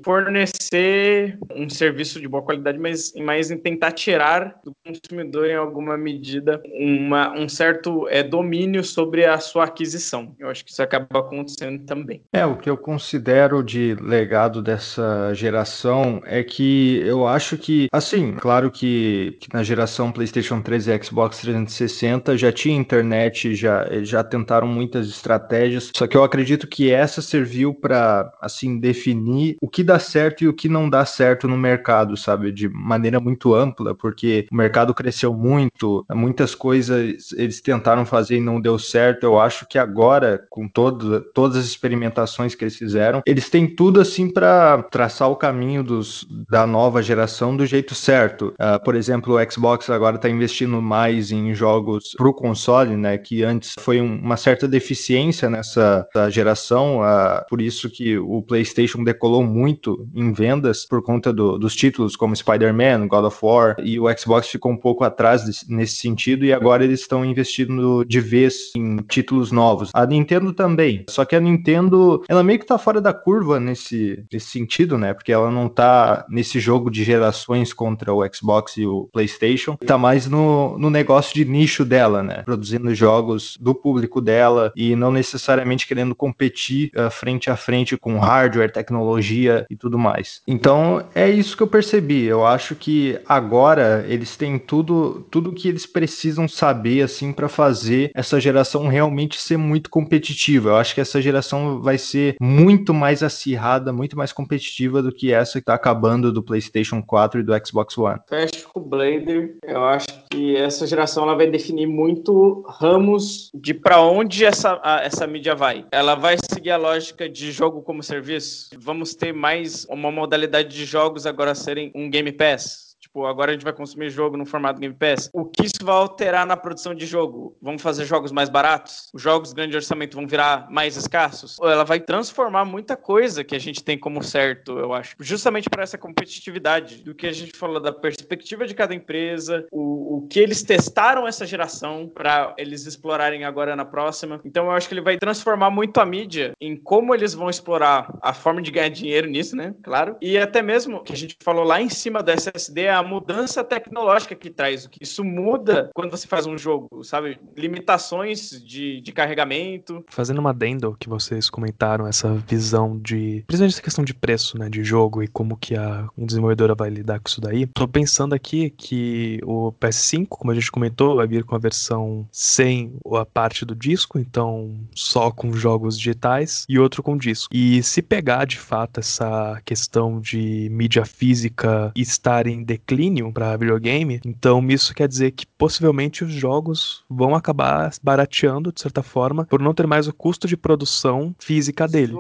fornecer 0.04 1.38
um 1.56 1.70
serviço 1.70 2.20
de 2.20 2.28
boa 2.28 2.44
qualidade, 2.44 2.80
mas 2.80 3.14
mais 3.16 3.52
em 3.52 3.58
tentar 3.58 3.92
tirar 3.92 4.56
do 4.64 4.72
consumidor, 4.86 5.48
em 5.48 5.56
alguma 5.56 5.98
medida, 5.98 6.62
uma, 6.74 7.38
um 7.38 7.48
certo 7.48 8.08
é, 8.10 8.24
domínio 8.24 8.84
sobre 8.84 9.26
a 9.26 9.38
sua 9.40 9.66
aquisição. 9.66 10.36
Eu 10.40 10.50
acho 10.50 10.64
que 10.64 10.72
isso 10.72 10.82
acaba 10.82 11.20
acontecendo 11.20 11.86
também. 11.86 12.22
É, 12.34 12.46
o 12.46 12.58
que 12.58 12.70
eu 12.70 12.78
considero 12.78 13.64
de 13.64 13.96
legado 14.02 14.62
dessa 14.62 15.34
geração 15.34 16.22
é 16.26 16.44
que 16.44 17.02
eu 17.06 17.28
acho 17.28 17.58
que, 17.58 17.88
assim, 17.92 18.34
claro 18.34 18.72
que, 18.72 19.38
que 19.40 19.48
na 19.54 19.64
geração 19.64 20.12
PlayStation 20.12 20.62
3 20.62 20.88
e 20.88 21.04
Xbox 21.04 21.40
360 21.40 22.38
já 22.38 22.52
tinha 22.52 22.76
internet, 22.78 23.56
já, 23.56 23.88
já 24.04 24.24
tentaram 24.24 24.68
muitas 24.68 25.08
estratégias, 25.08 25.92
só 25.96 26.08
que 26.08 26.16
eu 26.16 26.24
acredito 26.24 26.68
que 26.68 26.92
essa 26.92 27.22
serviu 27.22 27.74
para 27.74 28.32
assim 28.42 28.77
definir 28.78 29.58
o 29.62 29.68
que 29.68 29.84
dá 29.84 30.00
certo 30.00 30.44
e 30.44 30.48
o 30.48 30.54
que 30.54 30.70
não 30.70 30.90
dá 30.90 31.06
certo 31.06 31.48
no 31.48 31.58
mercado, 31.58 32.16
sabe, 32.16 32.52
de 32.52 32.70
maneira 32.70 33.20
muito 33.20 33.54
ampla, 33.54 33.96
porque 33.96 34.48
o 34.52 34.56
mercado 34.56 34.94
cresceu 34.94 35.34
muito, 35.34 36.06
muitas 36.14 36.56
coisas 36.56 37.32
eles 37.36 37.62
tentaram 37.62 38.06
fazer 38.06 38.38
e 38.38 38.42
não 38.42 38.60
deu 38.60 38.78
certo. 38.78 39.24
Eu 39.24 39.40
acho 39.40 39.68
que 39.68 39.78
agora, 39.78 40.46
com 40.50 40.68
todo, 40.68 41.22
todas 41.34 41.58
as 41.58 41.66
experimentações 41.66 42.56
que 42.56 42.64
eles 42.64 42.76
fizeram, 42.76 43.22
eles 43.26 43.50
têm 43.50 43.68
tudo 43.68 44.00
assim 44.00 44.32
para 44.32 44.84
traçar 44.84 45.30
o 45.30 45.36
caminho 45.36 45.84
dos, 45.84 46.28
da 46.50 46.66
nova 46.66 47.02
geração 47.02 47.56
do 47.56 47.66
jeito 47.66 47.96
certo. 47.96 48.54
Uh, 48.60 48.84
por 48.84 48.96
exemplo, 48.96 49.36
o 49.36 49.52
Xbox 49.52 49.90
agora 49.90 50.16
está 50.16 50.30
investindo 50.30 50.82
mais 50.82 51.32
em 51.32 51.54
jogos 51.54 52.14
para 52.18 52.28
o 52.28 52.34
console, 52.34 52.96
né, 52.96 53.18
que 53.18 53.44
antes 53.44 53.74
foi 53.80 54.02
um, 54.02 54.20
uma 54.20 54.38
certa 54.38 54.68
deficiência 54.68 55.50
nessa 55.50 56.08
geração, 56.30 57.00
uh, 57.00 57.46
por 57.50 57.62
isso 57.62 57.90
que 57.90 58.18
o 58.18 58.42
PlayStation 58.42 58.67
decolou 59.04 59.44
muito 59.44 60.08
em 60.16 60.32
vendas 60.32 60.86
por 60.86 61.02
conta 61.02 61.32
do, 61.34 61.58
dos 61.58 61.76
títulos 61.76 62.16
como 62.16 62.36
Spider-Man, 62.36 63.08
God 63.08 63.26
of 63.26 63.38
War, 63.42 63.76
e 63.84 64.00
o 64.00 64.06
Xbox 64.18 64.48
ficou 64.48 64.72
um 64.72 64.78
pouco 64.78 65.04
atrás 65.04 65.66
nesse 65.68 65.96
sentido, 65.96 66.46
e 66.46 66.54
agora 66.54 66.84
eles 66.84 67.02
estão 67.02 67.26
investindo 67.26 68.04
de 68.04 68.20
vez 68.20 68.72
em 68.76 68.98
títulos 68.98 69.52
novos. 69.52 69.92
A 69.94 70.06
Nintendo 70.06 70.54
também, 70.54 71.06
só 71.10 71.26
que 71.26 71.36
a 71.36 71.40
Nintendo, 71.40 72.24
ela 72.28 72.44
meio 72.44 72.60
que 72.60 72.66
tá 72.66 72.78
fora 72.78 73.02
da 73.02 73.14
curva 73.14 73.60
nesse, 73.60 74.24
nesse 74.32 74.48
sentido, 74.48 74.98
né, 74.98 75.14
porque 75.14 75.32
ela 75.32 75.52
não 75.52 75.70
tá 75.70 76.26
nesse 76.30 76.60
jogo 76.60 76.90
de 76.90 77.04
gerações 77.04 77.74
contra 77.74 78.14
o 78.14 78.24
Xbox 78.34 78.78
e 78.78 78.86
o 78.86 79.10
PlayStation, 79.12 79.76
tá 79.76 79.98
mais 79.98 80.28
no, 80.28 80.78
no 80.78 80.90
negócio 80.90 81.34
de 81.34 81.46
nicho 81.46 81.86
dela, 81.86 82.24
né, 82.24 82.44
produzindo 82.44 82.94
jogos 82.94 83.58
do 83.60 83.74
público 83.74 84.22
dela 84.22 84.72
e 84.76 84.96
não 84.96 85.12
necessariamente 85.12 85.88
querendo 85.88 86.16
competir 86.16 86.92
uh, 86.96 87.10
frente 87.10 87.50
a 87.50 87.56
frente 87.56 87.98
com 87.98 88.20
hardware, 88.20 88.57
tecnologia 88.72 89.66
e 89.70 89.76
tudo 89.76 89.98
mais. 89.98 90.42
Então 90.48 91.04
é 91.14 91.30
isso 91.30 91.56
que 91.56 91.64
eu 91.64 91.68
percebi. 91.68 92.26
Eu 92.26 92.46
acho 92.46 92.76
que 92.76 93.20
agora 93.28 94.06
eles 94.08 94.36
têm 94.36 94.58
tudo, 94.58 95.26
tudo 95.30 95.54
que 95.54 95.68
eles 95.68 95.86
precisam 95.86 96.48
saber 96.48 97.02
assim 97.02 97.32
para 97.32 97.48
fazer 97.48 98.12
essa 98.16 98.40
geração 98.40 98.88
realmente 98.88 99.40
ser 99.40 99.58
muito 99.58 99.90
competitiva. 99.90 100.70
Eu 100.70 100.76
acho 100.78 100.96
que 100.96 101.02
essa 101.02 101.22
geração 101.22 101.82
vai 101.82 101.98
ser 101.98 102.36
muito 102.42 102.94
mais 102.94 103.24
acirrada, 103.24 103.94
muito 103.94 104.18
mais 104.18 104.32
competitiva 104.32 105.02
do 105.02 105.12
que 105.12 105.32
essa 105.32 105.60
que 105.60 105.66
tá 105.66 105.74
acabando 105.74 106.32
do 106.32 106.44
PlayStation 106.44 107.02
4 107.02 107.42
e 107.42 107.44
do 107.44 107.54
Xbox 107.66 107.98
One. 107.98 108.20
Fecho 108.28 108.70
com 108.74 108.80
o 108.80 108.84
Blader. 108.84 109.58
Eu 109.64 109.84
acho 109.84 110.08
que 110.32 110.56
essa 110.56 110.86
geração 110.88 111.24
ela 111.24 111.36
vai 111.36 111.48
definir 111.48 111.88
muito 111.88 112.64
ramos 112.68 113.50
de 113.54 113.74
para 113.74 114.02
onde 114.02 114.46
essa, 114.46 114.80
a, 114.84 115.02
essa 115.02 115.28
mídia 115.28 115.56
vai. 115.56 115.86
Ela 115.92 116.16
vai 116.16 116.38
seguir 116.52 116.72
a 116.72 116.78
lógica 116.78 117.30
de 117.30 117.52
jogo 117.52 117.82
como 117.82 118.04
serviço. 118.04 118.47
Vamos 118.78 119.14
ter 119.16 119.34
mais 119.34 119.86
uma 119.86 120.12
modalidade 120.12 120.76
de 120.76 120.86
jogos 120.86 121.26
agora 121.26 121.54
serem 121.54 121.92
um 121.94 122.10
Game 122.10 122.32
Pass 122.32 122.87
Tipo, 123.18 123.26
agora 123.26 123.50
a 123.50 123.54
gente 123.56 123.64
vai 123.64 123.74
consumir 123.74 124.12
jogo 124.12 124.38
no 124.38 124.46
formato 124.46 124.80
Game 124.80 124.94
Pass. 124.94 125.28
O 125.34 125.44
que 125.44 125.66
isso 125.66 125.84
vai 125.84 125.96
alterar 125.96 126.46
na 126.46 126.56
produção 126.56 126.94
de 126.94 127.08
jogo? 127.08 127.58
Vamos 127.60 127.82
fazer 127.82 128.06
jogos 128.06 128.32
mais 128.32 128.48
baratos? 128.48 129.10
Os 129.12 129.20
jogos 129.20 129.54
grande 129.54 129.76
orçamento 129.76 130.16
vão 130.16 130.28
virar 130.28 130.68
mais 130.70 130.96
escassos? 130.96 131.58
Ou 131.60 131.68
ela 131.68 131.84
vai 131.84 132.00
transformar 132.00 132.64
muita 132.64 132.96
coisa 132.96 133.44
que 133.44 133.56
a 133.56 133.60
gente 133.60 133.84
tem 133.84 133.98
como 133.98 134.22
certo, 134.24 134.78
eu 134.78 134.94
acho. 134.94 135.16
Justamente 135.20 135.68
para 135.68 135.82
essa 135.82 135.98
competitividade 135.98 137.04
do 137.04 137.16
que 137.16 137.26
a 137.26 137.32
gente 137.32 137.58
falou 137.58 137.80
da 137.80 137.92
perspectiva 137.92 138.68
de 138.68 138.76
cada 138.76 138.94
empresa, 138.94 139.66
o, 139.72 140.18
o 140.18 140.28
que 140.28 140.40
eles 140.40 140.62
testaram 140.62 141.28
essa 141.28 141.44
geração 141.46 142.08
para 142.14 142.54
eles 142.56 142.86
explorarem 142.86 143.46
agora 143.46 143.76
na 143.76 143.86
próxima. 143.86 144.40
Então 144.46 144.66
eu 144.66 144.72
acho 144.72 144.88
que 144.88 144.94
ele 144.94 145.02
vai 145.02 145.18
transformar 145.18 145.72
muito 145.72 146.00
a 146.00 146.06
mídia 146.06 146.52
em 146.62 146.78
como 146.78 147.16
eles 147.16 147.34
vão 147.34 147.50
explorar 147.50 148.16
a 148.22 148.32
forma 148.32 148.62
de 148.62 148.70
ganhar 148.70 148.90
dinheiro 148.90 149.28
nisso, 149.28 149.56
né? 149.56 149.74
Claro. 149.82 150.18
E 150.22 150.38
até 150.38 150.62
mesmo 150.62 151.04
que 151.04 151.14
a 151.14 151.18
gente 151.18 151.36
falou 151.44 151.64
lá 151.64 151.82
em 151.82 151.90
cima 151.90 152.22
da 152.22 152.34
SSD, 152.34 152.90
a 152.90 153.07
mudança 153.08 153.64
tecnológica 153.64 154.36
que 154.36 154.50
traz. 154.50 154.88
Isso 155.02 155.24
muda 155.24 155.90
quando 155.96 156.12
você 156.12 156.28
faz 156.28 156.46
um 156.46 156.58
jogo, 156.58 157.04
sabe? 157.04 157.40
Limitações 157.56 158.52
de, 158.64 159.02
de 159.02 159.12
carregamento. 159.12 160.04
Fazendo 160.10 160.40
uma 160.40 160.52
adendo 160.52 160.96
que 161.00 161.10
vocês 161.10 161.50
comentaram, 161.50 162.08
essa 162.08 162.34
visão 162.36 162.98
de. 162.98 163.44
Principalmente 163.48 163.74
essa 163.74 163.82
questão 163.82 164.04
de 164.04 164.14
preço, 164.14 164.58
né? 164.58 164.70
De 164.70 164.84
jogo 164.84 165.24
e 165.24 165.28
como 165.28 165.58
que 165.58 165.76
a 165.76 166.08
desenvolvedora 166.18 166.76
vai 166.76 166.90
lidar 166.90 167.20
com 167.20 167.28
isso 167.28 167.42
daí. 167.42 167.66
Tô 167.66 167.88
pensando 167.88 168.36
aqui 168.36 168.70
que 168.72 169.40
o 169.44 169.72
PS5, 169.74 170.28
como 170.28 170.52
a 170.52 170.56
gente 170.56 170.72
comentou, 170.72 171.16
vai 171.16 171.28
vir 171.28 171.44
com 171.44 171.56
a 171.56 171.60
versão 171.60 172.28
sem 172.32 172.94
a 173.14 173.26
parte 173.26 173.66
do 173.66 173.76
disco, 173.76 174.20
então 174.20 174.76
só 174.96 175.32
com 175.32 175.54
jogos 175.54 175.98
digitais, 175.98 176.66
e 176.68 176.80
outro 176.80 177.02
com 177.02 177.18
disco. 177.18 177.54
E 177.54 177.82
se 177.84 178.02
pegar 178.02 178.46
de 178.46 178.58
fato 178.58 179.00
essa 179.00 179.62
questão 179.66 180.20
de 180.20 180.70
mídia 180.72 181.06
física 181.06 181.92
estar 181.96 182.48
em 182.48 182.64
declínio, 182.64 182.97
declínio 182.98 183.32
para 183.32 183.56
videogame, 183.56 184.20
então 184.26 184.66
isso 184.70 184.94
quer 184.94 185.08
dizer 185.08 185.32
que 185.32 185.46
possivelmente 185.46 186.24
os 186.24 186.34
jogos 186.34 187.04
vão 187.08 187.36
acabar 187.36 187.92
barateando, 188.02 188.72
de 188.72 188.82
certa 188.82 189.04
forma, 189.04 189.46
por 189.46 189.62
não 189.62 189.74
ter 189.74 189.86
mais 189.86 190.08
o 190.08 190.14
custo 190.14 190.48
de 190.48 190.58
produção 190.58 191.36
física 191.38 191.88
dele. 191.88 192.14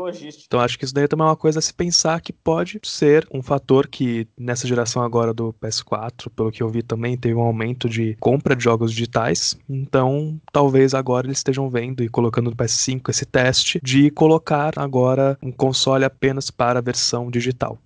Então 0.45 0.59
acho 0.59 0.77
que 0.77 0.85
isso 0.85 0.93
daí 0.93 1.07
também 1.07 1.25
é 1.25 1.29
uma 1.29 1.35
coisa 1.35 1.57
a 1.57 1.61
se 1.61 1.73
pensar 1.73 2.21
que 2.21 2.31
pode 2.31 2.79
ser 2.83 3.27
um 3.33 3.41
fator 3.41 3.87
que 3.87 4.27
nessa 4.37 4.67
geração 4.67 5.01
agora 5.01 5.33
do 5.33 5.53
PS4, 5.53 6.29
pelo 6.35 6.51
que 6.51 6.61
eu 6.61 6.69
vi 6.69 6.83
também, 6.83 7.17
teve 7.17 7.33
um 7.33 7.41
aumento 7.41 7.89
de 7.89 8.15
compra 8.19 8.55
de 8.55 8.63
jogos 8.63 8.91
digitais. 8.91 9.57
Então 9.67 10.39
talvez 10.51 10.93
agora 10.93 11.25
eles 11.25 11.39
estejam 11.39 11.69
vendo 11.69 12.03
e 12.03 12.09
colocando 12.09 12.51
no 12.51 12.55
PS5 12.55 13.09
esse 13.09 13.25
teste 13.25 13.79
de 13.83 14.11
colocar 14.11 14.73
agora 14.77 15.37
um 15.41 15.51
console 15.51 16.05
apenas 16.05 16.51
para 16.51 16.79
a 16.79 16.81
versão 16.81 17.31
digital. 17.31 17.79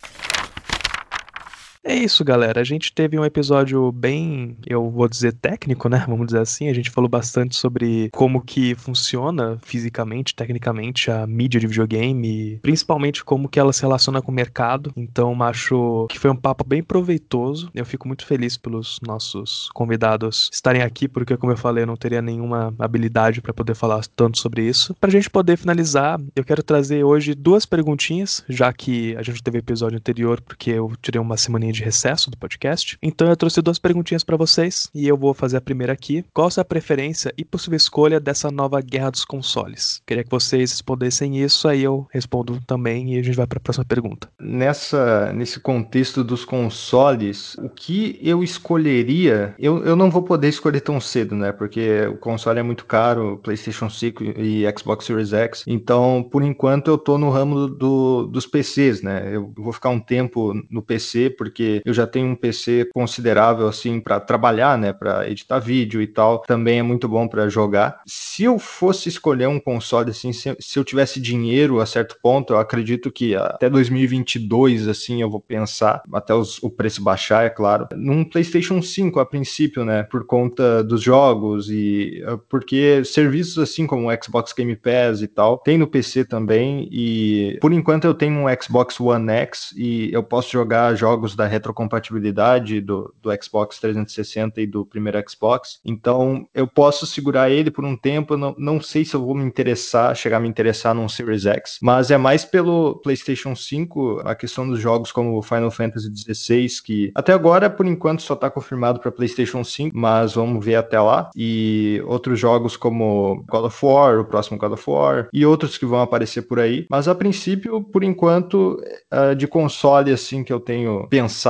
É 1.84 1.96
isso, 1.96 2.24
galera. 2.24 2.62
A 2.62 2.64
gente 2.64 2.94
teve 2.94 3.18
um 3.18 3.26
episódio 3.26 3.92
bem, 3.92 4.56
eu 4.68 4.88
vou 4.92 5.08
dizer 5.10 5.34
técnico, 5.34 5.90
né? 5.90 6.06
Vamos 6.08 6.28
dizer 6.28 6.40
assim. 6.40 6.70
A 6.70 6.74
gente 6.74 6.92
falou 6.92 7.10
bastante 7.10 7.56
sobre 7.56 8.10
como 8.12 8.40
que 8.40 8.76
funciona 8.76 9.58
fisicamente, 9.64 10.36
tecnicamente 10.36 11.10
a 11.10 11.26
mídia 11.26 11.60
de 11.60 11.66
videogame, 11.66 12.60
principalmente 12.62 13.24
como 13.24 13.50
que 13.50 13.60
ela 13.60 13.74
se 13.74 13.82
relaciona 13.82 14.22
com 14.22 14.32
o 14.32 14.36
mercado. 14.36 14.94
Então, 14.96 15.42
acho 15.42 16.06
que 16.08 16.20
foi 16.20 16.30
um 16.30 16.36
papo 16.36 16.64
bem 16.64 16.84
proveitoso. 16.84 17.72
Eu 17.74 17.86
fico 17.86 18.08
muito 18.08 18.28
feliz 18.28 18.58
pelos 18.58 19.00
nossos 19.02 19.68
convidados 19.74 20.52
estarem 20.54 20.84
aqui, 20.84 21.08
porque 21.08 21.36
como 21.36 21.52
eu 21.52 21.58
falei, 21.58 21.84
eu 21.84 21.88
não 21.88 21.98
teria 21.98 22.22
nenhuma 22.22 22.76
habilidade 22.78 23.42
para 23.42 23.54
poder 23.56 23.74
falar 23.74 24.06
tanto 24.16 24.38
sobre 24.38 24.68
isso. 24.68 24.94
Pra 25.02 25.10
gente 25.10 25.32
poder 25.32 25.58
finalizar, 25.58 26.22
eu 26.36 26.44
quero 26.44 26.62
trazer 26.62 27.04
hoje 27.04 27.34
duas 27.34 27.66
perguntinhas, 27.66 28.44
já 28.48 28.72
que 28.72 29.16
a 29.16 29.24
gente 29.24 29.42
teve 29.42 29.58
episódio 29.58 29.98
anterior, 29.98 30.40
porque 30.42 30.70
eu 30.70 30.92
tirei 31.02 31.20
uma 31.20 31.38
semana 31.38 31.71
de 31.72 31.84
recesso 31.84 32.30
do 32.30 32.38
podcast. 32.38 32.98
Então 33.02 33.28
eu 33.30 33.36
trouxe 33.36 33.62
duas 33.62 33.80
perguntinhas 33.80 34.24
para 34.24 34.38
vocês 34.38 34.90
e 34.94 35.08
eu 35.08 35.18
vou 35.18 35.34
fazer 35.34 35.58
a 35.58 35.62
primeira 35.62 35.94
aqui. 35.94 36.24
Qual 36.34 36.48
a 36.48 36.52
sua 36.52 36.66
preferência 36.66 37.34
e 37.38 37.44
possível 37.44 37.78
escolha 37.78 38.20
dessa 38.20 38.52
nova 38.52 38.82
guerra 38.82 39.12
dos 39.12 39.26
consoles? 39.26 40.02
Queria 40.06 40.24
que 40.24 40.32
vocês 40.32 40.72
respondessem 40.72 41.42
isso, 41.42 41.68
aí 41.68 41.84
eu 41.84 42.08
respondo 42.12 42.60
também 42.66 43.14
e 43.14 43.20
a 43.20 43.24
gente 43.24 43.36
vai 43.36 43.48
para 43.48 43.58
a 43.58 43.62
próxima 43.62 43.86
pergunta. 43.86 44.30
Nessa, 44.40 45.32
nesse 45.34 45.60
contexto 45.60 46.24
dos 46.24 46.46
consoles, 46.46 47.56
o 47.56 47.70
que 47.70 48.20
eu 48.22 48.44
escolheria, 48.44 49.56
eu, 49.60 49.84
eu 49.84 49.96
não 49.96 50.10
vou 50.10 50.24
poder 50.24 50.50
escolher 50.50 50.82
tão 50.82 51.00
cedo, 51.00 51.36
né? 51.36 51.52
Porque 51.52 52.06
o 52.08 52.18
console 52.18 52.60
é 52.60 52.64
muito 52.64 52.86
caro, 52.86 53.40
PlayStation 53.44 53.90
5 53.90 54.24
e 54.24 54.66
Xbox 54.78 55.06
Series 55.06 55.34
X. 55.34 55.64
Então, 55.68 56.28
por 56.32 56.44
enquanto, 56.44 56.90
eu 56.90 56.98
tô 56.98 57.18
no 57.18 57.30
ramo 57.30 57.68
do, 57.68 58.28
dos 58.28 58.46
PCs, 58.46 59.02
né? 59.02 59.36
Eu 59.36 59.52
vou 59.56 59.74
ficar 59.74 59.90
um 59.90 60.00
tempo 60.00 60.54
no 60.70 60.82
PC 60.82 61.30
porque 61.32 61.61
porque 61.62 61.82
eu 61.86 61.94
já 61.94 62.08
tenho 62.08 62.28
um 62.28 62.36
PC 62.36 62.90
considerável 62.94 63.68
assim 63.68 64.00
para 64.00 64.20
trabalhar, 64.20 64.78
né, 64.78 64.92
para 64.92 65.30
editar 65.30 65.60
vídeo 65.60 66.02
e 66.02 66.08
tal. 66.08 66.40
Também 66.40 66.80
é 66.80 66.84
muito 66.84 67.08
bom 67.08 67.28
para 67.28 67.48
jogar. 67.50 68.02
Se 68.06 68.44
eu 68.44 68.58
fosse 68.58 69.10
escolher 69.10 69.48
um 69.48 69.60
console 69.60 70.10
assim, 70.10 70.34
se, 70.34 70.56
se 70.60 70.80
eu 70.80 70.84
tivesse 70.84 71.22
dinheiro 71.22 71.80
a 71.80 71.86
certo 71.86 72.18
ponto, 72.22 72.54
eu 72.54 72.60
acredito 72.60 73.12
que 73.12 73.36
até 73.36 73.70
2022 73.70 74.88
assim 74.88 75.22
eu 75.22 75.30
vou 75.30 75.40
pensar 75.40 76.02
até 76.14 76.34
os, 76.34 76.62
o 76.64 76.70
preço 76.70 77.04
baixar, 77.04 77.46
é 77.46 77.50
claro, 77.50 77.88
num 77.96 78.24
PlayStation 78.24 78.82
5 78.82 79.20
a 79.20 79.26
princípio, 79.26 79.86
né, 79.86 80.04
por 80.04 80.26
conta 80.26 80.84
dos 80.84 81.02
jogos 81.02 81.70
e 81.70 82.24
eh, 82.26 82.38
porque 82.50 83.04
serviços 83.06 83.58
assim 83.58 83.86
como 83.86 84.10
o 84.10 84.24
Xbox 84.24 84.54
Game 84.54 84.76
Pass 84.76 85.22
e 85.22 85.28
tal, 85.28 85.58
tem 85.60 85.78
no 85.78 85.88
PC 85.88 86.26
também 86.26 86.88
e 86.92 87.58
por 87.62 87.74
enquanto 87.74 88.06
eu 88.06 88.14
tenho 88.14 88.40
um 88.40 88.62
Xbox 88.62 89.00
One 89.00 89.30
X 89.32 89.74
e 89.76 90.10
eu 90.12 90.24
posso 90.24 90.52
jogar 90.52 90.96
jogos 90.96 91.36
da 91.36 91.48
retrocompatibilidade 91.52 92.82
do, 92.82 93.14
do 93.22 93.30
Xbox 93.42 93.80
360 93.80 94.62
e 94.62 94.68
do 94.68 94.86
primeiro 94.86 95.22
Xbox. 95.30 95.80
Então 95.86 96.48
eu 96.54 96.68
posso 96.68 97.06
segurar 97.06 97.50
ele 97.50 97.70
por 97.70 97.86
um 97.86 97.96
tempo. 97.96 98.38
Não, 98.38 98.56
não 98.58 98.82
sei 98.82 99.06
se 99.06 99.14
eu 99.14 99.24
vou 99.24 99.36
me 99.36 99.44
interessar, 99.44 100.16
chegar 100.16 100.38
a 100.38 100.40
me 100.40 100.50
interessar 100.50 100.96
num 100.96 101.10
Series 101.10 101.46
X, 101.46 101.78
mas 101.82 102.12
é 102.12 102.18
mais 102.18 102.46
pelo 102.46 102.96
PlayStation 102.96 103.56
5 103.56 104.22
a 104.24 104.36
questão 104.36 104.68
dos 104.68 104.80
jogos 104.80 105.12
como 105.12 105.42
Final 105.42 105.72
Fantasy 105.72 106.10
XVI, 106.16 106.68
que 106.84 107.12
até 107.14 107.34
agora, 107.34 107.70
por 107.70 107.86
enquanto, 107.86 108.22
só 108.22 108.34
está 108.34 108.50
confirmado 108.50 109.00
para 109.00 109.12
PlayStation 109.12 109.64
5, 109.64 109.96
mas 109.96 110.36
vamos 110.36 110.64
ver 110.64 110.76
até 110.76 111.00
lá. 111.00 111.30
E 111.36 112.02
outros 112.06 112.40
jogos 112.40 112.78
como 112.78 113.44
God 113.50 113.66
of 113.66 113.86
War, 113.86 114.20
o 114.20 114.26
próximo 114.26 114.58
God 114.58 114.74
of 114.74 114.90
War, 114.90 115.28
e 115.34 115.46
outros 115.46 115.78
que 115.78 115.86
vão 115.86 116.02
aparecer 116.02 116.44
por 116.44 116.60
aí. 116.60 116.86
Mas 116.90 117.08
a 117.08 117.16
princípio, 117.16 117.82
por 117.82 118.04
enquanto, 118.04 118.82
uh, 119.12 119.36
de 119.36 119.48
console 119.48 120.12
assim 120.12 120.44
que 120.44 120.54
eu 120.54 120.60
tenho 120.60 121.08
pensado 121.10 121.41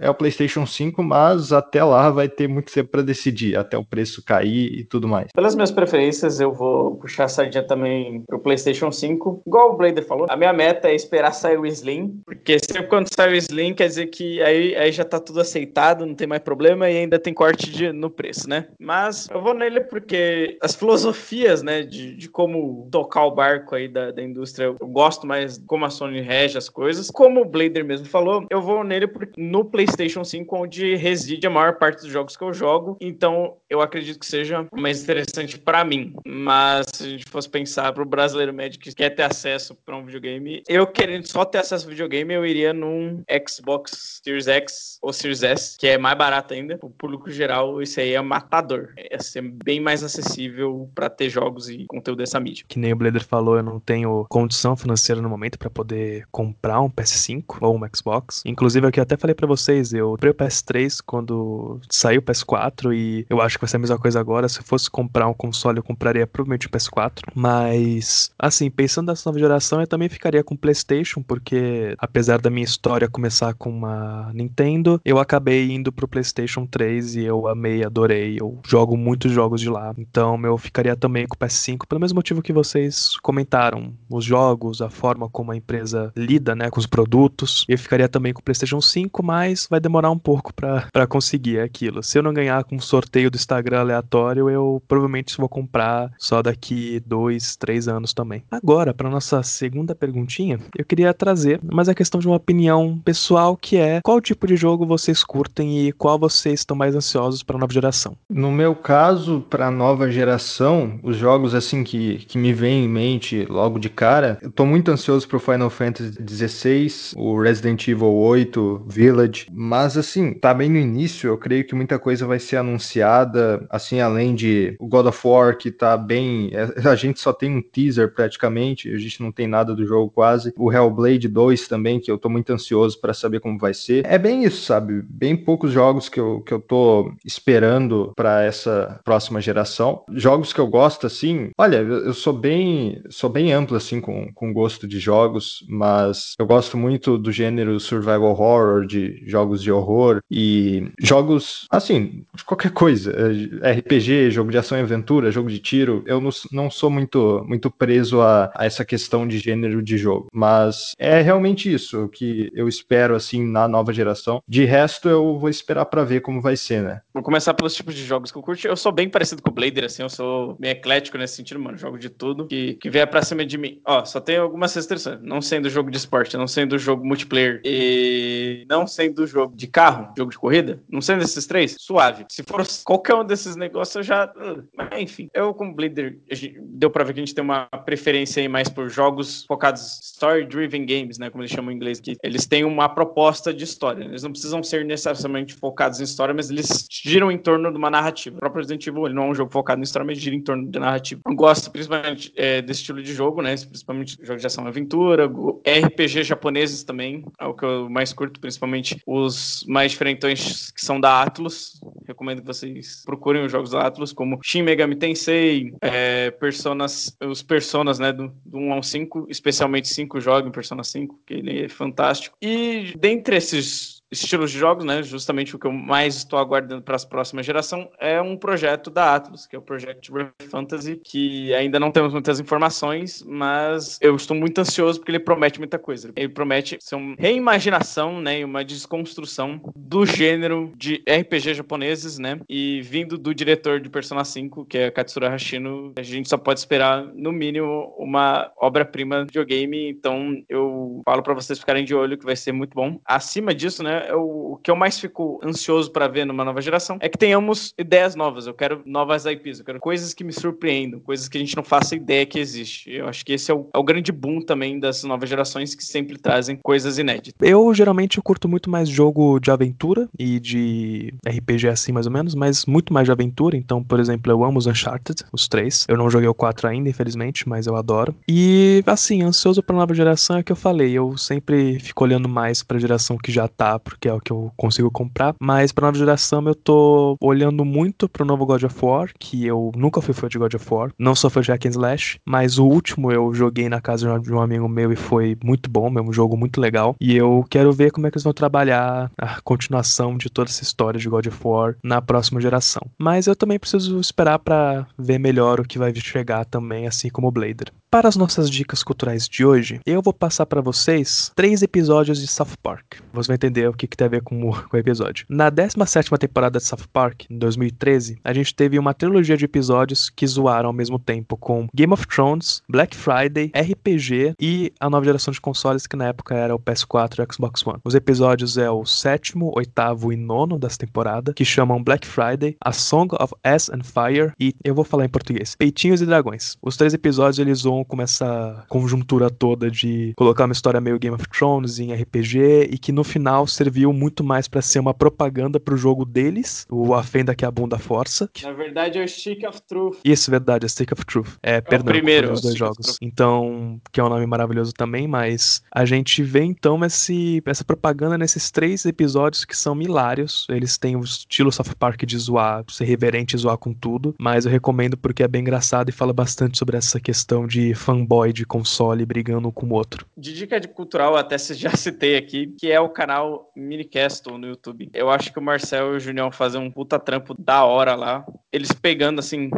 é 0.00 0.08
o 0.08 0.14
PlayStation 0.14 0.66
5, 0.66 1.02
mas 1.02 1.52
até 1.52 1.82
lá 1.82 2.10
vai 2.10 2.28
ter 2.28 2.48
muito 2.48 2.72
tempo 2.72 2.90
para 2.90 3.02
decidir, 3.02 3.56
até 3.56 3.76
o 3.76 3.84
preço 3.84 4.24
cair 4.24 4.80
e 4.80 4.84
tudo 4.84 5.08
mais. 5.08 5.28
Pelas 5.34 5.54
minhas 5.54 5.70
preferências, 5.70 6.40
eu 6.40 6.52
vou 6.52 6.96
puxar 6.96 7.24
a 7.24 7.28
sardinha 7.28 7.66
também 7.66 8.22
pro 8.26 8.38
PlayStation 8.38 8.90
5. 8.90 9.42
Igual 9.46 9.72
o 9.72 9.76
Blader 9.76 10.06
falou, 10.06 10.26
a 10.28 10.36
minha 10.36 10.52
meta 10.52 10.88
é 10.88 10.94
esperar 10.94 11.32
sair 11.32 11.58
o 11.58 11.66
Slim, 11.66 12.20
porque 12.24 12.58
sempre 12.58 12.86
quando 12.86 13.08
sai 13.14 13.32
o 13.32 13.36
Slim 13.36 13.74
quer 13.74 13.88
dizer 13.88 14.06
que 14.06 14.40
aí, 14.42 14.76
aí 14.76 14.92
já 14.92 15.04
tá 15.04 15.18
tudo 15.18 15.40
aceitado, 15.40 16.06
não 16.06 16.14
tem 16.14 16.26
mais 16.26 16.42
problema 16.42 16.90
e 16.90 16.98
ainda 16.98 17.18
tem 17.18 17.32
corte 17.32 17.70
de, 17.70 17.92
no 17.92 18.10
preço, 18.10 18.48
né? 18.48 18.66
Mas 18.78 19.28
eu 19.30 19.40
vou 19.42 19.54
nele 19.54 19.80
porque 19.80 20.58
as 20.62 20.74
filosofias, 20.74 21.62
né, 21.62 21.82
de, 21.82 22.14
de 22.16 22.28
como 22.28 22.88
tocar 22.90 23.24
o 23.24 23.34
barco 23.34 23.74
aí 23.74 23.88
da, 23.88 24.10
da 24.10 24.22
indústria, 24.22 24.66
eu 24.66 24.88
gosto 24.88 25.26
mais 25.26 25.58
como 25.66 25.84
a 25.84 25.90
Sony 25.90 26.20
rege 26.20 26.58
as 26.58 26.68
coisas. 26.68 27.10
Como 27.10 27.40
o 27.40 27.44
Blader 27.44 27.84
mesmo 27.84 28.06
falou, 28.06 28.44
eu 28.50 28.60
vou 28.60 28.84
nele 28.84 29.06
no 29.40 29.64
PlayStation 29.64 30.22
5, 30.22 30.54
onde 30.54 30.94
reside 30.96 31.46
a 31.46 31.50
maior 31.50 31.78
parte 31.78 32.02
dos 32.02 32.10
jogos 32.10 32.36
que 32.36 32.44
eu 32.44 32.52
jogo. 32.52 32.98
Então, 33.00 33.56
eu 33.70 33.80
acredito 33.80 34.18
que 34.18 34.26
seja 34.26 34.68
mais 34.72 35.02
interessante 35.02 35.58
para 35.58 35.82
mim. 35.82 36.14
Mas 36.26 36.86
se 36.94 37.04
a 37.04 37.08
gente 37.08 37.24
fosse 37.30 37.48
pensar 37.48 37.92
pro 37.94 38.04
brasileiro 38.04 38.52
médio 38.52 38.78
que 38.78 38.94
quer 38.94 39.10
ter 39.10 39.22
acesso 39.22 39.74
para 39.74 39.96
um 39.96 40.04
videogame, 40.04 40.62
eu 40.68 40.86
querendo 40.86 41.26
só 41.26 41.44
ter 41.44 41.58
acesso 41.58 41.86
ao 41.86 41.90
videogame, 41.90 42.34
eu 42.34 42.44
iria 42.44 42.74
num 42.74 43.22
Xbox 43.48 44.20
Series 44.22 44.46
X 44.46 44.98
ou 45.00 45.12
Series 45.12 45.42
S, 45.42 45.78
que 45.78 45.86
é 45.86 45.96
mais 45.96 46.18
barato 46.18 46.52
ainda. 46.52 46.78
O 46.82 46.90
público 46.90 47.30
geral, 47.30 47.80
isso 47.80 47.98
aí 47.98 48.12
é 48.12 48.20
matador. 48.20 48.92
É 48.96 49.18
ser 49.18 49.42
bem 49.42 49.80
mais 49.80 50.04
acessível 50.04 50.90
para 50.94 51.08
ter 51.08 51.30
jogos 51.30 51.70
e 51.70 51.86
conteúdo 51.88 52.18
dessa 52.18 52.38
mídia. 52.38 52.64
Que 52.68 52.78
nem 52.78 52.92
o 52.92 52.96
Blader 52.96 53.24
falou, 53.24 53.56
eu 53.56 53.62
não 53.62 53.80
tenho 53.80 54.26
condição 54.28 54.76
financeira 54.76 55.22
no 55.22 55.30
momento 55.30 55.58
para 55.58 55.70
poder 55.70 56.26
comprar 56.30 56.80
um 56.82 56.90
PS5 56.90 57.58
ou 57.62 57.76
um 57.76 57.80
Xbox. 57.94 58.42
Inclusive, 58.44 58.86
aqui 58.86 59.00
eu 59.00 59.02
até 59.02 59.16
falei 59.16 59.29
para 59.34 59.46
vocês, 59.46 59.92
eu 59.92 60.10
comprei 60.10 60.30
o 60.30 60.34
PS3 60.34 60.98
quando 61.04 61.80
saiu 61.88 62.20
o 62.20 62.22
PS4 62.22 62.94
e 62.94 63.26
eu 63.28 63.40
acho 63.40 63.56
que 63.56 63.62
vai 63.62 63.68
ser 63.68 63.76
a 63.76 63.80
mesma 63.80 63.98
coisa 63.98 64.20
agora. 64.20 64.48
Se 64.48 64.60
eu 64.60 64.64
fosse 64.64 64.90
comprar 64.90 65.28
um 65.28 65.34
console, 65.34 65.78
eu 65.78 65.82
compraria 65.82 66.26
provavelmente 66.26 66.66
o 66.66 66.70
PS4. 66.70 67.22
Mas, 67.34 68.30
assim, 68.38 68.70
pensando 68.70 69.08
nessa 69.08 69.28
nova 69.28 69.38
geração, 69.38 69.80
eu 69.80 69.86
também 69.86 70.08
ficaria 70.08 70.42
com 70.42 70.54
o 70.54 70.58
PlayStation, 70.58 71.22
porque 71.22 71.94
apesar 71.98 72.40
da 72.40 72.50
minha 72.50 72.64
história 72.64 73.08
começar 73.08 73.54
com 73.54 73.70
uma 73.70 74.30
Nintendo, 74.34 75.00
eu 75.04 75.18
acabei 75.18 75.70
indo 75.70 75.92
pro 75.92 76.08
PlayStation 76.08 76.66
3 76.66 77.16
e 77.16 77.24
eu 77.24 77.46
amei, 77.48 77.84
adorei. 77.84 78.36
Eu 78.40 78.58
jogo 78.66 78.96
muitos 78.96 79.32
jogos 79.32 79.60
de 79.60 79.68
lá. 79.68 79.94
Então, 79.98 80.40
eu 80.44 80.56
ficaria 80.58 80.96
também 80.96 81.26
com 81.26 81.34
o 81.34 81.38
PS5, 81.38 81.86
pelo 81.88 82.00
mesmo 82.00 82.16
motivo 82.16 82.42
que 82.42 82.52
vocês 82.52 83.16
comentaram. 83.22 83.92
Os 84.08 84.24
jogos, 84.24 84.80
a 84.80 84.90
forma 84.90 85.28
como 85.28 85.52
a 85.52 85.56
empresa 85.56 86.12
lida, 86.16 86.54
né, 86.54 86.70
com 86.70 86.78
os 86.78 86.86
produtos. 86.86 87.64
Eu 87.68 87.78
ficaria 87.78 88.08
também 88.08 88.32
com 88.32 88.40
o 88.40 88.42
PlayStation 88.42 88.80
5, 88.80 89.19
mas 89.22 89.66
vai 89.68 89.80
demorar 89.80 90.10
um 90.10 90.18
pouco 90.18 90.52
para 90.52 91.06
conseguir 91.08 91.60
aquilo. 91.60 92.02
Se 92.02 92.18
eu 92.18 92.22
não 92.22 92.32
ganhar 92.32 92.62
com 92.64 92.76
um 92.76 92.80
sorteio 92.80 93.30
do 93.30 93.36
Instagram 93.36 93.80
aleatório, 93.80 94.48
eu 94.50 94.82
provavelmente 94.86 95.36
vou 95.36 95.48
comprar 95.48 96.10
só 96.18 96.42
daqui 96.42 97.02
dois, 97.06 97.56
três 97.56 97.88
anos 97.88 98.12
também. 98.12 98.42
Agora, 98.50 98.94
para 98.94 99.10
nossa 99.10 99.42
segunda 99.42 99.94
perguntinha, 99.94 100.58
eu 100.76 100.84
queria 100.84 101.12
trazer, 101.12 101.60
mas 101.62 101.88
a 101.88 101.94
questão 101.94 102.20
de 102.20 102.26
uma 102.26 102.36
opinião 102.36 103.00
pessoal 103.04 103.56
que 103.56 103.76
é 103.76 104.00
qual 104.02 104.20
tipo 104.20 104.46
de 104.46 104.56
jogo 104.56 104.86
vocês 104.86 105.24
curtem 105.24 105.86
e 105.86 105.92
qual 105.92 106.18
vocês 106.18 106.60
estão 106.60 106.76
mais 106.76 106.94
ansiosos 106.94 107.42
para 107.42 107.58
nova 107.58 107.72
geração. 107.72 108.16
No 108.28 108.50
meu 108.50 108.74
caso, 108.74 109.44
para 109.48 109.70
nova 109.70 110.10
geração, 110.10 110.98
os 111.02 111.16
jogos 111.16 111.54
assim 111.54 111.84
que, 111.84 112.18
que 112.26 112.38
me 112.38 112.52
vêm 112.52 112.84
em 112.84 112.88
mente 112.88 113.46
logo 113.48 113.78
de 113.78 113.88
cara, 113.88 114.38
eu 114.42 114.50
tô 114.50 114.64
muito 114.64 114.90
ansioso 114.90 115.26
pro 115.28 115.40
Final 115.40 115.70
Fantasy 115.70 116.12
XVI, 116.26 117.14
o 117.16 117.40
Resident 117.40 117.86
Evil 117.88 118.12
8, 118.12 118.84
Village, 119.10 119.46
mas 119.52 119.96
assim, 119.96 120.32
tá 120.32 120.54
bem 120.54 120.68
no 120.68 120.78
início, 120.78 121.28
eu 121.28 121.36
creio 121.36 121.66
que 121.66 121.74
muita 121.74 121.98
coisa 121.98 122.26
vai 122.26 122.38
ser 122.38 122.56
anunciada, 122.56 123.66
assim, 123.68 124.00
além 124.00 124.34
de 124.34 124.76
o 124.78 124.86
God 124.86 125.06
of 125.06 125.26
War, 125.26 125.56
que 125.56 125.70
tá 125.70 125.96
bem. 125.96 126.50
É, 126.52 126.70
a 126.88 126.94
gente 126.94 127.20
só 127.20 127.32
tem 127.32 127.50
um 127.50 127.62
teaser 127.62 128.14
praticamente, 128.14 128.92
a 128.92 128.98
gente 128.98 129.20
não 129.20 129.32
tem 129.32 129.46
nada 129.46 129.74
do 129.74 129.84
jogo 129.86 130.10
quase. 130.10 130.52
O 130.56 130.72
Hellblade 130.72 131.28
2 131.28 131.66
também, 131.66 132.00
que 132.00 132.10
eu 132.10 132.18
tô 132.18 132.28
muito 132.28 132.52
ansioso 132.52 133.00
para 133.00 133.12
saber 133.12 133.40
como 133.40 133.58
vai 133.58 133.74
ser. 133.74 134.06
É 134.06 134.18
bem 134.18 134.44
isso, 134.44 134.64
sabe? 134.64 135.02
Bem 135.08 135.36
poucos 135.36 135.72
jogos 135.72 136.08
que 136.08 136.20
eu, 136.20 136.40
que 136.40 136.52
eu 136.52 136.60
tô 136.60 137.12
esperando 137.24 138.12
para 138.14 138.44
essa 138.44 139.00
próxima 139.04 139.40
geração. 139.40 140.04
Jogos 140.12 140.52
que 140.52 140.60
eu 140.60 140.66
gosto, 140.66 141.06
assim, 141.06 141.50
olha, 141.58 141.78
eu 141.78 142.14
sou 142.14 142.32
bem, 142.32 143.02
sou 143.10 143.28
bem 143.28 143.52
amplo, 143.52 143.76
assim, 143.76 144.00
com, 144.00 144.32
com 144.34 144.52
gosto 144.52 144.86
de 144.86 144.98
jogos, 144.98 145.64
mas 145.68 146.34
eu 146.38 146.46
gosto 146.46 146.76
muito 146.76 147.18
do 147.18 147.32
gênero 147.32 147.78
survival 147.80 148.30
horror, 148.30 148.86
de 148.90 149.22
jogos 149.26 149.62
de 149.62 149.70
horror 149.70 150.20
e 150.30 150.90
jogos, 150.98 151.66
assim, 151.70 152.24
de 152.34 152.44
qualquer 152.44 152.72
coisa. 152.72 153.14
É, 153.62 153.72
RPG, 153.72 154.30
jogo 154.30 154.50
de 154.50 154.58
ação 154.58 154.76
e 154.76 154.80
aventura, 154.80 155.30
jogo 155.30 155.48
de 155.48 155.58
tiro. 155.58 156.02
Eu 156.06 156.20
não, 156.52 156.70
sou 156.70 156.90
muito, 156.90 157.44
muito 157.46 157.70
preso 157.70 158.20
a, 158.20 158.50
a 158.54 158.66
essa 158.66 158.84
questão 158.84 159.26
de 159.26 159.38
gênero 159.38 159.82
de 159.82 159.96
jogo, 159.96 160.28
mas 160.32 160.94
é 160.98 161.20
realmente 161.20 161.72
isso 161.72 162.08
que 162.08 162.50
eu 162.54 162.68
espero, 162.68 163.14
assim, 163.14 163.46
na 163.46 163.68
nova 163.68 163.92
geração. 163.92 164.42
De 164.46 164.64
resto, 164.64 165.08
eu 165.08 165.38
vou 165.38 165.48
esperar 165.48 165.86
para 165.86 166.04
ver 166.04 166.20
como 166.20 166.40
vai 166.40 166.56
ser, 166.56 166.82
né? 166.82 167.00
Vou 167.14 167.22
começar 167.22 167.54
pelos 167.54 167.74
tipos 167.74 167.94
de 167.94 168.04
jogos 168.04 168.32
que 168.32 168.38
eu 168.38 168.42
curto. 168.42 168.66
Eu 168.66 168.76
sou 168.76 168.92
bem 168.92 169.08
parecido 169.08 169.42
com 169.42 169.50
o 169.50 169.54
Blader, 169.54 169.84
assim, 169.84 170.02
eu 170.02 170.08
sou 170.08 170.56
bem 170.58 170.72
eclético 170.72 171.18
nesse 171.18 171.36
sentido, 171.36 171.60
mano. 171.60 171.78
Jogo 171.78 171.98
de 171.98 172.08
tudo 172.08 172.46
que, 172.46 172.74
que 172.74 172.90
vier 172.90 173.06
pra 173.08 173.22
cima 173.22 173.44
de 173.44 173.56
mim. 173.56 173.80
Ó, 173.84 174.04
só 174.04 174.20
tem 174.20 174.36
algumas 174.36 174.74
restrições. 174.74 175.20
Não 175.22 175.40
sendo 175.40 175.70
jogo 175.70 175.90
de 175.90 175.96
esporte, 175.96 176.36
não 176.36 176.46
sendo 176.46 176.78
jogo 176.78 177.04
multiplayer 177.04 177.60
e 177.64 178.64
não 178.68 178.79
sendo 178.86 179.26
jogo 179.26 179.54
de 179.54 179.66
carro, 179.66 180.12
jogo 180.16 180.30
de 180.30 180.38
corrida, 180.38 180.82
não 180.88 181.00
sendo 181.00 181.22
esses 181.22 181.46
três, 181.46 181.76
suave. 181.78 182.24
Se 182.28 182.42
for 182.42 182.64
qualquer 182.84 183.14
um 183.14 183.24
desses 183.24 183.56
negócios, 183.56 183.96
eu 183.96 184.02
já. 184.02 184.32
Mas, 184.76 185.00
enfim, 185.00 185.28
eu, 185.34 185.54
como 185.54 185.74
Blader, 185.74 186.18
deu 186.60 186.90
pra 186.90 187.04
ver 187.04 187.14
que 187.14 187.20
a 187.20 187.24
gente 187.24 187.34
tem 187.34 187.44
uma 187.44 187.66
preferência 187.84 188.40
aí 188.40 188.48
mais 188.48 188.68
por 188.68 188.88
jogos 188.88 189.44
focados 189.44 190.00
story-driven 190.14 190.84
games, 190.84 191.18
né? 191.18 191.30
Como 191.30 191.42
eles 191.42 191.52
chamam 191.52 191.72
em 191.72 191.76
inglês, 191.76 192.00
que 192.00 192.16
eles 192.22 192.46
têm 192.46 192.64
uma 192.64 192.88
proposta 192.88 193.52
de 193.52 193.64
história. 193.64 194.04
Eles 194.04 194.22
não 194.22 194.30
precisam 194.30 194.62
ser 194.62 194.84
necessariamente 194.84 195.54
focados 195.54 196.00
em 196.00 196.04
história, 196.04 196.34
mas 196.34 196.50
eles 196.50 196.86
giram 196.90 197.30
em 197.30 197.38
torno 197.38 197.70
de 197.70 197.76
uma 197.76 197.90
narrativa. 197.90 198.36
O 198.36 198.40
próprio 198.40 198.62
Resident 198.62 198.86
Evil 198.86 199.06
ele 199.06 199.14
não 199.14 199.24
é 199.24 199.28
um 199.28 199.34
jogo 199.34 199.52
focado 199.52 199.80
em 199.80 199.84
história, 199.84 200.06
mas 200.06 200.18
gira 200.18 200.34
em 200.34 200.40
torno 200.40 200.70
de 200.70 200.78
narrativa. 200.78 201.20
Eu 201.26 201.34
gosto 201.34 201.70
principalmente 201.70 202.32
é, 202.36 202.62
desse 202.62 202.80
estilo 202.80 203.02
de 203.02 203.12
jogo, 203.12 203.42
né? 203.42 203.56
Principalmente 203.56 204.18
jogo 204.22 204.38
de 204.38 204.46
ação 204.46 204.64
e 204.64 204.68
aventura, 204.68 205.26
RPG 205.26 206.24
japoneses 206.24 206.82
também, 206.82 207.24
é 207.38 207.46
o 207.46 207.54
que 207.54 207.64
eu 207.64 207.88
mais 207.88 208.12
curto, 208.12 208.40
principalmente 208.40 208.69
os 209.06 209.64
mais 209.68 209.92
diferentões 209.92 210.70
que 210.70 210.84
são 210.84 211.00
da 211.00 211.22
Atlus. 211.22 211.80
Recomendo 212.06 212.40
que 212.40 212.46
vocês 212.46 213.02
procurem 213.04 213.44
os 213.44 213.52
jogos 213.52 213.70
da 213.70 213.86
Atlus, 213.86 214.12
como 214.12 214.38
Shin 214.42 214.62
Megami 214.62 214.96
Tensei, 214.96 215.72
é, 215.80 216.30
Personas, 216.32 217.16
os 217.20 217.42
Personas, 217.42 217.98
né, 217.98 218.12
do, 218.12 218.32
do 218.44 218.58
1 218.58 218.72
ao 218.72 218.82
5, 218.82 219.26
especialmente 219.28 219.88
5 219.88 220.20
jogos 220.20 220.48
em 220.48 220.52
Persona 220.52 220.84
5, 220.84 221.20
que 221.26 221.34
ele 221.34 221.64
é 221.64 221.68
fantástico. 221.68 222.36
E 222.40 222.94
dentre 222.98 223.36
esses 223.36 223.99
estilos 224.10 224.50
de 224.50 224.58
jogos, 224.58 224.84
né? 224.84 225.02
Justamente 225.02 225.54
o 225.54 225.58
que 225.58 225.66
eu 225.66 225.72
mais 225.72 226.16
estou 226.16 226.38
aguardando 226.38 226.82
para 226.82 226.96
as 226.96 227.04
próximas 227.04 227.46
geração 227.50 227.90
é 227.98 228.20
um 228.20 228.36
projeto 228.36 228.90
da 228.90 229.14
Atlas, 229.14 229.46
que 229.46 229.56
é 229.56 229.58
o 229.58 229.62
Project 229.62 230.12
Red 230.12 230.30
Fantasy, 230.48 231.00
que 231.04 231.52
ainda 231.54 231.80
não 231.80 231.90
temos 231.90 232.12
muitas 232.12 232.38
informações, 232.38 233.24
mas 233.26 233.98
eu 234.00 234.14
estou 234.14 234.36
muito 234.36 234.60
ansioso 234.60 235.00
porque 235.00 235.10
ele 235.10 235.18
promete 235.18 235.58
muita 235.58 235.78
coisa. 235.78 236.12
Ele 236.14 236.28
promete 236.28 236.78
ser 236.80 236.96
uma 236.96 237.16
reimaginação, 237.18 238.20
né, 238.20 238.40
e 238.40 238.44
uma 238.44 238.64
desconstrução 238.64 239.60
do 239.74 240.06
gênero 240.06 240.72
de 240.76 241.02
RPG 241.08 241.54
japoneses, 241.54 242.18
né? 242.18 242.38
E 242.48 242.80
vindo 242.82 243.18
do 243.18 243.34
diretor 243.34 243.80
de 243.80 243.88
Persona 243.88 244.24
5, 244.24 244.64
que 244.66 244.78
é 244.78 244.90
Katsura 244.90 245.28
Hashino, 245.28 245.92
a 245.96 246.02
gente 246.02 246.28
só 246.28 246.38
pode 246.38 246.60
esperar 246.60 247.04
no 247.14 247.32
mínimo 247.32 247.94
uma 247.98 248.50
obra-prima 248.56 249.20
de 249.20 249.26
videogame, 249.26 249.90
então 249.90 250.40
eu 250.48 251.02
falo 251.04 251.22
para 251.22 251.34
vocês 251.34 251.58
ficarem 251.58 251.84
de 251.84 251.94
olho 251.94 252.16
que 252.16 252.24
vai 252.24 252.36
ser 252.36 252.52
muito 252.52 252.74
bom. 252.74 253.00
Acima 253.04 253.54
disso, 253.54 253.82
né, 253.82 253.99
minha, 254.00 254.16
o, 254.16 254.52
o 254.52 254.56
que 254.56 254.70
eu 254.70 254.76
mais 254.76 254.98
fico 254.98 255.40
ansioso 255.44 255.90
para 255.90 256.08
ver 256.08 256.24
numa 256.24 256.44
nova 256.44 256.60
geração 256.60 256.98
é 257.00 257.08
que 257.08 257.18
tenhamos 257.18 257.74
ideias 257.78 258.14
novas. 258.14 258.46
Eu 258.46 258.54
quero 258.54 258.82
novas 258.84 259.26
IPs, 259.26 259.60
eu 259.60 259.64
quero 259.64 259.80
coisas 259.80 260.14
que 260.14 260.24
me 260.24 260.32
surpreendam, 260.32 261.00
coisas 261.00 261.28
que 261.28 261.36
a 261.36 261.40
gente 261.40 261.56
não 261.56 261.62
faça 261.62 261.94
ideia 261.94 262.26
que 262.26 262.38
existe. 262.38 262.90
Eu 262.90 263.08
acho 263.08 263.24
que 263.24 263.32
esse 263.32 263.50
é 263.50 263.54
o, 263.54 263.68
é 263.72 263.78
o 263.78 263.82
grande 263.82 264.12
boom 264.12 264.40
também 264.40 264.78
das 264.78 265.04
novas 265.04 265.28
gerações 265.28 265.74
que 265.74 265.84
sempre 265.84 266.18
trazem 266.18 266.58
coisas 266.62 266.98
inéditas. 266.98 267.34
Eu 267.40 267.72
geralmente 267.74 268.20
curto 268.20 268.48
muito 268.48 268.70
mais 268.70 268.88
jogo 268.88 269.38
de 269.38 269.50
aventura 269.50 270.08
e 270.18 270.40
de 270.40 271.14
RPG 271.26 271.68
assim 271.68 271.92
mais 271.92 272.06
ou 272.06 272.12
menos, 272.12 272.34
mas 272.34 272.66
muito 272.66 272.92
mais 272.92 273.06
de 273.06 273.12
aventura. 273.12 273.56
Então, 273.56 273.82
por 273.82 274.00
exemplo, 274.00 274.32
eu 274.32 274.44
amo 274.44 274.58
os 274.58 274.66
Uncharted, 274.66 275.24
os 275.32 275.48
três. 275.48 275.86
Eu 275.88 275.96
não 275.96 276.10
joguei 276.10 276.28
o 276.28 276.34
4 276.34 276.68
ainda, 276.68 276.88
infelizmente, 276.88 277.48
mas 277.48 277.66
eu 277.66 277.76
adoro. 277.76 278.14
E 278.28 278.82
assim, 278.86 279.22
ansioso 279.22 279.62
para 279.62 279.76
nova 279.76 279.94
geração 279.94 280.36
é 280.36 280.40
o 280.40 280.44
que 280.44 280.52
eu 280.52 280.56
falei. 280.56 280.92
Eu 280.92 281.16
sempre 281.16 281.78
fico 281.80 282.04
olhando 282.04 282.28
mais 282.28 282.62
para 282.62 282.76
a 282.76 282.80
geração 282.80 283.16
que 283.16 283.32
já 283.32 283.48
tá, 283.48 283.78
porque 283.90 284.08
é 284.08 284.14
o 284.14 284.20
que 284.20 284.32
eu 284.32 284.52
consigo 284.56 284.90
comprar. 284.90 285.34
Mas 285.40 285.72
para 285.72 285.86
nova 285.86 285.98
geração 285.98 286.46
eu 286.46 286.54
tô 286.54 287.16
olhando 287.20 287.64
muito 287.64 288.08
pro 288.08 288.24
novo 288.24 288.46
God 288.46 288.62
of 288.62 288.84
War, 288.84 289.10
que 289.18 289.44
eu 289.44 289.72
nunca 289.76 290.00
fui 290.00 290.14
fã 290.14 290.28
de 290.28 290.38
God 290.38 290.54
of 290.54 290.66
War. 290.72 290.92
Não 290.98 291.14
sou 291.14 291.28
fã 291.28 291.40
de 291.40 291.50
Hack 291.50 291.66
and 291.66 291.70
Slash, 291.70 292.20
mas 292.24 292.58
o 292.58 292.64
último 292.64 293.10
eu 293.10 293.34
joguei 293.34 293.68
na 293.68 293.80
casa 293.80 294.18
de 294.20 294.32
um 294.32 294.40
amigo 294.40 294.68
meu 294.68 294.92
e 294.92 294.96
foi 294.96 295.36
muito 295.42 295.68
bom, 295.68 295.92
é 295.98 296.00
um 296.00 296.12
jogo 296.12 296.36
muito 296.36 296.60
legal. 296.60 296.94
E 297.00 297.16
eu 297.16 297.44
quero 297.50 297.72
ver 297.72 297.90
como 297.90 298.06
é 298.06 298.10
que 298.10 298.16
eles 298.16 298.24
vão 298.24 298.32
trabalhar 298.32 299.10
a 299.18 299.40
continuação 299.42 300.16
de 300.16 300.30
toda 300.30 300.48
essa 300.48 300.62
história 300.62 301.00
de 301.00 301.08
God 301.08 301.26
of 301.26 301.38
War 301.42 301.76
na 301.82 302.00
próxima 302.00 302.40
geração. 302.40 302.82
Mas 302.98 303.26
eu 303.26 303.34
também 303.34 303.58
preciso 303.58 303.98
esperar 303.98 304.38
para 304.38 304.86
ver 304.96 305.18
melhor 305.18 305.60
o 305.60 305.64
que 305.64 305.78
vai 305.78 305.92
chegar 305.94 306.44
também, 306.44 306.86
assim 306.86 307.08
como 307.08 307.28
o 307.28 307.32
Blader. 307.32 307.72
Para 307.92 308.06
as 308.06 308.14
nossas 308.14 308.48
dicas 308.48 308.84
culturais 308.84 309.28
de 309.28 309.44
hoje, 309.44 309.80
eu 309.84 310.00
vou 310.00 310.12
passar 310.12 310.46
para 310.46 310.60
vocês 310.60 311.32
três 311.34 311.60
episódios 311.60 312.20
de 312.20 312.28
South 312.28 312.56
Park. 312.62 313.00
Você 313.12 313.26
vai 313.26 313.34
entender 313.34 313.68
o 313.68 313.72
que, 313.72 313.88
que 313.88 313.96
tem 313.96 314.06
a 314.06 314.10
ver 314.10 314.22
com 314.22 314.48
o, 314.48 314.52
com 314.70 314.76
o 314.76 314.78
episódio. 314.78 315.26
Na 315.28 315.50
17 315.50 316.08
temporada 316.20 316.60
de 316.60 316.64
South 316.64 316.86
Park, 316.92 317.24
em 317.28 317.36
2013, 317.36 318.20
a 318.22 318.32
gente 318.32 318.54
teve 318.54 318.78
uma 318.78 318.94
trilogia 318.94 319.36
de 319.36 319.44
episódios 319.44 320.08
que 320.08 320.24
zoaram 320.24 320.68
ao 320.68 320.72
mesmo 320.72 321.00
tempo 321.00 321.36
com 321.36 321.66
Game 321.74 321.92
of 321.92 322.06
Thrones, 322.06 322.62
Black 322.68 322.96
Friday, 322.96 323.50
RPG 323.52 324.36
e 324.40 324.72
a 324.78 324.88
nova 324.88 325.04
geração 325.04 325.32
de 325.32 325.40
consoles 325.40 325.84
que 325.84 325.96
na 325.96 326.06
época 326.06 326.36
era 326.36 326.54
o 326.54 326.60
PS4 326.60 327.18
e 327.18 327.22
o 327.22 327.32
Xbox 327.32 327.66
One. 327.66 327.80
Os 327.84 327.96
episódios 327.96 328.56
é 328.56 328.70
o 328.70 328.86
sétimo, 328.86 329.52
oitavo 329.56 330.12
e 330.12 330.16
nono 330.16 330.60
dessa 330.60 330.78
temporada, 330.78 331.32
que 331.32 331.44
chamam 331.44 331.82
Black 331.82 332.06
Friday, 332.06 332.56
A 332.64 332.70
Song 332.70 333.12
of 333.20 333.34
Ice 333.44 333.68
and 333.74 333.82
Fire 333.82 334.32
e, 334.38 334.54
eu 334.62 334.76
vou 334.76 334.84
falar 334.84 335.06
em 335.06 335.08
português, 335.08 335.56
Peitinhos 335.56 336.00
e 336.00 336.06
Dragões. 336.06 336.56
Os 336.62 336.76
três 336.76 336.94
episódios 336.94 337.40
eles 337.40 337.58
zoam 337.58 337.79
com 337.84 338.00
essa 338.00 338.64
conjuntura 338.68 339.30
toda 339.30 339.70
de 339.70 340.12
colocar 340.16 340.44
uma 340.44 340.52
história 340.52 340.80
meio 340.80 340.98
Game 340.98 341.14
of 341.14 341.28
Thrones 341.28 341.78
em 341.78 341.92
RPG 341.92 342.68
e 342.70 342.78
que 342.78 342.92
no 342.92 343.04
final 343.04 343.46
serviu 343.46 343.92
muito 343.92 344.22
mais 344.22 344.48
para 344.48 344.62
ser 344.62 344.78
uma 344.78 344.94
propaganda 344.94 345.58
pro 345.58 345.76
jogo 345.76 346.04
deles, 346.04 346.66
o 346.70 346.94
A 346.94 347.02
Fenda 347.02 347.34
que 347.34 347.44
a 347.44 347.50
Bunda 347.50 347.78
Força. 347.78 348.30
Na 348.42 348.52
verdade 348.52 348.98
é 348.98 349.04
o 349.04 349.08
Stick 349.08 349.46
of 349.46 349.60
Truth. 349.62 349.98
Isso, 350.04 350.30
verdade, 350.30 350.66
é 350.66 350.68
Stick 350.68 350.92
of 350.92 351.04
Truth. 351.04 351.38
É, 351.42 351.56
é 351.56 351.60
perdão, 351.60 351.92
o 351.92 351.96
primeiro, 351.96 352.32
os 352.32 352.40
dois 352.40 352.54
jogos. 352.54 352.96
Então, 353.00 353.80
que 353.92 354.00
é 354.00 354.04
um 354.04 354.08
nome 354.08 354.26
maravilhoso 354.26 354.72
também, 354.72 355.06
mas 355.06 355.62
a 355.72 355.84
gente 355.84 356.22
vê 356.22 356.42
então 356.42 356.82
esse, 356.84 357.42
essa 357.46 357.64
propaganda 357.64 358.16
nesses 358.16 358.50
três 358.50 358.84
episódios 358.84 359.44
que 359.44 359.56
são 359.56 359.74
milários. 359.74 360.46
Eles 360.48 360.78
têm 360.78 360.96
o 360.96 361.00
estilo 361.00 361.52
South 361.52 361.74
Park 361.78 362.04
de 362.04 362.18
zoar, 362.18 362.64
ser 362.68 362.84
reverente 362.84 363.36
e 363.36 363.38
zoar 363.38 363.58
com 363.58 363.72
tudo, 363.72 364.14
mas 364.18 364.44
eu 364.44 364.50
recomendo 364.50 364.96
porque 364.96 365.22
é 365.22 365.28
bem 365.28 365.42
engraçado 365.42 365.88
e 365.88 365.92
fala 365.92 366.12
bastante 366.12 366.58
sobre 366.58 366.76
essa 366.76 367.00
questão 367.00 367.46
de 367.46 367.69
fanboy 367.74 368.32
de 368.32 368.44
console 368.44 369.04
brigando 369.04 369.50
com 369.52 369.66
o 369.66 369.74
outro. 369.74 370.06
De 370.16 370.34
dica 370.34 370.60
de 370.60 370.68
cultural, 370.68 371.16
até 371.16 371.36
já 371.38 371.70
citei 371.76 372.16
aqui, 372.16 372.48
que 372.58 372.70
é 372.70 372.80
o 372.80 372.88
canal 372.88 373.50
Minicastle 373.56 374.38
no 374.38 374.48
YouTube. 374.48 374.90
Eu 374.92 375.10
acho 375.10 375.32
que 375.32 375.38
o 375.38 375.42
Marcel 375.42 375.94
e 375.94 375.96
o 375.96 376.00
Junião 376.00 376.30
fazem 376.30 376.60
um 376.60 376.70
puta 376.70 376.98
trampo 376.98 377.34
da 377.38 377.64
hora 377.64 377.94
lá. 377.94 378.24
Eles 378.52 378.72
pegando, 378.72 379.20
assim, 379.20 379.50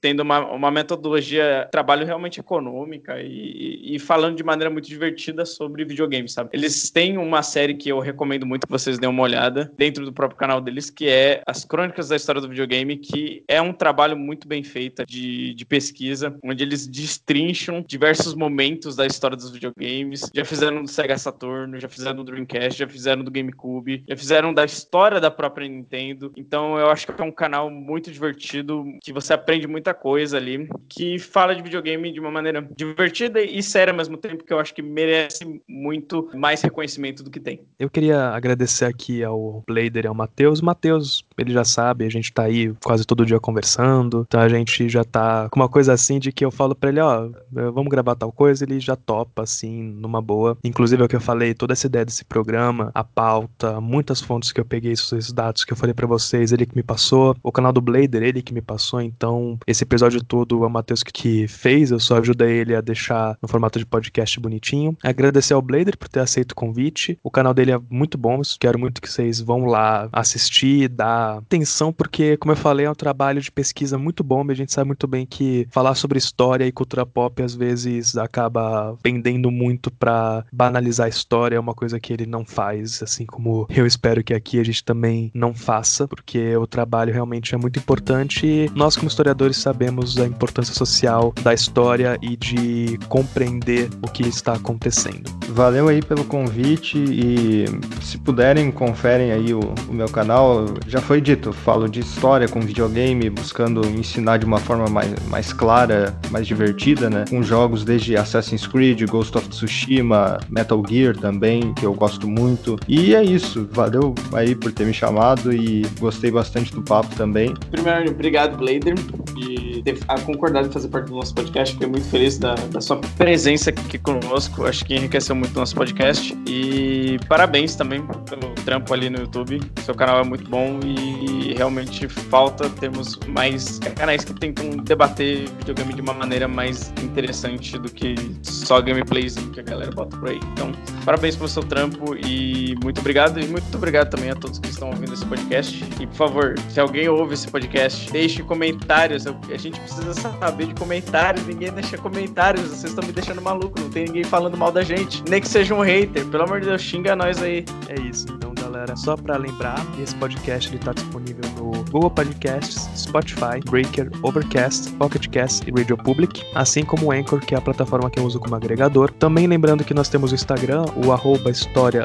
tendo 0.00 0.20
uma, 0.20 0.40
uma 0.50 0.70
metodologia, 0.70 1.68
trabalho 1.70 2.04
realmente 2.04 2.40
econômica 2.40 3.20
e, 3.20 3.94
e 3.94 3.98
falando 3.98 4.36
de 4.36 4.42
maneira 4.42 4.70
muito 4.70 4.88
divertida 4.88 5.44
sobre 5.44 5.84
videogames, 5.84 6.32
sabe? 6.32 6.50
Eles 6.52 6.90
têm 6.90 7.16
uma 7.16 7.42
série 7.42 7.74
que 7.74 7.88
eu 7.88 8.00
recomendo 8.00 8.44
muito 8.46 8.66
que 8.66 8.72
vocês 8.72 8.98
deem 8.98 9.10
uma 9.10 9.22
olhada 9.22 9.72
dentro 9.76 10.04
do 10.04 10.12
próprio 10.12 10.38
canal 10.38 10.60
deles, 10.60 10.90
que 10.90 11.08
é 11.08 11.42
As 11.46 11.64
Crônicas 11.64 12.08
da 12.08 12.16
História 12.16 12.40
do 12.40 12.48
Videogame, 12.48 12.96
que 12.96 13.44
é 13.46 13.60
um 13.60 13.72
trabalho 13.72 14.16
muito 14.16 14.48
bem 14.48 14.62
feito 14.62 15.04
de, 15.06 15.54
de 15.54 15.64
pesquisa, 15.64 16.36
onde 16.42 16.62
eles 16.62 16.86
destrincham 16.86 17.59
diversos 17.86 18.34
momentos 18.34 18.96
da 18.96 19.06
história 19.06 19.36
dos 19.36 19.50
videogames. 19.50 20.30
Já 20.34 20.44
fizeram 20.44 20.82
do 20.82 20.88
Sega 20.88 21.18
Saturn, 21.18 21.78
já 21.80 21.88
fizeram 21.88 22.16
do 22.16 22.24
Dreamcast, 22.24 22.78
já 22.78 22.88
fizeram 22.88 23.22
do 23.22 23.30
GameCube, 23.30 24.04
já 24.08 24.16
fizeram 24.16 24.54
da 24.54 24.64
história 24.64 25.20
da 25.20 25.30
própria 25.30 25.68
Nintendo. 25.68 26.32
Então 26.36 26.78
eu 26.78 26.90
acho 26.90 27.06
que 27.06 27.20
é 27.20 27.24
um 27.24 27.32
canal 27.32 27.70
muito 27.70 28.10
divertido, 28.10 28.84
que 29.02 29.12
você 29.12 29.32
aprende 29.32 29.66
muita 29.66 29.92
coisa 29.92 30.36
ali, 30.36 30.68
que 30.88 31.18
fala 31.18 31.54
de 31.54 31.62
videogame 31.62 32.12
de 32.12 32.20
uma 32.20 32.30
maneira 32.30 32.66
divertida 32.76 33.40
e 33.40 33.62
séria 33.62 33.92
ao 33.92 33.96
mesmo 33.96 34.16
tempo, 34.16 34.44
que 34.44 34.52
eu 34.52 34.58
acho 34.58 34.74
que 34.74 34.82
merece 34.82 35.62
muito 35.68 36.30
mais 36.34 36.62
reconhecimento 36.62 37.22
do 37.22 37.30
que 37.30 37.40
tem. 37.40 37.60
Eu 37.78 37.90
queria 37.90 38.28
agradecer 38.30 38.84
aqui 38.84 39.22
ao 39.22 39.62
Blader 39.66 40.04
e 40.04 40.08
ao 40.08 40.14
Matheus. 40.14 40.60
Matheus, 40.60 41.24
ele 41.36 41.52
já 41.52 41.64
sabe, 41.64 42.04
a 42.04 42.10
gente 42.10 42.32
tá 42.32 42.44
aí 42.44 42.72
quase 42.82 43.06
todo 43.06 43.26
dia 43.26 43.40
conversando, 43.40 44.24
então 44.26 44.40
a 44.40 44.48
gente 44.48 44.88
já 44.88 45.04
tá 45.04 45.48
com 45.50 45.60
uma 45.60 45.68
coisa 45.68 45.92
assim 45.92 46.18
de 46.18 46.32
que 46.32 46.44
eu 46.44 46.50
falo 46.50 46.74
pra 46.74 46.90
ele, 46.90 47.00
ó, 47.00 47.28
vamos 47.52 47.88
gravar 47.88 48.14
tal 48.14 48.32
coisa, 48.32 48.64
ele 48.64 48.80
já 48.80 48.96
topa, 48.96 49.42
assim, 49.42 49.82
numa 49.82 50.20
boa. 50.20 50.56
Inclusive, 50.64 51.02
é 51.02 51.04
o 51.04 51.08
que 51.08 51.16
eu 51.16 51.20
falei, 51.20 51.54
toda 51.54 51.72
essa 51.72 51.86
ideia 51.86 52.04
desse 52.04 52.24
programa, 52.24 52.90
a 52.94 53.04
pauta, 53.04 53.80
muitas 53.80 54.20
fontes 54.20 54.52
que 54.52 54.60
eu 54.60 54.64
peguei, 54.64 54.92
esses 54.92 55.32
dados 55.32 55.64
que 55.64 55.72
eu 55.72 55.76
falei 55.76 55.94
para 55.94 56.06
vocês, 56.06 56.52
ele 56.52 56.66
que 56.66 56.76
me 56.76 56.82
passou. 56.82 57.36
O 57.42 57.52
canal 57.52 57.72
do 57.72 57.80
Blader, 57.80 58.22
ele 58.22 58.42
que 58.42 58.54
me 58.54 58.60
passou. 58.60 59.00
Então, 59.00 59.58
esse 59.66 59.84
episódio 59.84 60.22
todo 60.22 60.60
o 60.60 60.68
Matheus 60.68 61.02
que 61.02 61.46
fez, 61.48 61.90
eu 61.90 62.00
só 62.00 62.18
ajudei 62.18 62.58
ele 62.58 62.74
a 62.74 62.80
deixar 62.80 63.36
no 63.40 63.48
formato 63.48 63.78
de 63.78 63.86
podcast 63.86 64.38
bonitinho. 64.38 64.96
Agradecer 65.02 65.54
ao 65.54 65.62
Blader 65.62 65.96
por 65.96 66.08
ter 66.08 66.20
aceito 66.20 66.52
o 66.52 66.56
convite. 66.56 67.18
O 67.22 67.30
canal 67.30 67.54
dele 67.54 67.72
é 67.72 67.80
muito 67.90 68.16
bom, 68.16 68.40
quero 68.58 68.78
muito 68.78 69.00
que 69.00 69.10
vocês 69.10 69.40
vão 69.40 69.64
lá 69.64 70.08
assistir, 70.12 70.88
dar 70.88 71.38
atenção, 71.38 71.92
porque, 71.92 72.36
como 72.36 72.52
eu 72.52 72.56
falei, 72.56 72.86
é 72.86 72.90
um 72.90 72.94
trabalho 72.94 73.40
de 73.40 73.50
pesquisa 73.50 73.98
muito 73.98 74.22
bom 74.22 74.44
e 74.48 74.52
a 74.52 74.54
gente 74.54 74.72
sabe 74.72 74.88
muito 74.88 75.06
bem 75.06 75.26
que 75.26 75.66
falar 75.70 75.94
sobre 75.94 76.18
história 76.18 76.66
e 76.66 76.72
cultura 76.72 77.04
pop 77.04 77.39
às 77.40 77.54
vezes 77.54 78.16
acaba 78.16 78.96
pendendo 79.02 79.50
muito 79.50 79.90
para 79.90 80.44
banalizar 80.52 81.06
a 81.06 81.08
história, 81.08 81.56
é 81.56 81.60
uma 81.60 81.74
coisa 81.74 81.98
que 81.98 82.12
ele 82.12 82.26
não 82.26 82.44
faz, 82.44 83.02
assim 83.02 83.26
como 83.26 83.66
eu 83.70 83.86
espero 83.86 84.22
que 84.22 84.34
aqui 84.34 84.58
a 84.58 84.64
gente 84.64 84.84
também 84.84 85.30
não 85.34 85.54
faça, 85.54 86.06
porque 86.06 86.56
o 86.56 86.66
trabalho 86.66 87.12
realmente 87.12 87.54
é 87.54 87.58
muito 87.58 87.78
importante 87.78 88.46
e 88.46 88.70
nós 88.74 88.96
como 88.96 89.08
historiadores 89.08 89.56
sabemos 89.56 90.18
a 90.18 90.26
importância 90.26 90.74
social 90.74 91.32
da 91.42 91.52
história 91.54 92.18
e 92.22 92.36
de 92.36 92.98
compreender 93.08 93.88
o 94.02 94.08
que 94.08 94.26
está 94.26 94.54
acontecendo. 94.54 95.30
Valeu 95.48 95.88
aí 95.88 96.00
pelo 96.00 96.24
convite 96.24 96.98
e 96.98 97.64
se 98.02 98.18
puderem, 98.18 98.70
conferem 98.70 99.32
aí 99.32 99.52
o, 99.52 99.60
o 99.88 99.92
meu 99.92 100.08
canal. 100.08 100.66
Já 100.86 101.00
foi 101.00 101.20
dito, 101.20 101.52
falo 101.52 101.88
de 101.88 102.00
história 102.00 102.48
com 102.48 102.60
videogame, 102.60 103.28
buscando 103.28 103.84
ensinar 103.86 104.38
de 104.38 104.46
uma 104.46 104.58
forma 104.58 104.86
mais, 104.88 105.14
mais 105.28 105.52
clara, 105.52 106.16
mais 106.30 106.46
divertida, 106.46 107.10
né? 107.10 107.24
Com 107.30 107.44
jogos 107.44 107.84
desde 107.84 108.16
Assassin's 108.16 108.66
Creed, 108.66 109.08
Ghost 109.08 109.38
of 109.38 109.48
Tsushima, 109.48 110.40
Metal 110.48 110.82
Gear 110.84 111.16
também, 111.16 111.72
que 111.74 111.86
eu 111.86 111.94
gosto 111.94 112.26
muito. 112.26 112.76
E 112.88 113.14
é 113.14 113.22
isso, 113.22 113.68
valeu 113.70 114.16
aí 114.32 114.56
por 114.56 114.72
ter 114.72 114.84
me 114.84 114.92
chamado 114.92 115.52
e 115.52 115.86
gostei 116.00 116.32
bastante 116.32 116.74
do 116.74 116.82
papo 116.82 117.14
também. 117.14 117.54
Primeiro, 117.70 118.10
obrigado, 118.10 118.56
Blader, 118.56 118.96
e 119.36 119.80
ter 119.84 119.96
concordado 120.26 120.66
em 120.66 120.72
fazer 120.72 120.88
parte 120.88 121.06
do 121.06 121.14
nosso 121.14 121.32
podcast. 121.32 121.74
Fiquei 121.74 121.88
muito 121.88 122.08
feliz 122.08 122.36
da, 122.36 122.56
da 122.56 122.80
sua 122.80 122.96
presença 123.16 123.70
aqui 123.70 123.96
conosco. 123.96 124.66
Acho 124.66 124.84
que 124.84 124.96
enriqueceu 124.96 125.36
muito 125.36 125.54
o 125.54 125.60
nosso 125.60 125.76
podcast. 125.76 126.36
E 126.48 127.16
parabéns 127.28 127.76
também 127.76 128.02
pelo 128.28 128.52
trampo 128.64 128.92
ali 128.92 129.08
no 129.08 129.20
YouTube. 129.20 129.60
Seu 129.84 129.94
canal 129.94 130.20
é 130.20 130.24
muito 130.24 130.50
bom 130.50 130.80
e 130.84 131.54
realmente 131.54 132.08
falta 132.08 132.68
termos 132.68 133.16
mais 133.28 133.78
canais 133.94 134.24
que 134.24 134.34
tentam 134.34 134.70
debater 134.70 135.48
videogame 135.58 135.94
de 135.94 136.02
uma 136.02 136.12
maneira 136.12 136.48
mais 136.48 136.92
interessante 137.02 137.19
do 137.22 137.90
que 137.90 138.14
só 138.42 138.80
gameplays 138.80 139.34
que 139.52 139.60
a 139.60 139.62
galera 139.62 139.90
bota 139.90 140.16
por 140.16 140.28
aí. 140.28 140.40
Então, 140.52 140.72
parabéns 141.04 141.36
pelo 141.36 141.48
seu 141.48 141.62
trampo 141.62 142.14
e 142.16 142.74
muito 142.82 143.00
obrigado. 143.00 143.40
E 143.40 143.46
muito 143.46 143.74
obrigado 143.76 144.10
também 144.10 144.30
a 144.30 144.34
todos 144.34 144.58
que 144.58 144.68
estão 144.68 144.88
ouvindo 144.88 145.12
esse 145.12 145.24
podcast. 145.26 145.84
E, 146.00 146.06
por 146.06 146.16
favor, 146.16 146.54
se 146.68 146.80
alguém 146.80 147.08
ouve 147.08 147.34
esse 147.34 147.48
podcast, 147.48 148.10
deixe 148.10 148.42
comentários. 148.42 149.26
A 149.26 149.56
gente 149.56 149.80
precisa 149.80 150.14
saber 150.14 150.66
de 150.66 150.74
comentários. 150.74 151.46
Ninguém 151.46 151.72
deixa 151.72 151.98
comentários. 151.98 152.68
Vocês 152.68 152.92
estão 152.92 153.06
me 153.06 153.12
deixando 153.12 153.42
maluco. 153.42 153.78
Não 153.80 153.90
tem 153.90 154.04
ninguém 154.04 154.24
falando 154.24 154.56
mal 154.56 154.72
da 154.72 154.82
gente. 154.82 155.22
Nem 155.28 155.40
que 155.40 155.48
seja 155.48 155.74
um 155.74 155.80
hater. 155.80 156.26
Pelo 156.26 156.44
amor 156.44 156.60
de 156.60 156.66
Deus, 156.66 156.82
xinga 156.82 157.16
nós 157.16 157.42
aí. 157.42 157.64
É 157.88 158.00
isso. 158.00 158.26
Então, 158.30 158.52
galera 158.70 158.96
só 158.96 159.16
para 159.16 159.36
lembrar, 159.36 159.84
esse 160.00 160.14
podcast 160.14 160.70
ele 160.70 160.78
tá 160.78 160.92
disponível 160.92 161.42
no 161.56 161.70
Google 161.90 162.10
Podcasts, 162.10 162.88
Spotify, 162.96 163.60
Breaker, 163.68 164.08
Overcast, 164.22 164.92
Pocket 164.92 165.26
Cast 165.28 165.68
e 165.68 165.72
Radio 165.76 165.96
Public, 165.96 166.44
assim 166.54 166.84
como 166.84 167.06
o 167.06 167.12
Anchor, 167.12 167.40
que 167.40 167.54
é 167.54 167.58
a 167.58 167.60
plataforma 167.60 168.08
que 168.08 168.20
eu 168.20 168.24
uso 168.24 168.38
como 168.38 168.54
agregador. 168.54 169.10
Também 169.12 169.46
lembrando 169.48 169.82
que 169.82 169.92
nós 169.92 170.08
temos 170.08 170.30
o 170.30 170.34
Instagram, 170.34 170.84
o 171.04 171.12
arroba 171.12 171.50
história 171.50 172.04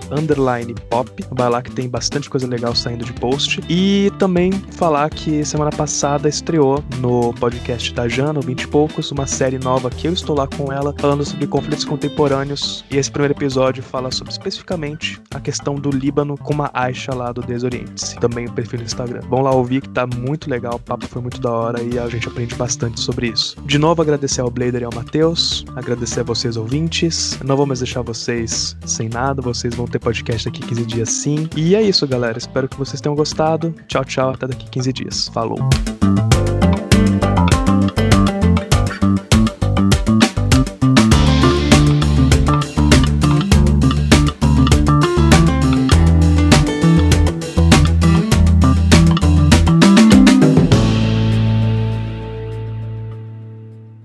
pop. 0.90 1.26
Vai 1.32 1.50
lá 1.50 1.62
que 1.62 1.72
tem 1.72 1.88
bastante 1.88 2.30
coisa 2.30 2.48
legal 2.48 2.74
saindo 2.76 3.06
de 3.06 3.14
post. 3.14 3.62
E 3.70 4.12
também 4.18 4.52
falar 4.52 5.10
que 5.10 5.46
semana 5.46 5.70
passada 5.70 6.28
estreou 6.28 6.84
no 6.98 7.34
podcast 7.36 7.94
da 7.94 8.08
Jana, 8.08 8.40
o 8.40 8.42
20 8.42 8.64
e 8.64 8.68
poucos, 8.68 9.12
uma 9.12 9.28
série 9.28 9.60
nova 9.60 9.90
que 9.90 10.08
eu 10.08 10.14
estou 10.14 10.36
lá 10.36 10.48
com 10.48 10.72
ela, 10.72 10.94
falando 10.98 11.24
sobre 11.24 11.46
conflitos 11.46 11.86
contemporâneos. 11.86 12.84
E 12.90 12.98
esse 12.98 13.12
primeiro 13.12 13.34
episódio 13.34 13.84
fala 13.84 14.10
sobre 14.10 14.32
especificamente 14.32 15.22
a 15.34 15.40
questão 15.40 15.76
do 15.76 15.90
Líbano 15.90 16.38
com 16.38 16.55
uma 16.56 16.72
Aisha 16.74 17.14
lá 17.14 17.32
do 17.32 17.42
Desoriente. 17.42 18.16
Também 18.20 18.46
o 18.46 18.52
perfil 18.52 18.80
no 18.80 18.86
Instagram. 18.86 19.20
Vão 19.30 19.42
lá 19.42 19.52
ouvir 19.52 19.82
que 19.82 19.90
tá 19.90 20.08
muito 20.08 20.50
legal, 20.50 20.76
o 20.76 20.80
papo 20.80 21.06
foi 21.06 21.22
muito 21.22 21.40
da 21.40 21.52
hora 21.52 21.84
e 21.84 22.00
a 22.00 22.08
gente 22.08 22.28
aprende 22.28 22.56
bastante 22.56 23.00
sobre 23.00 23.28
isso. 23.28 23.56
De 23.66 23.78
novo, 23.78 24.02
agradecer 24.02 24.42
ao 24.42 24.50
Blader 24.50 24.82
e 24.82 24.86
ao 24.86 24.94
Matheus, 24.94 25.66
agradecer 25.76 26.22
a 26.22 26.24
vocês 26.24 26.58
ouvintes. 26.58 27.38
Não 27.44 27.58
vamos 27.58 27.80
deixar 27.80 28.02
vocês 28.02 28.76
sem 28.86 29.10
nada, 29.10 29.42
vocês 29.42 29.76
vão 29.76 29.86
ter 29.86 30.00
podcast 30.00 30.50
daqui 30.50 30.66
15 30.66 30.86
dias 30.86 31.10
sim. 31.10 31.50
E 31.56 31.76
é 31.76 31.82
isso, 31.82 32.08
galera. 32.08 32.38
Espero 32.38 32.68
que 32.68 32.78
vocês 32.78 33.02
tenham 33.02 33.16
gostado. 33.16 33.76
Tchau, 33.88 34.06
tchau. 34.06 34.30
Até 34.32 34.48
daqui 34.48 34.70
15 34.70 34.94
dias. 34.94 35.28
Falou. 35.30 35.60